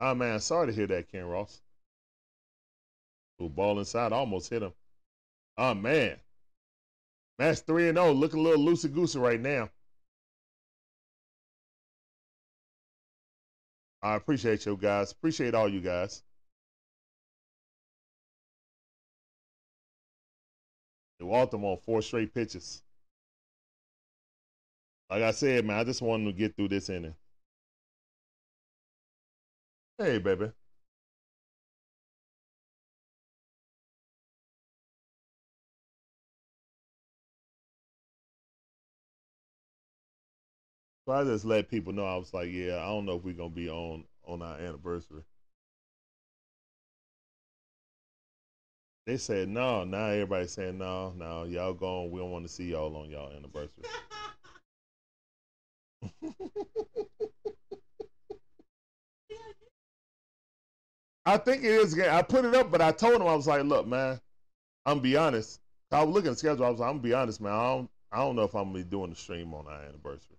Oh 0.00 0.14
man, 0.16 0.40
sorry 0.40 0.66
to 0.66 0.72
hear 0.72 0.88
that, 0.88 1.10
Ken 1.12 1.24
Ross. 1.24 1.60
Ooh, 3.40 3.48
ball 3.48 3.78
inside, 3.78 4.12
almost 4.12 4.50
hit 4.50 4.62
him. 4.62 4.72
Oh 5.56 5.74
man. 5.74 6.18
Match 7.38 7.60
3 7.60 7.90
and 7.90 7.98
0, 7.98 8.12
looking 8.12 8.40
a 8.40 8.42
little 8.42 8.64
loosey 8.64 8.92
goosey 8.92 9.18
right 9.20 9.40
now. 9.40 9.70
I 14.02 14.16
appreciate 14.16 14.66
you 14.66 14.76
guys. 14.76 15.12
Appreciate 15.12 15.54
all 15.54 15.68
you 15.68 15.80
guys. 15.80 16.22
Walked 21.22 21.54
on 21.54 21.76
four 21.78 22.02
straight 22.02 22.34
pitches. 22.34 22.82
Like 25.10 25.22
I 25.22 25.30
said, 25.30 25.64
man, 25.64 25.78
I 25.78 25.84
just 25.84 26.02
wanted 26.02 26.24
to 26.26 26.32
get 26.32 26.56
through 26.56 26.68
this 26.68 26.88
inning. 26.90 27.14
Hey, 29.98 30.18
baby. 30.18 30.52
So 41.06 41.12
I 41.12 41.24
just 41.24 41.44
let 41.44 41.68
people 41.70 41.92
know 41.92 42.04
I 42.04 42.16
was 42.16 42.32
like, 42.34 42.50
yeah, 42.50 42.78
I 42.78 42.86
don't 42.86 43.04
know 43.06 43.16
if 43.16 43.24
we're 43.24 43.34
gonna 43.34 43.50
be 43.50 43.68
on 43.68 44.04
on 44.24 44.42
our 44.42 44.58
anniversary. 44.58 45.22
They 49.06 49.16
said 49.16 49.48
no. 49.48 49.84
Now 49.84 50.06
everybody's 50.06 50.52
saying 50.52 50.78
no, 50.78 51.12
no. 51.16 51.44
Y'all 51.44 51.74
going? 51.74 52.10
We 52.10 52.20
don't 52.20 52.30
want 52.30 52.46
to 52.46 52.52
see 52.52 52.70
y'all 52.70 52.96
on 52.96 53.10
y'all 53.10 53.32
anniversary. 53.32 53.84
I 61.24 61.36
think 61.38 61.64
it 61.64 61.70
is. 61.70 61.98
I 61.98 62.22
put 62.22 62.44
it 62.44 62.54
up, 62.54 62.70
but 62.70 62.80
I 62.80 62.92
told 62.92 63.20
him 63.20 63.28
I 63.28 63.34
was 63.34 63.46
like, 63.46 63.64
look, 63.64 63.86
man, 63.86 64.20
I'm 64.86 65.00
be 65.00 65.16
honest. 65.16 65.60
I 65.92 66.02
was 66.04 66.14
looking 66.14 66.28
at 66.30 66.34
the 66.34 66.38
schedule. 66.38 66.64
I 66.66 66.70
was 66.70 66.80
like, 66.80 66.90
I'm 66.90 67.00
be 67.00 67.14
honest, 67.14 67.40
man. 67.40 67.52
I 67.52 67.62
don't, 67.74 67.90
I 68.12 68.18
don't 68.18 68.36
know 68.36 68.42
if 68.44 68.54
I'm 68.54 68.66
gonna 68.72 68.78
be 68.78 68.84
doing 68.84 69.10
the 69.10 69.16
stream 69.16 69.54
on 69.54 69.66
our 69.66 69.82
anniversary. 69.84 70.38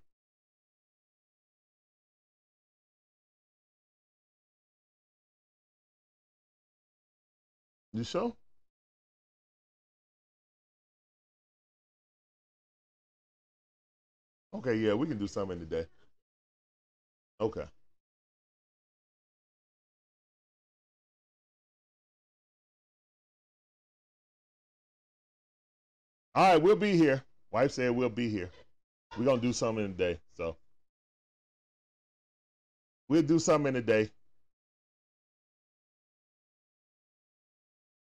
You 7.93 8.03
sure? 8.03 8.35
Okay, 14.53 14.75
yeah, 14.75 14.93
we 14.93 15.07
can 15.07 15.17
do 15.17 15.27
something 15.27 15.59
today. 15.59 15.85
Okay. 17.41 17.65
All 26.35 26.53
right, 26.53 26.61
we'll 26.61 26.75
be 26.75 26.95
here. 26.97 27.23
Wife 27.51 27.71
said 27.71 27.91
we'll 27.91 28.09
be 28.09 28.29
here. 28.29 28.49
We're 29.17 29.25
gonna 29.25 29.41
do 29.41 29.53
something 29.53 29.87
today. 29.87 30.19
So 30.35 30.57
we'll 33.09 33.21
do 33.23 33.39
something 33.39 33.69
in 33.69 33.73
the 33.75 33.81
day. 33.81 34.11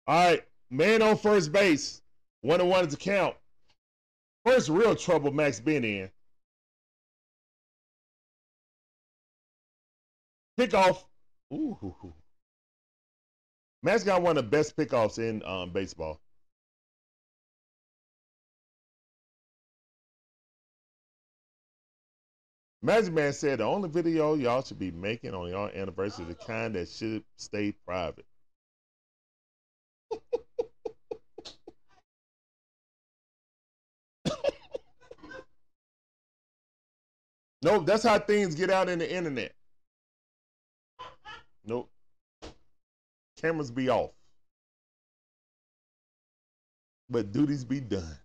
All 0.07 0.31
right, 0.31 0.45
man 0.71 1.03
on 1.03 1.17
first 1.17 1.53
base. 1.53 2.03
One 2.43 2.61
and 2.61 2.69
one 2.69 2.87
is 2.87 2.95
a 2.95 2.97
count. 2.97 3.37
First 4.45 4.69
real 4.69 4.97
trouble 4.97 5.33
Max 5.33 5.61
been 5.61 5.85
in. 5.85 6.11
Pickoff. 10.63 11.05
Ooh. 11.53 12.15
Max 13.83 14.05
got 14.05 14.23
one 14.23 14.39
of 14.39 14.45
the 14.45 14.51
best 14.51 14.77
pickoffs 14.77 15.19
in 15.19 15.43
um, 15.45 15.73
baseball. 15.73 16.21
Magic 22.81 23.13
Man 23.13 23.33
said 23.33 23.59
the 23.59 23.65
only 23.65 23.89
video 23.89 24.35
y'all 24.35 24.63
should 24.63 24.79
be 24.79 24.93
making 24.93 25.35
on 25.35 25.51
y'all 25.51 25.69
anniversary 25.75 26.27
is 26.27 26.37
the 26.37 26.37
kind 26.45 26.77
that 26.77 26.89
should 26.89 27.25
stay 27.37 27.73
private. 27.85 28.27
nope, 37.63 37.85
that's 37.85 38.05
how 38.05 38.19
things 38.21 38.55
get 38.55 38.71
out 38.71 38.89
in 38.89 39.01
the 39.01 39.13
internet. 39.13 39.55
Nope. 41.65 41.91
Cameras 43.41 43.71
be 43.71 43.89
off. 43.89 44.11
But 47.09 47.33
duties 47.33 47.65
be 47.65 47.81
done. 47.81 48.19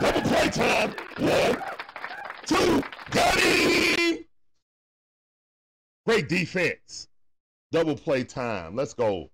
Double 0.00 0.22
play 0.22 0.48
time. 0.48 0.94
One, 1.18 1.62
two, 2.46 2.82
got 3.10 3.40
him. 3.40 4.24
Great 6.06 6.28
defense. 6.28 7.08
Double 7.72 7.96
play 7.96 8.24
time. 8.24 8.76
Let's 8.76 8.94
go. 8.94 9.28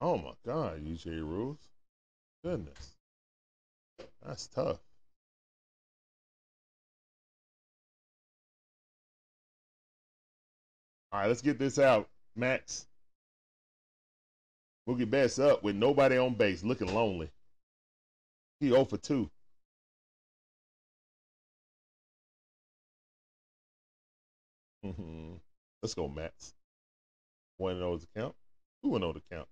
Oh 0.00 0.16
my 0.18 0.32
God, 0.44 0.84
UJ 0.84 1.20
rules. 1.20 1.58
Goodness. 2.44 2.96
That's 4.24 4.46
tough. 4.48 4.78
All 11.12 11.20
right, 11.20 11.28
let's 11.28 11.40
get 11.42 11.58
this 11.58 11.78
out, 11.78 12.08
Max. 12.34 12.86
Mookie 14.88 15.08
Betts 15.08 15.38
up 15.38 15.62
with 15.62 15.74
nobody 15.76 16.18
on 16.18 16.34
base, 16.34 16.62
looking 16.62 16.94
lonely. 16.94 17.30
He 18.60 18.68
0 18.68 18.84
for 18.84 18.98
2. 18.98 19.30
Mm-hmm. 24.84 25.34
Let's 25.82 25.94
go, 25.94 26.08
Max. 26.08 26.54
One 27.56 27.72
and 27.72 27.82
oh 27.82 27.90
know 27.92 27.96
the 27.96 28.06
count. 28.14 28.34
Two 28.82 28.94
and 28.94 29.00
know 29.00 29.12
the 29.12 29.22
count. 29.30 29.48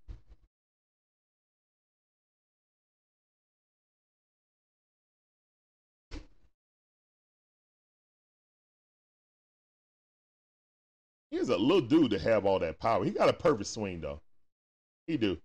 He's 11.34 11.48
a 11.48 11.56
little 11.56 11.80
dude 11.80 12.12
to 12.12 12.18
have 12.20 12.46
all 12.46 12.60
that 12.60 12.78
power. 12.78 13.04
He 13.04 13.10
got 13.10 13.28
a 13.28 13.32
perfect 13.32 13.68
swing 13.68 14.00
though. 14.00 14.20
He 15.08 15.16
do. 15.16 15.36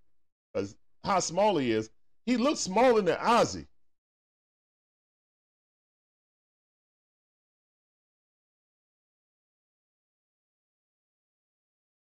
Cause 0.53 0.75
how 1.03 1.19
small 1.19 1.57
he 1.57 1.71
is, 1.71 1.89
he 2.27 2.37
looks 2.37 2.59
smaller 2.59 3.01
than 3.01 3.17
Ozzie. 3.19 3.65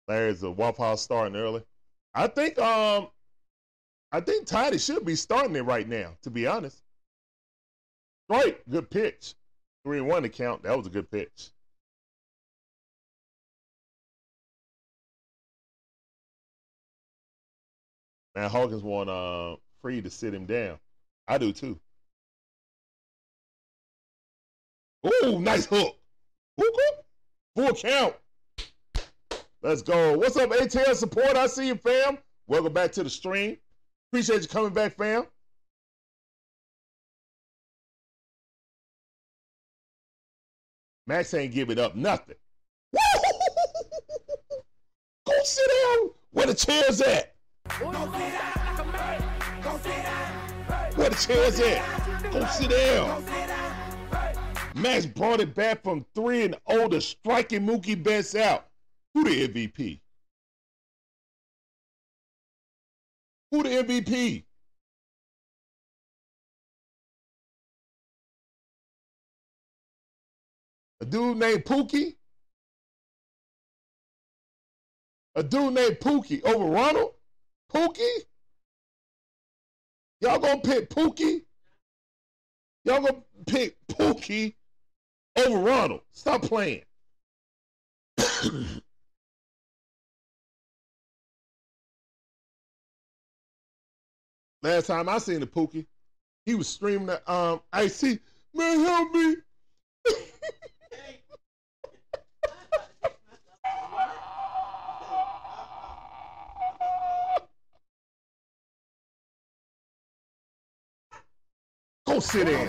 There's 0.07 0.43
a 0.43 0.51
Waffle 0.51 0.85
House 0.85 1.01
starting 1.01 1.35
early. 1.35 1.65
I 2.15 2.27
think 2.27 2.59
um 2.59 3.09
I 4.12 4.20
think 4.20 4.47
Tidy 4.47 4.77
should 4.77 5.07
be 5.07 5.16
starting 5.16 5.57
it 5.57 5.62
right 5.62 5.89
now, 5.89 6.19
to 6.24 6.31
be 6.31 6.47
honest. 6.47 6.82
Right, 8.28 8.61
good 8.69 8.90
pitch. 8.90 9.35
Three 9.82 9.97
and 9.97 10.09
one 10.09 10.24
to 10.24 10.28
count. 10.28 10.62
That 10.62 10.77
was 10.77 10.86
a 10.86 10.90
good 10.90 11.11
pitch. 11.11 11.53
Man, 18.34 18.48
Hawkins 18.48 18.82
want 18.82 19.10
uh 19.10 19.56
Fried 19.82 20.04
to 20.04 20.10
sit 20.10 20.32
him 20.32 20.46
down. 20.46 20.78
I 21.26 21.38
do 21.38 21.52
too. 21.52 21.78
Ooh, 25.04 25.40
nice 25.40 25.66
hook. 25.66 25.96
Hook. 26.59 27.04
Full 27.56 27.74
count. 27.74 28.14
Let's 29.60 29.82
go. 29.82 30.16
What's 30.16 30.36
up, 30.36 30.50
ATL 30.50 30.94
support? 30.94 31.36
I 31.36 31.48
see 31.48 31.66
you, 31.66 31.74
fam. 31.74 32.18
Welcome 32.46 32.72
back 32.72 32.92
to 32.92 33.02
the 33.02 33.10
stream. 33.10 33.56
Appreciate 34.10 34.42
you 34.42 34.48
coming 34.48 34.72
back, 34.72 34.96
fam. 34.96 35.26
Max 41.06 41.34
ain't 41.34 41.52
giving 41.52 41.80
up 41.80 41.96
nothing. 41.96 42.36
Go 45.26 45.32
sit 45.42 45.68
down 45.68 46.10
where 46.30 46.46
the 46.46 46.54
chair's 46.54 47.00
at. 47.00 47.31
Where 50.94 51.09
the 51.09 51.16
chair's 51.16 51.59
at. 51.61 52.32
Go 52.32 52.44
sit 52.47 52.70
down. 52.70 53.23
Go 53.23 53.27
sit 53.27 53.49
down. 53.49 53.73
Max 54.74 55.07
brought 55.07 55.40
it 55.40 55.55
back 55.55 55.82
from 55.82 56.05
three 56.15 56.44
and 56.44 56.57
oh 56.66 56.82
older, 56.82 57.01
striking 57.01 57.66
Mookie 57.66 58.03
Betts 58.03 58.35
out. 58.35 58.66
Who 59.15 59.24
the 59.24 59.49
MVP? 59.49 60.01
Who 63.51 63.62
the 63.62 63.69
MVP? 63.69 64.44
A 71.01 71.05
dude 71.05 71.36
named 71.36 71.65
Pookie? 71.65 72.16
A 75.35 75.43
dude 75.43 75.74
named 75.74 75.97
Pookie 75.97 76.44
over 76.44 76.65
Ronald? 76.65 77.15
Pookie? 77.73 78.24
Y'all 80.20 80.39
gonna 80.39 80.61
pick 80.61 80.89
Pookie? 80.90 81.43
Y'all 82.85 83.01
gonna 83.01 83.23
pick 83.47 83.77
Pookie 83.89 84.55
over 85.36 85.59
Ronald? 85.59 86.03
Stop 86.12 86.43
playing. 86.43 86.82
Last 94.62 94.86
time 94.86 95.09
I 95.09 95.19
seen 95.19 95.40
the 95.40 95.47
Pookie, 95.47 95.86
he 96.47 96.55
was 96.55 96.69
streaming 96.69 97.07
that 97.07 97.28
um 97.28 97.61
I 97.73 97.89
see, 97.89 98.19
man 98.55 98.81
help 98.81 99.12
me. 99.12 99.36
Go 100.05 100.12
sit 100.19 100.20
in. 101.01 101.16
Go 102.85 102.86
sit 102.86 102.93
down 103.62 103.81
like 103.81 104.01
a 104.03 104.03
man. 104.03 104.05
Go 104.05 104.09
sit 104.09 105.19
down. 105.19 105.28
Hey. 105.28 106.82
Go 110.86 110.93
sit 110.93 111.11
down. 111.11 111.12
Hey. 111.12 111.19
Go 112.07 112.11
sit 112.23 112.47
down. 112.47 112.69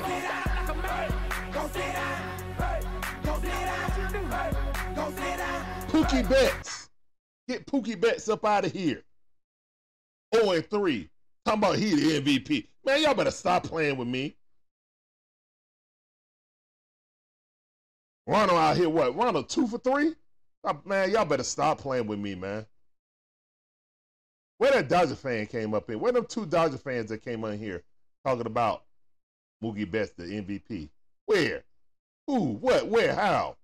Pookie 5.88 6.28
Betts. 6.28 6.90
Get 7.48 7.66
Pookie 7.68 8.00
Betts 8.00 8.28
up 8.30 8.46
out 8.46 8.66
of 8.66 8.72
here. 8.72 9.04
0 10.36 10.52
and 10.52 10.70
3. 10.70 11.10
Talking 11.46 11.60
about 11.60 11.76
he 11.76 11.96
the 11.96 12.22
MVP. 12.22 12.68
Man, 12.86 13.04
y'all 13.04 13.14
better 13.14 13.32
stop 13.32 13.64
playing 13.64 13.98
with 13.98 14.08
me. 14.08 14.36
Ronald 18.26 18.58
out 18.58 18.78
here, 18.78 18.90
what? 18.90 19.16
Ronald 19.16 19.50
two 19.50 19.68
for 19.68 19.78
three? 19.78 20.16
Stop- 20.64 20.86
man, 20.86 21.12
y'all 21.12 21.26
better 21.26 21.44
stop 21.44 21.80
playing 21.80 22.08
with 22.08 22.20
me, 22.20 22.36
man. 22.36 22.66
Where 24.58 24.72
that 24.72 24.88
Dodger 24.88 25.16
fan 25.16 25.46
came 25.48 25.74
up 25.74 25.90
in? 25.90 26.00
Where 26.00 26.14
them 26.14 26.26
two 26.26 26.46
Dodger 26.46 26.78
fans 26.78 27.10
that 27.10 27.24
came 27.24 27.44
on 27.44 27.58
here 27.58 27.84
talking 28.26 28.46
about 28.46 28.84
Mookie 29.64 29.90
Betts, 29.90 30.11
the 30.18 30.23
MVP? 30.23 30.90
Where? 31.26 31.64
Who? 32.27 32.56
What? 32.56 32.88
Where? 32.88 33.15
How? 33.15 33.56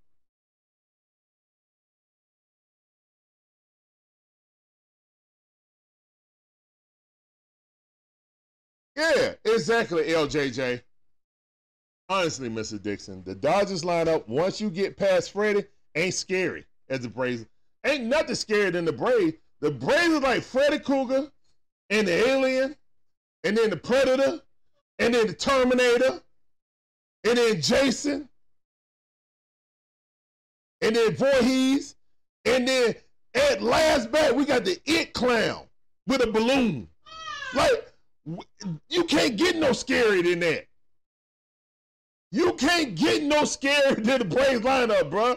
Yeah, 8.95 9.33
exactly, 9.45 10.03
LJJ. 10.03 10.81
Honestly, 12.09 12.49
Mr. 12.49 12.81
Dixon, 12.81 13.23
the 13.23 13.35
Dodgers 13.35 13.83
lineup, 13.83 14.27
once 14.27 14.59
you 14.59 14.69
get 14.69 14.97
past 14.97 15.31
Freddie, 15.31 15.65
ain't 15.95 16.13
scary 16.13 16.65
as 16.89 17.01
the 17.01 17.07
Braves. 17.07 17.45
Ain't 17.85 18.05
nothing 18.05 18.35
scarier 18.35 18.73
than 18.73 18.85
the 18.85 18.91
Braves. 18.91 19.37
The 19.61 19.71
Braves 19.71 20.15
are 20.15 20.19
like 20.19 20.43
Freddy 20.43 20.79
Krueger 20.79 21.31
and 21.89 22.07
the 22.07 22.29
Alien, 22.29 22.75
and 23.43 23.55
then 23.55 23.69
the 23.69 23.77
Predator, 23.77 24.41
and 24.99 25.13
then 25.13 25.27
the 25.27 25.33
Terminator, 25.33 26.21
and 27.23 27.37
then 27.37 27.61
Jason, 27.61 28.29
and 30.81 30.95
then 30.95 31.15
Voorhees, 31.15 31.95
and 32.45 32.67
then 32.67 32.95
at 33.33 33.61
last 33.61 34.11
bat, 34.11 34.35
we 34.35 34.45
got 34.45 34.65
the 34.65 34.79
It 34.85 35.13
Clown 35.13 35.63
with 36.07 36.21
a 36.21 36.27
balloon. 36.27 36.87
Like, 37.53 37.93
you 38.89 39.03
can't 39.05 39.37
get 39.37 39.55
no 39.55 39.71
scarier 39.71 40.23
than 40.23 40.39
that. 40.39 40.67
You 42.31 42.53
can't 42.53 42.95
get 42.95 43.23
no 43.23 43.43
scarier 43.43 43.95
than 44.03 44.19
the 44.19 44.25
Braves 44.25 44.61
lineup, 44.61 45.09
bro. 45.09 45.35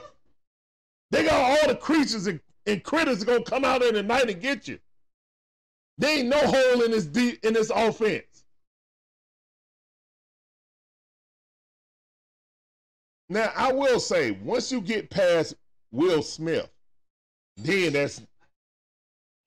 They 1.11 1.25
got 1.25 1.35
all 1.35 1.69
the 1.69 1.77
creatures 1.77 2.27
and, 2.27 2.41
and 2.67 2.83
critters 2.83 3.25
gonna 3.25 3.45
come 3.45 3.65
out 3.65 3.83
in 3.83 3.95
the 3.95 4.03
night 4.03 4.31
and 4.31 4.41
get 4.41 4.67
you. 4.67 4.79
There 5.99 6.19
ain't 6.19 6.29
no 6.29 6.39
hole 6.39 6.83
in 6.83 6.91
this 6.91 7.05
deep 7.07 7.45
in 7.45 7.55
this 7.55 7.71
offense. 7.71 8.32
Now 13.33 13.51
I 13.57 13.73
will 13.73 13.99
say, 13.99 14.33
once 14.33 14.71
you 14.71 14.83
get 14.83 15.09
past 15.09 15.55
Will 15.91 16.23
Smith, 16.23 16.69
then 17.57 17.95
that's 17.95 18.21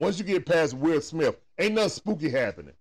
once 0.00 0.18
you 0.18 0.24
get 0.24 0.44
past 0.44 0.74
Will 0.74 1.00
Smith, 1.00 1.36
ain't 1.56 1.74
nothing 1.74 1.90
spooky 1.90 2.28
happening. 2.28 2.74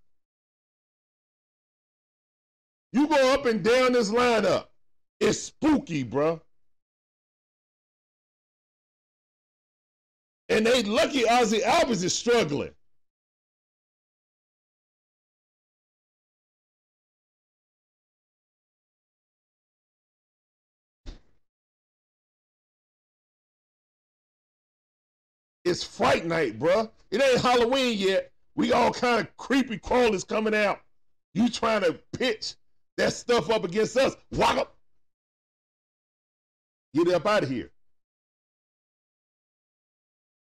You 2.91 3.07
go 3.07 3.33
up 3.35 3.45
and 3.45 3.61
down 3.61 3.93
this 3.93 4.09
lineup. 4.09 4.65
It's 5.19 5.39
spooky, 5.39 6.03
bruh. 6.03 6.41
And 10.49 10.65
they 10.65 10.81
lucky 10.81 11.29
Ozzie 11.29 11.59
Albies 11.59 12.03
is 12.03 12.17
struggling. 12.17 12.71
It's 25.65 25.83
Fright 25.83 26.25
Night, 26.25 26.59
bruh. 26.59 26.89
It 27.09 27.21
ain't 27.21 27.41
Halloween 27.41 27.97
yet. 27.97 28.31
We 28.55 28.71
all 28.71 28.93
kind 28.93 29.19
of 29.19 29.35
creepy 29.35 29.79
crawlers 29.79 30.23
coming 30.23 30.53
out. 30.53 30.79
You 31.33 31.49
trying 31.49 31.81
to 31.81 31.93
pitch 32.17 32.55
that 32.97 33.11
stuff 33.11 33.49
up 33.49 33.63
against 33.65 33.97
us. 33.97 34.15
Walk 34.31 34.57
up. 34.57 34.77
Get 36.93 37.09
up 37.09 37.25
out 37.25 37.43
of 37.43 37.49
here. 37.49 37.71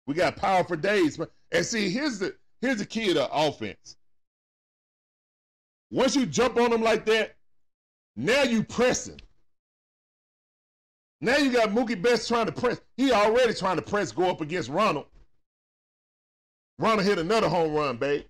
We 0.07 0.15
got 0.15 0.37
power 0.37 0.63
for 0.63 0.75
days, 0.75 1.19
man. 1.19 1.27
And 1.51 1.65
see, 1.65 1.89
here's 1.89 2.17
the 2.17 2.35
here's 2.61 2.77
the 2.77 2.85
key 2.85 3.13
to 3.13 3.29
offense. 3.31 3.97
Once 5.91 6.15
you 6.15 6.25
jump 6.25 6.57
on 6.57 6.71
them 6.71 6.81
like 6.81 7.05
that, 7.05 7.35
now 8.15 8.43
you 8.43 8.63
pressing. 8.63 9.19
Now 11.21 11.37
you 11.37 11.51
got 11.51 11.69
Mookie 11.69 12.01
Betts 12.01 12.27
trying 12.27 12.45
to 12.45 12.51
press. 12.51 12.79
He 12.95 13.11
already 13.11 13.53
trying 13.53 13.75
to 13.75 13.81
press 13.81 14.11
go 14.11 14.29
up 14.29 14.41
against 14.41 14.69
Ronald. 14.69 15.05
Ronald 16.77 17.05
hit 17.05 17.19
another 17.19 17.49
home 17.49 17.73
run, 17.73 17.97
babe. 17.97 18.23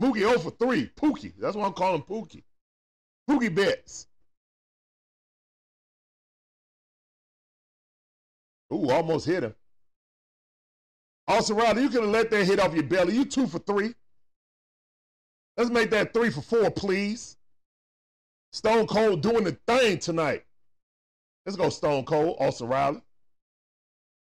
Mookie 0.00 0.20
0 0.20 0.38
for 0.38 0.50
3. 0.50 0.90
Pookie. 0.96 1.32
That's 1.38 1.54
why 1.54 1.66
I'm 1.66 1.74
calling 1.74 2.02
Pookie. 2.02 2.42
Pookie 3.28 3.54
Betts. 3.54 4.06
Ooh, 8.72 8.90
almost 8.90 9.26
hit 9.26 9.44
him. 9.44 9.54
Austin 11.28 11.56
Riley, 11.56 11.82
you 11.82 11.88
could 11.90 12.02
have 12.02 12.10
let 12.10 12.30
that 12.30 12.44
hit 12.46 12.58
off 12.58 12.74
your 12.74 12.82
belly. 12.82 13.14
You 13.14 13.24
two 13.24 13.46
for 13.46 13.58
three. 13.58 13.94
Let's 15.56 15.70
make 15.70 15.90
that 15.90 16.12
three 16.12 16.30
for 16.30 16.40
four, 16.40 16.70
please. 16.70 17.36
Stone 18.52 18.86
Cold 18.86 19.22
doing 19.22 19.44
the 19.44 19.56
thing 19.66 19.98
tonight. 19.98 20.44
Let's 21.46 21.56
go, 21.56 21.70
Stone 21.70 22.04
Cold. 22.04 22.36
Austin 22.38 22.68
Riley. 22.68 23.02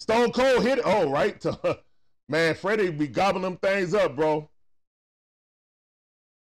Stone 0.00 0.32
Cold 0.32 0.62
hit 0.62 0.78
it. 0.78 0.84
Oh, 0.86 1.10
right. 1.10 1.44
Man, 2.28 2.54
Freddie 2.54 2.90
be 2.90 3.06
gobbling 3.06 3.42
them 3.42 3.56
things 3.58 3.94
up, 3.94 4.16
bro. 4.16 4.48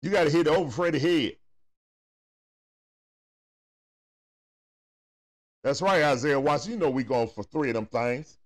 You 0.02 0.10
got 0.10 0.24
to 0.24 0.30
hit 0.30 0.46
it 0.46 0.52
over 0.52 0.70
Freddie's 0.70 1.02
head. 1.02 1.36
That's 5.64 5.82
right, 5.82 6.02
Isaiah 6.02 6.38
Watson. 6.38 6.72
You 6.72 6.78
know 6.78 6.90
we 6.90 7.02
going 7.02 7.26
for 7.26 7.42
three 7.42 7.70
of 7.70 7.74
them 7.74 7.86
things. 7.86 8.38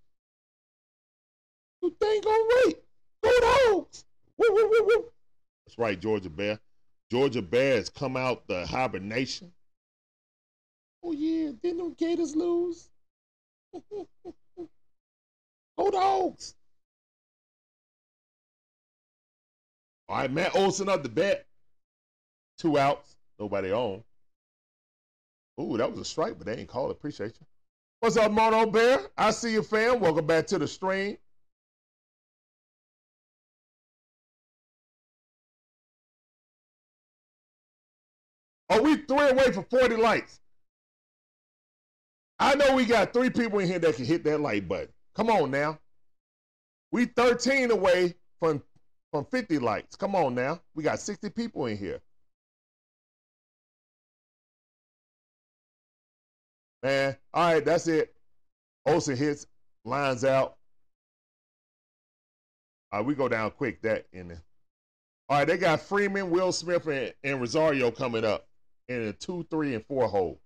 You 1.82 1.94
think 2.00 2.24
gonna 2.24 2.44
wait. 2.64 2.82
Go 3.22 3.40
dogs. 3.40 4.06
Woo, 4.38 4.46
woo, 4.50 4.70
woo, 4.70 4.86
woo. 4.86 5.04
That's 5.66 5.78
right, 5.78 6.00
Georgia 6.00 6.30
Bear. 6.30 6.58
Georgia 7.10 7.42
Bears 7.42 7.88
come 7.88 8.16
out 8.16 8.46
the 8.46 8.64
hibernation. 8.66 9.52
Oh 11.02 11.12
yeah, 11.12 11.50
didn't 11.62 11.78
them 11.78 11.94
Gators 11.94 12.36
lose? 12.36 12.88
Oh, 15.78 15.90
Go 15.90 15.90
dogs. 15.92 16.54
All 20.10 20.18
right, 20.18 20.30
Matt 20.30 20.54
Olson 20.54 20.90
up 20.90 21.02
the 21.02 21.08
bat. 21.08 21.46
Two 22.58 22.76
outs, 22.76 23.16
nobody 23.38 23.72
on. 23.72 24.04
Ooh, 25.58 25.78
that 25.78 25.90
was 25.90 26.00
a 26.00 26.04
strike, 26.04 26.36
but 26.36 26.46
they 26.46 26.56
ain't 26.56 26.68
called. 26.68 26.90
Appreciate 26.90 27.32
you. 27.40 27.46
What's 28.00 28.18
up, 28.18 28.30
Mono 28.30 28.66
Bear? 28.66 29.08
I 29.16 29.30
see 29.30 29.52
you, 29.52 29.62
fam. 29.62 30.00
Welcome 30.00 30.26
back 30.26 30.46
to 30.48 30.58
the 30.58 30.68
stream. 30.68 31.16
Are 38.70 38.80
we 38.80 38.96
three 38.96 39.30
away 39.30 39.50
for 39.50 39.62
40 39.64 39.96
likes? 39.96 40.38
I 42.38 42.54
know 42.54 42.76
we 42.76 42.86
got 42.86 43.12
three 43.12 43.28
people 43.28 43.58
in 43.58 43.66
here 43.66 43.80
that 43.80 43.96
can 43.96 44.04
hit 44.04 44.22
that 44.24 44.40
like 44.40 44.66
button. 44.68 44.88
Come 45.14 45.28
on 45.28 45.50
now. 45.50 45.78
We 46.92 47.06
13 47.06 47.72
away 47.72 48.14
from, 48.38 48.62
from 49.10 49.26
50 49.26 49.58
likes. 49.58 49.96
Come 49.96 50.14
on 50.14 50.36
now. 50.36 50.60
We 50.74 50.84
got 50.84 51.00
60 51.00 51.30
people 51.30 51.66
in 51.66 51.76
here. 51.76 52.00
Man, 56.82 57.16
all 57.34 57.54
right, 57.54 57.64
that's 57.64 57.88
it. 57.88 58.14
Olson 58.86 59.16
hits, 59.16 59.46
lines 59.84 60.24
out. 60.24 60.56
All 62.90 63.00
right, 63.00 63.06
we 63.06 63.14
go 63.14 63.28
down 63.28 63.50
quick. 63.50 63.82
That 63.82 64.06
in 64.12 64.28
there. 64.28 64.42
All 65.28 65.38
right, 65.38 65.46
they 65.46 65.58
got 65.58 65.82
Freeman, 65.82 66.30
Will 66.30 66.52
Smith, 66.52 66.86
and, 66.86 67.12
and 67.22 67.38
Rosario 67.38 67.90
coming 67.90 68.24
up 68.24 68.46
in 68.90 69.02
a 69.02 69.12
two, 69.12 69.46
three, 69.50 69.74
and 69.74 69.86
four 69.86 70.08
hole. 70.08 70.40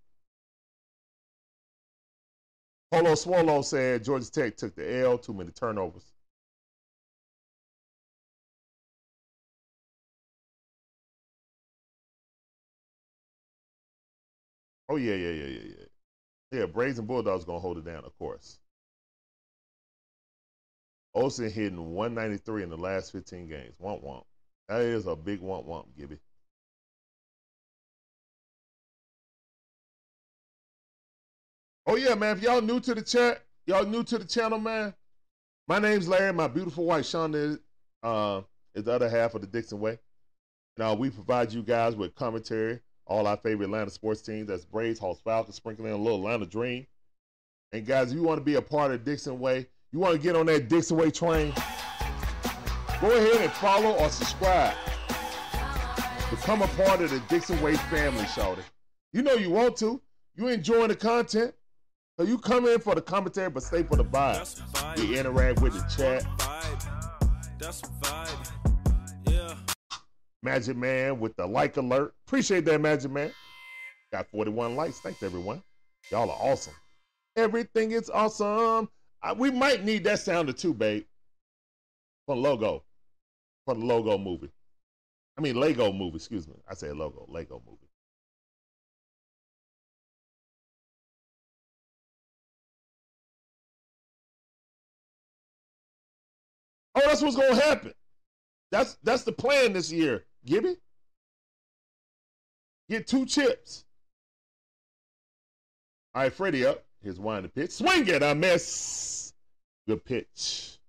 Polo 2.93 3.15
Swallow 3.15 3.63
said 3.63 4.05
Georgia 4.05 4.31
Tech 4.31 4.57
took 4.57 4.75
the 4.77 5.01
L, 5.01 5.19
too 5.19 5.33
many 5.33 5.51
turnovers. 5.51 6.13
Oh 14.89 14.97
yeah, 14.97 15.15
yeah, 15.15 15.31
yeah, 15.31 15.47
yeah, 15.47 15.61
yeah. 15.79 15.85
Yeah, 16.61 16.67
Braves 16.67 16.99
and 16.99 17.09
Bulldogs 17.09 17.45
gonna 17.45 17.61
hold 17.61 17.79
it 17.79 17.85
down, 17.85 18.05
of 18.05 18.17
course. 18.19 18.59
Olson 21.15 21.51
hitting 21.51 21.95
193 21.95 22.63
in 22.65 22.71
the 22.71 22.77
last 22.77 23.13
15 23.13 23.49
games. 23.49 23.75
Womp 23.81 24.05
womp. 24.05 24.25
That 24.69 24.83
is 24.83 25.07
a 25.07 25.17
big 25.17 25.41
womp 25.41 25.67
womp, 25.67 25.87
Gibby. 25.97 26.19
Oh 31.87 31.97
yeah, 31.97 32.15
man. 32.15 32.37
If 32.37 32.43
y'all 32.43 32.63
new 32.63 32.81
to 32.81 32.95
the 32.95 33.03
chat, 33.03 33.43
y'all 33.67 33.85
new 33.85 34.03
to 34.05 34.19
the 34.19 34.25
channel, 34.25 34.59
man. 34.59 34.95
My 35.69 35.79
name's 35.79 36.09
Larry. 36.09 36.33
My 36.33 36.49
beautiful 36.49 36.85
wife 36.85 37.05
Shonda 37.05 37.35
is, 37.35 37.59
uh, 38.03 38.41
is 38.75 38.85
the 38.85 38.93
other 38.93 39.09
half 39.09 39.35
of 39.35 39.43
the 39.43 39.47
Dixon 39.47 39.81
Way. 39.81 39.99
Now 40.79 40.95
we 40.95 41.11
provide 41.11 41.53
you 41.53 41.63
guys 41.63 41.95
with 41.95 42.15
commentary, 42.15 42.81
all 43.07 43.27
our 43.27 43.37
favorite 43.37 43.67
Atlanta 43.67 43.91
sports 43.91 44.23
teams. 44.23 44.49
That's 44.49 44.65
Braves, 44.65 44.99
Hawks, 44.99 45.21
Falcons, 45.23 45.57
sprinkling 45.57 45.93
a 45.93 45.97
little 45.97 46.19
Atlanta 46.19 46.47
Dream. 46.47 46.87
And 47.73 47.87
guys, 47.87 48.13
if 48.13 48.17
you 48.17 48.23
want 48.23 48.39
to 48.39 48.45
be 48.45 48.55
a 48.55 48.63
part 48.63 48.93
of 48.93 49.05
Dixon 49.05 49.39
Way, 49.39 49.67
you 49.93 49.99
want 49.99 50.15
to 50.15 50.21
get 50.21 50.37
on 50.37 50.47
that 50.47 50.69
Dixon 50.69 50.97
Way 50.97 51.11
train, 51.11 51.53
go 53.01 53.11
ahead 53.11 53.43
and 53.43 53.53
follow 53.53 53.93
or 53.93 54.09
subscribe. 54.09 54.75
Become 56.31 56.63
a 56.63 56.69
part 56.69 57.03
of 57.03 57.11
the 57.11 57.21
Dixon 57.29 57.61
Way 57.61 57.77
family, 57.77 58.25
Shawty. 58.25 58.63
You 59.13 59.23
know 59.23 59.35
you 59.35 59.51
want 59.51 59.77
to. 59.79 60.01
You 60.35 60.49
enjoying 60.49 60.89
the 60.89 60.97
content. 60.97 61.55
So 62.19 62.25
you 62.25 62.39
come 62.39 62.67
in 62.67 62.79
for 62.79 62.95
the 62.95 63.03
commentary, 63.03 63.51
but 63.51 63.65
stay 63.65 63.83
for 63.83 63.97
the 63.97 64.05
vibe. 64.05 64.63
Vibe. 64.73 64.99
You 64.99 65.19
interact 65.19 65.61
with 65.61 65.73
the 65.73 65.81
chat. 65.97 66.23
Vibe. 66.39 67.59
That's 67.59 67.81
vibe. 67.81 68.51
Yeah. 69.29 69.57
Magic 70.41 70.77
Man 70.77 71.19
with 71.19 71.35
the 71.35 71.45
like 71.45 71.77
alert. 71.77 72.15
Appreciate 72.29 72.65
that, 72.67 72.81
Magic 72.81 73.11
Man. 73.11 73.33
Got 74.13 74.29
41 74.31 74.77
likes. 74.77 75.01
Thanks, 75.01 75.25
everyone. 75.25 75.61
Y'all 76.13 76.31
are 76.31 76.39
awesome. 76.41 76.75
Everything 77.37 77.91
is 77.91 78.09
awesome. 78.11 78.89
I, 79.21 79.33
we 79.33 79.51
might 79.51 79.85
need 79.85 80.05
that 80.05 80.21
sounder 80.21 80.53
too, 80.53 80.73
babe. 80.73 81.05
For 82.27 82.37
the 82.37 82.41
logo. 82.41 82.85
For 83.65 83.75
the 83.75 83.85
logo 83.85 84.19
movie. 84.19 84.51
I 85.37 85.41
mean, 85.41 85.59
Lego 85.59 85.93
movie, 85.93 86.17
excuse 86.17 86.47
me. 86.47 86.55
I 86.71 86.75
said 86.75 86.97
logo, 86.97 87.27
Lego 87.29 87.61
movie. 87.67 87.84
That's 97.15 97.23
what's 97.23 97.37
gonna 97.37 97.63
happen. 97.63 97.95
That's 98.73 98.99
that's 99.05 99.23
the 99.23 99.31
plan 99.31 99.73
this 99.73 99.93
year, 99.93 100.25
Gibby. 100.45 100.75
Get 102.91 103.07
two 103.07 103.25
chips. 103.25 103.85
All 106.13 106.23
right, 106.23 106.33
Freddie 106.33 106.67
up. 106.67 106.85
Here's 107.05 107.21
one 107.21 107.45
the 107.45 107.49
pitch. 107.49 107.71
Swing 107.71 108.09
it, 108.09 108.25
I 108.25 108.35
miss. 108.35 109.33
Good 109.87 110.05
pitch. 110.05 110.81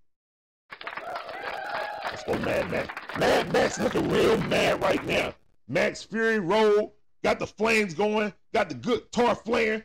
Let's 2.06 2.24
go, 2.24 2.40
Mad 2.40 2.72
Max. 2.72 3.20
Mad 3.20 3.54
Max 3.54 3.80
looking 3.80 4.10
real 4.10 4.38
mad 4.46 4.82
right 4.82 5.06
now. 5.06 5.32
Max 5.68 6.02
Fury 6.02 6.40
Road. 6.40 6.90
Got 7.24 7.38
the 7.38 7.46
flames 7.46 7.94
going. 7.94 8.34
Got 8.52 8.70
the 8.70 8.76
good 8.76 9.12
tar 9.12 9.36
flaring. 9.36 9.84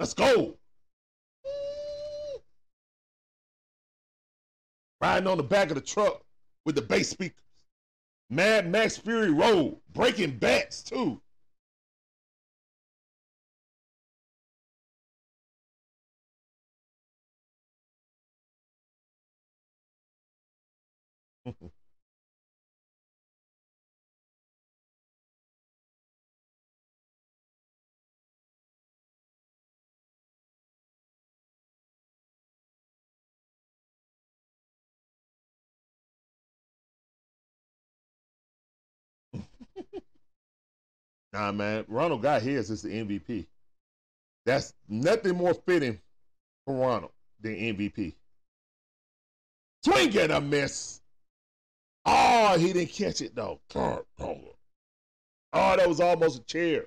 Let's 0.00 0.14
go. 0.14 0.56
Riding 5.04 5.28
on 5.28 5.36
the 5.36 5.42
back 5.42 5.68
of 5.68 5.74
the 5.74 5.82
truck 5.82 6.22
with 6.64 6.76
the 6.76 6.80
bass 6.80 7.10
speakers. 7.10 7.36
Mad 8.30 8.70
Max 8.72 8.96
Fury 8.96 9.30
Road. 9.30 9.76
Breaking 9.92 10.38
bats, 10.38 10.82
too. 10.82 11.20
Nah, 41.34 41.50
man. 41.50 41.84
Ronald 41.88 42.22
got 42.22 42.42
his 42.42 42.70
as 42.70 42.82
the 42.82 42.90
MVP. 42.90 43.46
That's 44.46 44.72
nothing 44.88 45.36
more 45.36 45.52
fitting 45.52 46.00
for 46.64 46.76
Ronald 46.76 47.10
than 47.40 47.56
MVP. 47.56 48.14
Swing 49.84 50.16
and 50.16 50.30
a 50.30 50.40
miss. 50.40 51.00
Oh, 52.06 52.56
he 52.56 52.72
didn't 52.72 52.92
catch 52.92 53.20
it 53.20 53.34
though. 53.34 53.60
Oh, 53.74 54.04
that 55.52 55.88
was 55.88 56.00
almost 56.00 56.38
a 56.40 56.44
chair. 56.44 56.86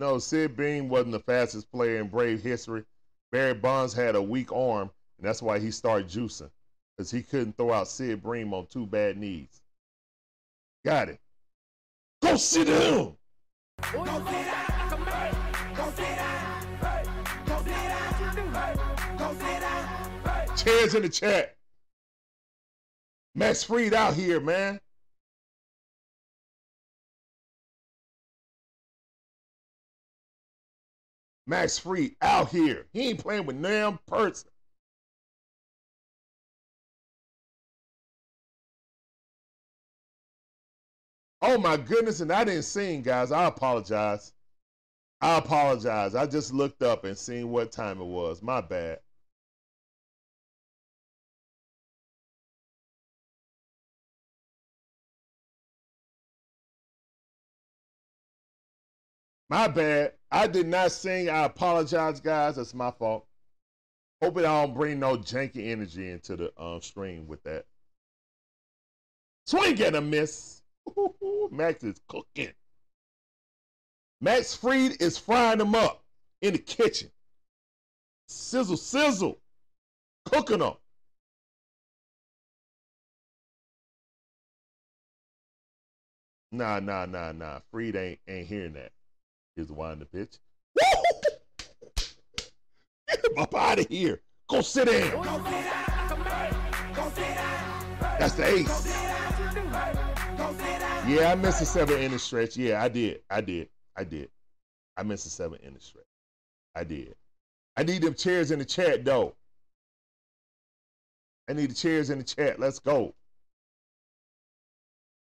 No, 0.00 0.18
Sid 0.18 0.56
Bream 0.56 0.88
wasn't 0.88 1.12
the 1.12 1.20
fastest 1.20 1.70
player 1.70 2.00
in 2.00 2.08
Brave 2.08 2.42
history. 2.42 2.84
Barry 3.30 3.54
Bonds 3.54 3.94
had 3.94 4.16
a 4.16 4.22
weak 4.22 4.50
arm, 4.50 4.90
and 5.18 5.26
that's 5.28 5.40
why 5.42 5.60
he 5.60 5.70
started 5.70 6.08
juicing 6.08 6.50
because 6.96 7.10
he 7.10 7.22
couldn't 7.22 7.56
throw 7.56 7.72
out 7.72 7.88
Sid 7.88 8.22
Bream 8.22 8.54
on 8.54 8.66
two 8.66 8.86
bad 8.86 9.16
knees. 9.16 9.62
Got 10.84 11.08
it. 11.08 11.20
Go 12.22 12.36
sit 12.36 12.66
down. 12.66 13.16
Go 13.82 14.04
sit 14.04 14.46
down. 14.46 14.74
Chairs 20.56 20.94
in 20.94 21.02
the 21.02 21.08
chat. 21.08 21.56
Max 23.34 23.64
Fried 23.64 23.92
out 23.92 24.14
here, 24.14 24.40
man. 24.40 24.80
Max 31.46 31.78
Fried 31.78 32.14
out 32.22 32.48
here. 32.50 32.86
He 32.92 33.08
ain't 33.10 33.18
playing 33.18 33.46
with 33.46 33.60
damn 33.60 33.98
person. 34.06 34.48
Oh 41.46 41.58
my 41.58 41.76
goodness, 41.76 42.20
and 42.20 42.32
I 42.32 42.42
didn't 42.44 42.62
sing, 42.62 43.02
guys. 43.02 43.30
I 43.30 43.44
apologize. 43.44 44.32
I 45.20 45.36
apologize. 45.36 46.14
I 46.14 46.26
just 46.26 46.54
looked 46.54 46.82
up 46.82 47.04
and 47.04 47.18
seen 47.18 47.50
what 47.50 47.70
time 47.70 48.00
it 48.00 48.06
was. 48.06 48.42
My 48.42 48.62
bad. 48.62 49.00
My 59.50 59.68
bad. 59.68 60.14
I 60.30 60.46
did 60.46 60.66
not 60.66 60.92
sing. 60.92 61.28
I 61.28 61.44
apologize, 61.44 62.20
guys. 62.20 62.56
That's 62.56 62.72
my 62.72 62.90
fault. 62.90 63.26
Hoping 64.22 64.46
I 64.46 64.64
don't 64.64 64.74
bring 64.74 64.98
no 64.98 65.18
janky 65.18 65.70
energy 65.72 66.10
into 66.10 66.36
the 66.36 66.62
um, 66.62 66.80
stream 66.80 67.26
with 67.26 67.42
that. 67.44 67.66
Swing 69.46 69.80
and 69.82 69.96
a 69.96 70.00
miss. 70.00 70.53
Max 71.50 71.82
is 71.84 72.00
cooking. 72.08 72.52
Max 74.20 74.54
Fried 74.54 75.00
is 75.00 75.18
frying 75.18 75.58
them 75.58 75.74
up 75.74 76.02
in 76.40 76.52
the 76.52 76.58
kitchen. 76.58 77.10
Sizzle, 78.28 78.76
sizzle. 78.76 79.38
Cooking 80.24 80.60
them. 80.60 80.74
Nah, 86.52 86.80
nah, 86.80 87.04
nah, 87.04 87.32
nah. 87.32 87.58
Fried 87.70 87.96
ain't 87.96 88.20
ain't 88.28 88.46
hearing 88.46 88.74
that. 88.74 88.92
Here's 89.56 89.68
the 89.68 89.74
wind 89.74 90.00
the 90.00 90.06
pitch. 90.06 90.38
Get 93.08 93.24
him 93.24 93.38
up 93.38 93.54
out 93.54 93.80
of 93.80 93.88
here. 93.88 94.22
Go 94.48 94.60
sit 94.60 94.86
down. 94.86 95.10
Go 95.10 95.22
sit 95.22 95.50
down, 95.50 96.08
come 96.08 96.22
on. 96.22 96.94
Go 96.94 97.08
sit 97.10 97.34
down. 97.34 98.16
That's 98.18 98.34
the 98.34 98.46
ace. 98.46 100.00
Yeah, 101.06 101.32
I 101.32 101.34
missed 101.34 101.60
a 101.60 101.66
seven 101.66 101.98
inning 101.98 102.18
stretch. 102.18 102.56
Yeah, 102.56 102.82
I 102.82 102.88
did. 102.88 103.20
I 103.28 103.42
did. 103.42 103.68
I 103.96 104.04
did. 104.04 104.30
I 104.96 105.02
missed 105.02 105.26
a 105.26 105.30
seven 105.30 105.58
inning 105.62 105.78
stretch. 105.78 106.04
I 106.74 106.84
did. 106.84 107.14
I 107.76 107.82
need 107.82 108.02
them 108.02 108.14
chairs 108.14 108.50
in 108.50 108.58
the 108.58 108.64
chat 108.64 109.04
though. 109.04 109.34
I 111.48 111.52
need 111.52 111.70
the 111.70 111.74
chairs 111.74 112.08
in 112.08 112.18
the 112.18 112.24
chat. 112.24 112.58
Let's 112.58 112.78
go. 112.78 113.14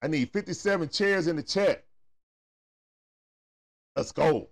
I 0.02 0.08
need 0.08 0.30
57 0.32 0.88
chairs 0.88 1.26
in 1.26 1.36
the 1.36 1.42
chat. 1.42 1.84
Let's 3.96 4.12
go. 4.12 4.48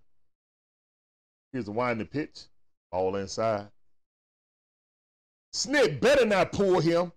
Here's 1.53 1.65
the 1.67 1.73
winding 1.73 2.07
pitch. 2.07 2.45
All 2.93 3.17
inside. 3.17 3.69
Snit 5.53 6.01
better 6.01 6.25
not 6.25 6.53
pull 6.53 6.81
him. 6.81 7.13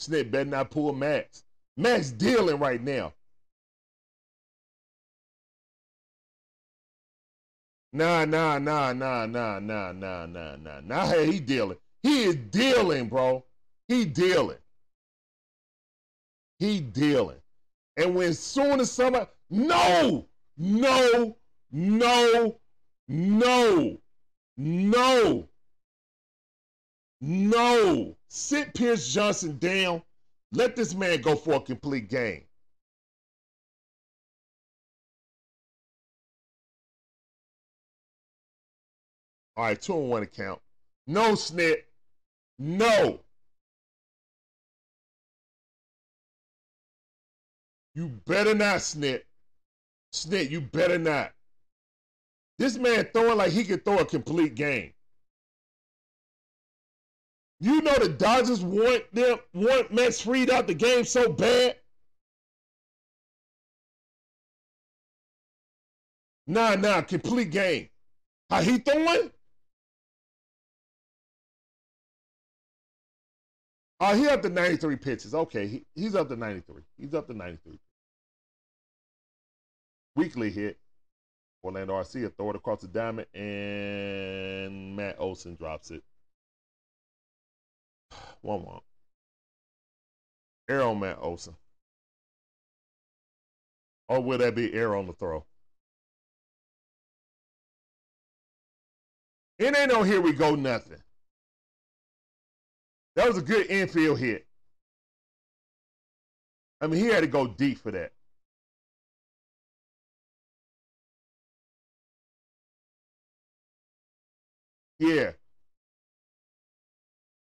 Snit 0.00 0.30
better 0.30 0.50
not 0.50 0.70
pull 0.70 0.92
Max. 0.92 1.44
Max 1.76 2.10
dealing 2.10 2.58
right 2.58 2.82
now. 2.82 3.12
Nah, 7.92 8.24
nah, 8.26 8.58
nah, 8.58 8.92
nah, 8.92 9.26
nah, 9.26 9.58
nah, 9.58 9.92
nah, 9.92 10.26
nah, 10.26 10.56
nah. 10.56 10.80
Nah, 10.84 11.06
hey, 11.06 11.32
he 11.32 11.40
dealing. 11.40 11.78
He 12.02 12.24
is 12.24 12.36
dealing, 12.36 13.08
bro. 13.08 13.44
He 13.88 14.04
dealing. 14.04 14.58
He 16.58 16.80
dealing. 16.80 17.40
And 17.96 18.14
when 18.14 18.34
soon 18.34 18.80
as 18.80 18.90
somebody, 18.90 19.26
no, 19.50 20.26
no, 20.56 21.36
no, 21.72 22.58
no, 23.08 24.00
no, 24.56 25.48
no. 27.20 28.16
Sit 28.28 28.74
Pierce 28.74 29.12
Johnson 29.12 29.58
down. 29.58 30.02
Let 30.52 30.76
this 30.76 30.94
man 30.94 31.20
go 31.20 31.34
for 31.36 31.54
a 31.54 31.60
complete 31.60 32.08
game. 32.08 32.44
All 39.56 39.64
right, 39.64 39.80
two 39.80 39.98
and 39.98 40.08
one 40.08 40.22
account. 40.22 40.60
No 41.08 41.32
snit. 41.32 41.82
No. 42.58 43.20
You 47.94 48.08
better 48.26 48.54
not 48.54 48.76
snit. 48.76 49.22
Snit, 50.12 50.50
you 50.50 50.60
better 50.60 50.98
not. 50.98 51.32
This 52.58 52.76
man 52.78 53.08
throwing 53.12 53.38
like 53.38 53.50
he 53.50 53.64
could 53.64 53.84
throw 53.84 53.98
a 53.98 54.04
complete 54.04 54.54
game. 54.54 54.92
You 57.60 57.80
know 57.82 57.94
the 57.98 58.08
Dodgers 58.08 58.62
want 58.62 59.12
them 59.12 59.38
want 59.52 59.92
Max 59.92 60.20
Fried 60.20 60.50
out 60.50 60.66
the 60.66 60.74
game 60.74 61.04
so 61.04 61.32
bad. 61.32 61.76
Nah, 66.46 66.76
nah, 66.76 67.02
complete 67.02 67.50
game. 67.50 67.88
How 68.48 68.62
he 68.62 68.78
throwing? 68.78 69.30
Oh, 74.00 74.14
he 74.14 74.28
up 74.28 74.42
to 74.42 74.48
93 74.48 74.96
pitches. 74.96 75.34
Okay, 75.34 75.66
he, 75.66 75.84
he's 75.94 76.14
up 76.14 76.28
to 76.28 76.36
93. 76.36 76.82
He's 76.96 77.14
up 77.14 77.26
to 77.26 77.34
93. 77.34 77.78
Weekly 80.14 80.50
hit. 80.50 80.78
Orlando 81.64 81.94
Arcia 81.94 82.22
will 82.22 82.30
throw 82.30 82.50
it 82.50 82.56
across 82.56 82.80
the 82.80 82.88
diamond, 82.88 83.26
and 83.34 84.96
Matt 84.96 85.16
Olson 85.18 85.56
drops 85.56 85.90
it. 85.90 86.04
1 88.42 88.64
1. 88.64 88.80
Air 90.70 90.82
on 90.82 91.00
Matt 91.00 91.18
Olson. 91.20 91.56
Or 94.08 94.22
will 94.22 94.38
that 94.38 94.54
be 94.54 94.72
air 94.72 94.96
on 94.96 95.06
the 95.06 95.12
throw? 95.12 95.44
It 99.58 99.76
ain't 99.76 99.92
no 99.92 100.02
here 100.02 100.20
we 100.20 100.32
go 100.32 100.54
nothing. 100.54 101.02
That 103.16 103.28
was 103.28 103.38
a 103.38 103.42
good 103.42 103.66
infield 103.66 104.18
hit. 104.18 104.46
I 106.80 106.86
mean, 106.86 107.02
he 107.02 107.08
had 107.08 107.20
to 107.20 107.26
go 107.26 107.48
deep 107.48 107.78
for 107.78 107.90
that. 107.90 108.12
Yeah. 115.00 115.32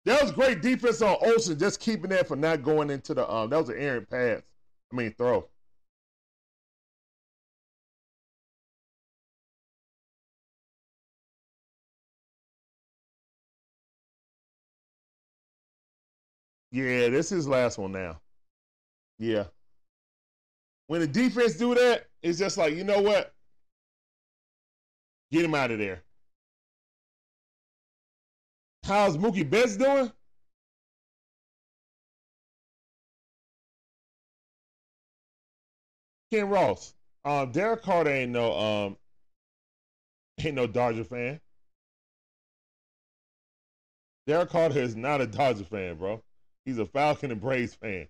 That 0.04 0.22
was 0.22 0.32
great 0.32 0.60
defense 0.60 1.00
on 1.00 1.16
Olson, 1.22 1.58
just 1.58 1.80
keeping 1.80 2.10
that 2.10 2.28
from 2.28 2.40
not 2.40 2.62
going 2.62 2.90
into 2.90 3.14
the 3.14 3.30
um. 3.30 3.50
That 3.50 3.58
was 3.60 3.70
an 3.70 3.78
errant 3.78 4.10
pass. 4.10 4.42
I 4.92 4.96
mean 4.96 5.14
throw. 5.16 5.48
Yeah, 16.70 17.08
this 17.08 17.30
is 17.32 17.46
last 17.46 17.78
one 17.78 17.92
now. 17.92 18.20
Yeah. 19.18 19.44
When 20.88 21.00
the 21.00 21.06
defense 21.06 21.54
do 21.54 21.74
that, 21.74 22.06
it's 22.22 22.38
just 22.38 22.58
like, 22.58 22.74
you 22.74 22.84
know 22.84 23.00
what? 23.00 23.32
Get 25.30 25.44
him 25.44 25.54
out 25.54 25.70
of 25.70 25.78
there. 25.78 26.02
How's 28.84 29.16
Mookie 29.16 29.48
Betts 29.48 29.78
doing? 29.78 30.12
Ken 36.30 36.50
Ross. 36.50 36.94
Um, 37.24 37.50
Derek 37.50 37.82
Carter 37.82 38.10
ain't 38.10 38.32
no 38.32 38.52
um 38.52 38.96
ain't 40.38 40.54
no 40.54 40.66
Dodger 40.66 41.04
fan. 41.04 41.40
Derek 44.26 44.50
Carter 44.50 44.80
is 44.80 44.96
not 44.96 45.22
a 45.22 45.26
Dodger 45.26 45.64
fan, 45.64 45.96
bro. 45.96 46.22
He's 46.66 46.78
a 46.78 46.84
Falcon 46.84 47.30
and 47.30 47.40
Braves 47.40 47.74
fan. 47.74 48.08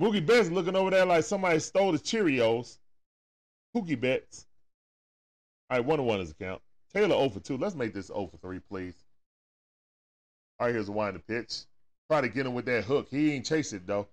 Mookie 0.00 0.24
Betts 0.24 0.50
looking 0.50 0.76
over 0.76 0.90
there 0.90 1.06
like 1.06 1.24
somebody 1.24 1.58
stole 1.58 1.92
the 1.92 1.98
Cheerios. 1.98 2.78
Pookie 3.74 3.98
Betts. 3.98 4.46
All 5.70 5.78
right, 5.78 5.86
one 5.86 6.00
on 6.00 6.06
one 6.06 6.20
is 6.20 6.30
a 6.30 6.34
count. 6.34 6.60
Taylor 6.92 7.16
0 7.16 7.30
for 7.30 7.40
2. 7.40 7.56
Let's 7.56 7.74
make 7.74 7.94
this 7.94 8.08
0 8.08 8.28
for 8.30 8.36
3, 8.38 8.60
please. 8.60 8.94
All 10.58 10.66
right, 10.66 10.74
here's 10.74 10.88
a 10.88 10.92
winding 10.92 11.22
pitch. 11.26 11.64
Try 12.10 12.20
to 12.20 12.28
get 12.28 12.46
him 12.46 12.54
with 12.54 12.66
that 12.66 12.84
hook. 12.84 13.08
He 13.10 13.32
ain't 13.32 13.46
chase 13.46 13.72
it, 13.72 13.86
though. 13.86 14.06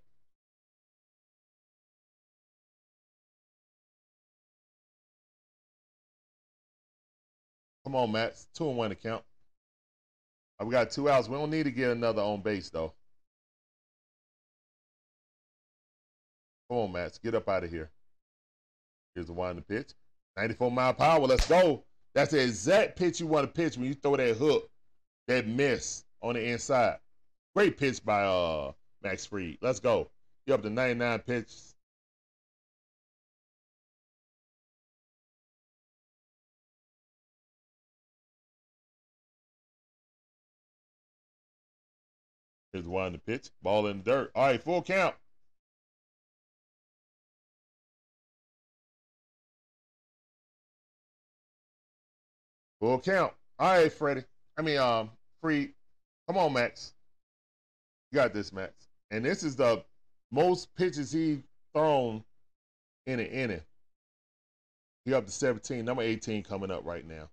Come 7.85 7.95
on, 7.95 8.11
Matt. 8.11 8.35
Two 8.55 8.69
and 8.69 8.77
one 8.77 8.89
to 8.89 8.95
count. 8.95 9.23
We 10.63 10.71
got 10.71 10.91
two 10.91 11.09
outs. 11.09 11.27
We 11.27 11.35
don't 11.35 11.51
need 11.51 11.63
to 11.63 11.71
get 11.71 11.91
another 11.91 12.21
on 12.21 12.41
base, 12.41 12.69
though. 12.69 12.93
Come 16.73 16.79
on, 16.79 16.91
Matt. 16.91 17.19
Get 17.23 17.35
up 17.35 17.47
out 17.47 17.63
of 17.63 17.69
here. 17.69 17.91
Here's 19.13 19.27
the 19.27 19.33
winding 19.33 19.63
pitch. 19.63 19.91
94 20.37 20.71
mile 20.71 20.95
power. 20.95 21.19
Let's 21.19 21.47
go. 21.47 21.83
That's 22.15 22.31
the 22.31 22.41
exact 22.41 22.97
pitch 22.97 23.19
you 23.19 23.27
want 23.27 23.45
to 23.45 23.61
pitch 23.61 23.77
when 23.77 23.85
you 23.85 23.93
throw 23.93 24.15
that 24.15 24.37
hook, 24.37 24.67
that 25.27 25.45
miss 25.45 26.03
on 26.23 26.33
the 26.33 26.43
inside. 26.43 26.97
Great 27.55 27.77
pitch 27.77 28.03
by 28.03 28.23
uh 28.23 28.71
Max 29.03 29.23
Fried. 29.23 29.59
Let's 29.61 29.79
go. 29.79 30.09
You 30.47 30.55
up 30.55 30.63
to 30.63 30.71
99 30.71 31.19
pitches. 31.19 31.75
Here's 42.71 42.87
one 42.87 43.11
the 43.11 43.19
pitch. 43.19 43.51
Ball 43.61 43.85
in 43.85 43.99
the 43.99 44.03
dirt. 44.03 44.31
All 44.33 44.47
right, 44.47 44.63
full 44.63 44.81
count. 44.81 45.13
Full 52.83 52.99
count. 52.99 53.31
All 53.59 53.77
right, 53.77 53.93
Freddie. 53.93 54.25
I 54.57 54.61
mean, 54.61 54.77
um, 54.77 55.09
free. 55.41 55.71
Come 56.27 56.37
on, 56.37 56.51
Max. 56.51 56.91
You 58.11 58.17
got 58.17 58.33
this, 58.33 58.51
Max. 58.51 58.73
And 59.09 59.23
this 59.23 59.41
is 59.41 59.55
the 59.55 59.85
most 60.33 60.75
pitches 60.75 61.09
he 61.09 61.43
thrown 61.73 62.25
in 63.07 63.21
an 63.21 63.27
inning. 63.27 63.61
He 65.05 65.13
up 65.13 65.25
to 65.25 65.31
17. 65.31 65.85
Number 65.85 66.01
18 66.01 66.43
coming 66.43 66.71
up 66.71 66.81
right 66.83 67.07
now. 67.07 67.29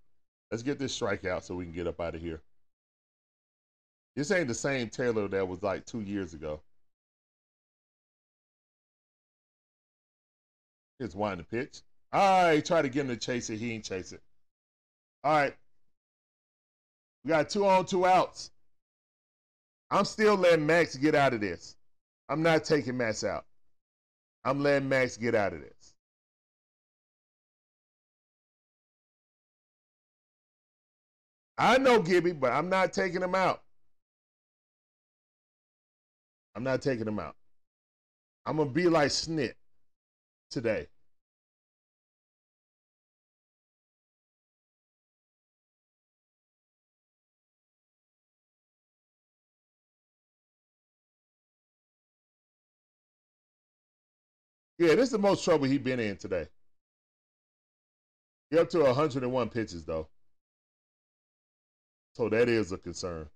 Let's 0.51 0.63
get 0.63 0.79
this 0.79 0.97
strikeout 0.97 1.43
so 1.43 1.55
we 1.55 1.65
can 1.65 1.73
get 1.73 1.85
up 1.85 1.99
out 1.99 2.15
of 2.15 2.21
here. 2.21 2.39
This 4.15 4.31
ain't 4.31 4.47
the 4.47 4.53
same 4.53 4.87
Taylor 4.87 5.27
that 5.27 5.45
was 5.45 5.61
like 5.61 5.85
two 5.85 5.99
years 5.99 6.33
ago. 6.33 6.61
Here's 10.97 11.13
one 11.13 11.39
the 11.39 11.43
pitch. 11.43 11.81
All 12.13 12.45
right, 12.45 12.63
try 12.63 12.81
to 12.81 12.87
get 12.87 13.01
him 13.01 13.09
to 13.09 13.17
chase 13.17 13.49
it. 13.49 13.57
He 13.57 13.73
ain't 13.73 13.83
chase 13.83 14.13
it. 14.13 14.21
All 15.23 15.33
right. 15.33 15.55
We 17.23 17.29
got 17.29 17.49
two 17.49 17.65
on, 17.67 17.85
two 17.85 18.05
outs. 18.05 18.51
I'm 19.91 20.05
still 20.05 20.35
letting 20.35 20.65
Max 20.65 20.95
get 20.95 21.15
out 21.15 21.33
of 21.33 21.41
this. 21.41 21.75
I'm 22.29 22.41
not 22.41 22.63
taking 22.63 22.97
Max 22.97 23.23
out. 23.23 23.45
I'm 24.43 24.63
letting 24.63 24.89
Max 24.89 25.17
get 25.17 25.35
out 25.35 25.53
of 25.53 25.61
this. 25.61 25.93
I 31.57 31.77
know 31.77 32.01
Gibby, 32.01 32.31
but 32.31 32.51
I'm 32.51 32.69
not 32.69 32.91
taking 32.91 33.21
him 33.21 33.35
out. 33.35 33.61
I'm 36.55 36.63
not 36.63 36.81
taking 36.81 37.07
him 37.07 37.19
out. 37.19 37.35
I'm 38.45 38.57
gonna 38.57 38.69
be 38.71 38.89
like 38.89 39.09
Snit 39.09 39.53
today. 40.49 40.87
Yeah, 54.81 54.95
this 54.95 55.05
is 55.05 55.11
the 55.11 55.19
most 55.19 55.43
trouble 55.43 55.65
he's 55.65 55.77
been 55.77 55.99
in 55.99 56.17
today. 56.17 56.47
He 58.49 58.57
up 58.57 58.67
to 58.71 58.79
101 58.79 59.49
pitches 59.49 59.85
though. 59.85 60.07
So 62.15 62.29
that 62.29 62.49
is 62.49 62.71
a 62.71 62.79
concern. 62.79 63.29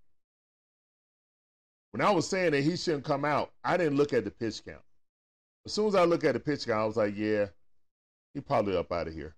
When 1.92 2.02
I 2.02 2.10
was 2.10 2.28
saying 2.28 2.54
that 2.54 2.64
he 2.64 2.76
shouldn't 2.76 3.04
come 3.04 3.24
out, 3.24 3.52
I 3.64 3.78
didn't 3.78 3.96
look 3.96 4.12
at 4.12 4.26
the 4.26 4.32
pitch 4.32 4.66
count. 4.66 4.82
As 5.68 5.74
soon 5.74 5.88
as 5.88 5.94
I 5.94 6.04
look 6.06 6.24
at 6.24 6.34
the 6.34 6.40
pitch 6.40 6.66
count, 6.66 6.80
I 6.80 6.86
was 6.86 6.98
like, 6.98 7.16
yeah, 7.16 7.46
he 8.34 8.42
probably 8.42 8.76
up 8.76 8.92
out 8.92 9.08
of 9.08 9.14
here. 9.14 9.36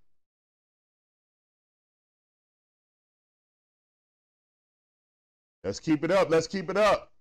Let's 5.66 5.82
keep 5.82 6.06
it 6.06 6.12
up. 6.12 6.30
Let's 6.30 6.48
keep 6.48 6.70
it 6.70 6.78
up. 6.78 7.12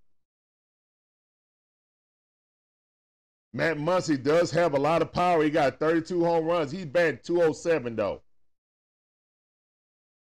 Max 3.57 3.81
Muncy 3.81 4.23
does 4.23 4.51
have 4.51 4.75
a 4.75 4.79
lot 4.79 5.01
of 5.01 5.13
power. 5.13 5.43
He 5.43 5.49
got 5.49 5.79
32 5.79 6.23
home 6.23 6.45
runs. 6.45 6.71
He's 6.71 6.85
batting 6.85 7.21
207 7.25 7.97
though. 7.97 8.21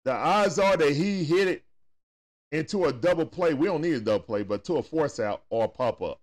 The 0.05 0.13
odds 0.13 0.61
are 0.61 0.77
that 0.77 0.93
he 0.93 1.25
hit 1.25 1.49
it 1.49 1.65
into 2.53 2.85
a 2.85 2.93
double 2.93 3.27
play. 3.27 3.55
We 3.55 3.67
don't 3.67 3.81
need 3.81 3.95
a 3.95 4.01
double 4.01 4.25
play, 4.25 4.45
but 4.45 4.65
to 4.67 4.77
a 4.77 4.83
force 4.85 5.19
out 5.19 5.43
or 5.51 5.65
a 5.65 5.69
pop 5.69 6.01
up. 6.01 6.21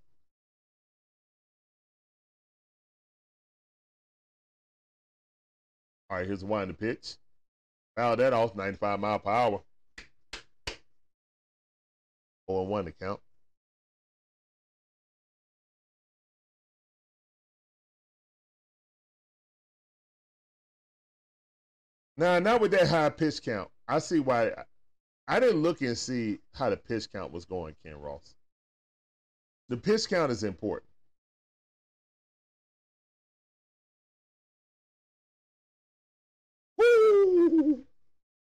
All 6.09 6.17
right, 6.17 6.25
here's 6.25 6.39
the 6.39 6.45
wind 6.45 6.69
the 6.69 6.75
pitch. 6.75 7.17
Foul 7.97 8.15
that 8.15 8.31
off, 8.31 8.55
95 8.55 8.99
mile 9.01 9.19
per 9.19 9.29
hour. 9.29 9.61
4 12.47 12.67
1 12.67 12.85
to 12.85 12.91
count. 12.93 13.19
Nah, 22.17 22.39
not 22.39 22.61
with 22.61 22.71
that 22.71 22.87
high 22.87 23.09
pitch 23.09 23.41
count. 23.41 23.69
I 23.87 23.99
see 23.99 24.19
why. 24.19 24.51
I 25.27 25.39
didn't 25.39 25.63
look 25.63 25.81
and 25.81 25.97
see 25.97 26.39
how 26.53 26.69
the 26.69 26.77
pitch 26.77 27.11
count 27.11 27.31
was 27.33 27.45
going, 27.45 27.75
Ken 27.83 27.99
Ross. 27.99 28.35
The 29.69 29.77
pitch 29.77 30.07
count 30.07 30.31
is 30.31 30.43
important. 30.43 30.89
Woo! 36.77 37.83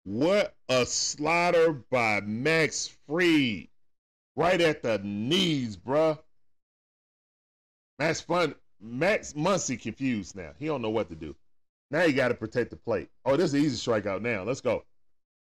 What 0.04 0.56
a 0.70 0.86
slider 0.86 1.74
by 1.74 2.22
Max 2.22 2.96
Fried. 3.08 3.70
Right 4.36 4.62
at 4.62 4.84
the 4.84 5.00
knees, 5.00 5.78
bruh. 5.78 6.20
Max 7.98 8.22
Fun 8.22 8.54
Max 8.82 9.34
Muncy 9.34 9.82
confused 9.82 10.36
now. 10.36 10.52
He 10.60 10.66
don't 10.66 10.82
know 10.82 10.90
what 10.90 11.10
to 11.10 11.16
do. 11.16 11.36
Now 11.92 12.04
you 12.04 12.14
got 12.14 12.30
to 12.30 12.34
protect 12.34 12.72
the 12.72 12.76
plate. 12.76 13.10
Oh, 13.26 13.38
this 13.38 13.48
is 13.48 13.54
an 13.54 13.62
easy 13.62 13.78
strikeout 13.78 14.22
now. 14.22 14.44
Let's 14.44 14.62
go. 14.62 14.84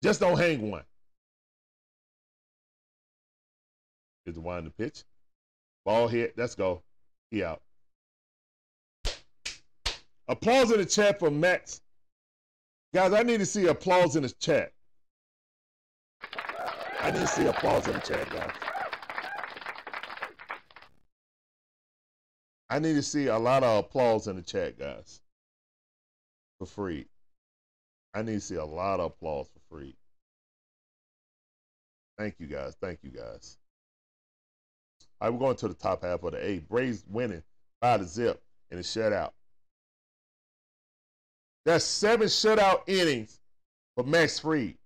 Just 0.02 0.20
don't 0.20 0.38
hang 0.38 0.70
one. 0.70 0.84
Is 4.26 4.36
the 4.36 4.50
in 4.50 4.64
the 4.64 4.70
pitch. 4.70 5.04
Ball 5.84 6.08
hit. 6.08 6.34
Let's 6.36 6.54
go. 6.54 6.82
He 7.30 7.44
out. 7.44 7.60
Applause 10.28 10.70
in 10.72 10.78
the 10.78 10.86
chat 10.86 11.18
for 11.18 11.30
Max. 11.30 11.82
Guys, 12.94 13.12
I 13.12 13.22
need 13.22 13.38
to 13.38 13.46
see 13.46 13.66
applause 13.66 14.16
in 14.16 14.22
the 14.22 14.30
chat. 14.30 14.72
I 17.00 17.10
need 17.10 17.20
to 17.20 17.26
see 17.26 17.46
applause 17.46 17.86
in 17.86 17.92
the 17.94 18.00
chat, 18.00 18.30
guys. 18.30 18.50
I 22.70 22.78
need 22.78 22.94
to 22.94 23.02
see 23.02 23.26
a 23.26 23.38
lot 23.38 23.62
of 23.62 23.84
applause 23.84 24.26
in 24.26 24.36
the 24.36 24.42
chat, 24.42 24.78
guys. 24.78 25.20
For 26.58 26.66
Fried. 26.66 27.06
I 28.14 28.22
need 28.22 28.34
to 28.34 28.40
see 28.40 28.54
a 28.54 28.64
lot 28.64 29.00
of 29.00 29.06
applause 29.06 29.48
for 29.48 29.76
Fried. 29.76 29.94
Thank 32.18 32.36
you, 32.38 32.46
guys. 32.46 32.76
Thank 32.80 33.00
you, 33.02 33.10
guys. 33.10 33.58
All 35.20 35.28
right, 35.28 35.32
we're 35.32 35.44
going 35.44 35.56
to 35.56 35.68
the 35.68 35.74
top 35.74 36.04
half 36.04 36.22
of 36.22 36.32
the 36.32 36.46
eight. 36.46 36.68
Braves 36.68 37.04
winning 37.08 37.42
by 37.80 37.96
the 37.96 38.04
zip 38.04 38.42
in 38.70 38.78
a 38.78 38.82
shutout. 38.82 39.32
That's 41.64 41.84
seven 41.84 42.28
shutout 42.28 42.82
innings 42.86 43.40
for 43.96 44.04
Max 44.04 44.38
Fried. 44.38 44.76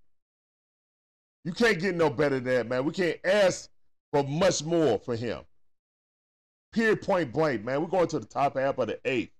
You 1.44 1.52
can't 1.52 1.80
get 1.80 1.96
no 1.96 2.10
better 2.10 2.40
than 2.40 2.54
that, 2.54 2.68
man. 2.68 2.84
We 2.84 2.92
can't 2.92 3.18
ask 3.24 3.68
for 4.12 4.22
much 4.22 4.62
more 4.64 4.98
for 4.98 5.16
him. 5.16 5.40
Period 6.72 7.02
point 7.02 7.32
blank, 7.32 7.64
man. 7.64 7.80
We're 7.80 7.88
going 7.88 8.08
to 8.08 8.18
the 8.18 8.26
top 8.26 8.56
half 8.56 8.78
of 8.78 8.88
the 8.88 9.00
eighth. 9.04 9.32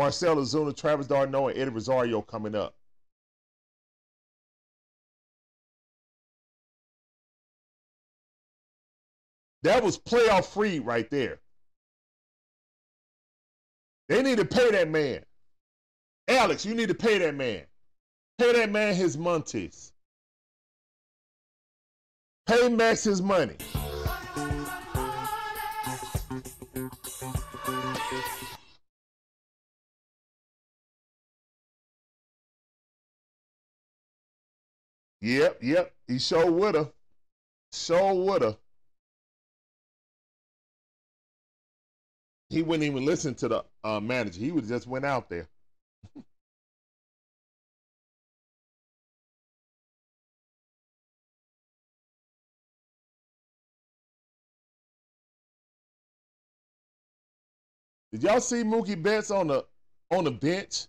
Marcell 0.00 0.36
Ozuna, 0.36 0.74
Travis 0.74 1.06
d'Arnaud, 1.06 1.48
and 1.48 1.58
Eddie 1.58 1.70
Rosario 1.72 2.22
coming 2.22 2.54
up. 2.54 2.74
That 9.62 9.84
was 9.84 9.98
playoff 9.98 10.46
Fried 10.46 10.86
right 10.86 11.10
there. 11.10 11.40
They 14.08 14.22
need 14.22 14.38
to 14.38 14.46
pay 14.46 14.70
that 14.70 14.88
man. 14.88 15.22
Alex, 16.28 16.64
you 16.64 16.74
need 16.74 16.88
to 16.88 16.94
pay 16.94 17.18
that 17.18 17.34
man. 17.34 17.64
Pay 18.38 18.54
that 18.54 18.70
man 18.70 18.94
his 18.94 19.18
montes. 19.18 19.92
Pay 22.46 22.70
Max 22.70 23.04
his 23.04 23.20
money. 23.20 23.58
Yep, 35.22 35.58
yep. 35.62 35.94
He 36.08 36.18
sure 36.18 36.50
woulda. 36.50 36.92
Sure 37.72 38.14
woulda. 38.14 38.58
He 42.50 42.62
wouldn't 42.62 42.84
even 42.84 43.04
listen 43.04 43.34
to 43.36 43.48
the 43.48 43.64
uh, 43.84 44.00
manager. 44.00 44.40
He 44.40 44.52
would 44.52 44.66
just 44.68 44.86
went 44.86 45.04
out 45.04 45.28
there. 45.30 45.48
Did 58.12 58.24
y'all 58.24 58.40
see 58.40 58.64
Mookie 58.64 59.02
Betts 59.02 59.30
on 59.32 59.48
the 59.48 59.66
on 60.10 60.24
the 60.24 60.32
bench? 60.32 60.88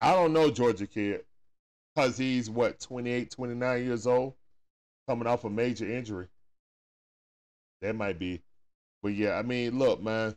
I 0.00 0.14
don't 0.14 0.32
know 0.32 0.50
Georgia 0.50 0.86
kid 0.86 1.24
because 1.94 2.16
he's 2.16 2.48
what 2.48 2.80
28, 2.80 3.30
29 3.30 3.84
years 3.84 4.06
old, 4.06 4.34
coming 5.06 5.26
off 5.26 5.44
a 5.44 5.50
major 5.50 5.90
injury. 5.90 6.28
That 7.82 7.94
might 7.96 8.18
be, 8.18 8.42
but 9.02 9.14
yeah, 9.14 9.34
I 9.36 9.42
mean, 9.42 9.78
look, 9.78 10.02
man. 10.02 10.36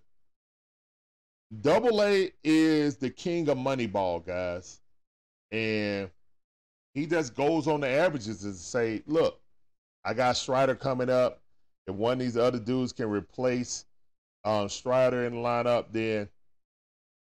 Double 1.61 2.01
A 2.01 2.31
is 2.43 2.97
the 2.97 3.09
king 3.09 3.47
of 3.47 3.57
Moneyball, 3.57 4.25
guys, 4.25 4.81
and 5.51 6.09
he 6.95 7.05
just 7.05 7.35
goes 7.35 7.67
on 7.67 7.81
the 7.81 7.87
averages 7.87 8.43
and 8.43 8.55
say, 8.55 9.03
"Look, 9.05 9.39
I 10.03 10.13
got 10.13 10.35
Strider 10.35 10.75
coming 10.75 11.09
up. 11.09 11.41
If 11.85 11.95
one 11.95 12.13
of 12.13 12.19
these 12.19 12.37
other 12.37 12.59
dudes 12.59 12.91
can 12.91 13.09
replace 13.09 13.85
um, 14.45 14.67
Strider 14.67 15.25
in 15.25 15.35
the 15.35 15.39
lineup, 15.39 15.87
then 15.91 16.27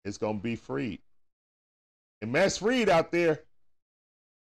it's 0.06 0.18
gonna 0.18 0.38
be 0.38 0.56
free." 0.56 1.02
And 2.22 2.32
Max 2.32 2.58
Fried 2.58 2.90
out 2.90 3.12
there, 3.12 3.44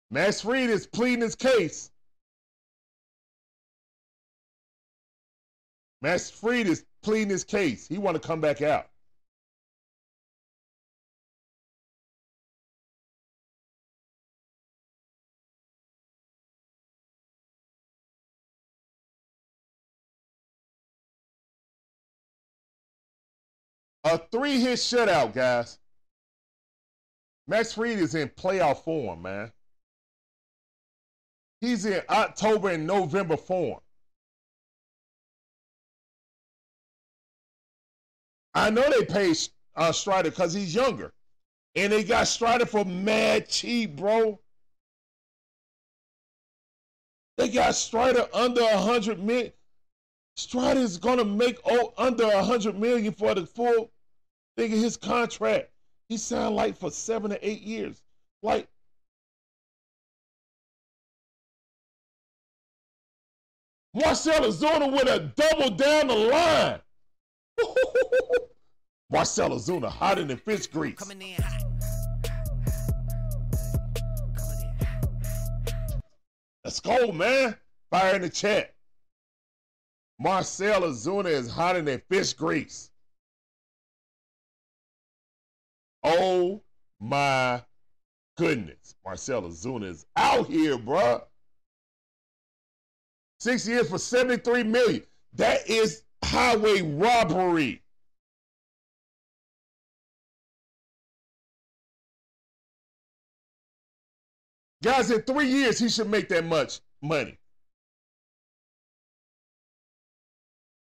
Max 0.10 0.42
Fried 0.42 0.70
is 0.70 0.88
pleading 0.88 1.22
his 1.22 1.36
case. 1.36 1.92
Max 6.02 6.30
Fried 6.30 6.66
is 6.68 6.86
pleading 7.04 7.30
his 7.30 7.44
case. 7.44 7.88
He 7.88 7.98
want 7.98 8.20
to 8.20 8.28
come 8.28 8.42
back 8.42 8.62
out. 8.62 8.90
A 24.06 24.18
three 24.18 24.60
hit 24.60 24.80
shutout, 24.80 25.34
guys. 25.34 25.78
Max 27.50 27.74
Fried 27.74 27.98
is 27.98 28.14
in 28.14 28.30
playoff 28.30 28.84
form, 28.84 29.24
man. 29.24 29.52
He's 31.62 31.84
in 31.84 32.00
October 32.08 32.70
and 32.70 32.86
November 32.86 33.38
form. 33.38 33.80
I 38.54 38.70
know 38.70 38.88
they 38.92 39.04
paid 39.04 39.36
uh, 39.76 39.92
Strider 39.92 40.30
because 40.30 40.54
he's 40.54 40.76
younger. 40.76 41.12
And 41.74 41.92
they 41.92 42.04
got 42.04 42.28
Strider 42.28 42.68
for 42.68 42.86
mad 42.86 43.50
cheap, 43.50 43.96
bro. 43.96 44.40
They 47.38 47.50
got 47.50 47.74
Strider 47.74 48.28
under 48.32 48.62
a 48.62 48.78
hundred 48.78 49.24
million. 49.24 49.54
Strider 50.36 50.82
is 50.82 50.98
gonna 50.98 51.26
make 51.26 51.58
oh, 51.66 51.94
under 51.98 52.26
a 52.26 52.44
hundred 52.44 52.78
million 52.78 53.12
for 53.12 53.34
the 53.34 53.48
full 53.48 53.90
thing 54.56 54.72
of 54.72 54.80
his 54.80 54.98
contract. 54.98 55.72
He 56.10 56.18
signed 56.18 56.56
like 56.56 56.76
for 56.76 56.90
seven 56.90 57.32
or 57.32 57.38
eight 57.44 57.62
years. 57.62 58.02
Like, 58.42 58.68
Marcell 63.94 64.42
Ozuna 64.42 64.92
with 64.92 65.08
a 65.08 65.32
double 65.36 65.70
down 65.70 66.08
the 66.08 66.16
line. 66.16 66.80
Marcell 69.12 69.52
Ozuna 69.52 69.88
hotter 69.90 70.24
than 70.24 70.38
fish 70.38 70.66
grease. 70.68 70.96
Coming 70.96 71.22
in 71.22 71.42
hot. 71.42 71.64
Coming 74.36 74.62
in 74.62 74.86
hot. 74.86 76.02
Let's 76.64 76.80
go, 76.80 77.12
man. 77.12 77.56
Fire 77.92 78.16
in 78.16 78.24
the 78.24 78.30
chat. 78.30 78.74
Marcell 80.20 80.82
Ozuna 80.82 81.28
is 81.28 81.52
hotter 81.52 81.82
than 81.82 82.02
fish 82.10 82.34
grease. 82.34 82.89
Oh 86.04 86.62
my 87.00 87.62
goodness. 88.38 88.96
Marcell 89.06 89.44
Ozuna 89.44 89.86
is 89.86 90.06
out 90.16 90.48
here, 90.48 90.78
bruh. 90.78 91.24
Six 93.40 93.68
years 93.68 93.90
for 93.90 93.98
73 93.98 94.64
million. 94.64 95.04
That 95.34 95.70
is 95.70 96.04
highway 96.24 96.82
robbery. 96.82 97.84
Guys, 104.82 105.12
in 105.12 105.22
three 105.24 105.48
years, 105.48 105.78
he 105.78 105.90
should 105.90 106.10
make 106.10 106.30
that 106.30 106.46
much 106.46 106.80
money. 107.02 107.38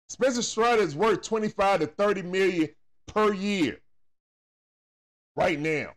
Spencer 0.09 0.41
Strider 0.41 0.81
is 0.81 0.95
worth 0.95 1.21
25 1.21 1.81
to 1.81 1.87
30 1.87 2.21
million 2.23 2.69
per 3.07 3.33
year. 3.33 3.79
Right 5.37 5.59
now. 5.59 5.93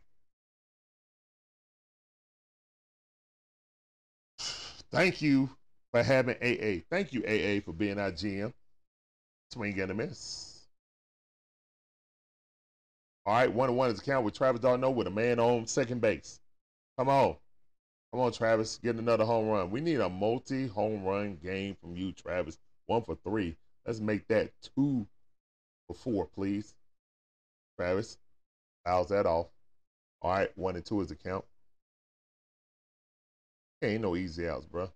Thank 4.93 5.23
you 5.23 5.49
for 5.93 6.03
having 6.03 6.37
AA. 6.43 6.83
Thank 6.91 7.15
you, 7.15 7.23
AA, 7.23 7.65
for 7.65 7.73
being 7.73 7.99
our 7.99 8.13
GM. 8.13 8.53
Swing 9.51 9.81
and 9.81 9.93
a 9.93 9.95
miss. 9.95 10.67
All 13.25 13.33
right, 13.33 13.51
one 13.51 13.71
on 13.71 13.77
one 13.77 13.91
is 13.91 13.99
the 13.99 14.05
count 14.05 14.27
with 14.27 14.35
Travis 14.35 14.61
d'Arnaud 14.61 14.91
with 14.91 15.07
a 15.07 15.11
man 15.11 15.41
on 15.41 15.67
second 15.67 16.03
base. 16.03 16.39
Come 16.99 17.09
on. 17.09 17.37
Come 18.13 18.21
on, 18.21 18.33
Travis. 18.33 18.79
Get 18.83 18.97
another 18.97 19.25
home 19.25 19.49
run. 19.49 19.71
We 19.71 19.81
need 19.81 20.01
a 20.01 20.11
multi 20.11 20.67
home 20.67 21.03
run 21.03 21.39
game 21.43 21.77
from 21.81 21.97
you, 21.97 22.13
Travis. 22.13 22.59
One 22.87 23.03
for 23.03 23.17
three. 23.25 23.57
Let's 23.87 24.01
make 24.01 24.29
that 24.29 24.51
two 24.77 25.07
for 25.87 25.95
four, 25.95 26.27
please. 26.27 26.75
Travis. 27.79 28.19
Fouls 28.85 29.09
that 29.09 29.27
off. 29.27 29.49
All 30.23 30.33
right, 30.33 30.51
one 30.57 30.77
and 30.77 30.85
two 30.85 31.01
is 31.01 31.09
the 31.09 31.15
count. 31.15 31.45
Ain't 33.83 34.03
no 34.03 34.17
easy 34.17 34.49
outs, 34.49 34.67
bro. 34.67 34.91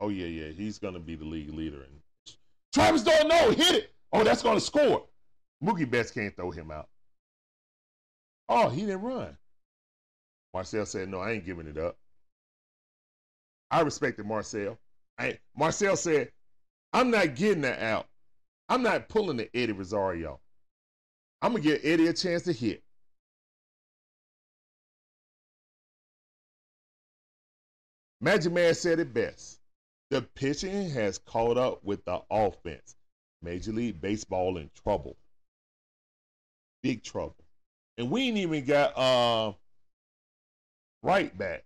Oh 0.00 0.08
yeah, 0.10 0.26
yeah. 0.26 0.50
He's 0.50 0.78
gonna 0.78 1.00
be 1.00 1.16
the 1.16 1.24
league 1.24 1.52
leader. 1.52 1.86
Travis 2.72 3.02
d'Arnaud. 3.02 3.50
Hit 3.52 3.74
it. 3.74 3.92
Oh, 4.12 4.24
that's 4.24 4.42
gonna 4.42 4.60
score. 4.60 5.04
Mookie 5.62 5.90
Betts 5.90 6.10
can't 6.10 6.34
throw 6.36 6.50
him 6.50 6.70
out. 6.70 6.88
Oh, 8.48 8.68
he 8.68 8.82
didn't 8.82 9.02
run. 9.02 9.36
Marcell 10.54 10.86
said, 10.86 11.08
"No, 11.08 11.20
I 11.20 11.32
ain't 11.32 11.44
giving 11.44 11.66
it 11.66 11.78
up." 11.78 11.96
I 13.70 13.80
respected 13.80 14.26
Marcell. 14.26 14.78
I, 15.18 15.38
Marcell 15.56 15.96
said, 15.96 16.32
"I'm 16.92 17.10
not 17.10 17.34
getting 17.34 17.62
that 17.62 17.80
out. 17.80 18.08
I'm 18.68 18.82
not 18.82 19.08
pulling 19.08 19.36
the 19.36 19.50
Eddie 19.54 19.72
Rosario. 19.72 20.40
I'm 21.42 21.52
gonna 21.52 21.62
give 21.62 21.80
Eddie 21.84 22.08
a 22.08 22.12
chance 22.12 22.42
to 22.44 22.52
hit." 22.52 22.82
Magic 28.20 28.52
Man 28.52 28.74
said 28.74 28.98
it 28.98 29.14
best. 29.14 29.60
The 30.10 30.22
pitching 30.22 30.90
has 30.90 31.18
caught 31.18 31.56
up 31.58 31.84
with 31.84 32.04
the 32.04 32.20
offense. 32.30 32.96
Major 33.42 33.72
League 33.72 34.00
Baseball 34.00 34.56
in 34.56 34.70
trouble. 34.74 35.16
Big 36.82 37.04
trouble. 37.04 37.36
And 37.96 38.10
we 38.10 38.22
ain't 38.22 38.38
even 38.38 38.64
got 38.64 38.96
uh 38.96 39.52
right 41.02 41.36
back. 41.36 41.64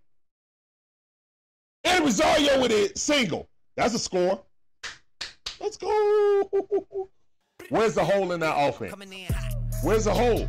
And 1.83 2.03
Rosario 2.03 2.61
with 2.61 2.71
a 2.71 2.97
single. 2.97 3.49
That's 3.75 3.93
a 3.93 3.99
score. 3.99 4.41
Let's 5.59 5.77
go. 5.77 7.09
Where's 7.69 7.93
the 7.93 8.03
hole 8.03 8.31
in 8.31 8.39
that 8.41 8.55
offense? 8.57 8.91
Coming 8.91 9.13
in 9.13 9.33
hot. 9.33 9.55
Where's 9.83 10.05
the 10.05 10.13
hole? 10.13 10.47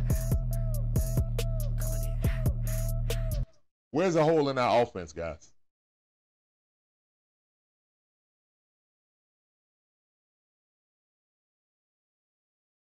Coming 1.79 2.05
in 2.23 2.29
hot. 2.29 3.47
Where's 3.91 4.13
the 4.13 4.23
hole 4.23 4.49
in 4.49 4.57
our 4.57 4.81
offense, 4.81 5.13
guys? 5.13 5.51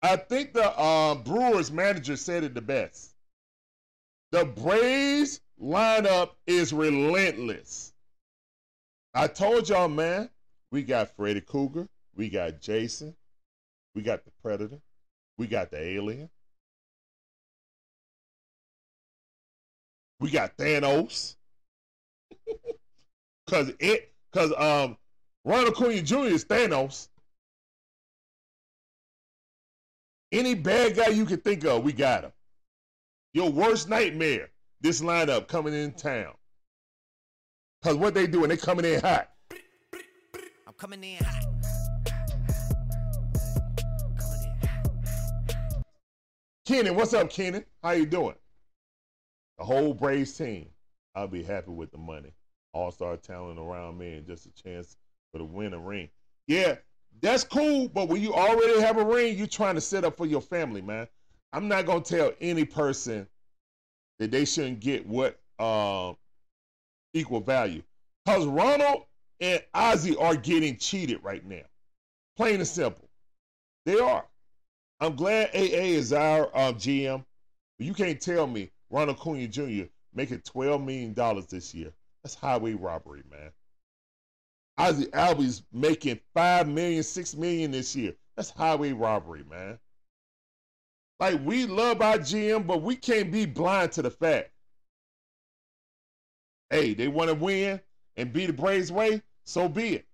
I 0.04 0.16
think 0.16 0.54
the 0.54 0.68
uh, 0.78 1.16
Brewers 1.16 1.72
manager 1.72 2.18
said 2.18 2.44
it 2.44 2.56
the 2.56 2.62
best. 2.62 3.14
The 4.32 4.46
Braves 4.46 5.42
lineup 5.62 6.32
is 6.48 6.74
relentless. 6.74 7.94
I 9.14 9.28
told 9.28 9.70
y'all, 9.70 9.88
man, 9.88 10.30
we 10.72 10.84
got 10.84 11.16
Freddy 11.16 11.42
Krueger, 11.42 11.88
we 12.16 12.30
got 12.30 12.62
Jason, 12.62 13.16
we 13.94 14.02
got 14.02 14.24
the 14.24 14.32
Predator, 14.42 14.80
we 15.38 15.48
got 15.48 15.70
the 15.72 15.82
Alien, 15.82 16.30
we 20.20 20.30
got 20.30 20.58
Thanos. 20.58 21.36
Cause 23.48 23.74
it, 23.80 24.14
cause 24.32 24.54
um, 24.58 24.96
Ronald 25.44 25.74
Acuna 25.74 26.02
Jr. 26.02 26.34
is 26.34 26.46
Thanos. 26.46 27.10
Any 30.32 30.56
bad 30.56 30.96
guy 30.96 31.08
you 31.08 31.26
can 31.26 31.42
think 31.42 31.66
of, 31.66 31.84
we 31.84 31.92
got 31.92 32.24
him. 32.24 32.32
Your 33.34 33.52
worst 33.52 33.90
nightmare, 33.90 34.50
this 34.82 35.02
lineup 35.02 35.48
coming 35.48 35.74
in 35.74 35.92
town. 35.94 36.34
Cause 37.84 37.96
what 37.96 38.14
they 38.14 38.28
doing, 38.28 38.50
they 38.50 38.58
coming 38.58 38.86
in 38.86 39.00
hot. 39.00 39.30
I'm 40.68 40.74
coming 40.78 41.04
in 41.04 41.24
hot. 41.24 41.44
Coming. 41.44 41.62
Kenan, 46.66 46.96
what's 46.96 47.14
up, 47.14 47.30
Kenan? 47.30 47.66
How 47.84 47.92
you 47.92 48.06
doing? 48.06 48.36
The 49.58 49.66
whole 49.66 49.94
Braves 49.94 50.38
team. 50.38 50.68
I'll 51.16 51.28
be 51.28 51.44
happy 51.44 51.72
with 51.72 51.92
the 51.92 51.98
money. 51.98 52.34
All-star 52.74 53.18
talent 53.18 53.60
around 53.60 53.98
me 53.98 54.14
and 54.14 54.26
just 54.26 54.46
a 54.46 54.52
chance 54.52 54.96
for 55.32 55.40
the 55.40 55.44
win 55.44 55.74
a 55.74 55.80
ring. 55.80 56.10
Yeah, 56.48 56.76
that's 57.22 57.44
cool, 57.44 57.90
but 57.90 58.08
when 58.08 58.22
you 58.22 58.34
already 58.34 58.80
have 58.80 58.98
a 58.98 59.04
ring, 59.04 59.38
you're 59.38 59.48
trying 59.48 59.76
to 59.76 59.82
set 59.82 60.06
up 60.06 60.16
for 60.16 60.26
your 60.26 60.42
family, 60.42 60.82
man. 60.82 61.08
I'm 61.52 61.68
not 61.68 61.86
gonna 61.86 62.02
tell 62.02 62.32
any 62.40 62.64
person 62.64 63.28
that 64.22 64.30
they 64.30 64.46
shouldn't 64.46 64.80
get 64.80 65.04
what 65.08 65.40
um 65.58 66.16
equal 67.16 67.42
value. 67.42 67.82
Because 68.24 68.46
Ronald 68.46 69.06
and 69.40 69.64
Ozzie 69.74 70.16
are 70.16 70.36
getting 70.36 70.78
cheated 70.78 71.24
right 71.24 71.44
now. 71.44 71.64
Plain 72.38 72.58
and 72.58 72.68
simple. 72.68 73.10
They 73.88 73.98
are. 74.00 74.24
I'm 75.00 75.16
glad 75.16 75.50
AA 75.56 75.98
is 75.98 76.14
our 76.14 76.56
uh, 76.56 76.72
GM, 76.72 77.26
but 77.80 77.88
you 77.88 77.96
can't 77.96 78.22
tell 78.22 78.46
me 78.46 78.70
Ronald 78.92 79.18
Acuna 79.18 79.48
Jr. 79.48 79.86
making 80.14 80.42
$12 80.42 80.86
million 80.86 81.16
this 81.50 81.74
year. 81.74 81.92
That's 82.24 82.36
highway 82.36 82.74
robbery, 82.74 83.24
man. 83.32 83.50
Ozzie 84.78 85.08
Albies 85.08 85.64
making 85.74 86.20
five 86.36 86.68
million, 86.68 87.02
six 87.02 87.36
million 87.36 87.72
this 87.72 87.96
year. 87.96 88.14
That's 88.36 88.52
highway 88.52 88.92
robbery, 88.92 89.44
man. 89.50 89.80
Like 91.22 91.40
we 91.46 91.68
love 91.68 92.02
our 92.02 92.18
GM, 92.18 92.66
but 92.66 92.82
we 92.82 92.96
can't 92.96 93.32
be 93.32 93.46
blind 93.46 93.92
to 93.92 94.02
the 94.02 94.10
fact. 94.10 94.50
Hey, 96.72 96.96
they 96.96 97.08
want 97.10 97.30
to 97.30 97.36
win 97.36 97.80
and 98.18 98.34
be 98.34 98.48
the 98.48 98.54
Braves 98.54 98.92
way, 98.92 99.22
so 99.46 99.70
be 99.70 99.98
it. 99.98 100.06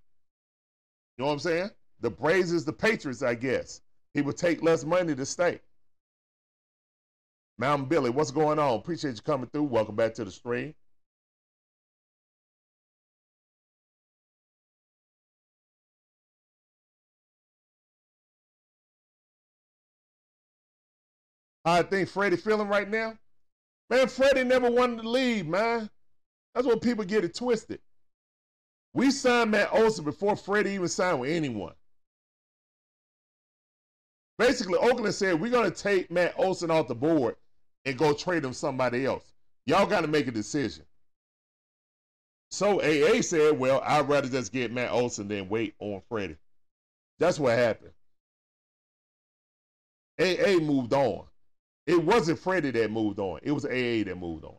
You 1.18 1.24
know 1.24 1.28
what 1.28 1.34
I'm 1.34 1.40
saying? 1.40 1.70
The 2.02 2.10
Braves 2.10 2.52
is 2.52 2.66
the 2.66 2.74
Patriots, 2.74 3.24
I 3.24 3.36
guess. 3.36 3.80
He 4.14 4.22
would 4.22 4.36
take 4.36 4.62
less 4.62 4.84
money 4.84 5.16
to 5.16 5.26
stay. 5.26 5.62
Mountain 7.58 7.88
Billy, 7.88 8.10
what's 8.10 8.32
going 8.32 8.60
on? 8.60 8.78
Appreciate 8.78 9.16
you 9.16 9.22
coming 9.22 9.50
through. 9.54 9.64
Welcome 9.64 9.96
back 9.96 10.14
to 10.16 10.26
the 10.26 10.32
stream. 10.32 10.76
I 21.68 21.84
think 21.84 22.08
Freddie 22.08 22.38
feeling 22.38 22.68
right 22.68 22.90
now? 22.90 23.18
Man, 23.90 24.08
Freddie 24.08 24.44
never 24.44 24.72
wanted 24.72 25.02
to 25.02 25.10
leave, 25.10 25.48
man. 25.48 25.90
That's 26.54 26.66
what 26.66 26.82
people 26.82 27.04
get 27.04 27.24
it 27.24 27.36
twisted. 27.36 27.80
We 28.94 29.12
signed 29.12 29.52
Matt 29.52 29.74
Olson 29.74 30.06
before 30.06 30.36
Freddie 30.36 30.72
even 30.72 30.88
signed 30.88 31.20
with 31.20 31.30
anyone. 31.30 31.74
Basically, 34.38 34.78
Oakland 34.78 35.14
said 35.14 35.40
we're 35.40 35.52
gonna 35.52 35.72
take 35.72 36.10
Matt 36.10 36.36
Olson 36.38 36.72
off 36.72 36.88
the 36.88 36.96
board 36.96 37.36
and 37.86 37.98
go 37.98 38.14
trade 38.14 38.46
him 38.46 38.54
somebody 38.54 39.06
else. 39.06 39.34
Y'all 39.66 39.86
got 39.86 40.02
to 40.02 40.08
make 40.08 40.28
a 40.28 40.32
decision. 40.32 40.86
So 42.50 42.82
AA 42.82 43.22
said, 43.22 43.60
"Well, 43.60 43.82
I'd 43.86 44.08
rather 44.08 44.30
just 44.30 44.54
get 44.54 44.72
Matt 44.72 44.92
Olson 44.92 45.28
than 45.28 45.50
wait 45.50 45.76
on 45.80 46.02
Freddie." 46.08 46.38
That's 47.20 47.40
what 47.40 47.58
happened. 47.58 47.94
AA 50.20 50.60
moved 50.60 50.94
on. 50.94 51.28
It 51.88 52.04
wasn't 52.04 52.40
Freddie 52.40 52.72
that 52.72 52.92
moved 52.92 53.20
on. 53.20 53.40
It 53.44 53.52
was 53.52 53.66
AA 53.66 54.04
that 54.06 54.18
moved 54.18 54.44
on. 54.46 54.58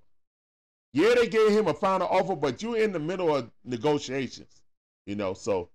Yeah, 0.93 1.15
they 1.15 1.29
gave 1.29 1.51
him 1.53 1.69
a 1.69 1.75
final 1.75 2.09
offer, 2.09 2.37
but 2.37 2.63
you're 2.63 2.79
in 2.79 2.93
the 2.93 2.99
middle 2.99 3.35
of 3.35 3.51
negotiations, 3.65 4.63
you 5.07 5.17
know. 5.17 5.35
So 5.35 5.71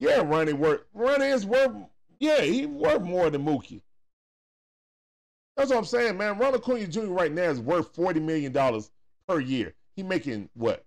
yeah, 0.00 0.22
Ronnie 0.24 0.52
worth 0.52 0.82
Ronnie 0.94 1.26
is 1.26 1.46
worth 1.46 1.72
yeah, 2.20 2.42
he 2.42 2.66
worth 2.66 3.02
more 3.02 3.30
than 3.30 3.44
Mookie. 3.44 3.82
That's 5.58 5.70
what 5.70 5.78
I'm 5.78 5.84
saying, 5.84 6.16
man. 6.16 6.38
Ronald 6.38 6.62
Acuna 6.62 6.86
Jr. 6.86 7.06
right 7.06 7.32
now 7.32 7.50
is 7.50 7.58
worth 7.58 7.92
forty 7.92 8.20
million 8.20 8.52
dollars 8.52 8.92
per 9.26 9.40
year. 9.40 9.74
He 9.96 10.04
making 10.04 10.48
what 10.54 10.84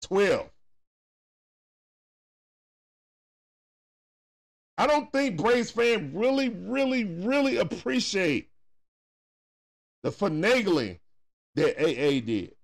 twelve. 0.00 0.48
I 4.78 4.86
don't 4.86 5.10
think 5.12 5.36
Braves 5.36 5.72
fan 5.72 6.12
really, 6.14 6.50
really, 6.50 7.04
really 7.04 7.56
appreciate 7.56 8.48
the 10.04 10.10
finagling 10.10 11.00
that 11.56 11.76
AA 11.78 12.24
did 12.24 12.54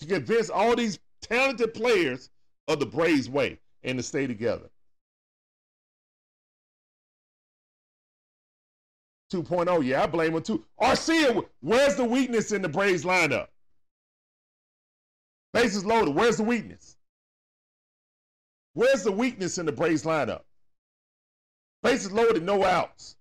to 0.00 0.06
convince 0.06 0.50
all 0.50 0.74
these 0.74 0.98
talented 1.22 1.74
players 1.74 2.28
of 2.66 2.80
the 2.80 2.86
Braves 2.86 3.30
way 3.30 3.60
and 3.84 3.98
to 3.98 4.02
stay 4.02 4.26
together. 4.26 4.68
2.0, 9.32 9.84
yeah, 9.84 10.02
I 10.02 10.06
blame 10.06 10.34
him 10.34 10.42
too. 10.42 10.64
Arcia, 10.80 11.44
where's 11.60 11.96
the 11.96 12.04
weakness 12.04 12.52
in 12.52 12.62
the 12.62 12.68
Braves 12.68 13.04
lineup? 13.04 13.48
Bases 15.52 15.84
loaded, 15.84 16.14
where's 16.14 16.36
the 16.36 16.44
weakness? 16.44 16.96
Where's 18.74 19.02
the 19.02 19.12
weakness 19.12 19.58
in 19.58 19.66
the 19.66 19.72
Braves 19.72 20.04
lineup? 20.04 20.42
Bases 21.82 22.12
loaded, 22.12 22.42
no 22.42 22.64
outs. 22.64 23.16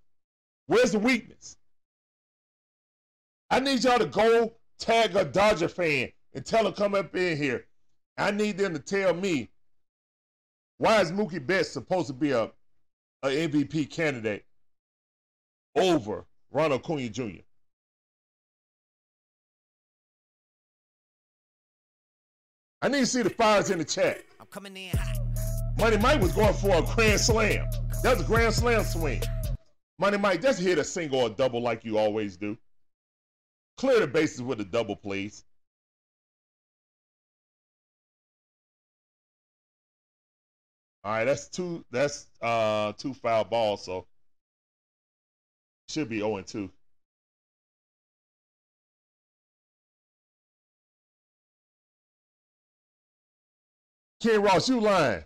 Where's 0.67 0.91
the 0.91 0.99
weakness? 0.99 1.57
I 3.49 3.59
need 3.59 3.83
y'all 3.83 3.99
to 3.99 4.05
go 4.05 4.53
tag 4.77 5.15
a 5.15 5.25
Dodger 5.25 5.69
fan 5.69 6.09
and 6.33 6.45
tell 6.45 6.63
them 6.63 6.73
come 6.73 6.95
up 6.95 7.15
in 7.15 7.37
here. 7.37 7.65
I 8.17 8.31
need 8.31 8.57
them 8.57 8.73
to 8.73 8.79
tell 8.79 9.13
me 9.13 9.49
why 10.77 11.01
is 11.01 11.11
Mookie 11.11 11.45
Betts 11.45 11.69
supposed 11.69 12.07
to 12.07 12.13
be 12.13 12.31
a, 12.31 12.51
a 13.23 13.47
MVP 13.47 13.89
candidate 13.89 14.45
over 15.77 16.25
Ronald 16.51 16.81
Acuna 16.81 17.09
Jr. 17.09 17.41
I 22.81 22.89
need 22.89 22.99
to 22.99 23.05
see 23.05 23.21
the 23.23 23.29
fires 23.29 23.69
in 23.69 23.79
the 23.79 23.85
chat. 23.85 24.21
I'm 24.39 24.45
coming 24.47 24.77
in 24.77 24.95
hot. 24.95 25.17
Money 25.77 25.97
Mike 25.97 26.21
was 26.21 26.31
going 26.31 26.53
for 26.53 26.75
a 26.75 26.81
grand 26.81 27.19
slam. 27.19 27.67
That's 28.03 28.21
a 28.21 28.23
grand 28.23 28.53
slam 28.53 28.83
swing. 28.83 29.21
Money 29.99 30.17
Mike, 30.17 30.41
just 30.41 30.59
hit 30.59 30.77
a 30.77 30.83
single 30.83 31.21
or 31.21 31.29
double 31.29 31.61
like 31.61 31.83
you 31.83 31.97
always 31.97 32.37
do. 32.37 32.57
Clear 33.77 33.99
the 33.99 34.07
bases 34.07 34.41
with 34.41 34.59
a 34.61 34.63
double, 34.63 34.95
please. 34.95 35.43
All 41.03 41.13
right, 41.13 41.25
that's 41.25 41.47
two. 41.47 41.85
That's 41.89 42.27
uh 42.41 42.93
two 42.93 43.13
foul 43.13 43.45
balls, 43.45 43.85
so 43.85 44.05
should 45.87 46.09
be 46.09 46.19
0 46.19 46.37
and 46.37 46.47
2. 46.47 46.69
Ken 54.21 54.41
Ross, 54.41 54.67
you 54.67 54.79
lying. 54.79 55.23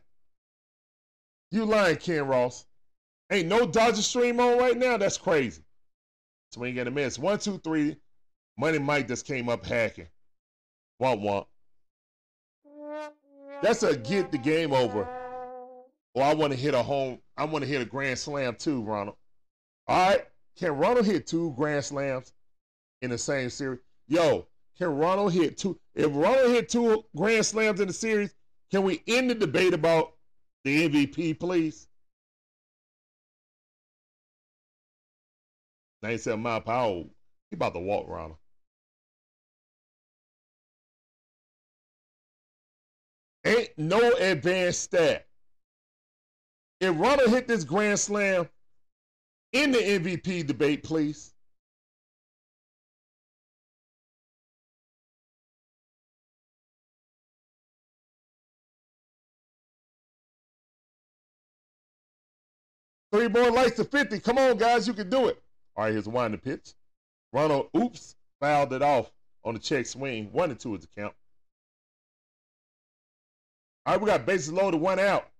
You 1.52 1.66
lying, 1.66 1.98
Ken 1.98 2.28
Ross. 2.28 2.66
Ain't 3.32 3.48
no 3.48 3.66
Dodger 3.66 4.02
stream 4.02 4.40
on 4.40 4.58
right 4.58 4.78
now. 4.78 4.98
That's 4.98 5.18
crazy. 5.18 5.64
Swing 6.52 6.78
and 6.80 6.90
a 6.90 6.92
miss. 6.92 7.18
One, 7.18 7.40
two, 7.40 7.58
three. 7.60 7.96
Money 8.58 8.80
Mike 8.80 9.08
just 9.08 9.26
came 9.26 9.48
up 9.48 9.66
hacking. 9.66 10.08
Womp 11.02 11.22
womp. 11.24 11.46
That's 13.62 13.84
a 13.84 13.96
get 13.96 14.32
the 14.32 14.38
game 14.38 14.74
over. 14.74 15.08
Or 16.14 16.24
I 16.24 16.34
want 16.34 16.52
to 16.52 16.60
hit 16.60 16.74
a 16.74 16.84
home. 16.84 17.20
I 17.38 17.46
want 17.46 17.64
to 17.64 17.70
hit 17.70 17.82
a 17.82 17.86
grand 17.86 18.20
slam 18.20 18.56
too, 18.56 18.82
Ronald. 18.84 19.16
All 19.88 20.10
right. 20.10 20.26
Can 20.62 20.78
Ronald 20.78 21.08
hit 21.08 21.26
two 21.26 21.56
grand 21.58 21.84
slams 21.84 22.34
in 23.02 23.10
the 23.10 23.18
same 23.18 23.50
series? 23.50 23.80
Yo, 24.08 24.46
can 24.78 24.90
Ronald 24.90 25.34
hit 25.34 25.58
two? 25.58 25.80
If 25.96 26.12
Ronald 26.14 26.52
hit 26.52 26.70
two 26.70 27.04
grand 27.18 27.44
slams 27.48 27.80
in 27.80 27.88
the 27.88 27.94
series, 27.94 28.36
can 28.70 28.84
we 28.84 29.02
end 29.08 29.32
the 29.32 29.34
debate 29.34 29.74
about 29.74 30.14
the 30.64 30.88
MVP, 30.88 31.40
please? 31.40 31.88
97 36.04 36.40
mile 36.40 36.62
per 36.62 36.72
hour. 36.72 37.06
He 37.50 37.56
about 37.56 37.74
to 37.74 37.80
walk, 37.80 38.08
Ronald. 38.08 38.38
Ain't 43.46 43.70
no 43.78 44.12
advanced 44.12 44.84
stat. 44.84 45.26
If 46.80 47.00
Ronald 47.00 47.32
hit 47.32 47.48
this 47.48 47.64
grand 47.64 48.00
slam 48.00 48.48
in 49.54 49.72
the 49.72 49.80
MVP 49.80 50.48
debate, 50.48 50.84
please. 50.84 51.34
Three 63.12 63.28
more 63.28 63.52
lights 63.52 63.76
to 63.76 63.84
50. 63.84 64.20
Come 64.22 64.38
on, 64.38 64.58
guys, 64.58 64.88
you 64.88 64.94
can 64.94 65.10
do 65.10 65.28
it. 65.28 65.42
All 65.76 65.84
right, 65.84 65.92
here's 65.92 66.08
a 66.08 66.10
wind 66.10 66.34
the 66.34 66.38
pitch. 66.38 66.74
Ronald, 67.34 67.68
oops, 67.76 68.16
fouled 68.40 68.72
it 68.72 68.82
off 68.82 69.12
on 69.44 69.54
the 69.54 69.60
check 69.60 69.86
swing. 69.86 70.30
One 70.32 70.50
and 70.50 70.60
two 70.60 70.76
is 70.76 70.82
the 70.82 70.88
count. 71.02 71.14
All 73.86 73.94
right, 73.94 74.02
we 74.02 74.08
got 74.08 74.26
bases 74.26 74.54
loaded, 74.54 74.80
one 74.80 75.00
out. 75.00 75.31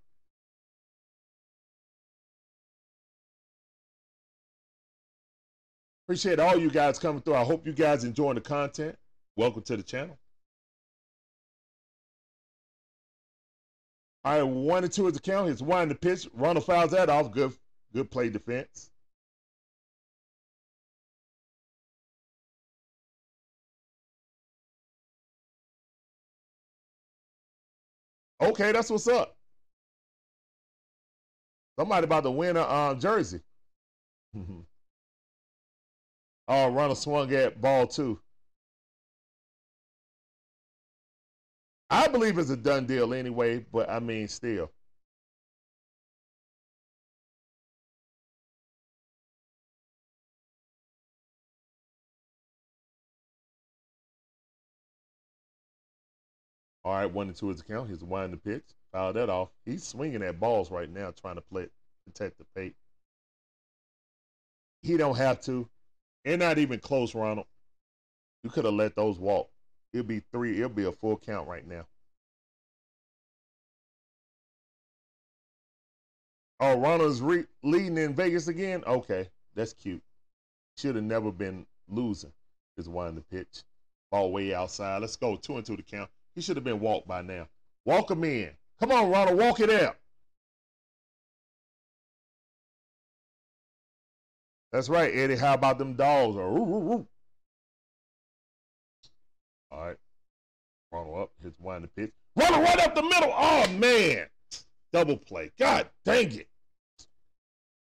Appreciate 6.06 6.40
all 6.40 6.58
you 6.58 6.70
guys 6.70 6.98
coming 6.98 7.22
through. 7.22 7.36
I 7.36 7.44
hope 7.44 7.66
you 7.66 7.72
guys 7.72 8.04
enjoying 8.04 8.34
the 8.34 8.40
content. 8.40 8.96
Welcome 9.36 9.62
to 9.62 9.76
the 9.76 9.82
channel. 9.82 10.18
All 14.24 14.34
right, 14.34 14.42
one 14.42 14.84
and 14.84 14.92
two 14.92 15.06
is 15.06 15.14
the 15.14 15.20
count. 15.20 15.46
Here's 15.46 15.62
one 15.62 15.88
the 15.88 15.94
pitch. 15.94 16.28
Ronald 16.32 16.64
fouls 16.64 16.90
that 16.92 17.08
off. 17.08 17.32
Good, 17.32 17.52
good 17.92 18.10
play 18.10 18.28
defense. 18.30 18.90
Okay, 28.40 28.72
that's 28.72 28.90
what's 28.90 29.06
up. 29.06 29.36
Somebody 31.78 32.04
about 32.04 32.24
to 32.24 32.30
win 32.30 32.56
a 32.56 32.68
um, 32.68 33.00
jersey. 33.00 33.40
oh, 36.48 36.68
Ronald 36.70 36.98
swung 36.98 37.32
at 37.34 37.60
ball 37.60 37.86
two. 37.86 38.20
I 41.90 42.08
believe 42.08 42.38
it's 42.38 42.50
a 42.50 42.56
done 42.56 42.86
deal 42.86 43.12
anyway, 43.14 43.64
but 43.72 43.90
I 43.90 44.00
mean, 44.00 44.26
still. 44.28 44.70
All 56.84 56.94
right, 56.94 57.06
one 57.06 57.28
and 57.28 57.36
two 57.36 57.50
is 57.50 57.58
the 57.58 57.64
count. 57.64 57.90
He's 57.90 58.02
winding 58.02 58.40
the 58.42 58.50
pitch. 58.50 58.64
Foul 58.90 59.12
that 59.12 59.30
off. 59.30 59.50
He's 59.64 59.84
swinging 59.84 60.22
at 60.22 60.40
balls 60.40 60.70
right 60.70 60.90
now, 60.90 61.12
trying 61.12 61.36
to 61.36 61.40
play 61.40 61.68
protect 62.06 62.38
the 62.38 62.44
plate. 62.54 62.74
He 64.82 64.96
don't 64.96 65.16
have 65.16 65.40
to. 65.42 65.68
And 66.24 66.40
not 66.40 66.58
even 66.58 66.78
close, 66.78 67.14
Ronald. 67.14 67.46
You 68.44 68.50
could 68.50 68.64
have 68.64 68.74
let 68.74 68.94
those 68.96 69.18
walk. 69.18 69.50
It'll 69.92 70.06
be 70.06 70.22
three. 70.32 70.56
It'll 70.56 70.68
be 70.68 70.84
a 70.84 70.92
full 70.92 71.16
count 71.16 71.48
right 71.48 71.66
now. 71.66 71.86
Oh, 76.60 76.78
Ronald's 76.78 77.20
re- 77.20 77.46
leading 77.64 77.98
in 77.98 78.14
Vegas 78.14 78.46
again. 78.46 78.84
Okay, 78.86 79.28
that's 79.54 79.72
cute. 79.72 80.02
Should 80.78 80.94
have 80.94 81.04
never 81.04 81.32
been 81.32 81.66
losing. 81.88 82.32
Is 82.76 82.88
winding 82.88 83.16
the 83.16 83.36
pitch. 83.36 83.64
Ball 84.10 84.30
way 84.30 84.54
outside. 84.54 85.02
Let's 85.02 85.16
go. 85.16 85.36
Two 85.36 85.56
and 85.56 85.66
two 85.66 85.76
to 85.76 85.82
count. 85.82 86.08
He 86.34 86.40
should 86.40 86.56
have 86.56 86.64
been 86.64 86.80
walked 86.80 87.06
by 87.06 87.20
now. 87.22 87.48
Walk 87.84 88.10
him 88.10 88.24
in. 88.24 88.50
Come 88.80 88.92
on, 88.92 89.10
Ronald. 89.10 89.38
Walk 89.38 89.60
it 89.60 89.70
out. 89.70 89.96
That's 94.72 94.88
right, 94.88 95.14
Eddie. 95.14 95.36
How 95.36 95.54
about 95.54 95.78
them 95.78 95.94
dogs? 95.94 96.36
All 96.36 97.06
right. 99.70 99.96
Ronald 100.90 101.18
up. 101.18 101.30
Hits 101.42 101.60
wind 101.60 101.84
the 101.84 101.88
pitch. 101.88 102.12
Ronald 102.36 102.62
right 102.62 102.80
up 102.80 102.94
the 102.94 103.02
middle. 103.02 103.34
Oh, 103.36 103.68
man. 103.72 104.26
Double 104.92 105.16
play. 105.16 105.50
God 105.58 105.88
dang 106.04 106.32
it. 106.32 106.48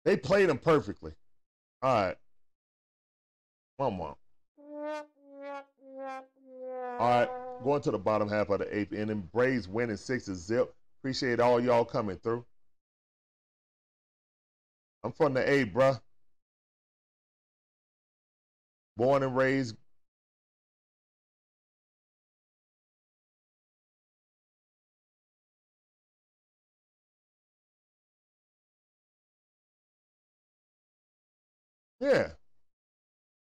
They 0.05 0.17
played 0.17 0.49
him 0.49 0.58
perfectly. 0.58 1.12
All 1.83 1.94
right. 1.94 2.17
One 3.76 3.94
more. 3.94 4.17
All 6.99 7.10
right. 7.10 7.28
Going 7.62 7.83
to 7.83 7.91
the 7.91 7.99
bottom 7.99 8.28
half 8.28 8.49
of 8.49 8.60
the 8.60 8.76
eighth 8.76 8.92
inning. 8.92 9.28
Braves 9.33 9.68
winning 9.68 9.97
six 9.97 10.25
to 10.25 10.34
zip. 10.34 10.75
Appreciate 11.00 11.41
all 11.41 11.60
y'all 11.60 11.84
coming 11.84 12.17
through. 12.17 12.44
I'm 15.05 15.12
from 15.12 15.34
the 15.34 15.49
A, 15.49 15.67
bruh. 15.67 16.00
Born 18.99 19.23
and 19.23 19.36
raised 19.36 19.77
Yeah, 32.01 32.31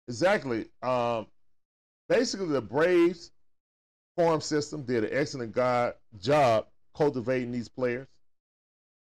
exactly. 0.07 0.67
Um, 0.81 1.27
basically, 2.09 2.47
the 2.47 2.61
Braves 2.61 3.31
farm 4.17 4.41
system 4.41 4.83
did 4.83 5.05
an 5.05 5.11
excellent 5.13 5.53
god, 5.53 5.95
job 6.19 6.67
cultivating 6.95 7.51
these 7.51 7.69
players, 7.69 8.07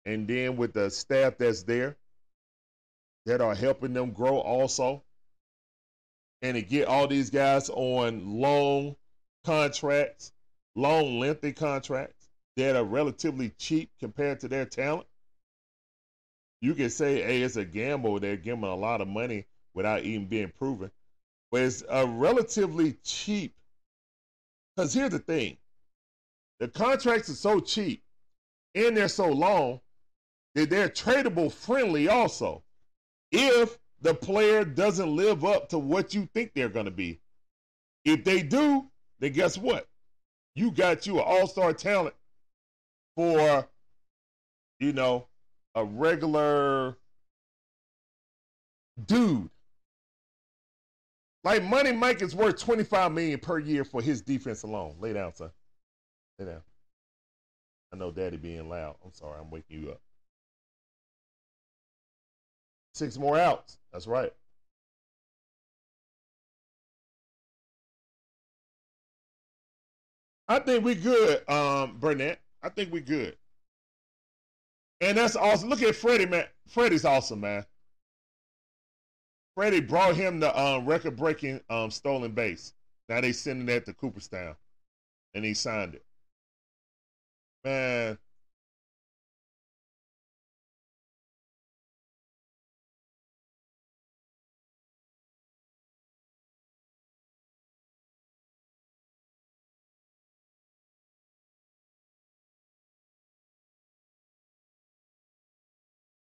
and 0.04 0.28
then 0.28 0.56
with 0.56 0.72
the 0.72 0.90
staff 0.90 1.38
that's 1.38 1.62
there, 1.62 1.96
that 3.26 3.40
are 3.40 3.54
helping 3.54 3.92
them 3.92 4.12
grow 4.12 4.38
also, 4.38 5.02
and 6.42 6.56
to 6.56 6.62
get 6.62 6.88
all 6.88 7.06
these 7.06 7.30
guys 7.30 7.70
on 7.70 8.40
long 8.40 8.96
contracts, 9.44 10.32
long 10.74 11.18
lengthy 11.18 11.52
contracts 11.52 12.28
that 12.56 12.76
are 12.76 12.84
relatively 12.84 13.50
cheap 13.58 13.90
compared 14.00 14.40
to 14.40 14.48
their 14.48 14.66
talent. 14.66 15.06
You 16.60 16.74
can 16.74 16.90
say, 16.90 17.22
hey, 17.22 17.42
it's 17.42 17.56
a 17.56 17.64
gamble. 17.64 18.20
They're 18.20 18.36
giving 18.36 18.64
a 18.64 18.74
lot 18.74 19.00
of 19.00 19.08
money 19.08 19.46
without 19.74 20.02
even 20.02 20.26
being 20.26 20.52
proven. 20.58 20.90
But 21.50 21.62
it's 21.62 21.82
a 21.88 22.06
relatively 22.06 22.96
cheap. 23.04 23.54
Because 24.76 24.94
here's 24.94 25.10
the 25.10 25.18
thing 25.18 25.56
the 26.60 26.68
contracts 26.68 27.28
are 27.28 27.34
so 27.34 27.60
cheap 27.60 28.02
and 28.74 28.96
they're 28.96 29.08
so 29.08 29.28
long 29.28 29.80
that 30.54 30.70
they're 30.70 30.88
tradable 30.88 31.52
friendly 31.52 32.08
also. 32.08 32.62
If 33.30 33.78
the 34.02 34.14
player 34.14 34.64
doesn't 34.64 35.14
live 35.14 35.44
up 35.44 35.68
to 35.70 35.78
what 35.78 36.12
you 36.12 36.28
think 36.34 36.52
they're 36.54 36.68
going 36.68 36.84
to 36.84 36.90
be. 36.90 37.20
If 38.04 38.24
they 38.24 38.42
do, 38.42 38.90
then 39.20 39.32
guess 39.32 39.56
what? 39.56 39.86
You 40.54 40.72
got 40.72 41.06
you 41.06 41.18
an 41.18 41.24
all 41.24 41.46
star 41.46 41.72
talent 41.72 42.14
for, 43.16 43.66
you 44.80 44.92
know, 44.92 45.28
a 45.74 45.84
regular 45.84 46.96
dude. 49.06 49.48
Like 51.44 51.62
Money 51.62 51.92
Mike 51.92 52.22
is 52.22 52.34
worth 52.34 52.58
25 52.58 53.12
million 53.12 53.38
per 53.38 53.58
year 53.58 53.84
for 53.84 54.02
his 54.02 54.20
defense 54.20 54.64
alone. 54.64 54.96
Lay 55.00 55.12
down, 55.12 55.34
son. 55.34 55.50
Lay 56.38 56.46
down. 56.46 56.62
I 57.92 57.96
know 57.96 58.10
daddy 58.10 58.36
being 58.36 58.68
loud. 58.68 58.96
I'm 59.04 59.12
sorry, 59.12 59.38
I'm 59.40 59.50
waking 59.50 59.82
you 59.82 59.90
up. 59.90 60.00
Six 62.94 63.16
more 63.16 63.38
outs. 63.38 63.78
That's 63.92 64.06
right. 64.06 64.32
I 70.48 70.58
think 70.58 70.84
we 70.84 70.94
good, 70.94 71.48
um, 71.48 71.96
Burnett. 71.98 72.40
I 72.62 72.68
think 72.68 72.92
we 72.92 73.00
good. 73.00 73.36
And 75.00 75.16
that's 75.16 75.36
awesome. 75.36 75.68
Look 75.68 75.82
at 75.82 75.96
Freddie, 75.96 76.26
man. 76.26 76.46
Freddie's 76.68 77.04
awesome, 77.04 77.40
man. 77.40 77.64
Freddie 79.54 79.80
brought 79.80 80.14
him 80.14 80.40
the 80.40 80.58
um, 80.58 80.86
record-breaking 80.86 81.60
um, 81.68 81.90
stolen 81.90 82.32
base. 82.32 82.72
Now 83.08 83.20
they 83.20 83.32
sending 83.32 83.66
that 83.66 83.84
to 83.86 83.92
Cooperstown, 83.92 84.56
and 85.34 85.44
he 85.44 85.54
signed 85.54 85.94
it. 85.94 86.04
Man, 87.64 88.18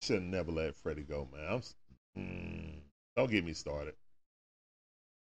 should 0.05 0.21
never 0.21 0.51
let 0.51 0.75
Freddie 0.75 1.01
go, 1.01 1.27
man. 1.33 1.61
Mm, 2.17 2.79
don't 3.17 3.31
get 3.31 3.43
me 3.43 3.53
started. 3.53 3.95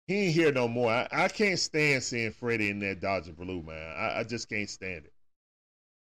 He 0.05 0.15
ain't 0.15 0.35
here 0.35 0.51
no 0.51 0.67
more. 0.67 0.91
I, 0.91 1.07
I 1.11 1.27
can't 1.27 1.59
stand 1.59 2.03
seeing 2.03 2.31
Freddie 2.31 2.69
in 2.69 2.79
that 2.79 3.01
Dodger 3.01 3.33
blue, 3.33 3.63
man. 3.63 3.95
I, 3.97 4.19
I 4.19 4.23
just 4.23 4.47
can't 4.47 4.69
stand 4.69 5.05
it. 5.05 5.13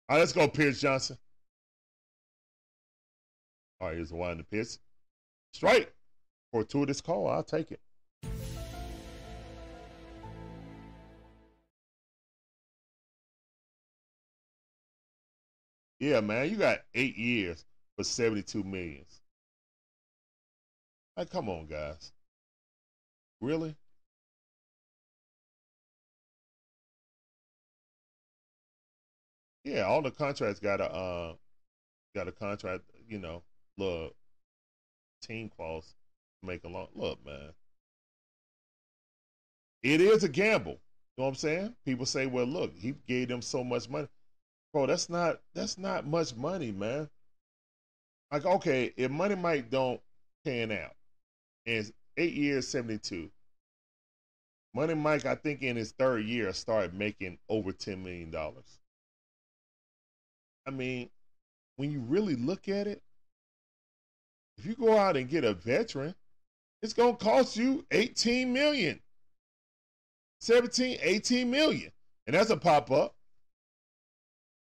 All 0.09 0.17
right, 0.17 0.20
let's 0.20 0.33
go, 0.33 0.49
Pierce 0.49 0.81
Johnson. 0.81 1.18
All 3.81 3.89
right, 3.89 3.97
here's 3.97 4.09
the 4.09 4.17
one 4.17 4.39
to 4.39 4.44
pitch. 4.44 4.78
Strike. 5.52 5.92
Fortuitous 6.51 7.01
call. 7.01 7.28
I'll 7.28 7.42
take 7.42 7.73
it. 7.73 7.81
Yeah, 16.01 16.20
man, 16.20 16.51
you 16.51 16.57
got 16.57 16.81
eight 16.94 17.17
years 17.17 17.65
for 17.97 18.05
72 18.05 18.62
millions. 18.65 19.21
Like, 21.17 21.31
come 21.31 21.49
on, 21.49 21.67
guys. 21.67 22.12
Really? 23.41 23.77
Yeah, 29.65 29.83
all 29.83 30.03
the 30.03 30.11
contracts 30.11 30.61
got 30.61 30.81
a 30.81 30.85
uh, 30.93 31.35
got 32.15 32.29
a 32.29 32.33
contract, 32.33 32.85
you 33.09 33.19
know, 33.19 33.43
look, 33.79 34.15
team 35.23 35.49
clause 35.49 35.95
to 36.41 36.47
make 36.47 36.65
a 36.65 36.69
long 36.69 36.89
look, 36.95 37.25
man. 37.25 37.53
It 39.83 40.01
is 40.01 40.25
a 40.25 40.29
gamble. 40.29 40.73
You 40.73 40.79
know 41.19 41.25
what 41.25 41.29
I'm 41.29 41.35
saying? 41.37 41.77
People 41.85 42.07
say, 42.07 42.27
well, 42.27 42.47
look, 42.47 42.75
he 42.77 42.95
gave 43.07 43.29
them 43.29 43.43
so 43.43 43.62
much 43.62 43.89
money. 43.89 44.09
Bro, 44.73 44.87
that's 44.87 45.09
not 45.11 45.41
that's 45.55 45.79
not 45.79 46.07
much 46.07 46.35
money, 46.37 46.73
man. 46.73 47.11
Like, 48.33 48.47
okay, 48.47 48.94
if 48.97 49.11
Money 49.11 49.35
Mike 49.35 49.69
don't 49.69 50.01
pan 50.43 50.73
out, 50.73 50.97
and 51.67 51.77
it's 51.77 51.93
eight 52.17 52.33
years, 52.33 52.67
72. 52.67 53.31
Money 54.75 54.94
Mike, 54.94 55.27
I 55.27 55.35
think 55.35 55.61
in 55.61 55.77
his 55.77 55.93
third 55.93 56.25
year, 56.25 56.51
started 56.55 56.94
making 56.94 57.36
over 57.51 57.73
$10 57.73 58.02
million. 58.02 58.35
I 60.67 60.70
mean, 60.70 61.11
when 61.77 61.91
you 61.91 62.01
really 62.01 62.36
look 62.36 62.70
at 62.70 62.86
it, 62.86 63.02
if 64.57 64.65
you 64.65 64.77
go 64.77 64.97
out 64.97 65.19
and 65.19 65.28
get 65.28 65.44
a 65.44 65.52
veteran, 65.52 66.15
it's 66.81 66.94
to 66.94 67.12
cost 67.12 67.59
you 67.59 67.85
18 67.91 68.51
million, 68.51 68.99
17, 70.41 70.99
18 71.02 71.51
million. 71.51 71.91
And 72.27 72.35
that's 72.35 72.51
a 72.51 72.57
pop 72.57 72.91
up. 72.91 73.15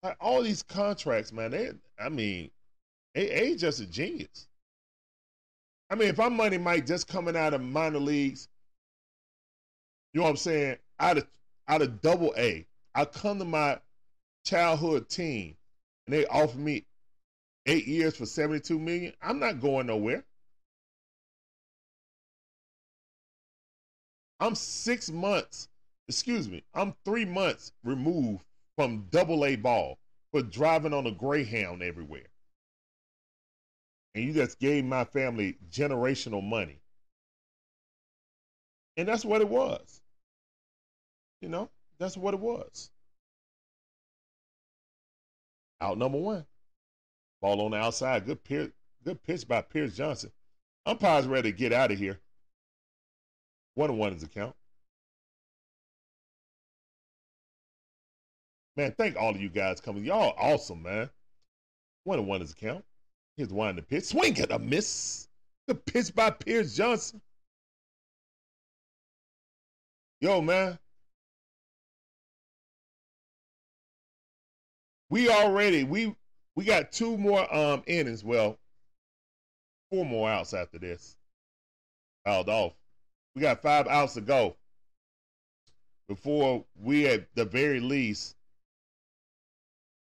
Like 0.03 0.17
all 0.21 0.43
these 0.43 0.63
contracts, 0.63 1.33
man, 1.33 1.51
they, 1.51 1.71
I 1.99 2.09
mean, 2.09 2.51
AA 3.17 3.55
just 3.57 3.81
a 3.81 3.87
genius. 3.87 4.49
I 5.91 5.95
mean, 5.95 6.09
if 6.09 6.19
I'm 6.19 6.35
Money 6.35 6.57
Mike 6.57 6.87
just 6.87 7.07
coming 7.07 7.37
out 7.37 7.53
of 7.53 7.61
minor 7.61 7.99
leagues, 7.99 8.49
you 10.13 10.21
know 10.21 10.25
what 10.25 10.31
I'm 10.31 10.37
saying? 10.37 10.77
Out 10.99 11.19
of 11.19 11.27
out 11.69 11.83
of 11.83 12.01
double 12.01 12.35
A, 12.39 12.67
I 12.95 13.05
come 13.05 13.39
to 13.39 13.45
my 13.45 13.79
childhood 14.47 15.09
team 15.09 15.57
and 16.07 16.15
they 16.15 16.27
offer 16.27 16.57
me 16.59 16.87
eight 17.67 17.87
years 17.87 18.17
for 18.17 18.27
72 18.27 18.79
million. 18.79 19.13
I'm 19.23 19.39
not 19.39 19.61
going 19.61 19.87
nowhere. 19.87 20.25
I'm 24.41 24.55
six 24.55 25.11
months, 25.11 25.69
excuse 26.09 26.49
me, 26.49 26.65
I'm 26.75 26.95
three 27.05 27.25
months 27.25 27.73
removed 27.85 28.43
from 28.77 29.07
double 29.11 29.45
A 29.45 29.57
ball 29.57 29.99
for 30.33 30.43
driving 30.43 30.93
on 30.93 31.07
a 31.07 31.13
Greyhound 31.13 31.83
everywhere 31.83 32.32
and 34.15 34.25
you 34.25 34.33
just 34.33 34.59
gave 34.59 34.85
my 34.85 35.05
family 35.05 35.57
generational 35.71 36.43
money. 36.43 36.81
And 38.97 39.09
that's 39.09 39.25
what 39.25 39.41
it 39.41 39.49
was. 39.49 40.01
You 41.41 41.49
know, 41.49 41.71
that's 41.99 42.17
what 42.17 42.35
it 42.35 42.41
was. 42.41 42.91
Out 45.81 45.99
number 45.99 46.19
one. 46.19 46.45
Ball 47.41 47.63
on 47.63 47.71
the 47.73 47.79
outside. 47.79 48.27
Good 48.27 48.45
pitch, 48.45 48.71
good 49.05 49.23
pitch 49.25 49.49
by 49.49 49.63
Pierce 49.63 49.97
Johnson. 49.97 50.31
Umpire's 50.87 51.27
ready 51.27 51.51
to 51.51 51.57
get 51.59 51.73
out 51.73 51.91
of 51.91 51.99
here. 51.99 52.21
One 53.75 53.91
and 53.91 53.99
one 53.99 54.13
is 54.13 54.23
the 54.23 54.29
count. 54.29 54.55
Man, 58.77 58.95
thank 58.97 59.17
all 59.17 59.31
of 59.31 59.41
you 59.41 59.49
guys 59.49 59.81
coming. 59.81 60.05
Y'all 60.05 60.35
awesome, 60.39 60.83
man. 60.83 61.11
One 62.05 62.19
and 62.19 62.29
one 62.29 62.43
is 62.43 62.55
the 62.55 62.61
count. 62.61 62.85
Here's 63.37 63.53
one 63.53 63.71
in 63.71 63.77
the 63.77 63.83
pitch. 63.83 64.05
Swing 64.05 64.39
at 64.41 64.53
a 64.53 64.59
miss. 64.59 65.29
The 65.67 65.75
pitch 65.75 66.15
by 66.15 66.31
Pierce 66.31 66.77
Johnson. 66.77 67.21
Yo, 70.21 70.41
man. 70.41 70.79
We 75.09 75.29
already 75.29 75.85
we 75.85 76.15
we 76.57 76.65
got 76.65 76.93
two 76.93 77.17
more 77.17 77.53
um 77.55 77.83
innings. 77.87 78.25
Well, 78.25 78.59
four 79.91 80.05
more 80.05 80.31
outs 80.31 80.55
after 80.55 80.79
this. 80.79 81.17
Fouled 82.25 82.49
off. 82.49 82.73
We 83.35 83.43
got 83.43 83.63
five 83.63 83.87
outs 83.87 84.15
to 84.15 84.21
go 84.21 84.57
before 86.09 86.65
we 86.75 87.07
at 87.07 87.27
the 87.35 87.45
very 87.45 87.81
least 87.81 88.37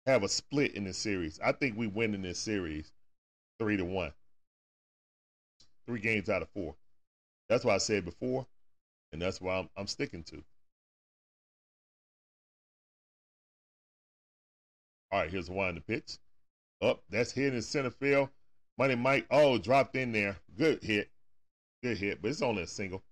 have 0.05 0.23
a 0.23 0.29
split 0.29 0.75
in 0.75 0.83
this 0.83 0.97
series. 0.97 1.39
I 1.41 1.53
think 1.53 1.77
we 1.77 1.87
win 1.87 2.13
in 2.13 2.21
this 2.21 2.39
series 2.39 2.91
three 3.59 3.77
to 3.77 3.85
one. 3.85 4.11
three 5.87 5.99
games 5.99 6.29
out 6.29 6.41
of 6.41 6.49
four. 6.49 6.75
That's 7.49 7.65
what 7.65 7.75
I 7.75 7.79
said 7.79 8.05
before, 8.05 8.47
and 9.11 9.21
that's 9.21 9.41
why 9.41 9.57
I'm, 9.59 9.69
I'm 9.77 9.87
sticking 9.87 10.23
to. 10.25 10.43
All 15.11 15.19
right, 15.19 15.29
here's 15.29 15.49
one 15.49 15.75
the 15.75 15.81
pitch. 15.81 16.17
Up, 16.81 17.03
that's 17.09 17.31
hit 17.31 17.53
in 17.53 17.61
center 17.61 17.91
field. 17.91 18.29
Money 18.77 18.95
Mike, 18.95 19.27
oh, 19.29 19.57
dropped 19.57 19.95
in 19.95 20.11
there. 20.11 20.37
Good 20.57 20.83
hit. 20.83 21.09
Good 21.83 21.97
hit, 21.97 22.21
but 22.21 22.31
it's 22.31 22.41
only 22.41 22.63
a 22.63 22.67
single. 22.67 23.03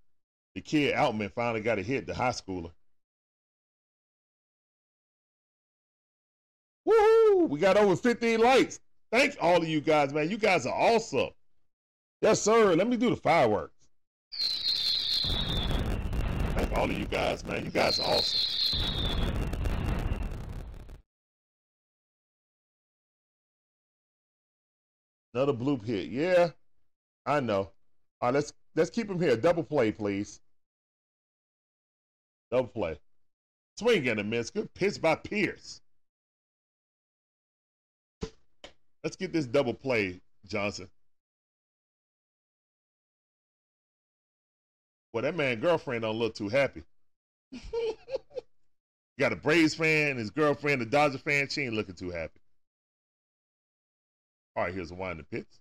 The 0.54 0.60
kid 0.60 0.94
Outman 0.94 1.32
finally 1.32 1.60
got 1.60 1.78
a 1.78 1.82
hit, 1.82 2.06
the 2.06 2.14
high 2.14 2.30
schooler. 2.30 2.72
Woohoo! 6.86 7.48
We 7.48 7.60
got 7.60 7.76
over 7.76 7.96
15 7.96 8.40
likes. 8.40 8.80
Thanks 9.12 9.36
all 9.42 9.58
of 9.58 9.68
you 9.68 9.82
guys, 9.82 10.14
man. 10.14 10.30
You 10.30 10.38
guys 10.38 10.64
are 10.64 10.74
awesome. 10.74 11.28
Yes, 12.22 12.40
sir. 12.40 12.74
Let 12.74 12.88
me 12.88 12.96
do 12.96 13.10
the 13.10 13.16
fireworks. 13.16 13.74
Thank 16.54 16.72
all 16.72 16.84
of 16.84 16.98
you 16.98 17.04
guys, 17.04 17.44
man. 17.44 17.62
You 17.62 17.70
guys 17.70 18.00
are 18.00 18.06
awesome. 18.06 18.38
Another 25.34 25.52
bloop 25.52 25.84
hit. 25.84 26.08
Yeah, 26.08 26.48
I 27.26 27.40
know. 27.40 27.70
All 28.20 28.28
right, 28.28 28.34
let's 28.34 28.54
let's 28.76 28.90
keep 28.90 29.10
him 29.10 29.20
here. 29.20 29.36
Double 29.36 29.62
play, 29.62 29.92
please. 29.92 30.40
Double 32.50 32.68
play. 32.68 32.98
Swing 33.78 34.08
and 34.08 34.20
a 34.20 34.24
miss. 34.24 34.48
Good 34.48 34.72
pitch 34.72 35.02
by 35.02 35.16
Pierce. 35.16 35.82
Let's 39.04 39.16
get 39.16 39.32
this 39.32 39.46
double 39.46 39.74
play, 39.74 40.20
Johnson. 40.46 40.88
Well, 45.12 45.22
that 45.22 45.36
man 45.36 45.60
girlfriend 45.60 46.02
don't 46.02 46.16
look 46.16 46.34
too 46.34 46.48
happy. 46.48 46.82
got 49.18 49.32
a 49.32 49.36
Braves 49.36 49.74
fan, 49.74 50.16
his 50.16 50.30
girlfriend, 50.30 50.82
a 50.82 50.86
Dodger 50.86 51.18
fan. 51.18 51.48
She 51.48 51.62
ain't 51.62 51.74
looking 51.74 51.94
too 51.94 52.10
happy. 52.10 52.40
All 54.56 54.64
right, 54.64 54.74
here's 54.74 54.90
a 54.90 54.94
wind 54.94 55.18
the 55.18 55.24
pits. 55.24 55.58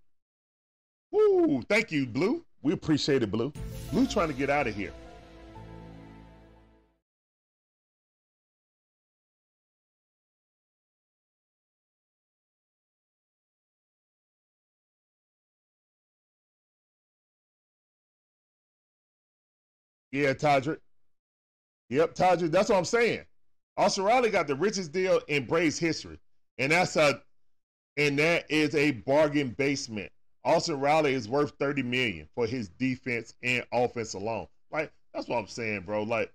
Woo! 1.11 1.61
Thank 1.63 1.91
you, 1.91 2.05
Blue. 2.05 2.45
We 2.61 2.73
appreciate 2.73 3.23
it, 3.23 3.31
Blue. 3.31 3.51
Blue 3.91 4.07
trying 4.07 4.27
to 4.27 4.33
get 4.33 4.49
out 4.49 4.67
of 4.67 4.75
here. 4.75 4.93
Yeah, 20.11 20.33
Todrick. 20.33 20.79
Yep, 21.89 22.15
Todrick. 22.15 22.51
That's 22.51 22.69
what 22.69 22.77
I'm 22.77 22.85
saying. 22.85 23.25
Austin 23.77 24.03
Riley 24.03 24.29
got 24.29 24.47
the 24.47 24.55
richest 24.55 24.91
deal 24.91 25.21
in 25.27 25.45
Braves 25.45 25.79
history, 25.79 26.19
and 26.57 26.71
that's 26.71 26.95
a, 26.95 27.21
and 27.97 28.19
that 28.19 28.49
is 28.49 28.75
a 28.75 28.91
bargain 28.91 29.49
basement. 29.49 30.11
Austin 30.43 30.79
Riley 30.79 31.13
is 31.13 31.29
worth 31.29 31.53
30 31.59 31.83
million 31.83 32.27
for 32.35 32.45
his 32.45 32.69
defense 32.69 33.33
and 33.43 33.65
offense 33.71 34.13
alone. 34.13 34.47
Like 34.71 34.91
that's 35.13 35.27
what 35.27 35.37
I'm 35.37 35.47
saying, 35.47 35.81
bro. 35.81 36.03
Like 36.03 36.31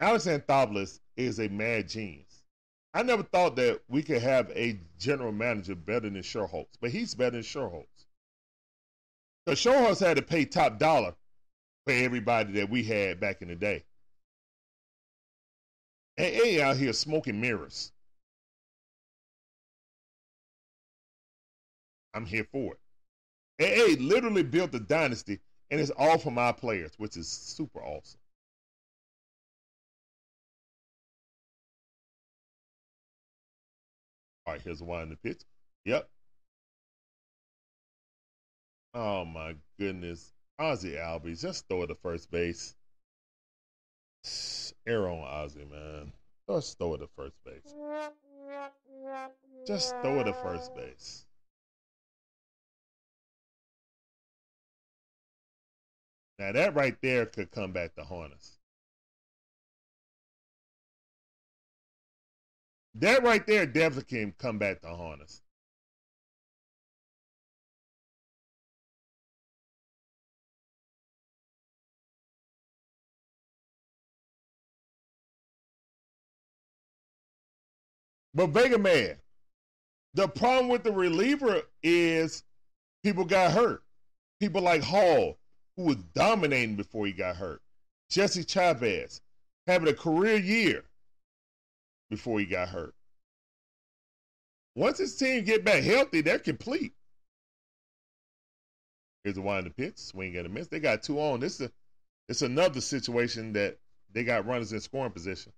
Alex 0.00 0.26
Anthopoulos 0.26 1.00
is 1.16 1.38
a 1.38 1.48
mad 1.48 1.88
genius. 1.88 2.42
I 2.94 3.02
never 3.02 3.22
thought 3.22 3.56
that 3.56 3.80
we 3.88 4.02
could 4.02 4.20
have 4.20 4.50
a 4.50 4.78
general 4.98 5.32
manager 5.32 5.74
better 5.74 6.10
than 6.10 6.16
Schuerholz, 6.16 6.66
but 6.80 6.90
he's 6.90 7.14
better 7.14 7.30
than 7.30 7.42
Schuerholz. 7.42 7.86
Because 9.46 9.60
Schuerholz 9.60 10.04
had 10.04 10.16
to 10.16 10.22
pay 10.22 10.44
top 10.44 10.78
dollar 10.78 11.14
for 11.84 11.92
everybody 11.92 12.52
that 12.54 12.70
we 12.70 12.82
had 12.82 13.20
back 13.20 13.42
in 13.42 13.48
the 13.48 13.56
day. 13.56 13.84
And 16.18 16.34
A 16.34 16.62
out 16.62 16.76
here 16.76 16.92
smoking 16.92 17.40
mirrors. 17.40 17.92
I'm 22.14 22.26
here 22.26 22.46
for 22.52 22.74
it. 22.74 22.78
AA 23.60 24.00
literally 24.00 24.42
built 24.42 24.74
a 24.74 24.80
dynasty, 24.80 25.40
and 25.70 25.80
it's 25.80 25.90
all 25.90 26.18
for 26.18 26.30
my 26.30 26.52
players, 26.52 26.92
which 26.98 27.16
is 27.16 27.28
super 27.28 27.80
awesome. 27.80 28.20
All 34.46 34.54
right, 34.54 34.62
here's 34.62 34.82
one 34.82 35.02
in 35.02 35.08
the 35.10 35.16
pitch. 35.16 35.42
Yep. 35.84 36.08
Oh 38.94 39.24
my 39.24 39.54
goodness. 39.78 40.32
Ozzie 40.58 40.96
Albies, 40.96 41.42
just 41.42 41.68
throw 41.68 41.82
it 41.82 41.88
to 41.88 41.94
first 41.94 42.30
base. 42.30 42.74
Error 44.86 45.10
on 45.10 45.24
Ozzie, 45.24 45.64
man. 45.70 46.12
Just 46.48 46.78
throw 46.78 46.94
it 46.94 46.98
to 46.98 47.08
first 47.16 47.36
base. 47.44 47.74
Just 49.66 49.94
throw 50.02 50.20
it 50.20 50.24
to 50.24 50.32
first 50.34 50.74
base. 50.74 51.26
Now 56.38 56.52
that 56.52 56.74
right 56.74 56.96
there 57.02 57.26
could 57.26 57.50
come 57.50 57.72
back 57.72 57.94
to 57.94 58.04
haunt 58.04 58.32
us. 58.32 58.58
That 62.94 63.22
right 63.22 63.46
there 63.46 63.66
definitely 63.66 64.18
can 64.18 64.34
come 64.38 64.58
back 64.58 64.80
to 64.82 64.88
haunt 64.88 65.22
us. 65.22 65.41
But 78.34 78.48
Vega 78.48 78.78
Man, 78.78 79.16
the 80.14 80.28
problem 80.28 80.68
with 80.68 80.84
the 80.84 80.92
reliever 80.92 81.62
is 81.82 82.44
people 83.02 83.24
got 83.24 83.52
hurt. 83.52 83.82
People 84.40 84.62
like 84.62 84.82
Hall, 84.82 85.38
who 85.76 85.84
was 85.84 85.96
dominating 86.14 86.76
before 86.76 87.06
he 87.06 87.12
got 87.12 87.36
hurt. 87.36 87.62
Jesse 88.10 88.44
Chavez 88.44 89.20
having 89.66 89.88
a 89.88 89.94
career 89.94 90.36
year 90.36 90.84
before 92.10 92.40
he 92.40 92.46
got 92.46 92.68
hurt. 92.68 92.94
Once 94.74 94.98
his 94.98 95.16
team 95.16 95.44
get 95.44 95.64
back 95.64 95.82
healthy, 95.82 96.20
they're 96.20 96.38
complete. 96.38 96.92
Here's 99.24 99.38
one 99.38 99.58
in 99.58 99.64
the 99.64 99.70
pitch, 99.70 99.98
swing 99.98 100.36
and 100.36 100.46
a 100.46 100.48
miss. 100.48 100.68
They 100.68 100.80
got 100.80 101.02
two 101.02 101.20
on. 101.20 101.40
This 101.40 101.60
is 101.60 101.68
a, 101.68 101.72
it's 102.28 102.42
another 102.42 102.80
situation 102.80 103.52
that 103.52 103.78
they 104.12 104.24
got 104.24 104.46
runners 104.46 104.72
in 104.72 104.80
scoring 104.80 105.12
position. 105.12 105.52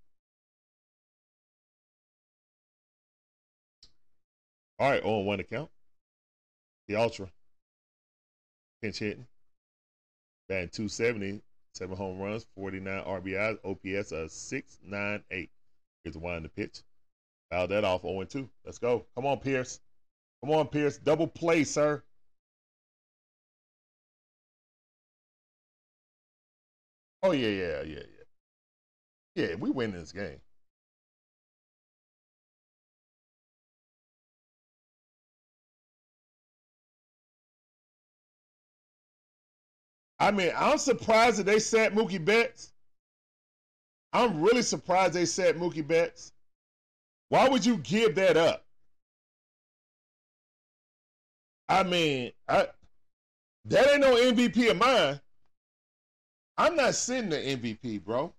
All 4.78 4.90
right, 4.90 5.02
on 5.02 5.24
one 5.24 5.40
account. 5.40 5.70
The 6.88 6.96
Ultra. 6.96 7.30
Pinch 8.82 8.98
hitting. 8.98 9.26
Batting 10.48 10.70
270, 10.70 11.42
seven 11.74 11.96
home 11.96 12.18
runs, 12.18 12.46
49 12.56 13.04
RBIs, 13.04 13.58
OPS 13.64 14.12
of 14.12 14.30
698. 14.30 15.50
Here's 16.02 16.14
the 16.14 16.18
one 16.20 16.36
in 16.36 16.42
the 16.42 16.48
pitch. 16.50 16.82
Foul 17.50 17.68
that 17.68 17.84
off 17.84 18.02
0 18.02 18.24
2. 18.24 18.48
Let's 18.64 18.78
go. 18.78 19.06
Come 19.14 19.26
on, 19.26 19.38
Pierce. 19.38 19.80
Come 20.42 20.52
on, 20.52 20.68
Pierce. 20.68 20.98
Double 20.98 21.26
play, 21.26 21.64
sir. 21.64 22.02
Oh, 27.22 27.32
yeah, 27.32 27.48
yeah, 27.48 27.82
yeah, 27.82 28.02
yeah. 29.36 29.46
Yeah, 29.46 29.54
we 29.54 29.70
win 29.70 29.92
this 29.92 30.12
game. 30.12 30.40
I 40.24 40.30
mean, 40.30 40.52
I'm 40.56 40.78
surprised 40.78 41.36
that 41.36 41.44
they 41.44 41.58
sat 41.58 41.94
Mookie 41.94 42.24
Betts. 42.24 42.72
I'm 44.10 44.40
really 44.40 44.62
surprised 44.62 45.12
they 45.12 45.26
sat 45.26 45.58
Mookie 45.58 45.86
Betts. 45.86 46.32
Why 47.28 47.46
would 47.46 47.66
you 47.66 47.76
give 47.76 48.14
that 48.14 48.38
up? 48.38 48.64
I 51.68 51.82
mean, 51.82 52.32
I 52.48 52.68
that 53.66 53.90
ain't 53.90 54.00
no 54.00 54.14
MVP 54.14 54.70
of 54.70 54.78
mine. 54.78 55.20
I'm 56.56 56.74
not 56.74 56.94
sitting 56.94 57.28
the 57.28 57.36
MVP, 57.36 58.02
bro. 58.02 58.32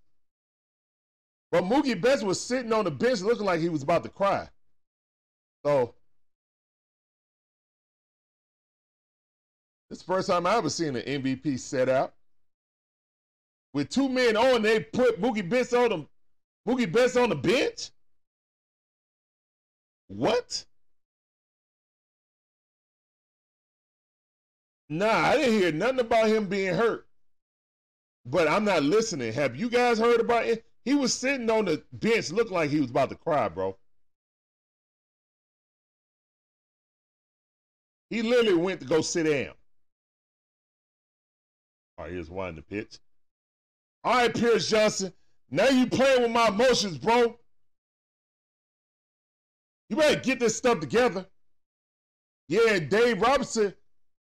But 1.51 1.65
Mookie 1.65 2.01
Betts 2.01 2.23
was 2.23 2.41
sitting 2.41 2.73
on 2.73 2.85
the 2.85 2.91
bench 2.91 3.21
looking 3.21 3.45
like 3.45 3.59
he 3.59 3.69
was 3.69 3.83
about 3.83 4.01
to 4.01 4.09
cry. 4.09 4.49
So 5.63 5.93
It's 9.95 10.03
the 10.03 10.13
first 10.13 10.27
time 10.27 10.45
I 10.45 10.57
ever 10.57 10.69
seen 10.69 10.97
an 10.97 11.23
MVP 11.23 11.57
set 11.57 11.87
out. 11.87 12.13
With 13.73 13.89
two 13.89 14.09
men 14.09 14.35
on, 14.35 14.61
they 14.61 14.81
put 14.81 15.21
Mookie 15.21 15.49
Betts 15.49 15.71
on 15.71 15.87
them. 15.87 16.09
Mookie 16.67 16.91
Betts 16.91 17.15
on 17.15 17.29
the 17.29 17.35
bench. 17.35 17.91
What? 20.07 20.65
Nah, 24.89 25.07
I 25.07 25.37
didn't 25.37 25.59
hear 25.59 25.71
nothing 25.71 26.01
about 26.01 26.27
him 26.27 26.47
being 26.47 26.75
hurt. 26.75 27.07
But 28.25 28.49
I'm 28.49 28.65
not 28.65 28.83
listening. 28.83 29.31
Have 29.31 29.55
you 29.55 29.69
guys 29.69 29.97
heard 29.97 30.19
about 30.19 30.45
it? 30.45 30.65
He 30.83 30.93
was 30.93 31.13
sitting 31.13 31.49
on 31.49 31.63
the 31.63 31.81
bench, 31.93 32.33
looked 32.33 32.51
like 32.51 32.69
he 32.69 32.81
was 32.81 32.89
about 32.89 33.11
to 33.11 33.15
cry, 33.15 33.47
bro. 33.47 33.77
He 38.09 38.21
literally 38.21 38.57
went 38.61 38.81
to 38.81 38.87
go 38.87 38.99
sit 38.99 39.23
down. 39.23 39.55
All 41.97 42.05
right, 42.05 42.13
here's 42.13 42.29
one 42.29 42.55
the 42.55 42.61
pitch. 42.61 42.99
All 44.03 44.15
right, 44.15 44.33
Pierce 44.33 44.69
Johnson. 44.69 45.13
Now 45.49 45.69
you 45.69 45.87
playing 45.87 46.23
with 46.23 46.31
my 46.31 46.49
emotions, 46.49 46.97
bro. 46.97 47.37
You 49.89 49.95
better 49.95 50.19
get 50.19 50.39
this 50.39 50.55
stuff 50.55 50.79
together. 50.79 51.25
Yeah, 52.47 52.79
Dave 52.79 53.21
Robinson 53.21 53.73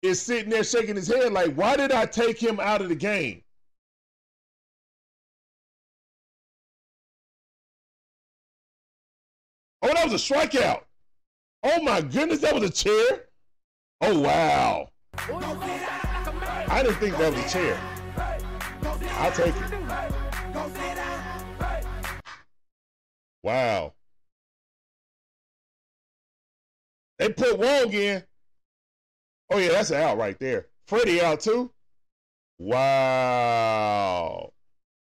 is 0.02 0.22
sitting 0.22 0.50
there 0.50 0.64
shaking 0.64 0.96
his 0.96 1.08
head 1.08 1.34
like, 1.34 1.54
why 1.54 1.76
did 1.78 1.92
I 1.92 2.06
take 2.06 2.42
him 2.42 2.60
out 2.60 2.82
of 2.82 2.90
the 2.90 2.96
game? 2.96 3.42
Oh, 9.82 9.94
that 9.94 10.04
was 10.04 10.14
a 10.14 10.34
strikeout. 10.34 10.82
Oh 11.64 11.82
my 11.82 12.02
goodness, 12.02 12.40
that 12.40 12.54
was 12.54 12.64
a 12.64 12.70
chair. 12.70 13.26
Oh 14.02 14.20
wow. 14.20 14.90
I 16.68 16.84
didn't 16.84 16.98
think 16.98 17.18
that 17.18 17.34
was 17.34 17.46
a 17.46 17.50
chair. 17.50 17.80
I'll 19.18 19.32
take 19.32 19.56
it. 19.56 19.76
Wow. 23.44 23.94
They 27.20 27.30
put 27.30 27.60
Wong 27.60 27.94
in. 27.94 28.24
Oh 29.52 29.58
yeah, 29.58 29.70
that's 29.70 29.92
an 29.92 30.02
out 30.02 30.18
right 30.18 30.38
there. 30.40 30.68
Freddie 30.88 31.22
out 31.22 31.42
too. 31.42 31.72
Wow. 32.58 34.52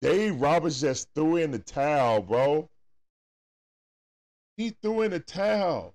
Dave 0.02 0.40
Roberts 0.40 0.80
just 0.80 1.08
threw 1.14 1.36
in 1.36 1.50
the 1.50 1.58
towel, 1.58 2.20
bro. 2.22 2.68
He 4.56 4.70
threw 4.82 5.02
in 5.02 5.10
the 5.10 5.20
towel. 5.20 5.94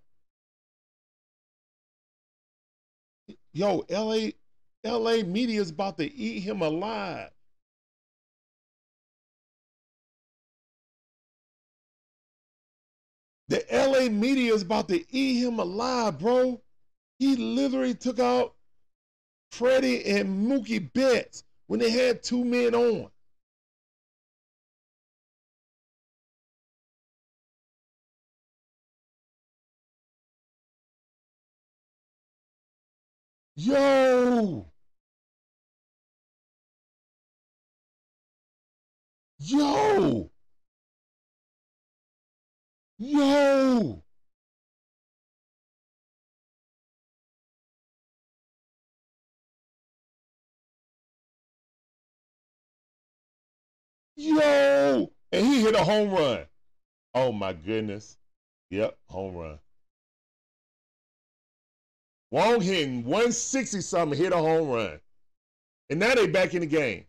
Yo, 3.54 3.84
LA, 3.90 4.32
LA 4.84 5.24
media 5.24 5.62
is 5.62 5.70
about 5.70 5.98
to 5.98 6.12
eat 6.14 6.42
him 6.42 6.62
alive. 6.62 7.30
The 13.48 13.66
LA 13.72 14.10
media 14.10 14.54
is 14.54 14.62
about 14.62 14.88
to 14.88 15.04
eat 15.14 15.44
him 15.44 15.60
alive, 15.60 16.20
bro. 16.20 16.62
He 17.20 17.36
literally 17.36 17.94
took 17.94 18.20
out 18.20 18.56
Freddie 19.52 20.06
and 20.06 20.50
Mookie 20.50 20.92
Betts 20.94 21.44
when 21.68 21.80
they 21.80 21.92
had 21.92 22.24
two 22.24 22.44
men 22.44 22.74
on. 22.74 23.12
Yo! 33.56 34.71
Yo! 39.44 40.30
Yo! 43.00 44.04
Yo! 54.16 55.12
And 55.32 55.46
he 55.48 55.62
hit 55.62 55.74
a 55.74 55.84
home 55.84 56.12
run. 56.12 56.46
Oh 57.16 57.32
my 57.32 57.54
goodness. 57.54 58.18
Yep, 58.70 58.96
home 59.08 59.36
run. 59.36 59.60
Wong 62.30 62.62
hitting 62.62 63.04
160 63.06 63.82
something, 63.82 64.20
hit 64.20 64.34
a 64.34 64.38
home 64.38 64.70
run. 64.70 65.00
And 65.90 66.00
now 66.00 66.14
they 66.14 66.28
back 66.28 66.54
in 66.54 66.60
the 66.60 66.68
game. 66.68 67.06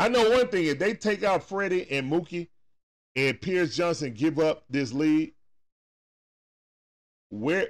I 0.00 0.08
know 0.08 0.30
one 0.30 0.48
thing: 0.48 0.64
if 0.64 0.78
they 0.78 0.94
take 0.94 1.22
out 1.22 1.46
Freddie 1.46 1.86
and 1.90 2.10
Mookie, 2.10 2.48
and 3.16 3.38
Pierce 3.38 3.76
Johnson 3.76 4.14
give 4.14 4.38
up 4.38 4.64
this 4.70 4.94
lead, 4.94 5.34
where? 7.28 7.68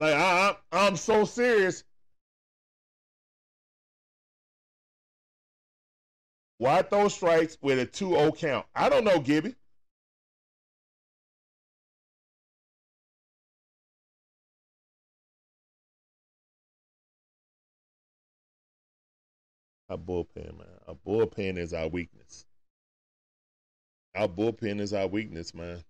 Like 0.00 0.14
I, 0.14 0.56
I, 0.72 0.86
I'm 0.86 0.96
so 0.96 1.24
serious. 1.24 1.84
Why 6.58 6.82
throw 6.82 7.06
strikes 7.06 7.56
with 7.62 7.78
a 7.78 7.86
2-0 7.86 8.36
count? 8.36 8.66
I 8.74 8.88
don't 8.88 9.04
know, 9.04 9.20
Gibby. 9.20 9.54
Our 19.88 19.98
bullpen, 19.98 20.58
man. 20.58 20.66
Our 20.88 20.96
bullpen 21.06 21.58
is 21.58 21.72
our 21.72 21.88
weakness. 21.88 22.44
Our 24.16 24.28
bullpen 24.28 24.80
is 24.80 24.92
our 24.92 25.06
weakness, 25.06 25.54
man. 25.54 25.84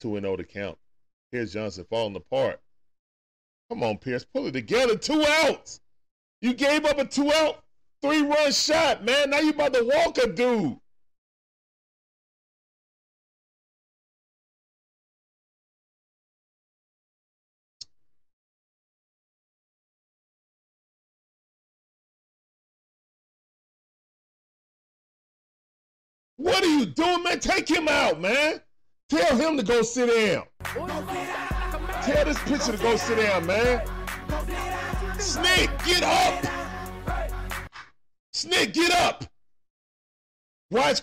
2 0.00 0.16
and 0.16 0.24
0 0.24 0.36
to 0.36 0.44
count. 0.44 0.78
Pierce 1.30 1.52
Johnson 1.52 1.84
falling 1.90 2.16
apart. 2.16 2.60
Come 3.68 3.82
on, 3.82 3.98
Pierce. 3.98 4.24
Pull 4.24 4.46
it 4.46 4.52
together. 4.52 4.96
Two 4.96 5.24
outs. 5.26 5.80
You 6.40 6.54
gave 6.54 6.84
up 6.86 6.98
a 6.98 7.04
two 7.04 7.30
out, 7.32 7.62
three 8.02 8.22
run 8.22 8.50
shot, 8.50 9.04
man. 9.04 9.30
Now 9.30 9.40
you 9.40 9.50
about 9.50 9.74
to 9.74 9.84
walk 9.84 10.18
a 10.18 10.26
dude. 10.26 10.78
What 26.40 26.64
are 26.64 26.78
you 26.78 26.86
doing, 26.86 27.22
man? 27.22 27.38
Take 27.38 27.68
him 27.68 27.86
out, 27.86 28.18
man. 28.18 28.62
Tell 29.10 29.36
him 29.36 29.58
to 29.58 29.62
go 29.62 29.82
sit 29.82 30.06
down. 30.06 30.44
Tell 32.02 32.24
this 32.24 32.38
pitcher 32.44 32.72
to 32.72 32.78
go 32.82 32.96
sit 32.96 33.18
down, 33.18 33.44
man. 33.44 33.86
Snake, 35.18 35.68
get 35.84 36.02
up. 36.02 36.46
Snake, 38.32 38.72
get 38.72 38.90
up. 38.90 39.26
Why 40.70 40.88
is 40.92 41.00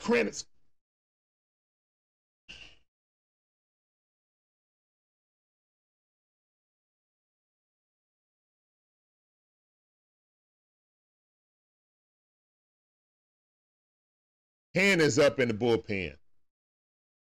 Hand 14.77 15.01
is 15.01 15.17
up 15.17 15.39
in 15.39 15.47
the 15.47 15.55
bullpen. 15.55 16.15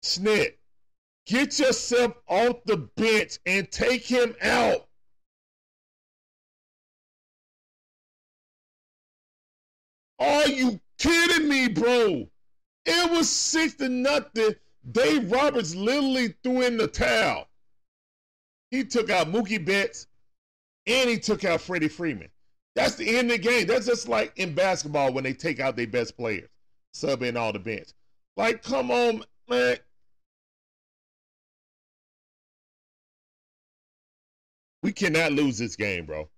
Snit, 0.05 0.53
get 1.25 1.59
yourself 1.59 2.13
off 2.29 2.63
the 2.63 2.77
bench 2.77 3.39
and 3.45 3.69
take 3.69 4.05
him 4.05 4.33
out. 4.41 4.87
Are 10.17 10.47
you 10.47 10.79
kidding 10.97 11.49
me, 11.49 11.67
bro? 11.67 12.29
It 12.85 13.11
was 13.11 13.29
six 13.29 13.73
to 13.75 13.89
nothing. 13.89 14.55
Dave 14.89 15.29
Roberts 15.29 15.75
literally 15.75 16.33
threw 16.43 16.61
in 16.61 16.77
the 16.77 16.87
towel. 16.87 17.49
He 18.69 18.85
took 18.85 19.09
out 19.09 19.27
Mookie 19.27 19.63
Betts 19.63 20.07
and 20.87 21.09
he 21.09 21.19
took 21.19 21.43
out 21.43 21.59
Freddie 21.59 21.89
Freeman. 21.89 22.29
That's 22.75 22.95
the 22.95 23.17
end 23.17 23.29
of 23.29 23.41
the 23.41 23.43
game. 23.43 23.67
That's 23.67 23.87
just 23.87 24.07
like 24.07 24.31
in 24.37 24.55
basketball 24.55 25.11
when 25.11 25.25
they 25.25 25.33
take 25.33 25.59
out 25.59 25.75
their 25.75 25.85
best 25.85 26.15
players, 26.15 26.47
sub 26.93 27.23
in 27.23 27.37
all 27.37 27.53
the 27.53 27.59
bench. 27.59 27.89
Like, 28.37 28.63
come 28.63 28.91
on, 28.91 29.23
man. 29.49 29.77
We 34.83 34.91
cannot 34.91 35.33
lose 35.33 35.57
this 35.57 35.75
game, 35.75 36.05
bro. 36.05 36.29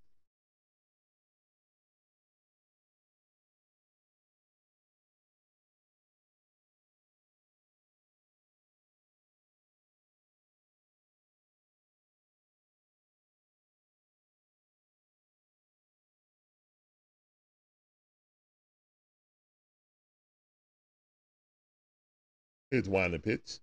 Here's 22.73 22.89
winding 22.89 23.21
pitch. 23.21 23.59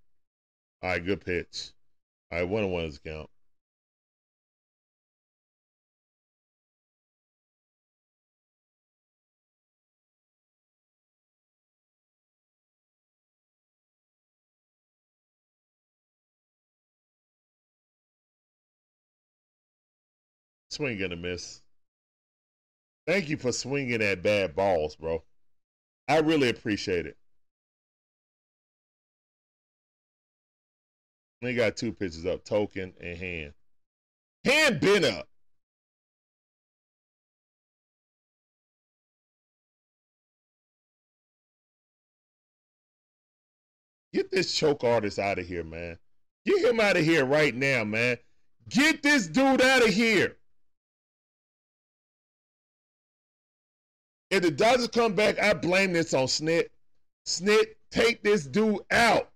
All 0.82 0.90
right, 0.90 1.04
good 1.04 1.24
pitch. 1.24 1.72
All 2.30 2.38
right, 2.38 2.48
one 2.48 2.62
and 2.62 2.72
one 2.72 2.84
is 2.84 3.00
count. 3.00 3.28
Swing 20.68 21.02
and 21.02 21.12
a 21.12 21.16
miss. 21.16 21.62
Thank 23.08 23.28
you 23.28 23.36
for 23.36 23.50
swinging 23.50 24.02
at 24.02 24.22
bad 24.22 24.54
balls, 24.54 24.94
bro. 24.94 25.24
I 26.06 26.18
really 26.18 26.48
appreciate 26.48 27.06
it. 27.06 27.19
They 31.42 31.54
got 31.54 31.76
two 31.76 31.92
pitches 31.92 32.26
up, 32.26 32.44
Tonkin 32.44 32.92
and 33.00 33.16
hand. 33.16 33.52
Hand 34.44 34.80
been 34.80 35.04
up. 35.04 35.26
Get 44.12 44.30
this 44.30 44.52
choke 44.52 44.84
artist 44.84 45.18
out 45.18 45.38
of 45.38 45.46
here, 45.46 45.64
man. 45.64 45.96
Get 46.44 46.64
him 46.64 46.80
out 46.80 46.96
of 46.96 47.04
here 47.04 47.24
right 47.24 47.54
now, 47.54 47.84
man. 47.84 48.18
Get 48.68 49.02
this 49.02 49.26
dude 49.26 49.62
out 49.62 49.82
of 49.82 49.94
here. 49.94 50.36
If 54.30 54.42
the 54.42 54.50
Dodgers 54.50 54.88
come 54.88 55.14
back, 55.14 55.38
I 55.38 55.54
blame 55.54 55.92
this 55.92 56.12
on 56.14 56.26
Snit. 56.26 56.68
Snit, 57.26 57.66
take 57.90 58.22
this 58.22 58.46
dude 58.46 58.80
out. 58.90 59.29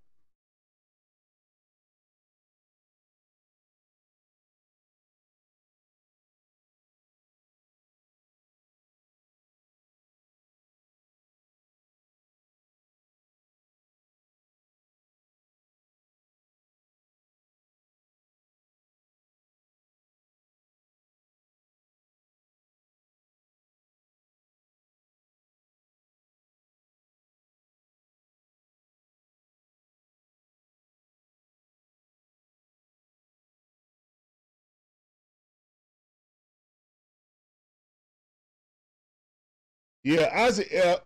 Yeah, 40.05 40.31
Ozzie, 40.33 40.79
uh, 40.79 40.99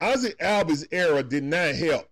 Ozzie 0.00 0.34
Albies 0.40 0.86
era 0.90 1.22
did 1.22 1.44
not 1.44 1.74
help. 1.74 2.08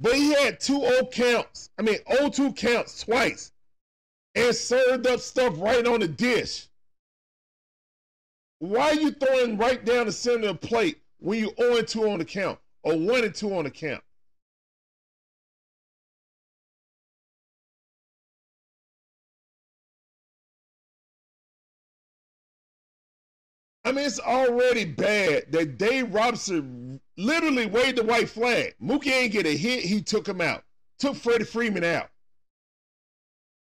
But 0.00 0.14
he 0.14 0.32
had 0.34 0.60
two 0.60 0.82
O 0.82 1.06
counts. 1.06 1.70
I 1.78 1.82
mean, 1.82 1.98
O 2.06 2.28
two 2.28 2.52
counts 2.52 3.02
twice. 3.02 3.52
And 4.36 4.54
served 4.54 5.06
up 5.06 5.20
stuff 5.20 5.54
right 5.58 5.86
on 5.86 6.00
the 6.00 6.08
dish. 6.08 6.68
Why 8.58 8.90
are 8.90 8.94
you 8.94 9.10
throwing 9.12 9.58
right 9.58 9.84
down 9.84 10.06
the 10.06 10.12
center 10.12 10.48
of 10.48 10.60
the 10.60 10.66
plate 10.66 11.02
when 11.18 11.38
you 11.38 11.52
0 11.58 11.76
and 11.76 11.88
2 11.88 12.10
on 12.10 12.18
the 12.18 12.24
count 12.24 12.58
or 12.82 12.96
1 12.96 13.24
and 13.24 13.34
2 13.34 13.54
on 13.54 13.64
the 13.64 13.70
count? 13.70 14.02
I 23.84 23.92
mean, 23.92 24.06
it's 24.06 24.20
already 24.20 24.84
bad 24.84 25.52
that 25.52 25.76
Dave 25.76 26.14
Robinson 26.14 27.00
literally 27.18 27.66
waved 27.66 27.98
the 27.98 28.04
white 28.04 28.30
flag. 28.30 28.74
Mookie 28.82 29.12
ain't 29.12 29.32
get 29.32 29.46
a 29.46 29.56
hit, 29.56 29.84
he 29.84 30.00
took 30.00 30.26
him 30.26 30.40
out. 30.40 30.64
Took 30.98 31.16
Freddie 31.16 31.44
Freeman 31.44 31.84
out. 31.84 32.08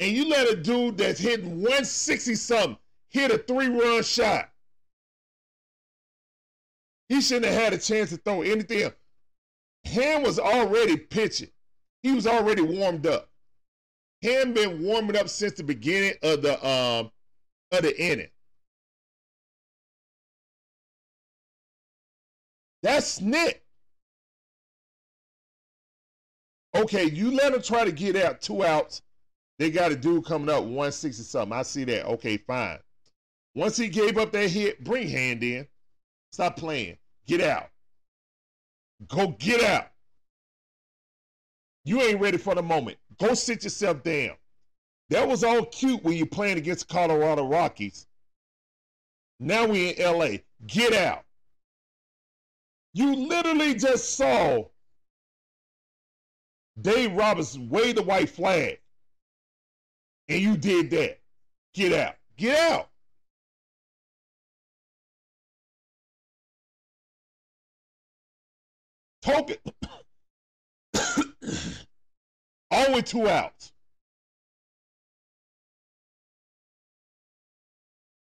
And 0.00 0.10
you 0.10 0.28
let 0.28 0.50
a 0.50 0.56
dude 0.56 0.98
that's 0.98 1.20
hitting 1.20 1.56
160 1.62 2.34
something 2.34 2.78
hit 3.10 3.30
a 3.30 3.38
three 3.38 3.68
run 3.68 4.02
shot. 4.02 4.50
He 7.08 7.20
shouldn't 7.20 7.46
have 7.46 7.60
had 7.60 7.72
a 7.72 7.78
chance 7.78 8.10
to 8.10 8.16
throw 8.18 8.42
anything. 8.42 8.92
Ham 9.84 10.22
was 10.22 10.38
already 10.38 10.96
pitching. 10.96 11.50
He 12.02 12.12
was 12.12 12.26
already 12.26 12.62
warmed 12.62 13.06
up. 13.06 13.30
Ham 14.22 14.52
been 14.52 14.82
warming 14.82 15.16
up 15.16 15.28
since 15.28 15.54
the 15.54 15.62
beginning 15.62 16.14
of 16.22 16.42
the 16.42 16.54
um 16.66 17.10
of 17.72 17.82
the 17.82 17.98
inning. 18.00 18.28
That's 22.82 23.20
Nick. 23.20 23.62
Okay, 26.74 27.04
you 27.04 27.30
let 27.32 27.54
him 27.54 27.62
try 27.62 27.84
to 27.84 27.92
get 27.92 28.16
out 28.16 28.40
two 28.40 28.64
outs. 28.64 29.02
They 29.58 29.70
got 29.70 29.90
a 29.90 29.96
dude 29.96 30.24
coming 30.24 30.48
up 30.48 30.62
160 30.62 31.22
something. 31.22 31.58
I 31.58 31.62
see 31.62 31.84
that. 31.84 32.06
Okay, 32.06 32.36
fine. 32.36 32.78
Once 33.54 33.76
he 33.76 33.88
gave 33.88 34.16
up 34.18 34.30
that 34.32 34.50
hit, 34.50 34.84
bring 34.84 35.08
hand 35.08 35.42
in. 35.42 35.66
Stop 36.30 36.56
playing. 36.56 36.96
Get 37.26 37.40
out. 37.40 37.70
Go 39.08 39.28
get 39.38 39.62
out. 39.64 39.88
You 41.84 42.00
ain't 42.02 42.20
ready 42.20 42.38
for 42.38 42.54
the 42.54 42.62
moment. 42.62 42.98
Go 43.18 43.34
sit 43.34 43.64
yourself 43.64 44.02
down. 44.02 44.32
That 45.10 45.26
was 45.26 45.42
all 45.42 45.64
cute 45.64 46.04
when 46.04 46.16
you're 46.16 46.26
playing 46.26 46.58
against 46.58 46.88
Colorado 46.88 47.48
Rockies. 47.48 48.06
Now 49.40 49.66
we 49.66 49.90
in 49.90 50.18
LA. 50.18 50.38
Get 50.66 50.92
out. 50.92 51.24
You 52.94 53.14
literally 53.14 53.74
just 53.74 54.16
saw 54.16 54.64
Dave 56.80 57.12
Robinson 57.12 57.68
wave 57.68 57.96
the 57.96 58.02
white 58.02 58.30
flag. 58.30 58.80
And 60.28 60.40
you 60.40 60.56
did 60.56 60.90
that. 60.90 61.20
Get 61.74 61.92
out. 61.92 62.16
Get 62.36 62.58
out. 62.58 62.88
Tonkin. 69.22 69.56
All 72.70 72.94
with 72.94 73.06
two 73.06 73.28
outs. 73.28 73.72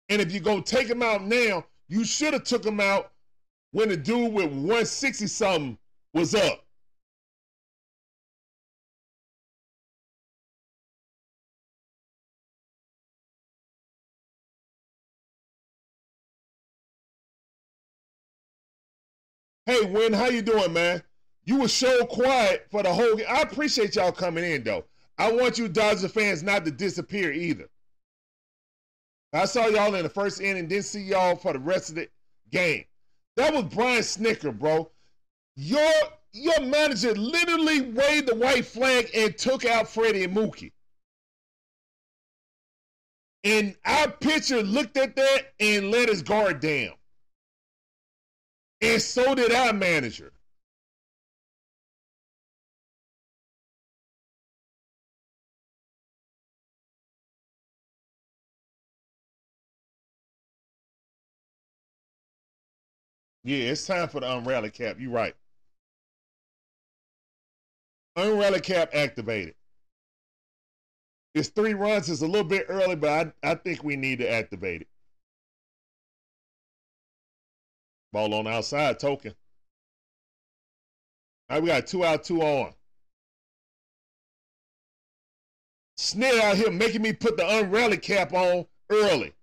And 0.09 0.21
if 0.21 0.31
you 0.31 0.39
go 0.39 0.61
take 0.61 0.87
him 0.87 1.03
out 1.03 1.25
now, 1.25 1.65
you 1.89 2.05
should 2.05 2.33
have 2.33 2.43
took 2.43 2.65
him 2.65 2.79
out 2.79 3.11
when 3.71 3.89
the 3.89 3.97
dude 3.97 4.33
with 4.33 4.45
160 4.45 5.27
something 5.27 5.77
was 6.13 6.33
up. 6.33 6.63
Hey, 19.65 19.83
Win, 19.83 20.13
how 20.13 20.29
you 20.29 20.41
doing, 20.41 20.71
man? 20.71 21.03
You 21.43 21.59
were 21.59 21.67
so 21.67 22.05
quiet 22.05 22.67
for 22.71 22.83
the 22.83 22.93
whole 22.93 23.17
game. 23.17 23.25
I 23.29 23.41
appreciate 23.41 23.97
y'all 23.97 24.13
coming 24.13 24.45
in, 24.45 24.63
though. 24.63 24.85
I 25.17 25.29
want 25.29 25.57
you 25.57 25.67
Dodger 25.67 26.07
fans 26.07 26.41
not 26.41 26.63
to 26.63 26.71
disappear 26.71 27.33
either. 27.33 27.67
I 29.33 29.43
saw 29.43 29.67
y'all 29.67 29.93
in 29.95 30.03
the 30.03 30.09
first 30.09 30.39
inning, 30.39 30.67
didn't 30.67 30.85
see 30.85 31.01
y'all 31.01 31.35
for 31.35 31.51
the 31.51 31.59
rest 31.59 31.89
of 31.89 31.95
the 31.95 32.07
game. 32.49 32.85
That 33.37 33.53
was 33.53 33.65
Brian 33.65 34.01
Snitker, 34.01 34.57
bro. 34.57 34.91
Your 35.55 35.93
your 36.33 36.59
manager 36.59 37.13
literally 37.13 37.81
waved 37.81 38.27
the 38.27 38.35
white 38.35 38.65
flag 38.65 39.09
and 39.15 39.37
took 39.37 39.63
out 39.63 39.87
Freddie 39.87 40.23
and 40.23 40.35
Mookie. 40.35 40.71
And 43.43 43.75
our 43.85 44.09
pitcher 44.09 44.61
looked 44.61 44.97
at 44.97 45.15
that 45.15 45.53
and 45.59 45.91
let 45.91 46.09
his 46.09 46.21
guard 46.21 46.59
down. 46.59 46.93
And 48.81 49.01
so 49.01 49.35
did 49.35 49.53
our 49.53 49.71
manager. 49.71 50.33
Yeah, 63.47 63.71
it's 63.71 63.87
time 63.87 64.09
for 64.09 64.19
the 64.19 64.25
unrally 64.25 64.73
cap. 64.73 64.97
You're 64.99 65.09
right. 65.09 65.33
Unrally 68.17 68.61
cap 68.61 68.89
activated. 68.93 69.55
It's 71.33 71.47
three 71.47 71.73
runs. 71.73 72.09
It's 72.09 72.21
a 72.21 72.27
little 72.27 72.43
bit 72.43 72.65
early, 72.67 72.97
but 72.97 73.33
I, 73.43 73.51
I 73.51 73.55
think 73.55 73.85
we 73.85 73.95
need 73.95 74.19
to 74.19 74.29
activate 74.29 74.81
it. 74.81 74.87
Ball 78.11 78.33
on 78.33 78.47
outside, 78.47 78.99
Tonkin. 78.99 79.33
All 81.49 81.55
right, 81.55 81.63
we 81.63 81.69
got 81.69 81.87
two 81.87 82.03
out, 82.03 82.25
two 82.25 82.41
on. 82.41 82.73
Snit 85.97 86.37
out 86.41 86.57
here 86.57 86.69
making 86.69 87.01
me 87.01 87.13
put 87.13 87.37
the 87.37 87.43
unrally 87.43 88.01
cap 88.01 88.33
on 88.33 88.65
early. 88.89 89.33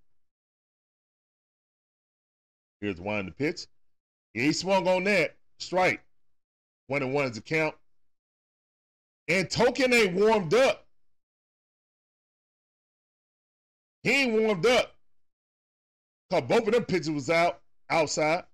Here's 2.83 3.01
one 3.01 3.25
the 3.25 3.33
pitch. 3.33 3.67
He 4.35 4.53
swung 4.53 4.87
on 4.89 5.05
that. 5.05 5.37
Strike. 5.59 6.03
One 6.89 7.03
and 7.03 7.15
one 7.15 7.27
is 7.27 7.33
the 7.33 7.41
count. 7.41 7.75
And 9.29 9.49
Tonkin 9.49 9.93
ain't 9.95 10.15
warmed 10.15 10.53
up. 10.53 10.87
He 14.03 14.11
ain't 14.11 14.39
warmed 14.39 14.67
up. 14.67 14.95
Cause 16.31 16.43
both 16.43 16.67
of 16.67 16.75
them 16.75 16.85
pitches 16.85 17.11
was 17.11 17.31
out 17.31 17.61
outside. 17.89 18.45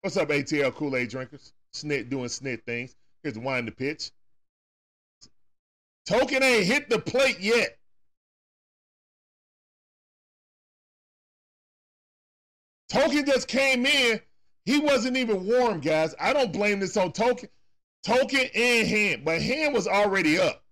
What's 0.00 0.16
up, 0.16 0.28
ATL 0.28 0.74
Kool-Aid 0.74 1.08
drinkers? 1.08 1.52
Snit 1.74 2.08
doing 2.08 2.26
snit 2.26 2.62
things. 2.64 2.94
Here's 3.22 3.34
the 3.34 3.40
wind 3.40 3.66
the 3.66 3.72
pitch. 3.72 4.12
Tonkin 6.06 6.42
ain't 6.42 6.66
hit 6.66 6.88
the 6.88 7.00
plate 7.00 7.40
yet. 7.40 7.76
Tonkin 12.88 13.26
just 13.26 13.48
came 13.48 13.86
in. 13.86 14.20
He 14.64 14.78
wasn't 14.78 15.16
even 15.16 15.46
warm, 15.46 15.80
guys. 15.80 16.14
I 16.20 16.32
don't 16.32 16.52
blame 16.52 16.80
this 16.80 16.96
on 16.96 17.12
Tonkin. 17.12 17.48
Tonkin 18.04 18.48
and 18.54 18.86
Hand, 18.86 19.24
but 19.24 19.42
Hand 19.42 19.74
was 19.74 19.88
already 19.88 20.38
up. 20.38 20.62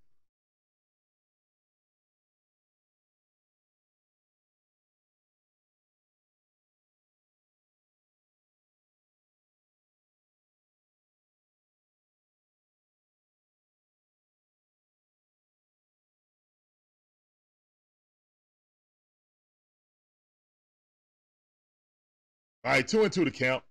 All 22.64 22.72
right, 22.72 22.86
two 22.86 23.02
and 23.02 23.12
two 23.12 23.24
to 23.24 23.30
count. 23.30 23.62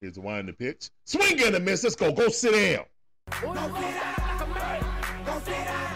Here's 0.00 0.14
the 0.14 0.20
wind 0.20 0.48
the 0.48 0.52
pitch. 0.52 0.90
Swing 1.04 1.40
and 1.44 1.54
a 1.54 1.60
miss. 1.60 1.84
Let's 1.84 1.94
go. 1.94 2.10
Go 2.10 2.28
sit 2.28 2.52
down. 2.52 2.84
Go 3.30 3.54
sit 5.44 5.64
down. 5.64 5.92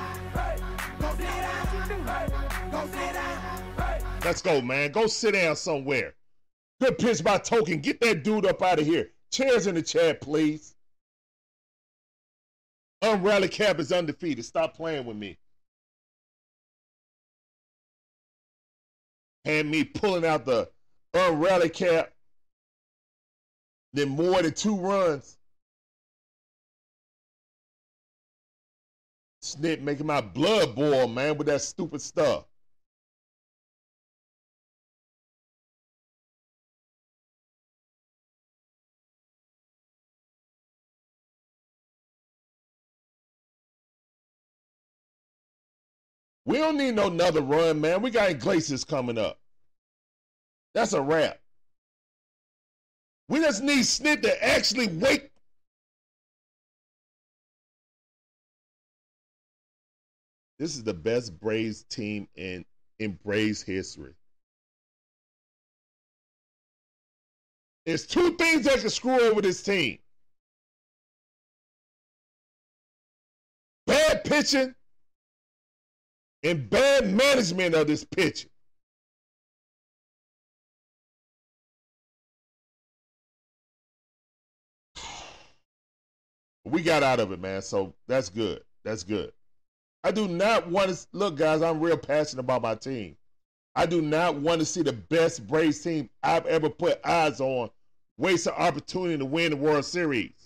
Let's 4.24 4.42
go, 4.42 4.60
man. 4.60 4.90
Go 4.90 5.06
sit 5.06 5.34
down 5.34 5.54
somewhere. 5.56 6.14
Good 6.80 6.98
pitch 6.98 7.22
by 7.22 7.38
Tonkin. 7.38 7.80
Get 7.80 8.00
that 8.00 8.24
dude 8.24 8.44
up 8.44 8.60
out 8.60 8.80
of 8.80 8.86
here. 8.86 9.10
Chairs 9.30 9.66
in 9.68 9.76
the 9.76 9.82
chat, 9.82 10.20
please. 10.20 10.74
Unrally 13.02 13.50
Cap 13.50 13.78
is 13.78 13.92
undefeated. 13.92 14.44
Stop 14.44 14.76
playing 14.76 15.06
with 15.06 15.16
me. 15.16 15.38
And 19.46 19.70
me 19.70 19.84
pulling 19.84 20.26
out 20.26 20.44
the 20.44 20.68
uh, 21.14 21.18
unrally 21.18 21.72
cap. 21.72 22.12
Then 23.92 24.10
more 24.10 24.42
than 24.42 24.52
two 24.52 24.76
runs. 24.76 25.38
Snit 29.42 29.80
making 29.80 30.06
my 30.06 30.20
blood 30.20 30.74
boil, 30.74 31.06
man, 31.06 31.38
with 31.38 31.46
that 31.46 31.62
stupid 31.62 32.02
stuff. 32.02 32.44
We 46.46 46.58
don't 46.58 46.78
need 46.78 46.94
no 46.94 47.08
another 47.08 47.42
run, 47.42 47.80
man. 47.80 48.00
We 48.00 48.10
got 48.10 48.30
Iglesias 48.30 48.84
coming 48.84 49.18
up. 49.18 49.40
That's 50.74 50.92
a 50.92 51.02
wrap. 51.02 51.40
We 53.28 53.40
just 53.40 53.64
need 53.64 53.80
Snit 53.80 54.22
to 54.22 54.44
actually 54.44 54.86
wake. 54.86 55.32
This 60.60 60.76
is 60.76 60.84
the 60.84 60.94
best 60.94 61.38
Braves 61.40 61.82
team 61.82 62.28
in, 62.36 62.64
in 63.00 63.18
Braves 63.24 63.62
history. 63.62 64.14
There's 67.84 68.06
two 68.06 68.36
things 68.36 68.64
that 68.66 68.78
can 68.78 68.90
screw 68.90 69.20
over 69.20 69.42
this 69.42 69.64
team. 69.64 69.98
Bad 73.86 74.24
pitching 74.24 74.74
and 76.42 76.68
bad 76.70 77.12
management 77.12 77.74
of 77.74 77.86
this 77.86 78.04
pitch. 78.04 78.46
We 86.64 86.82
got 86.82 87.02
out 87.02 87.20
of 87.20 87.30
it, 87.32 87.40
man. 87.40 87.62
So 87.62 87.94
that's 88.08 88.28
good. 88.28 88.62
That's 88.84 89.04
good. 89.04 89.32
I 90.02 90.10
do 90.10 90.28
not 90.28 90.68
want 90.68 90.90
to 90.90 91.06
look, 91.12 91.36
guys. 91.36 91.62
I'm 91.62 91.80
real 91.80 91.96
passionate 91.96 92.42
about 92.42 92.62
my 92.62 92.74
team. 92.74 93.16
I 93.74 93.86
do 93.86 94.02
not 94.02 94.36
want 94.36 94.60
to 94.60 94.64
see 94.64 94.82
the 94.82 94.92
best 94.92 95.46
Braves 95.46 95.80
team 95.80 96.10
I've 96.22 96.46
ever 96.46 96.70
put 96.70 97.04
eyes 97.04 97.40
on 97.40 97.70
waste 98.18 98.46
an 98.46 98.54
opportunity 98.54 99.18
to 99.18 99.24
win 99.24 99.50
the 99.50 99.56
World 99.56 99.84
Series. 99.84 100.45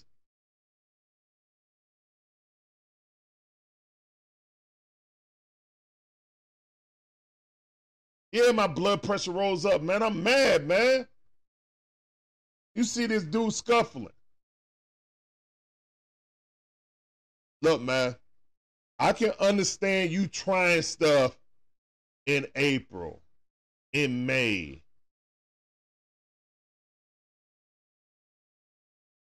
Yeah, 8.32 8.52
my 8.52 8.66
blood 8.66 9.02
pressure 9.02 9.32
rolls 9.32 9.66
up, 9.66 9.82
man. 9.82 10.02
I'm 10.02 10.22
mad, 10.22 10.66
man. 10.66 11.06
You 12.74 12.84
see 12.84 13.06
this 13.06 13.24
dude 13.24 13.52
scuffling. 13.52 14.08
Look, 17.62 17.82
man, 17.82 18.16
I 18.98 19.12
can 19.12 19.32
understand 19.40 20.10
you 20.10 20.26
trying 20.28 20.82
stuff 20.82 21.38
in 22.26 22.46
April, 22.54 23.20
in 23.92 24.24
May. 24.26 24.82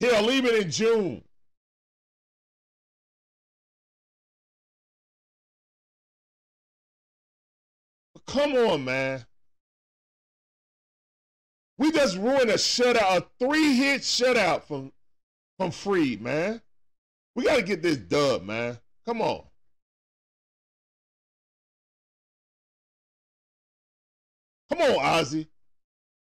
Hell, 0.01 0.23
leave 0.23 0.45
it 0.45 0.63
in 0.63 0.71
June. 0.71 1.25
Come 8.29 8.55
on, 8.55 8.85
man. 8.85 9.25
We 11.79 11.91
just 11.93 12.19
ruined 12.19 12.51
a 12.51 12.55
shutout, 12.55 13.17
a 13.17 13.27
three-hit 13.41 14.03
shutout 14.03 14.65
from 14.65 14.93
from 15.59 15.71
Fried, 15.71 16.21
man. 16.21 16.61
We 17.35 17.45
got 17.45 17.57
to 17.57 17.63
get 17.63 17.83
this 17.83 17.97
dub, 17.97 18.43
man. 18.43 18.79
Come 19.07 19.23
on. 19.23 19.45
Come 24.69 24.83
on, 24.83 24.99
Ozzie. 25.01 25.49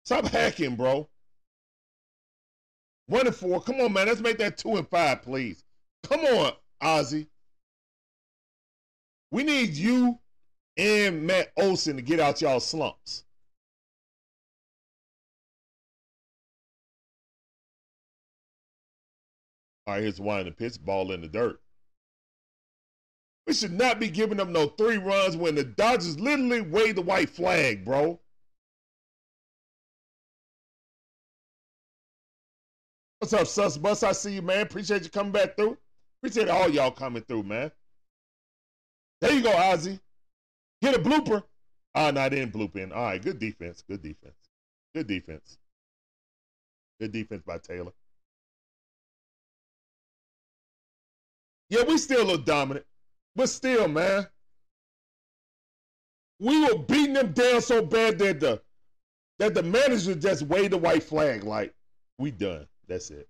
Stop 0.04 0.26
hacking, 0.26 0.76
bro. 0.76 1.08
One 3.08 3.26
and 3.26 3.36
four. 3.36 3.62
Come 3.62 3.80
on, 3.80 3.94
man. 3.94 4.08
Let's 4.08 4.20
make 4.20 4.38
that 4.40 4.58
two 4.58 4.76
and 4.76 4.88
five, 4.88 5.22
please. 5.22 5.64
Come 6.04 6.22
on, 6.22 6.52
Ozzie. 6.82 7.28
We 9.32 9.44
need 9.44 9.76
you 9.76 10.20
and 10.78 11.26
Matt 11.26 11.52
Olson 11.58 11.96
to 11.96 12.02
get 12.02 12.20
out 12.20 12.42
y'all 12.42 12.60
slumps. 12.60 13.24
All 19.88 19.94
right, 19.94 20.02
here's 20.02 20.20
one 20.20 20.40
in 20.40 20.46
the 20.48 20.52
pitch, 20.52 20.84
ball 20.84 21.12
in 21.12 21.22
the 21.22 21.28
dirt. 21.28 21.60
We 23.46 23.54
should 23.54 23.74
not 23.74 24.00
be 24.00 24.10
giving 24.10 24.38
them 24.38 24.52
no 24.52 24.68
three 24.68 24.98
runs 24.98 25.38
when 25.38 25.54
the 25.54 25.64
Dodgers 25.64 26.20
literally 26.20 26.62
wave 26.62 26.96
the 26.96 27.04
white 27.04 27.30
flag, 27.30 27.86
bro. 27.86 28.20
What's 33.20 33.34
up, 33.34 33.48
Sus 33.48 33.78
Bus? 33.78 34.02
I 34.02 34.12
see 34.12 34.34
you, 34.34 34.42
man. 34.42 34.62
Appreciate 34.62 35.04
you 35.04 35.10
coming 35.10 35.32
back 35.32 35.56
through. 35.56 35.78
Appreciate 36.22 36.50
all 36.50 36.70
y'all 36.70 36.92
coming 36.92 37.24
through, 37.24 37.44
man. 37.44 37.72
There 39.22 39.34
you 39.34 39.42
go, 39.42 39.52
Ozzie. 39.52 40.00
Get 40.86 40.94
a 40.94 41.00
blooper. 41.00 41.42
Ah, 41.96 42.12
no, 42.12 42.22
I 42.22 42.30
didn't 42.30 42.54
bloop 42.54 42.76
in. 42.76 42.92
All 42.92 43.06
right, 43.06 43.20
good 43.20 43.40
defense. 43.40 43.84
Good 43.90 44.04
defense. 44.04 44.36
Good 44.94 45.08
defense. 45.08 45.58
Good 47.00 47.12
defense 47.12 47.42
by 47.42 47.58
Taylor. 47.58 47.92
Yeah, 51.72 51.86
we 51.86 51.98
still 51.98 52.24
look 52.26 52.46
dominant. 52.46 52.86
But 53.36 53.50
still, 53.50 53.88
man. 53.88 54.28
We 56.40 56.62
were 56.62 56.78
beating 56.78 57.14
them 57.14 57.32
down 57.32 57.62
so 57.62 57.82
bad 57.82 58.20
that 58.20 58.40
the 58.40 58.62
that 59.40 59.56
the 59.56 59.64
manager 59.64 60.14
just 60.14 60.44
waved 60.44 60.74
the 60.74 60.78
white 60.78 61.02
flag 61.02 61.44
like, 61.44 61.74
we 62.20 62.30
done. 62.30 62.68
That's 62.88 63.10
it. 63.10 63.28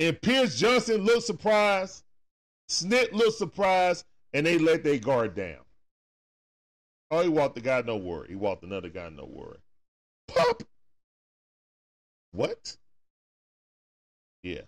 And 0.00 0.20
Pierce 0.20 0.58
Johnson 0.58 1.02
looked 1.02 1.26
surprised. 1.26 2.02
Snit 2.68 3.12
looked 3.12 3.38
surprised. 3.38 4.04
And 4.32 4.44
they 4.44 4.58
let 4.58 4.84
their 4.84 4.98
guard 4.98 5.34
down. 5.34 5.60
Oh, 7.10 7.22
he 7.22 7.28
walked 7.30 7.54
the 7.54 7.62
guy, 7.62 7.80
no 7.80 7.96
worry. 7.96 8.28
He 8.28 8.34
walked 8.34 8.64
another 8.64 8.90
guy, 8.90 9.08
no 9.08 9.24
worry. 9.24 9.56
Pop. 10.28 10.62
What? 12.32 12.76
Yeah. 14.42 14.62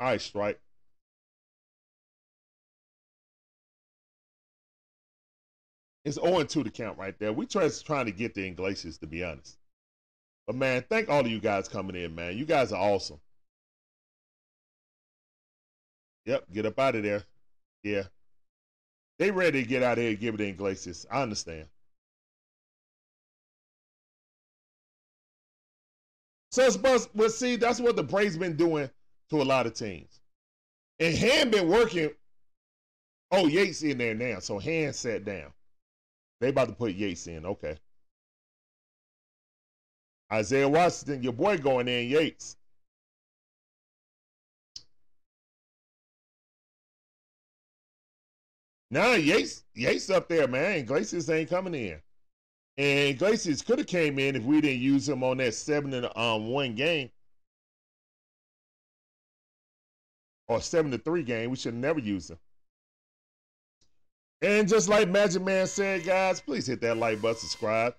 All 0.00 0.08
right, 0.08 0.20
strike. 0.20 0.60
It's 6.04 6.20
0 6.20 6.44
2 6.44 6.64
to 6.64 6.70
count 6.70 6.98
right 6.98 7.18
there. 7.18 7.32
We 7.32 7.46
try 7.46 7.70
trying 7.84 8.04
to 8.04 8.12
get 8.12 8.34
the 8.34 8.46
Iglesias, 8.46 8.98
to 8.98 9.06
be 9.06 9.24
honest. 9.24 9.56
But 10.46 10.56
man, 10.56 10.84
thank 10.90 11.08
all 11.08 11.20
of 11.20 11.28
you 11.28 11.40
guys 11.40 11.68
coming 11.68 11.96
in, 11.96 12.14
man. 12.14 12.36
You 12.36 12.44
guys 12.44 12.70
are 12.70 12.80
awesome. 12.82 13.18
Yep, 16.26 16.44
get 16.52 16.66
up 16.66 16.78
out 16.78 16.96
of 16.96 17.02
there. 17.02 17.22
Yeah. 17.82 18.02
They 19.18 19.30
ready 19.30 19.62
to 19.62 19.68
get 19.68 19.82
out 19.82 19.96
of 19.96 20.02
here 20.02 20.10
and 20.10 20.20
give 20.20 20.34
it 20.34 20.38
to 20.38 20.48
Iglesias. 20.48 21.06
I 21.10 21.22
understand. 21.22 21.66
So 26.50 26.64
it's 26.64 26.76
but, 26.76 27.08
but 27.14 27.32
see, 27.32 27.56
that's 27.56 27.80
what 27.80 27.96
the 27.96 28.02
Braves 28.02 28.36
been 28.36 28.56
doing 28.56 28.90
to 29.30 29.42
a 29.42 29.44
lot 29.44 29.66
of 29.66 29.74
teams. 29.74 30.20
And 30.98 31.14
Hand 31.14 31.50
been 31.52 31.68
working. 31.68 32.10
Oh, 33.30 33.46
Yates 33.46 33.82
in 33.82 33.98
there 33.98 34.14
now. 34.14 34.38
So 34.40 34.58
Hand 34.58 34.94
sat 34.94 35.24
down. 35.24 35.52
They 36.40 36.48
about 36.48 36.68
to 36.68 36.74
put 36.74 36.94
Yates 36.94 37.26
in. 37.26 37.46
Okay. 37.46 37.76
Isaiah 40.32 40.68
Washington, 40.68 41.22
your 41.22 41.32
boy 41.32 41.56
going 41.58 41.88
in, 41.88 42.08
Yates. 42.08 42.56
Nah, 48.90 49.14
Yates, 49.14 49.64
Yates 49.74 50.10
up 50.10 50.28
there, 50.28 50.46
man. 50.46 50.78
Iglesias 50.78 51.28
ain't 51.28 51.50
coming 51.50 51.74
in. 51.74 52.00
And 52.78 53.08
Iglesias 53.10 53.62
could 53.62 53.78
have 53.78 53.88
came 53.88 54.18
in 54.18 54.36
if 54.36 54.42
we 54.44 54.60
didn't 54.60 54.80
use 54.80 55.08
him 55.08 55.24
on 55.24 55.38
that 55.38 55.54
seven 55.54 55.94
and 55.94 56.08
um 56.16 56.48
one 56.48 56.74
game. 56.74 57.10
Or 60.48 60.60
seven 60.60 60.90
to 60.92 60.98
three 60.98 61.24
game. 61.24 61.50
We 61.50 61.56
should 61.56 61.74
never 61.74 61.98
use 61.98 62.30
him. 62.30 62.38
And 64.42 64.68
just 64.68 64.88
like 64.88 65.08
Magic 65.08 65.42
Man 65.42 65.66
said, 65.66 66.04
guys, 66.04 66.40
please 66.40 66.66
hit 66.66 66.80
that 66.82 66.98
like 66.98 67.20
button, 67.22 67.38
subscribe, 67.38 67.94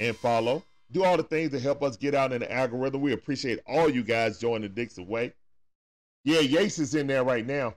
and 0.00 0.16
follow. 0.16 0.64
Do 0.90 1.04
all 1.04 1.16
the 1.16 1.22
things 1.22 1.50
to 1.52 1.60
help 1.60 1.82
us 1.82 1.96
get 1.96 2.14
out 2.14 2.32
in 2.32 2.40
the 2.40 2.52
algorithm. 2.52 3.00
We 3.02 3.12
appreciate 3.12 3.60
all 3.66 3.90
you 3.90 4.02
guys 4.02 4.38
joining 4.38 4.62
the 4.62 4.68
Dixon 4.70 5.06
Way. 5.06 5.34
Yeah, 6.24 6.40
Yates 6.40 6.78
is 6.78 6.94
in 6.94 7.06
there 7.06 7.22
right 7.22 7.46
now. 7.46 7.76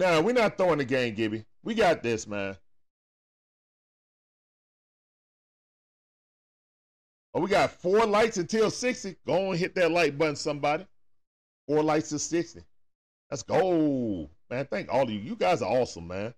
Nah, 0.00 0.18
we're 0.22 0.32
not 0.32 0.56
throwing 0.56 0.78
the 0.78 0.84
game, 0.86 1.14
Gibby. 1.14 1.44
We 1.62 1.74
got 1.74 2.02
this, 2.02 2.26
man. 2.26 2.56
Oh, 7.34 7.40
we 7.42 7.50
got 7.50 7.70
four 7.70 8.06
lights 8.06 8.38
until 8.38 8.70
60. 8.70 9.16
Go 9.26 9.50
and 9.50 9.60
hit 9.60 9.74
that 9.74 9.92
like 9.92 10.16
button, 10.16 10.36
somebody. 10.36 10.86
Four 11.68 11.82
lights 11.82 12.08
to 12.08 12.18
60. 12.18 12.62
Let's 13.30 13.42
go. 13.42 14.30
Man, 14.48 14.66
thank 14.70 14.90
all 14.90 15.02
of 15.02 15.10
you. 15.10 15.20
You 15.20 15.36
guys 15.36 15.60
are 15.60 15.70
awesome, 15.70 16.08
man. 16.08 16.32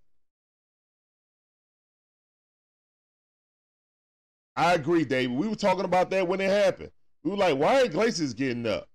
I 4.56 4.74
agree, 4.74 5.04
David. 5.04 5.36
We 5.36 5.46
were 5.46 5.54
talking 5.54 5.84
about 5.84 6.10
that 6.10 6.26
when 6.26 6.40
it 6.40 6.50
happened. 6.50 6.90
We 7.22 7.30
were 7.30 7.36
like, 7.36 7.56
why 7.56 7.78
ain't 7.78 7.90
Iglesias 7.90 8.34
getting 8.34 8.66
up? 8.66 8.88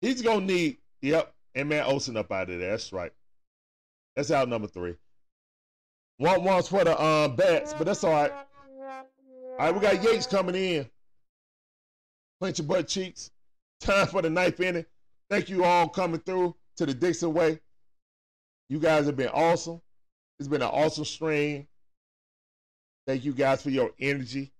He's 0.00 0.22
to 0.22 0.40
need, 0.40 0.78
yep, 1.02 1.32
and 1.54 1.68
Matt 1.68 1.86
Olson 1.86 2.16
up 2.16 2.32
out 2.32 2.50
of 2.50 2.58
there. 2.58 2.70
That's 2.70 2.92
right. 2.92 3.12
That's 4.16 4.30
out 4.30 4.48
number 4.48 4.66
three. 4.66 4.94
One 6.18 6.42
one's 6.42 6.68
for 6.68 6.82
the 6.82 7.00
um, 7.00 7.36
bats, 7.36 7.74
but 7.74 7.86
that's 7.86 8.02
all 8.02 8.12
right. 8.12 8.32
All 8.32 9.66
right, 9.66 9.74
we 9.74 9.80
got 9.80 10.02
Yates 10.02 10.26
coming 10.26 10.54
in. 10.54 10.88
Clench 12.40 12.58
your 12.58 12.66
butt 12.66 12.88
cheeks. 12.88 13.30
Time 13.80 14.06
for 14.06 14.22
the 14.22 14.30
knife 14.30 14.60
inning. 14.60 14.86
Thank 15.28 15.50
you 15.50 15.64
all 15.64 15.88
coming 15.88 16.20
through 16.20 16.54
to 16.76 16.86
the 16.86 16.94
Dixon 16.94 17.34
Way. 17.34 17.60
You 18.68 18.78
guys 18.78 19.06
have 19.06 19.16
been 19.16 19.28
awesome. 19.28 19.80
It's 20.38 20.48
been 20.48 20.62
an 20.62 20.68
awesome 20.68 21.04
stream. 21.04 21.66
Thank 23.06 23.24
you 23.24 23.32
guys 23.32 23.62
for 23.62 23.70
your 23.70 23.90
energy 24.00 24.52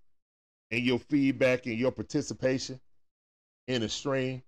and 0.70 0.82
your 0.82 0.98
feedback 0.98 1.66
and 1.66 1.78
your 1.78 1.90
participation 1.90 2.80
in 3.66 3.80
the 3.80 3.88
stream. 3.88 4.42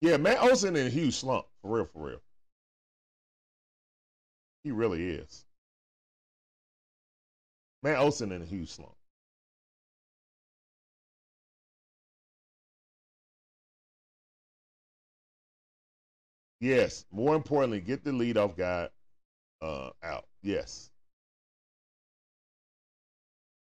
Yeah, 0.00 0.18
Matt 0.18 0.42
Olson 0.42 0.76
in 0.76 0.86
a 0.86 0.90
huge 0.90 1.14
slump. 1.14 1.46
For 1.62 1.76
real, 1.76 1.88
for 1.92 2.06
real. 2.08 2.20
He 4.66 4.72
really 4.72 5.10
is. 5.10 5.44
Man 7.84 7.94
Olson 7.98 8.32
in 8.32 8.42
a 8.42 8.44
huge 8.44 8.68
slump. 8.68 8.96
Yes. 16.58 17.04
More 17.12 17.36
importantly, 17.36 17.80
get 17.80 18.02
the 18.02 18.10
leadoff 18.10 18.56
guy 18.56 18.88
uh, 19.62 19.90
out. 20.02 20.24
Yes. 20.42 20.90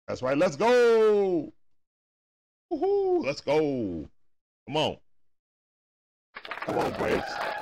That's 0.08 0.22
right. 0.22 0.38
Let's 0.38 0.56
go. 0.56 1.52
Woohoo. 2.72 3.22
Let's 3.22 3.42
go. 3.42 4.08
Come 4.66 4.76
on. 4.78 4.96
Come 6.64 6.78
on, 6.78 6.92
Braves. 6.94 7.55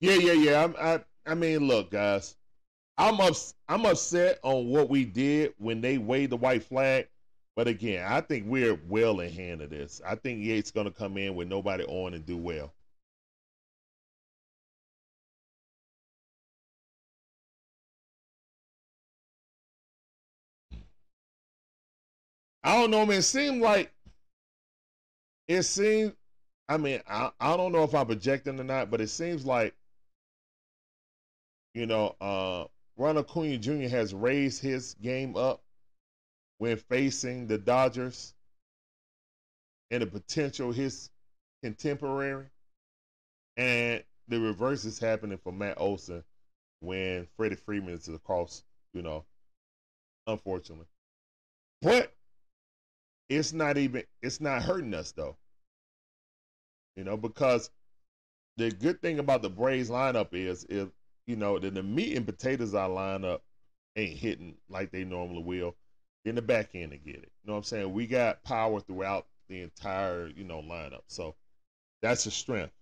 Yeah, 0.00 0.14
yeah, 0.14 0.32
yeah. 0.32 0.64
I'm, 0.64 0.76
I, 0.78 1.04
I 1.26 1.34
mean, 1.34 1.66
look, 1.66 1.90
guys. 1.90 2.36
I'm 2.98 3.20
ups- 3.20 3.54
I'm 3.68 3.86
upset 3.86 4.40
on 4.44 4.68
what 4.68 4.90
we 4.90 5.04
did 5.04 5.54
when 5.58 5.80
they 5.80 5.98
waved 5.98 6.32
the 6.32 6.36
white 6.36 6.64
flag. 6.64 7.08
But 7.56 7.68
again, 7.68 8.06
I 8.10 8.20
think 8.22 8.46
we're 8.48 8.80
well 8.88 9.20
in 9.20 9.32
hand 9.32 9.62
of 9.62 9.70
this. 9.70 10.00
I 10.06 10.16
think 10.16 10.44
Yates 10.44 10.70
going 10.72 10.86
to 10.86 10.92
come 10.92 11.16
in 11.18 11.34
with 11.36 11.48
nobody 11.48 11.84
on 11.84 12.14
and 12.14 12.26
do 12.26 12.36
well. 12.36 12.72
I 22.64 22.74
don't 22.80 22.90
know, 22.90 23.06
man. 23.06 23.18
It 23.18 23.22
seemed 23.22 23.62
like 23.62 23.92
it 25.48 25.62
seemed. 25.62 26.14
I 26.68 26.78
mean, 26.78 27.00
I, 27.06 27.30
I 27.40 27.56
don't 27.56 27.72
know 27.72 27.84
if 27.84 27.94
I'm 27.94 28.06
projecting 28.06 28.58
or 28.58 28.64
not, 28.64 28.90
but 28.90 29.00
it 29.00 29.08
seems 29.08 29.44
like 29.44 29.74
you 31.74 31.86
know, 31.86 32.14
uh, 32.20 32.64
Ronald 32.96 33.26
Acuna 33.26 33.58
Jr. 33.58 33.88
has 33.88 34.14
raised 34.14 34.62
his 34.62 34.94
game 34.94 35.36
up 35.36 35.62
when 36.58 36.76
facing 36.76 37.46
the 37.46 37.58
Dodgers 37.58 38.32
and 39.90 40.02
the 40.02 40.06
potential 40.06 40.72
his 40.72 41.10
contemporary. 41.62 42.46
And 43.56 44.02
the 44.28 44.40
reverse 44.40 44.84
is 44.84 44.98
happening 44.98 45.38
for 45.38 45.52
Matt 45.52 45.80
Olson 45.80 46.24
when 46.80 47.26
Freddie 47.36 47.56
Freeman 47.56 47.94
is 47.94 48.08
across, 48.08 48.62
you 48.92 49.02
know, 49.02 49.24
unfortunately. 50.26 50.86
But 51.82 52.12
it's 53.28 53.52
not 53.52 53.76
even 53.78 54.04
it's 54.22 54.40
not 54.40 54.62
hurting 54.62 54.94
us 54.94 55.12
though. 55.12 55.36
You 56.96 57.04
know, 57.04 57.16
because 57.16 57.70
the 58.56 58.70
good 58.70 59.02
thing 59.02 59.18
about 59.18 59.42
the 59.42 59.50
Braves 59.50 59.90
lineup 59.90 60.28
is 60.32 60.64
if 60.68 60.88
you 61.26 61.36
know, 61.36 61.58
then 61.58 61.74
the 61.74 61.82
meat 61.82 62.16
and 62.16 62.26
potatoes 62.26 62.74
I 62.74 62.86
line 62.86 63.24
up 63.24 63.42
ain't 63.96 64.18
hitting 64.18 64.56
like 64.68 64.90
they 64.90 65.04
normally 65.04 65.42
will. 65.42 65.74
In 66.24 66.36
the 66.36 66.42
back 66.42 66.70
end 66.74 66.92
to 66.92 66.96
get 66.96 67.16
it. 67.16 67.30
You 67.42 67.48
know 67.48 67.52
what 67.52 67.58
I'm 67.58 67.64
saying? 67.64 67.92
We 67.92 68.06
got 68.06 68.42
power 68.44 68.80
throughout 68.80 69.26
the 69.50 69.60
entire, 69.60 70.28
you 70.28 70.44
know, 70.44 70.62
lineup. 70.62 71.02
So 71.06 71.34
that's 72.00 72.24
a 72.24 72.30
strength. 72.30 72.72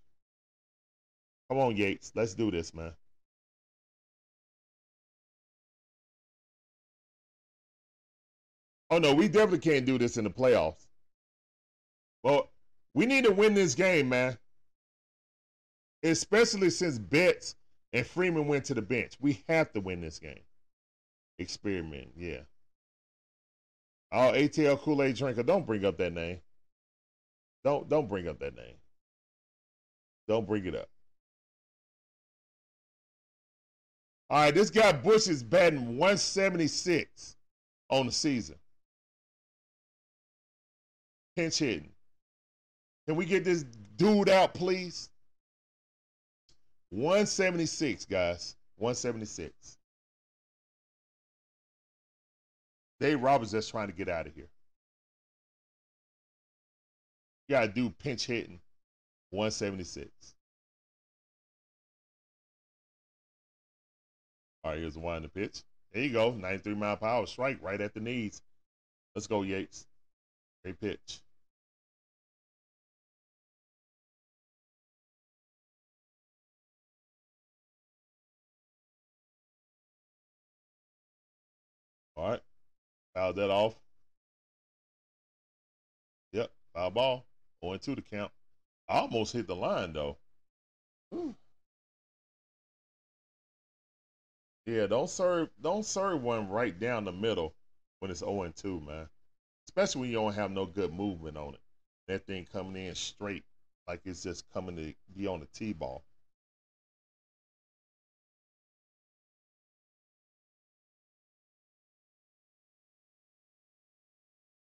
Come 1.51 1.59
on, 1.59 1.77
Yates. 1.77 2.13
Let's 2.15 2.35
do 2.35 2.53
this, 2.53 2.73
man. 2.73 2.93
Oh 8.91 8.99
no, 8.99 9.15
we 9.15 9.27
definitely 9.27 9.59
can't 9.59 9.87
do 9.87 9.99
this 9.99 10.19
in 10.19 10.25
the 10.25 10.31
playoffs. 10.31 10.87
Well, 12.23 12.51
we 12.95 13.07
need 13.07 13.25
to 13.25 13.33
win 13.33 13.55
this 13.55 13.75
game, 13.75 14.11
man. 14.11 14.39
Especially 16.05 16.71
since 16.71 16.99
Betts 16.99 17.57
And 17.93 18.07
Freeman 18.07 18.47
went 18.47 18.65
to 18.67 18.75
the 18.75 18.83
bench. 18.83 19.17
We 19.21 19.43
have 19.49 19.73
to 19.73 19.81
win 19.81 20.01
this 20.01 20.19
game. 20.19 20.41
Experiment, 21.39 22.09
yeah. 22.17 22.41
Oh, 24.13 24.33
ATL 24.33 24.79
Kool-Aid 24.79 25.17
drinker, 25.17 25.43
don't 25.43 25.67
bring 25.67 25.85
up 25.85 25.99
that 25.99 26.13
name. 26.13 26.41
Don't 27.65 27.89
don't 27.89 28.09
bring 28.09 28.29
up 28.29 28.39
that 28.41 28.57
name. 28.57 28.75
Don't 30.29 30.47
bring 30.47 30.67
it 30.67 30.75
up. 30.75 30.89
All 34.31 34.39
right, 34.39 34.55
this 34.55 34.71
guy 34.71 34.93
Busch 34.93 35.29
is 35.29 35.43
batting 35.43 35.99
176 35.99 37.37
on 37.91 38.07
the 38.07 38.13
season. 38.13 38.57
Pinch 41.37 41.59
hitting. 41.59 41.91
Can 43.07 43.17
we 43.17 43.25
get 43.25 43.45
this 43.45 43.65
dude 43.97 44.29
out, 44.29 44.55
please? 44.55 45.11
176, 46.93 48.05
guys. 48.05 48.55
176. 48.77 49.79
Dave 53.01 53.23
Roberts 53.23 53.53
just 53.53 53.71
trying 53.71 53.87
to 53.87 53.95
get 53.95 54.11
out 54.11 54.27
of 54.27 54.35
here. 54.35 54.49
You 57.49 57.55
gotta 57.55 57.69
do 57.69 57.89
pinch 57.89 58.27
hitting. 58.27 58.61
176. 59.31 60.11
All 64.63 64.73
right, 64.73 64.79
here's 64.79 64.95
the 64.95 65.01
one 65.01 65.17
in 65.17 65.23
the 65.23 65.29
pitch. 65.31 65.63
There 65.93 66.03
you 66.03 66.13
go. 66.13 66.33
93 66.33 66.75
mile 66.75 66.99
hour 67.03 67.27
strike 67.27 67.59
right 67.63 67.81
at 67.81 67.95
the 67.95 68.01
knees. 68.01 68.43
Let's 69.15 69.27
go, 69.27 69.43
Yates. 69.43 69.87
Great 70.63 70.79
pitch. 70.79 71.21
All 82.23 82.31
right. 82.31 82.41
Foul 83.15 83.33
that 83.33 83.51
off. 83.51 83.75
Yep. 86.33 86.53
Foul 86.73 86.91
ball. 86.91 87.27
0 87.65 87.79
2 87.79 87.97
the 87.97 88.03
count. 88.03 88.31
I 88.89 88.99
almost 88.99 89.33
hit 89.33 89.49
the 89.49 89.57
line 89.57 89.93
though. 89.93 90.17
Whew. 91.11 91.35
Yeah, 94.67 94.87
don't 94.87 95.11
serve 95.11 95.49
don't 95.61 95.85
serve 95.85 96.23
one 96.23 96.49
right 96.49 96.79
down 96.79 97.05
the 97.05 97.13
middle 97.13 97.55
when 97.99 98.13
it's 98.13 98.21
0 98.21 98.53
2, 98.55 98.81
man. 98.81 99.09
Especially 99.69 100.03
when 100.03 100.11
you 100.11 100.17
don't 100.17 100.35
have 100.35 100.53
no 100.53 100.65
good 100.65 100.95
movement 100.95 101.37
on 101.37 101.55
it. 101.55 101.61
That 102.07 102.25
thing 102.25 102.47
coming 102.53 102.87
in 102.87 102.95
straight, 102.95 103.43
like 103.89 104.03
it's 104.05 104.23
just 104.23 104.49
coming 104.53 104.77
to 104.77 104.95
be 105.17 105.27
on 105.27 105.41
the 105.41 105.47
T 105.47 105.73
ball. 105.73 106.05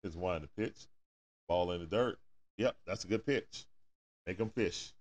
Here's 0.08 0.16
one 0.16 0.42
the 0.42 0.48
pitch. 0.64 0.88
Ball 1.50 1.74
in 1.74 1.82
the 1.82 1.86
dirt. 1.86 2.18
Yep, 2.58 2.78
that's 2.86 3.04
a 3.04 3.08
good 3.08 3.26
pitch. 3.26 3.66
Make 4.26 4.38
them 4.38 4.50
fish. 4.50 4.94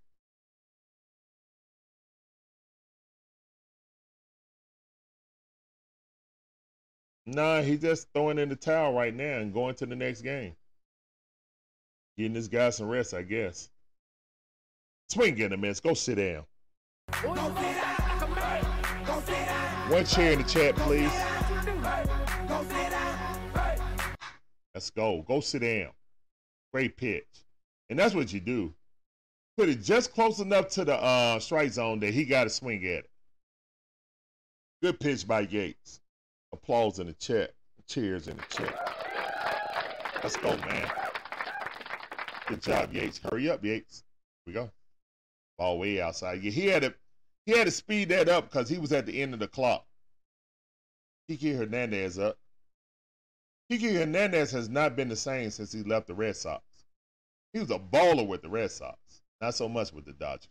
Nah, 7.24 7.62
he 7.62 7.78
just 7.78 8.08
throwing 8.12 8.40
in 8.40 8.48
the 8.48 8.56
towel 8.56 8.94
right 8.94 9.14
now 9.14 9.38
and 9.38 9.54
going 9.54 9.76
to 9.76 9.86
the 9.86 9.94
next 9.94 10.22
game. 10.22 10.56
Getting 12.18 12.32
this 12.32 12.48
guy 12.48 12.70
some 12.70 12.88
rest, 12.88 13.14
I 13.14 13.22
guess. 13.22 13.68
Swing 15.08 15.38
in 15.38 15.52
a 15.52 15.56
minute. 15.56 15.80
Go 15.84 15.94
sit 15.94 16.16
down. 16.16 16.42
Go 17.22 17.36
sit 17.36 17.36
down 17.36 17.54
like 17.54 18.22
a 18.22 18.28
man. 18.34 19.04
Go 19.06 19.20
sit 19.20 19.46
down. 19.46 19.90
One 19.92 20.04
chair 20.04 20.32
in 20.32 20.42
the 20.42 20.48
chat, 20.48 20.74
please. 20.74 21.12
Let's 24.76 24.90
go. 24.90 25.24
Go 25.26 25.40
sit 25.40 25.60
down. 25.60 25.88
Great 26.70 26.98
pitch. 26.98 27.46
And 27.88 27.98
that's 27.98 28.14
what 28.14 28.30
you 28.30 28.40
do. 28.40 28.74
Put 29.56 29.70
it 29.70 29.82
just 29.82 30.12
close 30.12 30.38
enough 30.38 30.68
to 30.72 30.84
the 30.84 30.96
uh, 30.96 31.38
strike 31.38 31.70
zone 31.70 31.98
that 32.00 32.12
he 32.12 32.26
got 32.26 32.44
to 32.44 32.50
swing 32.50 32.84
at 32.84 33.04
it. 33.04 33.10
Good 34.82 35.00
pitch 35.00 35.26
by 35.26 35.40
Yates. 35.40 36.02
Applause 36.52 36.98
in 36.98 37.06
the 37.06 37.14
chat. 37.14 37.54
Cheers 37.88 38.28
in 38.28 38.36
the 38.36 38.42
chat. 38.50 40.18
Let's 40.22 40.36
go, 40.36 40.54
man. 40.58 40.90
Good 42.46 42.60
job, 42.60 42.92
Yates. 42.92 43.18
Hurry 43.18 43.48
up, 43.48 43.64
Yates. 43.64 44.04
Here 44.44 44.52
we 44.52 44.52
go. 44.52 44.70
Ball 45.56 45.78
way 45.78 46.02
outside. 46.02 46.42
Yeah, 46.42 46.50
he 46.50 46.66
had 46.66 46.82
to 46.82 46.94
he 47.46 47.52
had 47.52 47.64
to 47.64 47.70
speed 47.70 48.10
that 48.10 48.28
up 48.28 48.50
because 48.50 48.68
he 48.68 48.76
was 48.76 48.92
at 48.92 49.06
the 49.06 49.22
end 49.22 49.32
of 49.32 49.40
the 49.40 49.48
clock. 49.48 49.86
Kiki 51.30 51.54
Hernandez 51.54 52.18
up. 52.18 52.36
Kiki 53.68 53.94
Hernandez 53.94 54.52
has 54.52 54.68
not 54.68 54.94
been 54.94 55.08
the 55.08 55.16
same 55.16 55.50
since 55.50 55.72
he 55.72 55.82
left 55.82 56.06
the 56.06 56.14
Red 56.14 56.36
Sox. 56.36 56.62
He 57.52 57.58
was 57.58 57.70
a 57.70 57.78
baller 57.78 58.26
with 58.26 58.42
the 58.42 58.48
Red 58.48 58.70
Sox, 58.70 59.22
not 59.40 59.54
so 59.54 59.68
much 59.68 59.92
with 59.92 60.04
the 60.04 60.12
Dodgers. 60.12 60.48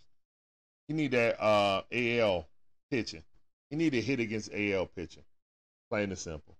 He 0.88 0.94
need 0.94 1.12
that 1.12 1.42
uh, 1.42 1.84
AL 1.92 2.48
pitching. 2.92 3.24
He 3.70 3.76
need 3.76 3.92
to 3.92 4.02
hit 4.02 4.20
against 4.20 4.54
AL 4.54 4.88
pitching. 4.88 5.24
Plain 5.90 6.10
and 6.10 6.18
simple. 6.18 6.58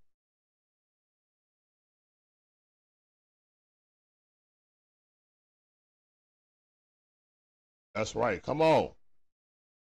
That's 7.94 8.14
right. 8.14 8.42
Come 8.42 8.60
on. 8.60 8.90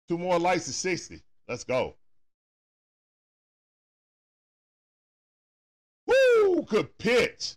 Two 0.08 0.18
more 0.18 0.40
lights 0.40 0.66
to 0.66 0.74
60. 0.74 1.22
Let's 1.48 1.64
go. 1.64 1.96
Good 6.66 6.98
pitch. 6.98 7.56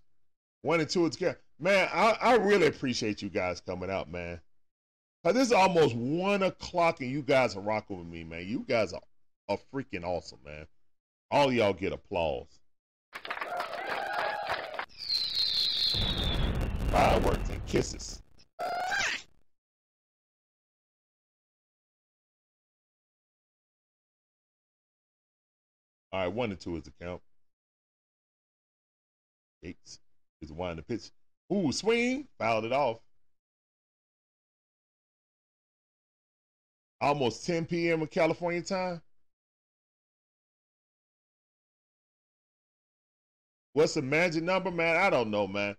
One 0.62 0.80
and 0.80 0.88
two. 0.88 1.06
It's 1.06 1.16
good. 1.16 1.36
Man, 1.60 1.88
I, 1.92 2.16
I 2.20 2.34
really 2.36 2.66
appreciate 2.66 3.22
you 3.22 3.28
guys 3.28 3.60
coming 3.60 3.90
out, 3.90 4.10
man. 4.10 4.40
Cause 5.24 5.34
this 5.34 5.48
is 5.48 5.52
almost 5.52 5.96
one 5.96 6.42
o'clock 6.42 7.00
and 7.00 7.10
you 7.10 7.22
guys 7.22 7.56
are 7.56 7.60
rocking 7.60 7.98
with 7.98 8.06
me, 8.06 8.24
man. 8.24 8.46
You 8.46 8.64
guys 8.68 8.92
are, 8.92 9.00
are 9.48 9.58
freaking 9.72 10.04
awesome, 10.04 10.40
man. 10.44 10.66
All 11.30 11.50
y'all 11.50 11.72
get 11.72 11.94
applause. 11.94 12.58
Fireworks 16.90 17.48
and 17.48 17.64
kisses. 17.66 18.20
All 26.12 26.20
right, 26.20 26.28
one 26.28 26.50
and 26.50 26.60
two 26.60 26.76
is 26.76 26.84
the 26.84 26.92
count. 27.00 27.22
Gates 29.64 29.98
is 30.42 30.52
one 30.52 30.76
the 30.76 30.82
pitch. 30.82 31.10
Ooh, 31.52 31.72
swing, 31.72 32.28
fouled 32.38 32.66
it 32.66 32.72
off. 32.72 32.98
Almost 37.00 37.46
10 37.46 37.66
p.m. 37.66 38.02
of 38.02 38.10
California 38.10 38.62
time. 38.62 39.00
What's 43.72 43.94
the 43.94 44.02
magic 44.02 44.44
number, 44.44 44.70
man? 44.70 44.96
I 44.96 45.10
don't 45.10 45.30
know, 45.30 45.46
man. 45.46 45.76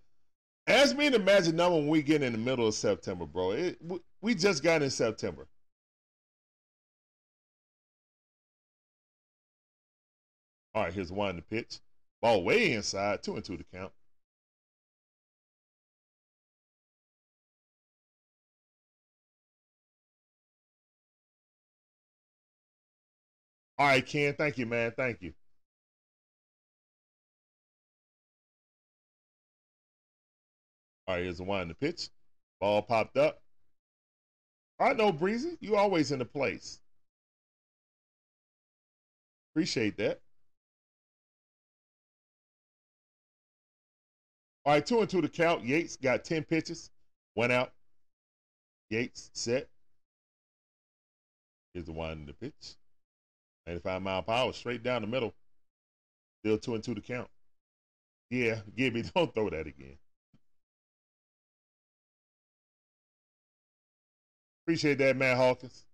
Ask 0.67 0.97
me 0.97 1.09
the 1.09 1.19
magic 1.19 1.55
number 1.55 1.77
when 1.77 1.87
we 1.87 2.01
get 2.01 2.23
in 2.23 2.33
the 2.33 2.39
middle 2.39 2.67
of 2.67 2.73
September, 2.73 3.25
bro. 3.25 3.51
It, 3.51 3.77
we, 3.81 3.99
we 4.21 4.35
just 4.35 4.63
got 4.63 4.81
in 4.81 4.89
September. 4.89 5.47
All 10.73 10.83
right, 10.83 10.93
here's 10.93 11.11
one 11.11 11.37
the 11.37 11.41
pitch. 11.41 11.79
Ball 12.25 12.43
way 12.43 12.73
inside, 12.73 13.21
two 13.21 13.35
and 13.35 13.45
two 13.45 13.55
to 13.55 13.63
count. 13.71 13.91
All 23.77 23.85
right, 23.85 24.03
Ken. 24.03 24.33
Thank 24.33 24.57
you, 24.57 24.65
man. 24.65 24.91
Thank 24.97 25.21
you. 25.21 25.35
All 31.07 31.13
right, 31.13 31.23
here's 31.23 31.37
the 31.37 31.43
in 31.43 31.67
the 31.67 31.75
pitch. 31.75 32.09
Ball 32.59 32.81
popped 32.81 33.17
up. 33.17 33.39
I 34.79 34.93
know, 34.93 35.11
Breezy. 35.11 35.57
You 35.59 35.75
always 35.75 36.11
in 36.11 36.17
the 36.17 36.25
place. 36.25 36.79
Appreciate 39.51 39.97
that. 39.97 40.21
All 44.65 44.73
right, 44.73 44.85
two 44.85 44.99
and 44.99 45.09
two 45.09 45.21
to 45.21 45.29
count. 45.29 45.63
Yates 45.63 45.95
got 45.95 46.23
10 46.23 46.43
pitches. 46.43 46.89
One 47.35 47.51
out. 47.51 47.71
Yates 48.89 49.29
set. 49.33 49.67
Here's 51.73 51.85
the 51.85 51.91
one 51.91 52.11
in 52.11 52.25
the 52.25 52.33
pitch. 52.33 52.75
95 53.67 54.01
mile 54.01 54.25
hour, 54.27 54.53
straight 54.53 54.83
down 54.83 55.01
the 55.01 55.07
middle. 55.07 55.33
Still 56.41 56.57
two 56.57 56.75
and 56.75 56.83
two 56.83 56.95
to 56.95 57.01
count. 57.01 57.27
Yeah, 58.29 58.59
Gibby, 58.75 59.03
don't 59.15 59.33
throw 59.33 59.49
that 59.49 59.67
again. 59.67 59.97
Appreciate 64.63 64.97
that, 64.97 65.15
Matt 65.15 65.37
Hawkins. 65.37 65.85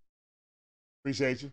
Appreciate 1.01 1.43
you. 1.43 1.51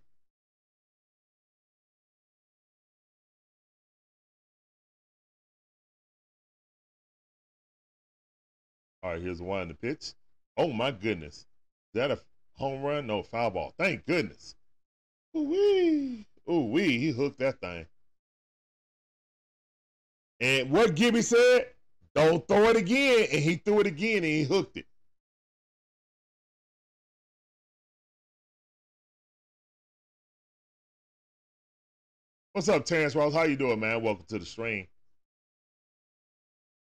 All 9.02 9.12
right, 9.12 9.22
here's 9.22 9.40
one 9.40 9.62
in 9.62 9.68
the 9.68 9.74
pitch. 9.74 10.12
Oh 10.56 10.72
my 10.72 10.90
goodness. 10.90 11.36
Is 11.38 11.46
that 11.94 12.10
a 12.10 12.20
home 12.54 12.82
run? 12.82 13.06
No, 13.06 13.22
foul 13.22 13.50
ball. 13.50 13.74
Thank 13.78 14.06
goodness. 14.06 14.56
Ooh 15.36 15.42
wee. 15.44 16.26
Ooh 16.50 16.64
wee. 16.64 16.98
He 16.98 17.10
hooked 17.10 17.38
that 17.38 17.60
thing. 17.60 17.86
And 20.40 20.70
what 20.70 20.94
Gibby 20.94 21.22
said, 21.22 21.66
don't 22.14 22.46
throw 22.48 22.70
it 22.70 22.76
again. 22.76 23.28
And 23.32 23.42
he 23.42 23.56
threw 23.56 23.80
it 23.80 23.86
again 23.86 24.18
and 24.18 24.24
he 24.24 24.44
hooked 24.44 24.76
it. 24.76 24.86
What's 32.52 32.68
up, 32.68 32.84
Terrence 32.84 33.14
Ross? 33.14 33.32
How 33.32 33.44
you 33.44 33.56
doing, 33.56 33.78
man? 33.78 34.02
Welcome 34.02 34.26
to 34.30 34.38
the 34.38 34.44
stream. 34.46 34.88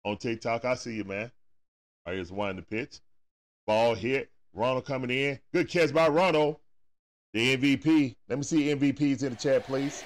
On 0.05 0.17
TikTok, 0.17 0.65
I 0.65 0.75
see 0.75 0.95
you, 0.95 1.05
man. 1.05 1.31
Here's 2.12 2.33
one 2.33 2.57
the 2.57 2.62
pitch. 2.62 3.01
Ball 3.67 3.95
hit. 3.95 4.31
Ronald 4.55 4.87
coming 4.87 5.11
in. 5.11 5.39
Good 5.53 5.69
catch 5.69 5.93
by 5.93 6.09
Ronald. 6.09 6.57
The 7.35 7.57
MVP. 7.57 8.17
Let 8.28 8.39
me 8.39 8.45
see 8.45 8.75
MVPs 8.75 9.23
in 9.23 9.31
the 9.31 9.37
chat, 9.37 9.65
please. 9.67 10.03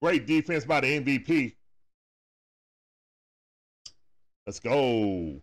Great 0.00 0.26
defense 0.26 0.64
by 0.64 0.80
the 0.80 1.00
MVP. 1.00 1.54
Let's 4.46 4.58
go. 4.58 5.42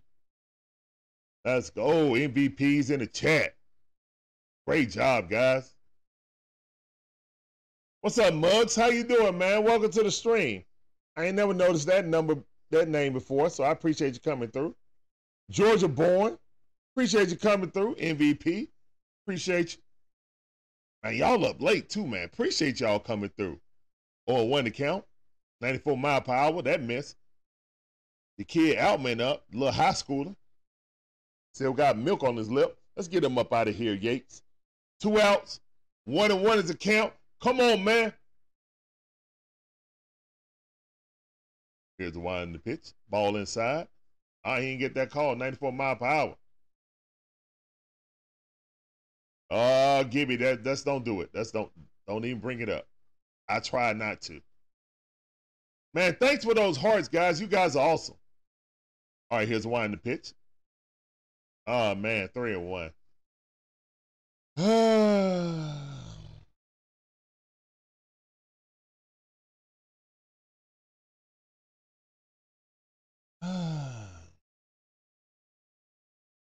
Let's 1.48 1.70
go. 1.70 2.10
MVPs 2.10 2.92
in 2.92 3.00
the 3.00 3.08
chat. 3.08 3.56
Great 4.68 4.92
job, 4.92 5.30
guys. 5.30 5.74
What's 8.02 8.18
up, 8.18 8.34
Mugs? 8.34 8.76
How 8.76 8.88
you 8.88 9.06
doing, 9.06 9.38
man? 9.38 9.64
Welcome 9.64 9.90
to 9.92 10.04
the 10.04 10.12
stream. 10.12 10.66
I 11.16 11.24
ain't 11.24 11.38
never 11.38 11.54
noticed 11.54 11.88
that 11.88 12.06
number, 12.06 12.36
that 12.72 12.90
name 12.90 13.14
before, 13.14 13.50
so 13.50 13.64
I 13.64 13.72
appreciate 13.72 14.14
you 14.14 14.20
coming 14.20 14.50
through. 14.50 14.76
Georgia 15.50 15.88
born. 15.88 16.38
Appreciate 16.94 17.30
you 17.30 17.38
coming 17.38 17.72
through. 17.72 17.96
MVP. 17.96 18.68
Appreciate 19.24 19.76
you. 19.76 19.80
Man, 21.02 21.16
y'all 21.16 21.46
up 21.46 21.62
late 21.62 21.90
too, 21.90 22.06
man. 22.06 22.26
Appreciate 22.26 22.82
y'all 22.82 23.00
coming 23.00 23.32
through. 23.38 23.58
On 24.26 24.50
one 24.50 24.68
account, 24.68 25.06
94 25.62 25.98
mile 25.98 26.20
per 26.20 26.34
hour. 26.34 26.62
That 26.62 26.82
miss. 26.82 27.16
The 28.38 28.44
kid 28.44 28.78
Outman 28.78 29.22
up, 29.22 29.46
little 29.54 29.72
high 29.72 29.92
schooler. 29.92 30.36
Still 31.58 31.74
got 31.74 31.98
milk 31.98 32.22
on 32.22 32.38
his 32.38 32.52
lip. 32.52 32.78
Let's 32.96 33.08
get 33.08 33.24
him 33.24 33.40
up 33.40 33.52
out 33.52 33.68
of 33.68 33.74
here, 33.74 33.96
Yates. 33.96 34.44
Two 35.02 35.20
outs. 35.20 35.60
One 36.06 36.30
and 36.30 36.44
one 36.44 36.60
is 36.60 36.70
a 36.70 36.78
count. 36.78 37.12
Come 37.42 37.60
on, 37.60 37.84
man. 37.84 38.14
Here's 41.98 42.12
the 42.12 42.20
in 42.44 42.54
the 42.54 42.60
pitch. 42.60 42.94
Ball 43.10 43.38
inside. 43.38 43.88
I 44.46 44.60
ain't 44.60 44.80
get 44.80 44.94
that 44.94 45.10
call. 45.10 45.36
94 45.36 45.72
mile 45.72 45.96
per 45.96 46.06
hour. 46.06 46.36
Uh, 49.50 49.56
oh, 49.56 50.04
give 50.04 50.30
me 50.30 50.36
that. 50.36 50.64
That's 50.64 50.84
don't 50.84 51.04
do 51.04 51.22
it. 51.22 51.32
That's 51.34 51.50
don't 51.50 51.72
don't 52.08 52.24
even 52.24 52.40
bring 52.40 52.60
it 52.60 52.70
up. 52.70 52.86
I 53.50 53.62
try 53.62 53.94
not 53.94 54.22
to. 54.22 54.40
Man, 55.96 56.16
thanks 56.20 56.46
for 56.46 56.54
those 56.54 56.78
hearts, 56.78 57.08
guys. 57.08 57.42
You 57.42 57.48
guys 57.48 57.76
are 57.76 57.94
awesome. 57.94 58.18
All 59.32 59.40
right, 59.40 59.48
here's 59.48 59.66
one 59.66 59.86
in 59.86 59.92
the 59.92 59.98
pitch. 59.98 60.34
Oh 61.68 61.96
man, 61.96 62.30
three 62.34 62.54
and 62.54 62.66
one. 62.70 62.92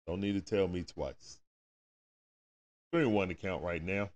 Don't 0.06 0.22
need 0.22 0.34
to 0.34 0.42
tell 0.42 0.68
me 0.68 0.84
twice. 0.84 1.40
Three 2.92 3.02
and 3.02 3.14
one 3.14 3.30
to 3.30 3.34
count 3.34 3.64
right 3.64 3.84
now. 3.84 4.12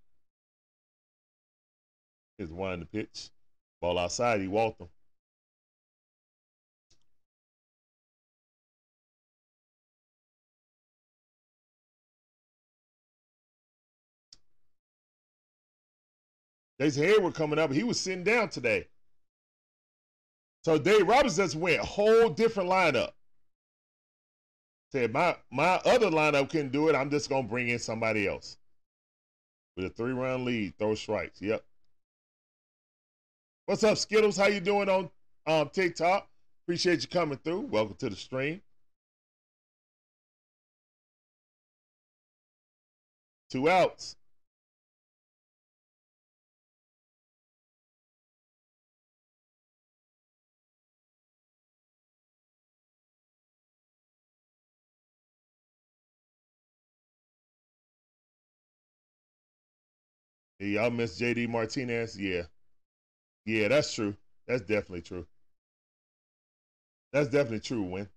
Here's 2.38 2.52
one 2.52 2.82
the 2.82 2.86
pitch. 2.86 3.32
Ball 3.82 3.98
outside, 3.98 4.42
he 4.42 4.48
walked 4.48 4.80
him. 4.80 4.90
Jason 16.80 17.04
Heyward 17.04 17.36
coming 17.36 17.60
up. 17.60 17.72
He 17.72 17.84
was 17.84 18.00
sitting 18.00 18.24
down 18.24 18.50
today. 18.50 18.88
So 20.64 20.78
Dave 20.78 21.08
Roberts 21.08 21.36
just 21.36 21.56
went 21.56 21.80
whole 21.82 22.30
different 22.30 22.70
lineup. 22.70 23.12
Said 24.92 25.12
my 25.12 25.36
my 25.52 25.82
other 25.86 26.10
lineup 26.10 26.50
couldn't 26.50 26.72
do 26.72 26.90
it. 26.90 26.96
I'm 26.96 27.10
just 27.10 27.30
gonna 27.30 27.48
bring 27.48 27.70
in 27.70 27.80
somebody 27.80 28.28
else. 28.28 28.58
With 29.76 29.86
a 29.86 29.90
three 29.90 30.14
round 30.14 30.46
lead, 30.46 30.78
throw 30.78 30.96
strikes. 30.96 31.42
Yep. 31.42 31.64
What's 33.66 33.84
up, 33.84 33.98
Skittles? 33.98 34.38
How 34.38 34.48
you 34.48 34.60
doing 34.60 34.90
on 34.90 35.10
um, 35.48 35.70
TikTok? 35.70 36.28
Appreciate 36.66 37.02
you 37.02 37.08
coming 37.08 37.40
through. 37.44 37.62
Welcome 37.62 37.96
to 37.96 38.10
the 38.10 38.16
stream. 38.16 38.62
Two 43.50 43.70
outs. 43.70 44.16
Hey, 60.64 60.70
y'all 60.70 60.90
miss 60.92 61.18
JD 61.20 61.46
Martinez? 61.50 62.18
Yeah. 62.18 62.44
Yeah, 63.46 63.68
that's 63.68 63.94
true. 63.94 64.16
That's 64.48 64.62
definitely 64.62 65.02
true. 65.02 65.28
That's 67.14 67.30
definitely 67.30 67.60
true, 67.62 67.84
Win. 67.84 68.10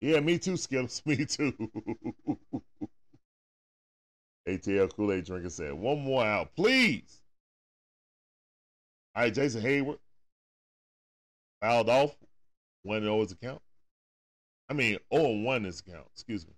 Yeah, 0.00 0.20
me 0.20 0.38
too, 0.38 0.56
Skittles. 0.56 1.02
Me 1.06 1.26
too. 1.26 1.52
ATL 4.46 4.88
Kool 4.88 5.12
Aid 5.12 5.24
Drinker 5.24 5.48
said, 5.48 5.72
one 5.72 6.00
more 6.00 6.24
out, 6.24 6.54
please. 6.54 7.22
All 9.14 9.22
right, 9.22 9.34
Jason 9.34 9.62
Heyward. 9.62 9.98
Fouled 11.60 11.88
off. 11.90 12.16
One 12.82 12.98
and 12.98 13.08
O's 13.08 13.32
account. 13.32 13.60
I 14.68 14.74
mean, 14.74 14.98
0 15.12 15.26
and 15.26 15.44
1 15.44 15.66
is 15.66 15.80
count. 15.80 16.06
Excuse 16.12 16.46
me. 16.46 16.52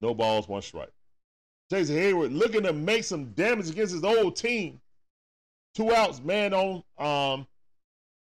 No 0.00 0.14
balls, 0.14 0.48
one 0.48 0.62
strike. 0.62 0.92
Jason 1.70 1.96
Heyward 1.96 2.36
looking 2.36 2.62
to 2.62 2.72
make 2.72 3.04
some 3.04 3.32
damage 3.32 3.70
against 3.70 3.94
his 3.94 4.04
old 4.04 4.36
team. 4.36 4.80
Two 5.74 5.92
outs, 5.92 6.20
man 6.20 6.54
on 6.54 6.82
um 6.98 7.46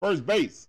first 0.00 0.24
base. 0.24 0.68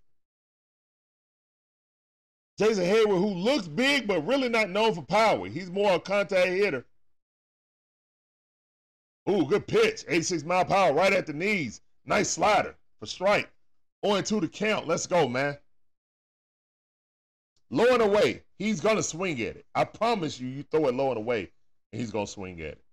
Jason 2.58 2.86
Heyward, 2.86 3.20
who 3.20 3.34
looks 3.34 3.68
big 3.68 4.08
but 4.08 4.26
really 4.26 4.50
not 4.50 4.70
known 4.70 4.96
for 4.96 5.04
power. 5.04 5.48
He's 5.48 5.70
more 5.70 5.94
a 5.94 6.00
contact 6.00 6.48
hitter. 6.48 6.86
Ooh, 9.30 9.46
good 9.46 9.68
pitch. 9.68 10.04
86 10.08 10.44
mile 10.44 10.66
power 10.66 10.94
right 10.94 11.14
at 11.14 11.28
the 11.28 11.34
knees. 11.34 11.82
Nice 12.06 12.30
slider 12.30 12.76
for 13.00 13.06
strike. 13.06 13.50
0 14.06 14.22
2 14.22 14.42
to 14.42 14.48
count. 14.48 14.88
Let's 14.88 15.06
go, 15.06 15.28
man. 15.28 15.58
Low 17.70 17.94
and 17.94 18.02
away. 18.02 18.44
He's 18.58 18.80
gonna 18.80 19.04
swing 19.04 19.42
at 19.42 19.58
it. 19.58 19.66
I 19.76 19.84
promise 19.84 20.40
you, 20.40 20.48
you 20.48 20.64
throw 20.64 20.88
it 20.88 20.96
low 20.96 21.10
and 21.10 21.18
away, 21.18 21.52
and 21.92 22.02
he's 22.02 22.12
gonna 22.12 22.28
swing 22.28 22.62
at 22.62 22.68
it. 22.74 22.84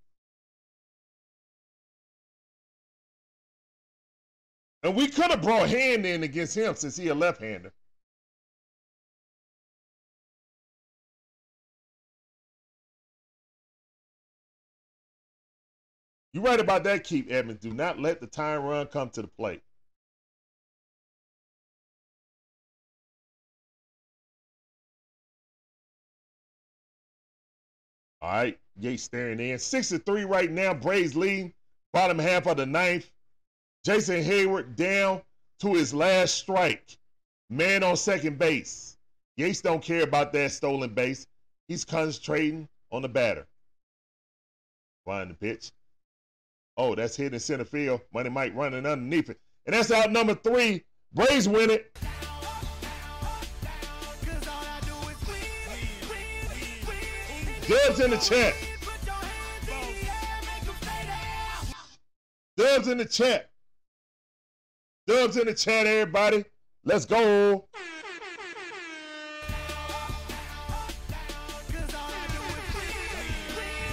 And 4.82 4.94
we 4.94 5.08
could 5.08 5.30
have 5.30 5.42
brought 5.42 5.68
Hand 5.68 6.04
in 6.04 6.22
against 6.24 6.56
him 6.56 6.74
since 6.74 6.96
he 6.96 7.08
a 7.08 7.14
left-hander. 7.14 7.72
You're 16.34 16.42
right 16.42 16.58
about 16.60 16.82
that, 16.84 17.04
Keep 17.04 17.30
Edmonds. 17.30 17.62
Do 17.62 17.72
not 17.72 18.00
let 18.00 18.20
the 18.20 18.26
time 18.26 18.62
run 18.64 18.88
come 18.88 19.08
to 19.10 19.22
the 19.22 19.28
plate. 19.28 19.62
All 28.24 28.30
right, 28.30 28.58
Yates 28.80 29.02
staring 29.02 29.38
in. 29.38 29.58
Six 29.58 29.90
to 29.90 29.98
three 29.98 30.24
right 30.24 30.50
now. 30.50 30.72
Braves 30.72 31.14
leading. 31.14 31.52
Bottom 31.92 32.18
half 32.18 32.46
of 32.46 32.56
the 32.56 32.64
ninth. 32.64 33.10
Jason 33.84 34.24
Heyward 34.24 34.76
down 34.76 35.20
to 35.60 35.74
his 35.74 35.92
last 35.92 36.36
strike. 36.36 36.96
Man 37.50 37.82
on 37.82 37.98
second 37.98 38.38
base. 38.38 38.96
Yates 39.36 39.60
don't 39.60 39.82
care 39.82 40.04
about 40.04 40.32
that 40.32 40.52
stolen 40.52 40.94
base. 40.94 41.26
He's 41.68 41.84
concentrating 41.84 42.66
on 42.90 43.02
the 43.02 43.10
batter. 43.10 43.46
Flying 45.04 45.28
the 45.28 45.34
pitch. 45.34 45.70
Oh, 46.78 46.94
that's 46.94 47.16
hitting 47.16 47.38
center 47.38 47.66
field. 47.66 48.00
Money 48.14 48.30
Mike 48.30 48.54
running 48.54 48.86
underneath 48.86 49.28
it. 49.28 49.38
And 49.66 49.74
that's 49.74 49.90
out 49.90 50.10
number 50.10 50.34
three. 50.34 50.82
Braves 51.12 51.46
win 51.46 51.68
it. 51.68 51.94
Dubs 57.68 57.98
in 57.98 58.10
the 58.10 58.18
chat. 58.18 58.54
Dubs 62.58 62.88
in 62.88 62.98
the 62.98 63.06
chat. 63.06 63.48
Dubs 65.06 65.38
in 65.38 65.46
the 65.46 65.54
chat, 65.54 65.86
everybody. 65.86 66.44
Let's 66.84 67.06
go. 67.06 67.66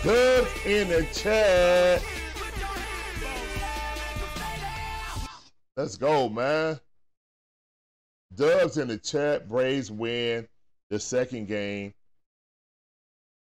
Dubs 0.03 0.65
in 0.65 0.89
the 0.89 1.07
chat. 1.13 2.03
Let's 5.77 5.95
go, 5.95 6.27
man. 6.27 6.77
Dubs 8.35 8.77
in 8.77 8.89
the 8.89 8.97
chat. 8.97 9.47
Braves 9.47 9.89
win 9.89 10.45
the 10.89 10.99
second 10.99 11.47
game 11.47 11.93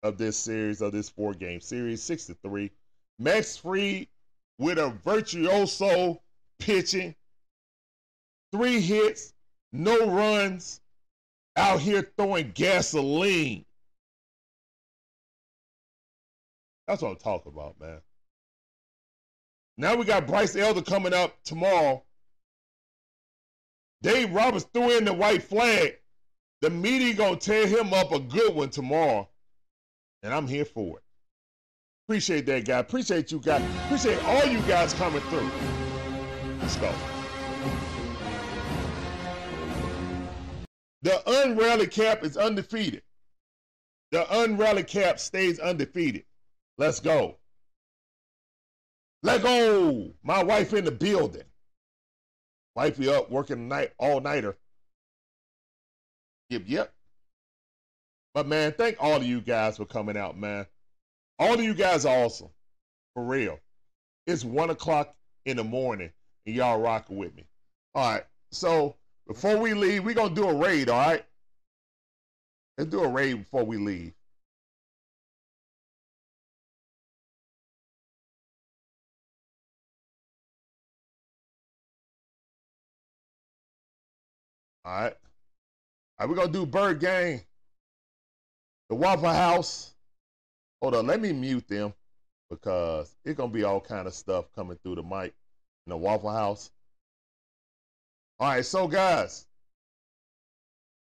of 0.06 0.20
this 0.20 0.38
series, 0.38 0.82
of 0.82 0.92
this 0.92 1.10
four 1.10 1.34
game 1.34 1.60
series, 1.60 2.02
six 2.02 2.26
to 2.28 2.36
three. 2.36 2.72
Max 3.18 3.58
Fried 3.58 4.08
with 4.60 4.78
a 4.78 4.92
virtuoso 5.04 6.22
pitching, 6.60 7.16
three 8.54 8.80
hits, 8.80 9.34
no 9.74 10.08
runs, 10.08 10.80
out 11.58 11.80
here 11.80 12.12
throwing 12.18 12.52
gasoline. 12.54 13.66
That's 16.88 17.02
what 17.02 17.10
I'm 17.10 17.16
talking 17.18 17.52
about, 17.52 17.80
man. 17.80 18.00
Now 19.78 19.96
we 19.96 20.06
got 20.06 20.28
Bryce 20.28 20.56
Elder 20.56 20.84
coming 20.84 21.14
up 21.14 21.36
tomorrow. 21.44 22.04
Dave 24.04 24.32
Roberts 24.32 24.68
threw 24.72 24.96
in 24.96 25.06
the 25.06 25.14
white 25.14 25.42
flag. 25.42 25.98
The 26.62 26.70
media 26.70 27.16
gonna 27.16 27.38
tear 27.38 27.66
him 27.66 27.92
up 27.92 28.12
a 28.12 28.20
good 28.20 28.54
one 28.54 28.70
tomorrow, 28.70 29.28
and 30.26 30.34
I'm 30.34 30.48
here 30.48 30.66
for 30.66 30.98
it. 30.98 31.04
Appreciate 32.08 32.48
that, 32.48 32.66
guy. 32.66 32.80
Appreciate 32.80 33.32
you 33.32 33.40
guys. 33.40 33.64
Appreciate 33.86 34.22
all 34.26 34.46
you 34.46 34.60
guys 34.62 34.94
coming 34.96 35.22
through. 35.22 35.50
Let's 36.60 36.76
go. 36.78 36.92
The 41.04 41.22
unrally 41.28 41.90
cap 41.90 42.24
is 42.24 42.38
undefeated. 42.38 43.04
The 44.12 44.24
unrally 44.24 44.86
cap 44.86 45.20
stays 45.20 45.60
undefeated. 45.60 46.26
Let's 46.80 47.00
go. 47.00 47.38
Let 49.22 49.44
go. 49.44 50.12
My 50.24 50.44
wife 50.44 50.74
in 50.74 50.86
the 50.86 50.92
building. 50.92 51.44
Wifey 52.76 53.10
up 53.10 53.30
working 53.30 53.68
night 53.68 53.94
all 54.00 54.22
nighter. 54.22 54.58
Yep, 56.50 56.64
yep. 56.66 56.95
But 58.36 58.48
man, 58.48 58.74
thank 58.74 58.98
all 59.00 59.16
of 59.16 59.24
you 59.24 59.40
guys 59.40 59.78
for 59.78 59.86
coming 59.86 60.18
out, 60.18 60.38
man. 60.38 60.68
All 61.40 61.54
of 61.54 61.64
you 61.64 61.74
guys 61.74 62.06
are 62.06 62.26
awesome. 62.26 62.50
For 63.14 63.24
real. 63.24 63.58
It's 64.28 64.44
one 64.44 64.70
o'clock 64.70 65.16
in 65.46 65.56
the 65.56 65.64
morning 65.64 66.12
and 66.46 66.54
y'all 66.54 66.82
rocking 66.82 67.16
with 67.16 67.34
me. 67.34 67.46
All 67.96 68.12
right. 68.12 68.26
So 68.52 68.98
before 69.26 69.58
we 69.58 69.74
leave, 69.74 70.04
we're 70.04 70.16
gonna 70.16 70.36
do 70.36 70.50
a 70.50 70.54
raid, 70.54 70.90
all 70.90 71.00
right? 71.00 71.26
Let's 72.78 72.92
do 72.92 73.04
a 73.04 73.08
raid 73.08 73.36
before 73.36 73.64
we 73.64 73.78
leave. 73.78 74.14
All 84.84 84.92
right. 84.92 85.14
All 86.20 86.28
right, 86.28 86.30
we're 86.30 86.36
gonna 86.36 86.52
do 86.52 86.66
Bird 86.66 87.00
Gang. 87.00 87.42
The 88.90 88.96
Waffle 88.96 89.30
House. 89.30 89.94
Hold 90.82 90.96
on, 90.96 91.08
let 91.08 91.20
me 91.22 91.34
mute 91.34 91.68
them 91.68 91.94
because 92.50 93.16
it's 93.26 93.38
gonna 93.38 93.52
be 93.52 93.64
all 93.64 93.82
kind 93.82 94.08
of 94.08 94.14
stuff 94.14 94.46
coming 94.56 94.78
through 94.84 94.96
the 94.96 95.04
mic 95.04 95.34
in 95.86 95.90
the 95.90 95.98
Waffle 95.98 96.32
House. 96.32 96.72
All 98.40 98.50
right, 98.50 98.66
so 98.66 98.88
guys, 98.88 99.48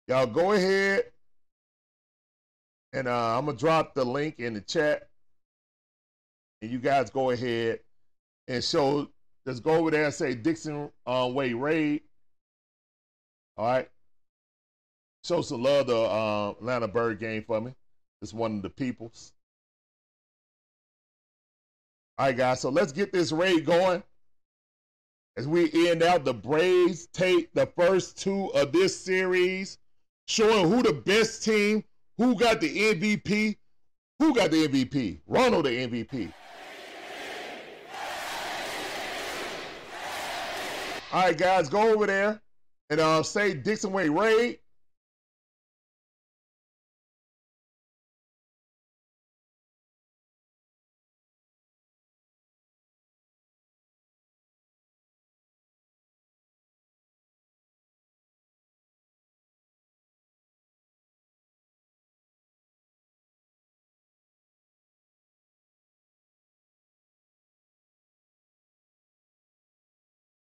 y'all 0.08 0.26
go 0.26 0.54
ahead 0.54 1.12
and 2.94 3.08
uh, 3.08 3.38
I'm 3.38 3.46
gonna 3.46 3.58
drop 3.58 3.94
the 3.94 4.06
link 4.06 4.40
in 4.40 4.54
the 4.54 4.62
chat, 4.62 5.10
and 6.62 6.72
you 6.72 6.80
guys 6.80 7.10
go 7.10 7.32
ahead 7.32 7.80
and 8.48 8.64
show. 8.64 9.08
Just 9.48 9.64
go 9.64 9.76
over 9.76 9.92
there 9.92 10.06
and 10.06 10.14
say 10.14 10.36
Dixon 10.36 10.90
uh, 11.06 11.30
Way 11.32 11.54
Raid. 11.54 12.02
All 13.58 13.66
right. 13.66 13.90
Show 15.24 15.42
some 15.42 15.64
love 15.64 15.88
to 15.88 15.98
uh, 15.98 16.52
Atlanta 16.52 16.88
Bird 16.88 17.20
Gang 17.20 17.44
for 17.46 17.60
me. 17.60 17.74
It's 18.22 18.34
one 18.34 18.58
of 18.58 18.62
the 18.62 18.70
peoples. 18.70 19.34
All 22.18 22.28
right, 22.28 22.36
guys. 22.36 22.62
So 22.62 22.70
let's 22.70 22.92
get 22.92 23.14
this 23.14 23.32
raid 23.32 23.66
going. 23.66 24.04
As 25.38 25.48
we 25.48 25.90
end 25.90 26.04
out, 26.04 26.26
the 26.26 26.34
Braves 26.34 27.08
take 27.08 27.54
the 27.54 27.66
first 27.66 28.18
two 28.18 28.48
of 28.54 28.74
this 28.74 29.00
series, 29.00 29.78
showing 30.28 30.70
who 30.70 30.84
the 30.84 30.94
best 30.94 31.44
team, 31.44 31.84
who 32.18 32.36
got 32.36 32.60
the 32.60 32.94
MVP, 32.94 33.56
who 34.20 34.36
got 34.36 34.52
the 34.52 34.68
MVP. 34.68 35.22
Ronald 35.28 35.66
the 35.66 35.70
MVP. 35.70 36.34
All 41.12 41.22
right, 41.24 41.38
guys, 41.38 41.70
go 41.70 41.94
over 41.94 42.06
there 42.06 42.42
and 42.90 43.00
uh, 43.00 43.24
say 43.24 43.54
Dixon 43.54 43.92
Way 43.92 44.10
Raid. 44.10 44.60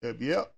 Yep, 0.08 0.22
yep. 0.22 0.53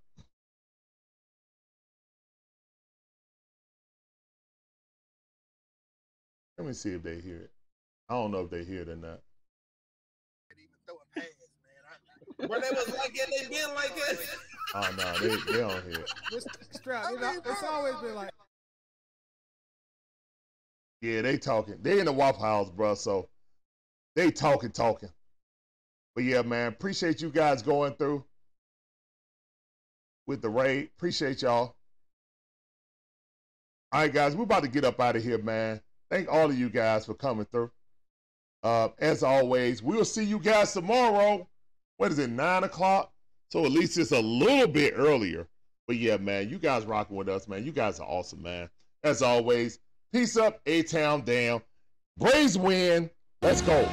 Let 6.60 6.68
me 6.68 6.74
see 6.74 6.92
if 6.92 7.02
they 7.02 7.20
hear 7.20 7.38
it. 7.38 7.52
I 8.10 8.14
don't 8.14 8.32
know 8.32 8.42
if 8.42 8.52
they 8.52 8.64
hear 8.64 8.84
it 8.84 8.90
or 8.90 8.96
not. 8.96 9.22
When 12.38 12.62
they 12.62 12.70
was 12.70 12.90
like 12.96 13.16
that, 13.16 13.28
they 13.42 13.48
been 13.48 13.74
like 13.74 13.96
that. 13.96 14.20
Oh 14.76 14.90
no, 14.96 15.18
they, 15.18 15.52
they 15.52 15.60
don't 15.60 15.84
hear 15.84 16.02
it. 16.02 16.10
This 16.32 16.46
strap, 16.70 17.10
you 17.10 17.20
know, 17.20 17.34
it's 17.44 17.64
always 17.64 17.96
been 17.96 18.14
like 18.14 18.30
Yeah, 21.02 21.24
they 21.24 21.40
talking. 21.40 21.80
They 21.82 21.98
in 22.00 22.06
the 22.06 22.12
Waffle 22.12 22.44
House, 22.44 22.70
bro. 22.70 22.94
So 22.94 23.30
they 24.16 24.30
talking, 24.30 24.70
talking. 24.70 25.10
But 26.14 26.26
yeah, 26.26 26.44
man, 26.44 26.68
appreciate 26.68 27.20
you 27.20 27.32
guys 27.32 27.64
going 27.64 27.94
through 27.96 28.24
with 30.30 30.42
the 30.44 30.50
raid. 30.50 30.90
Appreciate 30.96 31.42
y'all. 31.42 31.76
All 33.92 34.02
right, 34.02 34.14
guys, 34.14 34.36
we're 34.36 34.44
about 34.44 34.62
to 34.62 34.70
get 34.70 34.86
up 34.86 35.00
out 35.00 35.16
of 35.16 35.24
here, 35.24 35.40
man. 35.40 35.82
Thank 36.12 36.32
all 36.32 36.50
of 36.50 36.58
you 36.58 36.70
guys 36.70 37.08
for 37.08 37.16
coming 37.16 37.48
through. 37.52 37.72
Uh, 38.62 38.90
as 39.00 39.24
always, 39.24 39.82
we'll 39.82 40.06
see 40.06 40.24
you 40.24 40.38
guys 40.38 40.72
tomorrow. 40.72 41.48
What 41.98 42.12
is 42.12 42.20
it, 42.20 42.30
nine 42.30 42.64
o'clock? 42.64 43.12
So 43.50 43.66
at 43.66 43.72
least 43.72 43.98
it's 43.98 44.12
a 44.12 44.22
little 44.22 44.68
bit 44.68 44.94
earlier. 44.96 45.48
But 45.88 45.98
yeah, 45.98 46.18
man, 46.18 46.48
you 46.48 46.60
guys 46.60 46.86
rocking 46.86 47.16
with 47.16 47.28
us, 47.28 47.48
man. 47.48 47.66
You 47.66 47.72
guys 47.72 48.00
are 48.00 48.08
awesome, 48.08 48.44
man. 48.44 48.70
As 49.04 49.24
always, 49.24 49.80
peace 50.14 50.38
up, 50.38 50.62
A 50.68 50.84
Town 50.84 51.22
down. 51.22 51.64
Braves 52.18 52.56
win. 52.56 53.10
Let's 53.42 53.64
go. 53.64 53.90